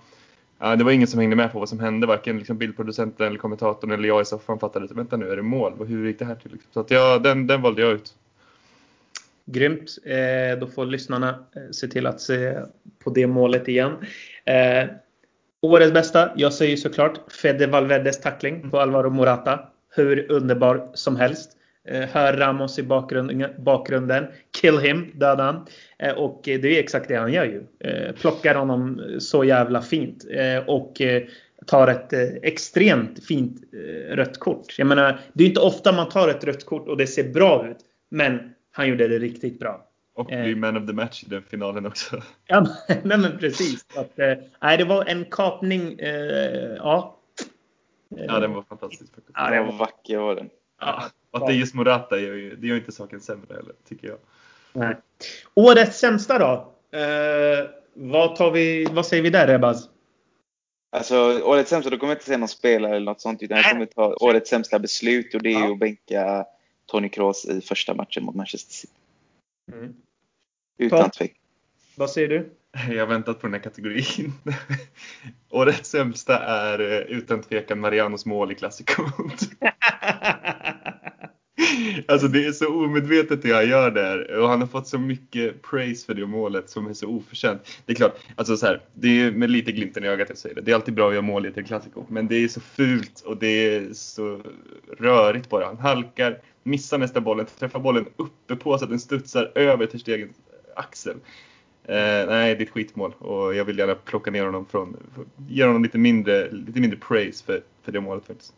ja, 0.59 0.75
det 0.75 0.83
var 0.83 0.91
ingen 0.91 1.07
som 1.07 1.19
hängde 1.19 1.35
med 1.35 1.51
på 1.51 1.59
vad 1.59 1.69
som 1.69 1.79
hände, 1.79 2.07
varken 2.07 2.37
liksom 2.37 2.57
bildproducenten 2.57 3.27
eller 3.27 3.37
kommentatorn 3.37 3.91
eller 3.91 4.07
jag 4.07 4.21
i 4.21 4.25
soffan 4.25 4.59
fattade 4.59 4.85
att 4.85 4.91
vänta 4.91 5.17
nu, 5.17 5.29
är 5.29 5.35
det 5.35 5.41
mål? 5.41 5.87
Hur 5.87 6.07
gick 6.07 6.19
det 6.19 6.25
här 6.25 6.35
till? 6.35 6.51
Liksom? 6.51 6.69
Så 6.73 6.79
att 6.79 6.91
ja, 6.91 7.19
den, 7.19 7.47
den 7.47 7.61
valde 7.61 7.81
jag 7.81 7.91
ut. 7.91 8.15
Grymt. 9.45 9.97
Eh, 10.05 10.59
då 10.59 10.67
får 10.67 10.85
lyssnarna 10.85 11.29
eh, 11.29 11.71
se 11.71 11.87
till 11.87 12.07
att 12.07 12.21
se 12.21 12.57
på 13.03 13.09
det 13.09 13.27
målet 13.27 13.67
igen. 13.67 13.91
Eh, 14.45 14.89
Årets 15.61 15.93
bästa, 15.93 16.31
jag 16.35 16.53
säger 16.53 16.77
såklart 16.77 17.31
Fede 17.31 17.67
Valverdes 17.67 18.21
tackling 18.21 18.69
på 18.69 18.79
Alvaro 18.79 19.09
Morata. 19.09 19.59
Hur 19.95 20.31
underbar 20.31 20.89
som 20.93 21.15
helst. 21.15 21.51
Eh, 21.87 22.09
hör 22.09 22.33
Ramos 22.33 22.79
i 22.79 22.83
bakgrunden, 22.83 23.45
bakgrunden. 23.57 24.25
kill 24.61 24.77
him, 24.79 25.11
döda 25.13 25.43
han. 25.43 25.65
Eh, 25.99 26.13
och 26.13 26.41
det 26.43 26.65
är 26.65 26.79
exakt 26.79 27.07
det 27.07 27.15
han 27.15 27.33
gör 27.33 27.45
ju. 27.45 27.63
Eh, 27.79 28.11
plockar 28.11 28.55
honom 28.55 29.01
så 29.19 29.43
jävla 29.43 29.81
fint. 29.81 30.25
Eh, 30.31 30.69
och 30.69 31.01
eh, 31.01 31.23
tar 31.67 31.87
ett 31.87 32.13
eh, 32.13 32.21
extremt 32.41 33.25
fint 33.25 33.61
eh, 33.73 34.15
rött 34.15 34.39
kort. 34.39 34.75
Jag 34.77 34.87
menar, 34.87 35.19
det 35.33 35.43
är 35.43 35.47
inte 35.47 35.59
ofta 35.59 35.91
man 35.91 36.09
tar 36.09 36.29
ett 36.29 36.43
rött 36.43 36.65
kort 36.65 36.87
och 36.87 36.97
det 36.97 37.07
ser 37.07 37.29
bra 37.29 37.67
ut. 37.69 37.77
Men 38.11 38.39
han 38.71 38.87
gjorde 38.87 39.07
det 39.07 39.19
riktigt 39.19 39.59
bra. 39.59 39.87
Och 40.15 40.25
blir 40.25 40.55
man 40.55 40.77
of 40.77 40.87
the 40.87 40.93
match 40.93 41.23
i 41.23 41.29
den 41.29 41.43
finalen 41.43 41.85
också. 41.85 42.21
Ja, 42.47 42.67
nej 42.87 43.17
men 43.17 43.37
precis. 43.37 43.85
Att, 43.95 44.17
nej, 44.61 44.77
det 44.77 44.83
var 44.83 45.05
en 45.05 45.25
kapning. 45.25 45.99
ja. 46.77 47.19
Ja, 48.09 48.39
den 48.39 48.53
var 48.53 48.61
fantastisk. 48.61 49.15
Faktiskt. 49.15 49.37
Ja, 49.37 49.49
den 49.49 49.65
var 49.65 49.73
vacker 49.73 50.17
var 50.17 50.35
den. 50.35 50.49
Ja, 50.79 51.03
och 51.31 51.39
att 51.39 51.47
det 51.47 51.53
är 51.53 51.55
just 51.55 51.73
Morata 51.73 52.19
gör 52.19 52.33
ju, 52.33 52.55
det 52.55 52.67
gör 52.67 52.75
inte 52.75 52.91
saken 52.91 53.21
sämre 53.21 53.55
heller, 53.55 53.73
tycker 53.89 54.07
jag. 54.07 54.17
Nej. 54.73 54.95
Årets 55.53 55.99
sämsta 55.99 56.39
då? 56.39 56.73
Eh, 56.97 57.69
vad, 57.93 58.35
tar 58.35 58.51
vi, 58.51 58.87
vad 58.91 59.05
säger 59.05 59.23
vi 59.23 59.29
där 59.29 59.47
Rebaz? 59.47 59.89
Alltså 60.91 61.41
årets 61.43 61.69
sämsta, 61.69 61.89
då 61.89 61.97
kommer 61.97 62.11
jag 62.11 62.15
inte 62.15 62.25
säga 62.25 62.37
någon 62.37 62.47
spelare 62.47 62.95
eller 62.95 63.05
något 63.05 63.21
sånt. 63.21 63.43
Utan 63.43 63.57
jag 63.57 63.71
kommer 63.71 63.85
ta 63.85 64.15
årets 64.15 64.49
sämsta 64.49 64.79
beslut 64.79 65.35
och 65.35 65.41
det 65.41 65.53
är 65.53 65.59
ja. 65.59 65.71
att 65.71 65.79
bänka 65.79 66.45
Tony 66.85 67.09
Kroos 67.09 67.45
i 67.45 67.61
första 67.61 67.93
matchen 67.93 68.23
mot 68.23 68.35
Manchester 68.35 68.73
City. 68.73 68.93
Mm. 69.71 69.93
Utan 70.77 71.09
tvekan. 71.09 71.37
Vad 71.95 72.09
säger 72.09 72.27
du? 72.27 72.53
Jag 72.93 72.99
har 72.99 73.07
väntat 73.07 73.39
på 73.39 73.47
den 73.47 73.53
här 73.53 73.61
kategorin. 73.61 74.33
Årets 75.49 75.89
sämsta 75.89 76.39
är 76.39 76.79
eh, 76.79 77.17
utan 77.17 77.41
tvekan 77.41 77.79
Marianos 77.79 78.25
mål 78.25 78.51
i 78.51 78.55
klassikot. 78.55 79.39
Alltså 82.07 82.27
det 82.27 82.45
är 82.45 82.51
så 82.51 82.67
omedvetet 82.67 83.41
det 83.41 83.51
han 83.51 83.69
gör 83.69 83.91
där 83.91 84.39
och 84.39 84.49
han 84.49 84.59
har 84.59 84.67
fått 84.67 84.87
så 84.87 84.99
mycket 84.99 85.61
praise 85.61 86.05
för 86.05 86.13
det 86.13 86.25
målet 86.25 86.69
som 86.69 86.87
är 86.87 86.93
så 86.93 87.07
oförtjänt. 87.07 87.61
Det 87.85 87.93
är 87.93 87.95
klart, 87.95 88.19
alltså 88.35 88.57
så 88.57 88.65
här, 88.65 88.81
det 88.93 89.21
är 89.21 89.31
med 89.31 89.51
lite 89.51 89.71
glimten 89.71 90.03
i 90.03 90.07
ögat 90.07 90.29
jag 90.29 90.37
säger 90.37 90.55
det. 90.55 90.61
Det 90.61 90.71
är 90.71 90.75
alltid 90.75 90.93
bra 90.93 91.07
att 91.07 91.13
göra 91.13 91.21
mål 91.21 91.45
i 91.45 91.49
ett 91.49 91.67
klassiko, 91.67 92.05
men 92.09 92.27
det 92.27 92.35
är 92.35 92.47
så 92.47 92.59
fult 92.59 93.21
och 93.25 93.37
det 93.37 93.75
är 93.75 93.93
så 93.93 94.41
rörigt 94.97 95.49
bara. 95.49 95.65
Han 95.65 95.77
halkar, 95.77 96.39
missar 96.63 96.97
nästa 96.97 97.21
bollen, 97.21 97.45
träffar 97.59 97.79
bollen 97.79 98.05
uppe 98.15 98.55
på 98.55 98.77
så 98.77 98.83
att 98.83 98.89
den 98.89 98.99
studsar 98.99 99.51
över 99.55 99.85
till 99.85 99.99
stegens 99.99 100.37
axel. 100.75 101.15
Eh, 101.85 101.95
nej, 102.27 102.55
det 102.55 102.61
är 102.61 102.61
ett 102.61 102.69
skitmål 102.69 103.13
och 103.19 103.55
jag 103.55 103.65
vill 103.65 103.77
gärna 103.77 103.95
plocka 103.95 104.31
ner 104.31 104.45
honom 104.45 104.65
från, 104.65 104.97
ge 105.49 105.65
honom 105.65 105.83
lite 105.83 105.97
mindre, 105.97 106.51
lite 106.51 106.79
mindre 106.79 106.99
praise 106.99 107.45
för, 107.45 107.61
för 107.83 107.91
det 107.91 108.01
målet 108.01 108.25
faktiskt. 108.25 108.53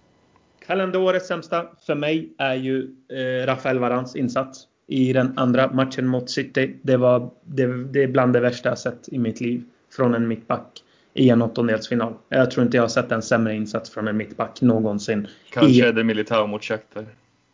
Kalenderårets 0.68 1.28
sämsta 1.28 1.66
för 1.86 1.96
mig 1.96 2.34
är 2.38 2.56
ju 2.56 2.88
eh, 3.12 3.46
Rafael 3.46 3.80
Varans 3.80 4.16
insats 4.16 4.68
i 4.88 5.14
den 5.14 5.34
andra 5.38 5.72
matchen 5.72 6.08
mot 6.08 6.30
City. 6.30 6.76
Det, 6.82 6.98
var, 6.98 7.32
det, 7.44 7.84
det 7.84 8.04
är 8.04 8.08
bland 8.08 8.34
det 8.34 8.40
värsta 8.40 8.70
jag 8.70 8.78
sett 8.78 9.10
i 9.10 9.20
mitt 9.20 9.42
liv 9.42 9.64
från 9.96 10.16
en 10.16 10.28
mittback 10.28 10.84
i 11.14 11.30
en 11.30 11.42
åttondelsfinal. 11.42 12.14
Jag 12.30 12.52
tror 12.52 12.66
inte 12.66 12.78
jag 12.78 12.84
har 12.84 12.88
sett 12.88 13.12
en 13.12 13.22
sämre 13.22 13.56
insats 13.56 13.90
från 13.90 14.08
en 14.08 14.18
mittback 14.18 14.62
någonsin. 14.62 15.28
Kanske 15.50 15.88
är 15.88 15.94
det 15.94 16.04
Militao 16.04 16.48
mot 16.48 16.64
Shakhtar. 16.64 17.06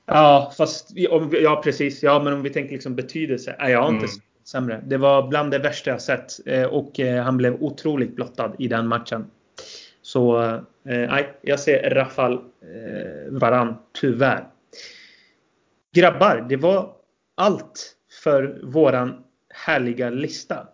Ja, 0.05 0.53
fast 0.57 0.91
ja, 0.95 1.61
precis. 1.63 2.03
Ja, 2.03 2.23
men 2.23 2.33
om 2.33 2.41
vi 2.41 2.49
tänker 2.49 2.73
liksom 2.73 2.95
betydelse. 2.95 3.55
Nej, 3.59 3.71
jag 3.71 3.81
har 3.81 3.89
inte 3.89 4.05
mm. 4.05 4.21
sämre. 4.43 4.83
Det 4.87 4.97
var 4.97 5.27
bland 5.27 5.51
det 5.51 5.59
värsta 5.59 5.89
jag 5.89 6.01
sett 6.01 6.47
eh, 6.47 6.63
och 6.63 6.99
eh, 6.99 7.23
han 7.23 7.37
blev 7.37 7.63
otroligt 7.63 8.15
blottad 8.15 8.51
i 8.59 8.67
den 8.67 8.87
matchen. 8.87 9.25
Så 10.01 10.41
eh, 10.43 10.61
nej, 10.83 11.37
jag 11.41 11.59
ser 11.59 11.89
Rafal 11.89 12.33
eh, 12.33 13.31
Varan, 13.31 13.75
tyvärr. 14.01 14.47
Grabbar, 15.95 16.45
det 16.49 16.57
var 16.57 16.93
allt 17.35 17.95
för 18.23 18.59
våran 18.63 19.23
härliga 19.49 20.09
lista. 20.09 20.67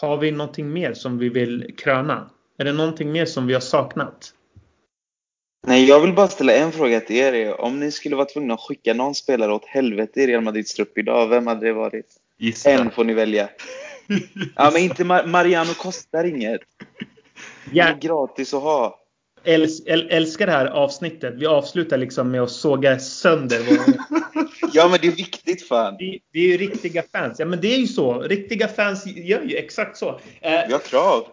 Har 0.00 0.16
vi 0.16 0.30
någonting 0.30 0.72
mer 0.72 0.94
som 0.94 1.18
vi 1.18 1.28
vill 1.28 1.74
kröna? 1.78 2.30
Är 2.58 2.64
det 2.64 2.72
någonting 2.72 3.12
mer 3.12 3.26
som 3.26 3.46
vi 3.46 3.54
har 3.54 3.60
saknat? 3.60 4.34
Nej, 5.66 5.84
jag 5.84 6.00
vill 6.00 6.12
bara 6.12 6.28
ställa 6.28 6.52
en 6.52 6.72
fråga 6.72 7.00
till 7.00 7.16
er. 7.16 7.60
Om 7.60 7.80
ni 7.80 7.92
skulle 7.92 8.16
vara 8.16 8.26
tvungna 8.26 8.54
att 8.54 8.60
skicka 8.60 8.94
någon 8.94 9.14
spelare 9.14 9.52
åt 9.52 9.64
helvete 9.64 10.20
i 10.20 10.26
Real 10.26 10.42
Madrids 10.42 10.74
trupp 10.74 10.98
idag, 10.98 11.28
vem 11.28 11.46
hade 11.46 11.66
det 11.66 11.72
varit? 11.72 12.06
Gissa. 12.38 12.70
En 12.70 12.90
får 12.90 13.04
ni 13.04 13.14
välja. 13.14 13.48
ja, 14.56 14.70
men 14.72 14.82
inte 14.82 15.04
Mar 15.04 15.26
Mariano 15.26 15.74
kostar 15.74 16.24
inget. 16.24 16.60
Ja. 17.72 17.84
Det 17.84 17.90
är 17.90 17.98
gratis 18.00 18.54
att 18.54 18.62
ha. 18.62 19.00
Äls 19.44 19.86
älskar 19.86 20.46
det 20.46 20.52
här 20.52 20.66
avsnittet. 20.66 21.34
Vi 21.36 21.46
avslutar 21.46 21.98
liksom 21.98 22.30
med 22.30 22.42
att 22.42 22.50
såga 22.50 22.98
sönder 22.98 23.58
vår... 23.68 23.94
Ja, 24.72 24.88
men 24.88 24.98
det 25.02 25.06
är 25.06 25.16
viktigt 25.16 25.68
fan. 25.68 25.96
Vi, 25.98 26.20
vi 26.32 26.44
är 26.44 26.48
ju 26.48 26.56
riktiga 26.56 27.02
fans. 27.12 27.38
Ja, 27.38 27.46
men 27.46 27.60
det 27.60 27.74
är 27.74 27.78
ju 27.78 27.86
så. 27.86 28.22
Riktiga 28.22 28.68
fans 28.68 29.06
gör 29.06 29.42
ju 29.42 29.56
exakt 29.56 29.96
så. 29.96 30.08
Eh, 30.40 30.66
vi 30.66 30.72
har 30.72 30.78
krav. 30.78 31.26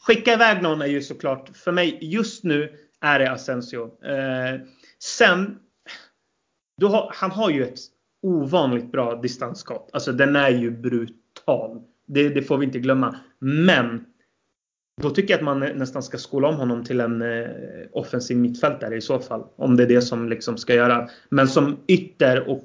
Skicka 0.00 0.32
iväg 0.32 0.62
någon 0.62 0.82
är 0.82 0.86
ju 0.86 1.02
såklart, 1.02 1.56
för 1.56 1.72
mig 1.72 1.98
just 2.00 2.44
nu 2.44 2.72
är 3.00 3.18
det 3.18 3.30
Asensio. 3.30 4.04
Eh, 4.04 4.60
sen, 4.98 5.58
har, 6.82 7.12
han 7.14 7.30
har 7.30 7.50
ju 7.50 7.64
ett 7.64 7.78
ovanligt 8.22 8.92
bra 8.92 9.14
distansskott. 9.14 9.90
Alltså 9.92 10.12
den 10.12 10.36
är 10.36 10.50
ju 10.50 10.70
brutal. 10.70 11.82
Det, 12.06 12.28
det 12.28 12.42
får 12.42 12.58
vi 12.58 12.66
inte 12.66 12.78
glömma. 12.78 13.16
Men 13.38 14.04
då 15.02 15.10
tycker 15.10 15.34
jag 15.34 15.38
att 15.38 15.44
man 15.44 15.60
nästan 15.60 16.02
ska 16.02 16.18
skola 16.18 16.48
om 16.48 16.56
honom 16.56 16.84
till 16.84 17.00
en 17.00 17.22
eh, 17.22 17.48
offensiv 17.92 18.36
mittfältare 18.36 18.96
i 18.96 19.00
så 19.00 19.18
fall. 19.18 19.44
Om 19.56 19.76
det 19.76 19.82
är 19.82 19.86
det 19.86 20.02
som 20.02 20.28
liksom 20.28 20.56
ska 20.56 20.74
göra. 20.74 21.08
Men 21.28 21.48
som 21.48 21.76
ytter 21.86 22.48
och 22.48 22.64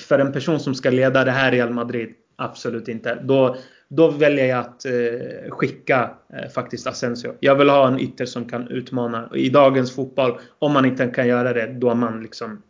för 0.00 0.18
en 0.18 0.32
person 0.32 0.60
som 0.60 0.74
ska 0.74 0.90
leda 0.90 1.24
det 1.24 1.30
här 1.30 1.52
Real 1.52 1.70
Madrid, 1.70 2.14
absolut 2.36 2.88
inte. 2.88 3.14
Då, 3.22 3.56
då 3.88 4.10
väljer 4.10 4.46
jag 4.46 4.58
att 4.58 4.84
eh, 4.84 5.50
skicka 5.50 6.10
eh, 6.32 6.50
faktiskt 6.50 6.86
Asensio. 6.86 7.34
Jag 7.40 7.54
vill 7.54 7.68
ha 7.68 7.88
en 7.88 8.00
ytter 8.00 8.26
som 8.26 8.48
kan 8.48 8.68
utmana. 8.68 9.30
I 9.34 9.48
dagens 9.48 9.94
fotboll, 9.94 10.38
om 10.58 10.72
man 10.72 10.84
inte 10.84 11.06
kan 11.06 11.28
göra 11.28 11.52
det, 11.52 11.66
då 11.66 11.90
är 11.90 11.94
man 11.94 12.22
liksom 12.22 12.62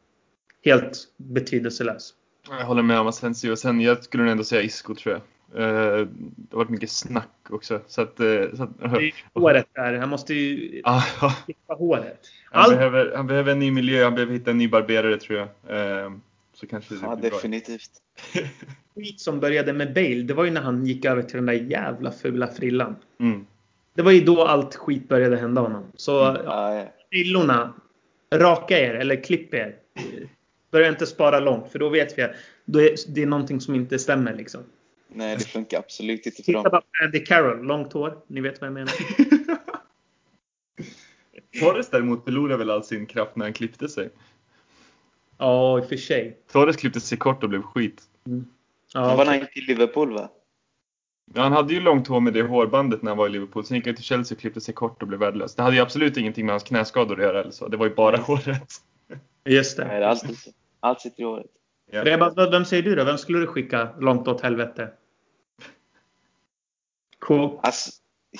helt 0.64 0.98
betydelselös. 1.16 2.14
Jag 2.48 2.66
håller 2.66 2.82
med 2.82 3.00
om 3.00 3.06
Asensio. 3.06 3.56
Sen 3.56 3.80
jag 3.80 4.04
skulle 4.04 4.30
ändå 4.30 4.44
säga 4.44 4.62
Isco 4.62 4.94
tror 4.94 5.12
jag. 5.12 5.22
Eh, 5.54 6.06
det 6.36 6.52
har 6.52 6.58
varit 6.58 6.70
mycket 6.70 6.90
snack 6.90 7.46
också. 7.50 7.80
Så 7.86 8.02
att, 8.02 8.20
eh, 8.20 8.26
så 8.54 8.62
att, 8.62 8.78
det 8.78 8.86
är 8.86 9.12
håret 9.40 9.68
där. 9.74 9.94
Han 9.94 10.08
måste 10.08 10.34
ju 10.34 10.82
klippa 11.44 11.74
håret. 11.74 12.20
Han, 12.50 12.70
behöver, 12.70 13.12
han 13.16 13.26
behöver 13.26 13.52
en 13.52 13.58
ny 13.58 13.70
miljö. 13.70 14.04
Han 14.04 14.14
behöver 14.14 14.32
hitta 14.32 14.50
en 14.50 14.58
ny 14.58 14.68
barberare 14.68 15.16
tror 15.16 15.38
jag. 15.38 15.48
Eh, 15.78 16.12
så 16.54 16.66
kanske 16.66 16.94
det 16.94 17.00
ja, 17.02 17.16
definitivt. 17.16 17.90
Skit 18.94 19.20
som 19.20 19.40
började 19.40 19.72
med 19.72 19.94
Bale, 19.94 20.22
det 20.22 20.34
var 20.34 20.44
ju 20.44 20.50
när 20.50 20.60
han 20.60 20.86
gick 20.86 21.04
över 21.04 21.22
till 21.22 21.36
den 21.36 21.46
där 21.46 21.52
jävla 21.52 22.12
fula 22.12 22.46
frillan. 22.46 22.96
Mm. 23.20 23.46
Det 23.94 24.02
var 24.02 24.12
ju 24.12 24.20
då 24.20 24.44
allt 24.44 24.74
skit 24.74 25.08
började 25.08 25.36
hända 25.36 25.60
honom. 25.60 25.84
Så 25.96 26.24
mm. 26.24 26.42
ja, 26.44 26.86
frillorna, 27.10 27.74
raka 28.34 28.78
er 28.78 28.94
eller 28.94 29.24
klipp 29.24 29.54
er. 29.54 29.74
Börja 30.70 30.88
inte 30.88 31.06
spara 31.06 31.40
långt 31.40 31.72
för 31.72 31.78
då 31.78 31.88
vet 31.88 32.18
vi 32.18 32.22
att 32.22 32.30
det 32.64 33.22
är 33.22 33.26
någonting 33.26 33.60
som 33.60 33.74
inte 33.74 33.98
stämmer 33.98 34.34
liksom. 34.34 34.60
Nej, 35.08 35.36
det 35.36 35.44
funkar 35.44 35.78
absolut 35.78 36.26
inte 36.26 36.42
för 36.42 36.52
dem. 36.52 36.62
Titta 36.62 36.70
bara 36.70 36.80
på 36.80 37.04
Andy 37.04 37.18
Carroll, 37.18 37.62
långt 37.62 37.92
hår. 37.92 38.18
Ni 38.26 38.40
vet 38.40 38.60
vad 38.60 38.66
jag 38.66 38.74
menar. 38.74 38.92
Torres 41.60 41.90
däremot 41.90 42.24
förlorade 42.24 42.58
väl 42.58 42.70
all 42.70 42.84
sin 42.84 43.06
kraft 43.06 43.36
när 43.36 43.44
han 43.44 43.52
klippte 43.52 43.88
sig? 43.88 44.10
Ja, 45.38 45.78
i 45.78 45.82
och 45.82 45.88
för 45.88 45.96
sig. 45.96 46.38
Torres 46.52 46.76
klippte 46.76 47.00
sig 47.00 47.18
kort 47.18 47.42
och 47.42 47.48
blev 47.48 47.62
skit. 47.62 48.02
Mm. 48.26 48.46
Ja, 48.94 49.00
han 49.00 49.16
var 49.16 49.24
okay. 49.24 49.38
när 49.38 49.46
till 49.46 49.64
Liverpool 49.64 50.12
va? 50.12 50.30
Ja, 51.34 51.42
han 51.42 51.52
hade 51.52 51.74
ju 51.74 51.80
långt 51.80 52.08
hår 52.08 52.20
med 52.20 52.32
det 52.32 52.42
hårbandet 52.42 53.02
när 53.02 53.10
han 53.10 53.18
var 53.18 53.26
i 53.26 53.30
Liverpool. 53.30 53.64
Sen 53.64 53.76
gick 53.76 53.86
han 53.86 53.94
till 53.94 54.04
Chelsea 54.04 54.34
och 54.34 54.40
klippte 54.40 54.60
sig 54.60 54.74
kort 54.74 55.02
och 55.02 55.08
blev 55.08 55.20
värdelös. 55.20 55.54
Det 55.54 55.62
hade 55.62 55.76
ju 55.76 55.82
absolut 55.82 56.16
ingenting 56.16 56.46
med 56.46 56.52
hans 56.52 56.62
knäskador 56.62 57.20
att 57.20 57.26
göra 57.26 57.40
eller 57.40 57.50
så. 57.50 57.68
Det 57.68 57.76
var 57.76 57.86
ju 57.86 57.94
bara 57.94 58.16
håret. 58.16 58.68
Just 59.44 59.76
det. 59.76 59.84
Nej, 59.84 60.00
det 60.00 60.06
är 60.06 60.10
alltid 60.10 60.38
så. 60.38 60.50
Allt 60.80 61.00
sitter 61.00 61.22
i 61.22 61.24
håret. 61.24 61.50
Ja. 61.90 62.04
Reba, 62.04 62.50
vem 62.50 62.64
säger 62.64 62.82
du 62.82 62.94
då? 62.94 63.04
Vem 63.04 63.18
skulle 63.18 63.38
du 63.38 63.46
skicka 63.46 63.88
långt 64.00 64.28
åt 64.28 64.40
helvete? 64.40 64.90
Quote. 67.20 67.60
Alltså. 67.62 67.90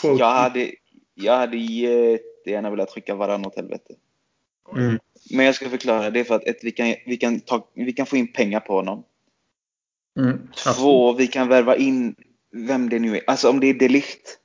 Jag, 0.02 0.30
hade, 0.30 0.72
jag 1.14 1.36
hade 1.36 1.56
jättegärna 1.56 2.70
velat 2.70 2.90
skicka 2.90 3.14
varann 3.14 3.46
åt 3.46 3.56
helvete. 3.56 3.94
Mm. 4.76 4.98
Men 5.30 5.46
jag 5.46 5.54
ska 5.54 5.68
förklara. 5.68 6.10
Det 6.10 6.20
är 6.20 6.24
för 6.24 6.34
att 6.34 6.44
ett, 6.44 6.58
vi, 6.62 6.72
kan, 6.72 6.94
vi, 7.06 7.16
kan 7.16 7.40
ta, 7.40 7.68
vi 7.74 7.92
kan 7.92 8.06
få 8.06 8.16
in 8.16 8.32
pengar 8.32 8.60
på 8.60 8.74
honom. 8.74 9.04
Mm. 10.18 10.48
Två, 10.76 11.12
vi 11.12 11.26
kan 11.26 11.48
värva 11.48 11.76
in 11.76 12.14
vem 12.52 12.88
det 12.88 12.98
nu 12.98 13.16
är. 13.16 13.22
Alltså 13.26 13.50
om 13.50 13.60
det 13.60 13.66
är 13.66 13.74
Delicht. 13.74 14.38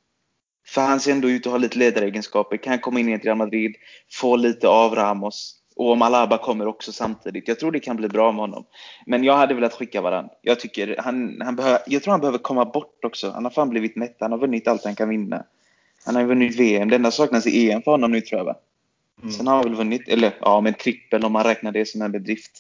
För 0.67 0.81
han 0.81 0.99
ser 0.99 1.11
ändå 1.11 1.29
ut 1.29 1.45
att 1.45 1.51
ha 1.51 1.57
lite 1.57 1.77
ledaregenskaper. 1.77 2.57
Kan 2.57 2.79
komma 2.79 2.99
in 2.99 3.09
i 3.09 3.13
ett 3.13 3.25
Real 3.25 3.37
Madrid, 3.37 3.75
få 4.11 4.35
lite 4.35 4.67
av 4.67 4.95
Ramos. 4.95 5.61
Och 5.76 5.91
om 5.91 6.01
Alaba 6.01 6.38
kommer 6.38 6.67
också 6.67 6.91
samtidigt. 6.91 7.47
Jag 7.47 7.59
tror 7.59 7.72
det 7.72 7.80
kan 7.80 7.95
bli 7.95 8.07
bra 8.07 8.32
med 8.32 8.41
honom. 8.41 8.65
Men 9.05 9.24
jag 9.24 9.38
hade 9.38 9.53
velat 9.53 9.74
skicka 9.74 10.01
varann. 10.01 10.30
Jag, 10.41 10.59
tycker 10.59 10.95
han, 10.99 11.41
han 11.41 11.55
behöver, 11.55 11.80
jag 11.88 12.03
tror 12.03 12.11
han 12.11 12.22
behöver 12.22 12.38
komma 12.38 12.65
bort 12.65 13.05
också. 13.05 13.32
Han 13.32 13.43
har 13.43 13.51
fan 13.51 13.69
blivit 13.69 13.95
mätt. 13.95 14.17
Han 14.19 14.32
har 14.32 14.39
vunnit 14.39 14.67
allt 14.67 14.84
han 14.84 14.95
kan 14.95 15.09
vinna. 15.09 15.43
Han 16.05 16.15
har 16.15 16.24
vunnit 16.24 16.59
VM. 16.59 16.89
Det 16.89 16.95
enda 16.95 17.11
saknas 17.11 17.45
är 17.45 17.72
EM 17.72 17.82
för 17.82 17.91
honom 17.91 18.11
nu 18.11 18.22
tror 18.22 18.39
jag 18.39 18.45
va? 18.45 18.55
Mm. 19.22 19.32
Sen 19.32 19.47
har 19.47 19.55
han 19.55 19.63
väl 19.63 19.76
vunnit, 19.76 20.07
eller 20.07 20.38
ja, 20.41 20.61
men 20.61 20.74
trippel 20.74 21.26
om 21.26 21.32
man 21.32 21.43
räknar 21.43 21.72
det 21.72 21.86
som 21.86 22.01
en 22.01 22.11
bedrift. 22.11 22.51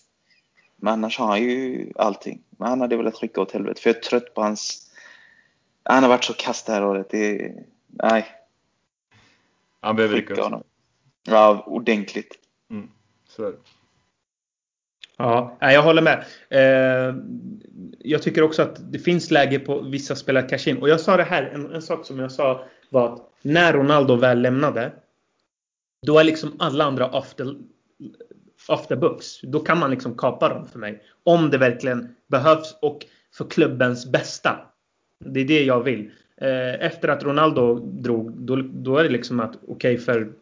Men 0.75 0.93
annars 0.93 1.19
har 1.19 1.27
han 1.27 1.41
ju 1.41 1.91
allting. 1.95 2.41
Men 2.49 2.69
han 2.69 2.81
hade 2.81 2.97
velat 2.97 3.15
skicka 3.15 3.41
åt 3.41 3.51
helvete. 3.51 3.81
För 3.81 3.89
jag 3.89 3.97
är 3.97 4.01
trött 4.01 4.33
på 4.33 4.41
hans... 4.41 4.91
Han 5.83 6.03
har 6.03 6.09
varit 6.09 6.23
så 6.23 6.33
kast 6.33 6.65
det 6.65 6.73
här 6.73 6.85
året. 6.85 7.09
Det. 7.09 7.53
Nej. 7.87 8.25
Han 9.79 9.95
behöver 9.95 10.15
rycka 10.15 10.43
honom. 10.43 10.63
Ja, 11.23 11.63
ordentligt. 11.67 12.37
mm. 12.69 12.89
Så 13.41 13.47
är 13.47 13.51
det. 13.51 13.57
Ja, 15.17 15.57
jag 15.59 15.83
håller 15.83 16.01
med. 16.01 16.25
Eh, 16.49 17.15
jag 17.99 18.21
tycker 18.21 18.41
också 18.41 18.61
att 18.61 18.91
det 18.91 18.99
finns 18.99 19.31
läge 19.31 19.59
på 19.59 19.81
vissa 19.81 20.15
spelare 20.15 20.43
att 20.43 20.49
casha 20.49 20.69
in. 20.69 20.77
Och 20.77 20.89
jag 20.89 20.99
sa 20.99 21.17
det 21.17 21.23
här, 21.23 21.43
en, 21.43 21.73
en 21.73 21.81
sak 21.81 22.05
som 22.05 22.19
jag 22.19 22.31
sa 22.31 22.65
var 22.89 23.13
att 23.13 23.19
när 23.41 23.73
Ronaldo 23.73 24.15
väl 24.15 24.41
lämnade, 24.41 24.91
då 26.05 26.19
är 26.19 26.23
liksom 26.23 26.55
alla 26.59 26.83
andra 26.83 27.09
off 27.09 27.33
the, 27.33 27.43
off 28.67 28.87
the 28.87 28.95
books. 28.95 29.41
Då 29.41 29.59
kan 29.59 29.79
man 29.79 29.91
liksom 29.91 30.17
kapa 30.17 30.49
dem 30.49 30.67
för 30.67 30.79
mig. 30.79 31.03
Om 31.23 31.49
det 31.49 31.57
verkligen 31.57 32.15
behövs 32.27 32.77
och 32.81 33.05
för 33.37 33.49
klubbens 33.49 34.11
bästa. 34.11 34.59
Det 35.19 35.39
är 35.39 35.45
det 35.45 35.63
jag 35.63 35.83
vill. 35.83 36.11
Eh, 36.37 36.85
efter 36.85 37.07
att 37.07 37.23
Ronaldo 37.23 37.75
drog, 37.79 38.31
då, 38.31 38.55
då 38.55 38.97
är 38.97 39.03
det 39.03 39.09
liksom 39.09 39.39
att 39.39 39.55
okej 39.55 39.73
okay, 39.73 39.97
för 39.97 40.33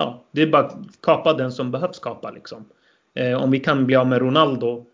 ja, 0.00 0.24
det 0.32 0.42
är 0.42 0.46
bara 0.46 0.66
att 0.66 0.76
kapa 1.02 1.32
den 1.32 1.52
som 1.52 1.70
behövs 1.70 1.98
kapa 1.98 2.30
liksom. 2.30 2.64
Eh, 3.14 3.42
om 3.42 3.50
vi 3.50 3.60
kan 3.60 3.86
bli 3.86 3.96
av 3.96 4.06
med 4.06 4.18
Ronaldo, 4.18 4.86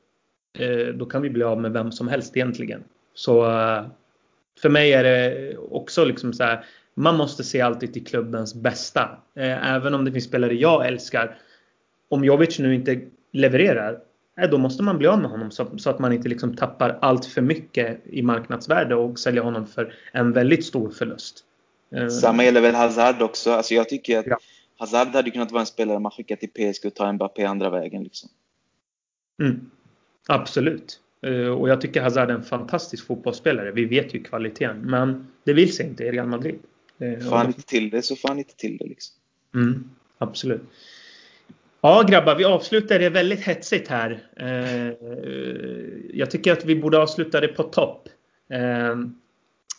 eh, 0.59 0.94
då 0.94 1.07
kan 1.07 1.22
vi 1.22 1.30
bli 1.30 1.42
av 1.42 1.61
med 1.61 1.72
vem 1.72 1.92
som 1.92 2.09
helst 2.09 2.36
egentligen. 2.36 2.84
Så 3.14 3.44
eh, 3.44 3.86
för 4.62 4.68
mig 4.68 4.92
är 4.92 5.04
det 5.04 5.57
också 5.70 6.04
liksom 6.04 6.32
så 6.32 6.44
här. 6.44 6.64
Man 6.94 7.16
måste 7.16 7.44
se 7.44 7.61
alltid 7.61 7.92
till 7.92 8.07
klubbens 8.07 8.54
bästa. 8.54 9.02
Eh, 9.34 9.74
även 9.74 9.94
om 9.94 10.04
det 10.04 10.12
finns 10.12 10.24
spelare 10.24 10.54
jag 10.54 10.86
älskar. 10.86 11.38
Om 12.09 12.24
Jovic 12.24 12.59
nu 12.59 12.74
inte 12.74 13.00
levererar, 13.32 13.98
eh, 14.40 14.50
då 14.50 14.59
måste 14.59 14.82
man 14.82 14.98
bli 14.98 15.07
av 15.07 15.18
med 15.18 15.30
honom 15.30 15.50
så, 15.50 15.78
så, 15.78 15.90
att 15.90 15.98
man 15.98 16.12
inte 16.12 16.28
liksom 16.28 16.57
tappar 16.57 16.98
allt 17.00 17.26
för 17.26 17.42
mycket 17.42 18.00
i 18.04 18.22
marknadsvärde 18.22 18.94
och 18.94 19.18
sälja 19.18 19.42
honom 19.42 19.66
för 19.66 19.94
en 20.12 20.32
väldigt 20.32 20.64
stor 20.64 20.90
förlust. 20.90 21.44
Samma 22.20 22.44
gäller 22.44 22.61
väl 22.61 22.74
Hazard 22.74 23.22
också. 23.22 23.52
Alltså 23.52 23.74
jag 23.74 23.88
tycker 23.88 24.18
att 24.18 24.26
Ja. 24.26 24.38
Hazard 24.79 25.09
hade 25.09 25.31
kunnat 25.31 25.53
vara 25.53 25.61
en 25.61 25.66
spelare 25.66 25.99
man 25.99 26.12
skickar 26.12 26.37
till 26.37 26.49
PSG 26.49 26.87
och 26.87 26.95
tar 26.95 27.12
Mbappé 27.12 27.45
andra 27.45 27.70
vägen. 27.70 28.03
Liksom. 28.05 28.31
Mm. 29.43 29.70
Absolut. 30.29 31.01
Eh, 31.22 31.49
Och 31.49 31.68
jag 31.68 31.81
tycker 31.81 32.03
Hazard 32.03 32.31
är 32.31 32.35
en 32.35 32.43
fantastisk 32.43 33.07
fotbollsspelare. 33.07 33.72
Vi 33.72 33.85
vet 33.85 34.14
ju 34.14 34.22
kvaliteten. 34.22 34.81
Men 34.81 35.27
det 35.45 35.53
vill 35.53 35.77
sig 35.77 35.87
inte 35.87 36.05
i 36.05 36.11
Real 36.11 36.27
Madrid. 36.27 36.59
Eh, 36.99 37.18
Får 37.29 37.37
han 37.37 37.47
inte 37.47 37.62
till 37.62 37.91
det 37.91 38.03
så 38.03 38.16
får 38.16 38.29
han 38.29 38.39
inte 38.39 38.57
till 38.57 38.77
det. 38.77 38.85
Liksom. 38.87 39.16
Mm, 39.55 39.91
absolut. 40.18 40.62
Ja 41.81 42.03
grabbar, 42.09 42.35
vi 42.37 42.45
avslutar 42.45 42.99
det 42.99 43.09
väldigt 43.09 43.41
hetsigt 43.41 43.89
här. 43.89 44.27
Eh, 44.37 45.09
jag 46.12 46.31
tycker 46.31 46.53
att 46.53 46.64
vi 46.64 46.77
borde 46.77 46.99
avsluta 46.99 47.41
det 47.41 47.49
på 47.49 47.62
topp. 47.62 48.09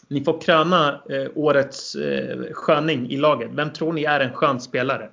Ni 0.07 0.23
får 0.23 0.41
kröna 0.41 1.01
eh, 1.09 1.27
årets 1.35 1.95
eh, 1.95 2.53
sköning 2.53 3.09
i 3.09 3.17
laget. 3.17 3.49
Vem 3.53 3.73
tror 3.73 3.93
ni 3.93 4.03
är 4.03 4.19
en 4.19 4.33
skön 4.33 4.59
spelare? 4.59 5.09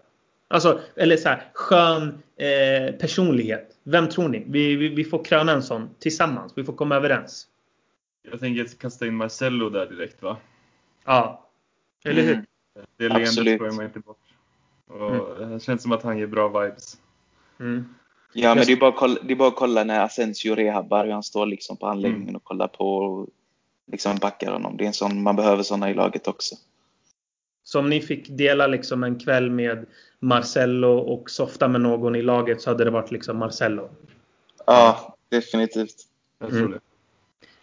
Alltså, 0.48 0.80
eller 0.96 1.16
så 1.16 1.28
här, 1.28 1.50
skön 1.54 2.22
eh, 2.36 2.94
personlighet. 2.94 3.76
Vem 3.82 4.08
tror 4.08 4.28
ni? 4.28 4.44
Vi, 4.48 4.76
vi, 4.76 4.88
vi 4.88 5.04
får 5.04 5.24
kröna 5.24 5.52
en 5.52 5.62
sån 5.62 5.90
tillsammans. 5.98 6.52
Vi 6.56 6.64
får 6.64 6.72
komma 6.72 6.96
överens. 6.96 7.46
Jag 8.30 8.40
tänker 8.40 8.64
kasta 8.64 9.06
in 9.06 9.14
Marcello 9.14 9.70
där 9.70 9.86
direkt 9.86 10.22
va? 10.22 10.36
Ja. 11.04 11.48
Eller 12.04 12.22
hur? 12.22 12.32
Mm. 12.32 12.44
Det 12.96 13.08
leendet 13.08 13.58
får 13.58 13.76
man 13.76 13.84
inte 13.84 14.00
bort. 14.00 14.18
Och 14.86 15.46
Det 15.48 15.60
känns 15.62 15.82
som 15.82 15.92
att 15.92 16.02
han 16.02 16.18
ger 16.18 16.26
bra 16.26 16.48
vibes. 16.48 16.98
Mm. 17.60 17.94
Ja, 18.32 18.54
men 18.54 18.64
det 18.66 18.72
är, 18.72 18.76
bara 18.76 18.90
att 18.90 18.96
kolla, 18.96 19.16
det 19.22 19.32
är 19.32 19.36
bara 19.36 19.48
att 19.48 19.56
kolla 19.56 19.84
när 19.84 20.04
Asensio 20.04 20.54
rehabbar, 20.54 21.04
hur 21.04 21.12
han 21.12 21.22
står 21.22 21.46
liksom 21.46 21.76
på 21.76 21.86
anläggningen 21.86 22.28
Mm. 22.28 22.36
och 22.36 22.44
kollar 22.44 22.68
på 22.68 23.28
liksom 23.92 24.16
backar 24.16 24.52
honom. 24.52 24.76
Det 24.76 24.84
är 24.84 24.88
en 24.88 24.94
sån, 24.94 25.22
man 25.22 25.36
behöver 25.36 25.62
såna 25.62 25.90
i 25.90 25.94
laget 25.94 26.28
också. 26.28 26.54
Så 27.64 27.78
om 27.78 27.90
ni 27.90 28.00
fick 28.00 28.28
dela 28.28 28.66
liksom 28.66 29.04
en 29.04 29.18
kväll 29.18 29.50
med 29.50 29.86
Marcello 30.18 30.98
och 30.98 31.30
softa 31.30 31.68
med 31.68 31.80
någon 31.80 32.14
i 32.16 32.22
laget 32.22 32.62
så 32.62 32.70
hade 32.70 32.84
det 32.84 32.90
varit 32.90 33.10
liksom 33.10 33.36
Marcello. 33.38 33.90
Ja, 34.66 35.16
definitivt. 35.28 35.94
Jag 36.38 36.50
Mm. 36.50 36.62
tror 36.62 36.72
det. 36.74 36.80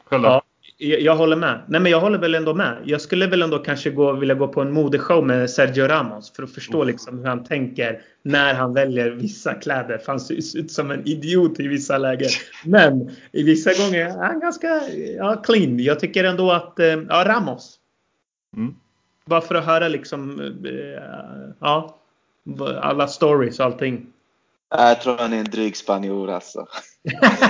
Själv 0.04 0.24
då? 0.24 0.30
Ja, 0.30 0.42
jag, 0.82 1.02
jag 1.02 1.16
håller 1.16 1.36
med. 1.36 1.62
Nej 1.68 1.82
men 1.82 1.92
jag 1.92 2.00
håller 2.00 2.18
väl 2.18 2.36
ändå 2.36 2.54
med. 2.54 2.78
Jag 2.86 3.02
skulle 3.02 3.28
väl 3.28 3.42
ändå 3.42 3.60
kanske 3.60 3.90
gå, 3.90 4.14
vilja 4.14 4.36
gå 4.36 4.48
på 4.48 4.62
en 4.62 4.72
modeshow 4.72 5.26
med 5.26 5.50
Sergio 5.50 5.88
Ramos 5.88 6.32
för 6.36 6.44
att 6.44 6.52
förstå 6.52 6.84
liksom 6.84 7.20
hur 7.20 7.26
han 7.26 7.44
tänker 7.44 8.02
när 8.22 8.54
han 8.54 8.74
väljer 8.74 9.10
vissa 9.10 9.54
kläder. 9.54 9.98
För 9.98 10.12
han 10.12 10.20
ser 10.20 10.58
ut 10.58 10.72
som 10.72 10.92
en 10.92 11.08
idiot 11.08 11.60
i 11.60 11.68
vissa 11.68 11.98
lägen. 11.98 12.30
Men 12.66 13.12
i 13.32 13.44
vissa 13.44 13.74
gånger 13.74 14.06
är 14.06 14.18
han 14.18 14.40
ganska 14.40 14.82
ja, 15.18 15.36
clean. 15.36 15.80
Jag 15.80 16.00
tycker 16.00 16.24
ändå 16.24 16.52
att 16.52 16.80
eh, 16.80 16.86
ja, 16.86 17.24
Ramos. 17.28 17.76
Mm. 18.58 18.76
Bara 19.26 19.42
för 19.42 19.56
att 19.56 19.66
höra 19.66 19.88
liksom 19.88 20.40
eh, 20.66 21.04
ja, 21.60 21.98
alla 22.82 23.08
stories 23.08 23.60
och 23.60 23.66
allting. 23.66 24.08
Jag 24.70 25.02
tror 25.02 25.18
han 25.18 25.34
är 25.34 25.38
en 25.38 25.46
dryg 25.46 25.78
spanjor 25.78 26.30
alltså. 26.30 26.68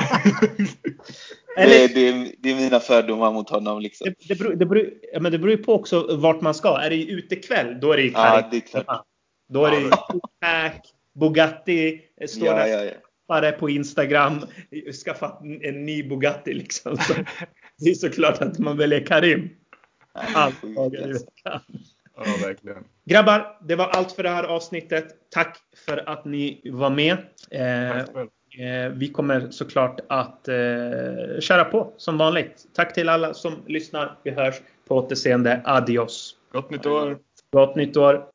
Eller, 1.57 1.87
Det, 1.87 1.87
det, 1.87 2.31
det 2.39 2.51
är 2.51 2.55
mina 2.55 2.79
fördomar 2.79 3.31
mot 3.31 3.49
honom 3.49 3.81
liksom. 3.81 4.07
det, 4.07 4.27
det, 4.27 4.35
beror, 4.39 4.53
det, 4.55 4.65
beror, 4.65 4.89
ja, 5.13 5.19
men 5.19 5.31
det 5.31 5.37
beror 5.39 5.51
ju 5.51 5.57
på 5.63 5.73
också 5.73 6.15
vart 6.17 6.41
man 6.41 6.53
ska. 6.53 6.77
Är 6.77 6.89
det 6.89 7.03
utekväll, 7.05 7.79
då 7.79 7.91
är 7.93 7.97
det 7.97 8.03
ju 8.03 8.11
Ja, 8.11 8.23
Karim. 8.23 8.45
det 8.51 8.57
är 8.57 8.61
klart. 8.83 9.05
Då 9.49 9.65
är 9.65 9.71
det 9.71 9.81
Ja, 9.91 10.19
Pack, 10.41 10.93
Bugatti, 11.19 12.01
står 12.27 12.47
Ja, 12.47 12.55
där 12.55 12.67
ja, 12.67 12.83
ja. 12.83 12.91
bara 13.27 13.51
på 13.51 13.69
Instagram, 13.69 14.39
skaffat 15.05 15.41
en 15.61 15.85
ny 15.85 16.03
Bugatti 16.09 16.53
liksom. 16.53 16.97
Så 16.97 17.13
det 17.77 17.89
är 17.89 17.93
såklart 17.95 18.41
att 18.41 18.59
man 18.59 18.77
väljer 18.77 19.05
Karim. 19.05 19.49
Allt. 20.13 20.55
Ja, 21.43 21.61
verkligen. 22.43 22.83
Grabbar, 23.05 23.57
det 23.67 23.75
var 23.75 23.87
allt 23.87 24.11
för 24.11 24.23
det 24.23 24.29
här 24.29 24.43
avsnittet. 24.43 25.05
Tack 25.29 25.57
för 25.85 26.09
att 26.09 26.25
ni 26.25 26.61
var 26.71 26.89
med. 26.89 27.11
Eh, 27.51 27.97
Tack 27.97 28.13
själv. 28.13 28.17
Eh, 28.17 28.25
Vi 28.93 29.07
kommer 29.13 29.47
såklart 29.49 29.99
att 30.07 30.47
eh, 30.47 30.55
köra 31.39 31.63
på 31.63 31.93
som 31.97 32.17
vanligt. 32.17 32.63
Tack 32.75 32.93
till 32.93 33.09
alla 33.09 33.33
som 33.33 33.53
lyssnar. 33.67 34.17
Vi 34.23 34.31
hörs 34.31 34.55
på 34.87 34.95
återseende. 34.95 35.61
Adios. 35.65 36.35
Gott 36.53 36.69
nytt 36.69 36.85
år! 36.85 37.17
Gott 37.51 37.75
nytt 37.75 37.97
år. 37.97 38.25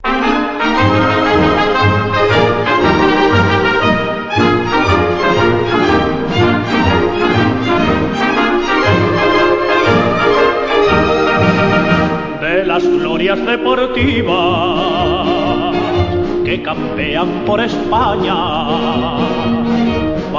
las 12.66 12.82
glorias 12.82 13.38
deportivas 13.46 14.36
que 16.44 16.62
campean 16.62 17.44
por 17.46 17.60
España. 17.60 19.25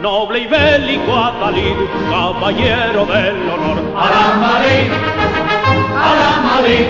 noble 0.00 0.40
y 0.40 0.46
bélico 0.46 1.14
Atalid, 1.14 1.76
caballero 2.10 3.06
del 3.06 3.50
honor. 3.50 3.78
¡A 3.96 4.06
la 4.14 4.26
Madrid! 4.46 4.90
¡A 5.94 6.10
la 6.20 6.32
Madrid! 6.50 6.86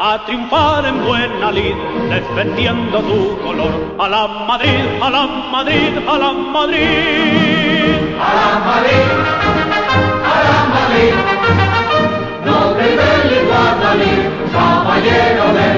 A 0.00 0.24
triunfar 0.26 0.84
en 0.86 1.04
buena 1.04 1.50
lid, 1.52 1.74
defendiendo 2.10 3.00
tu 3.00 3.38
color. 3.42 3.94
¡A 3.98 4.08
la 4.08 4.26
Madrid! 4.26 4.84
¡A 5.00 5.10
la 5.10 5.26
Madrid! 5.26 5.98
¡A 6.08 6.18
la 6.18 6.32
Madrid! 6.32 6.88
¡A 8.20 8.30
la 8.38 8.48
Madrid! 8.68 9.08
¡A 10.24 10.34
la 10.48 10.58
Madrid! 10.74 11.12
Noble 12.44 12.84
y 12.84 12.96
bélico 13.00 13.54
Atalid, 13.70 14.20
caballero 14.52 15.44
del 15.58 15.60
honor. 15.60 15.71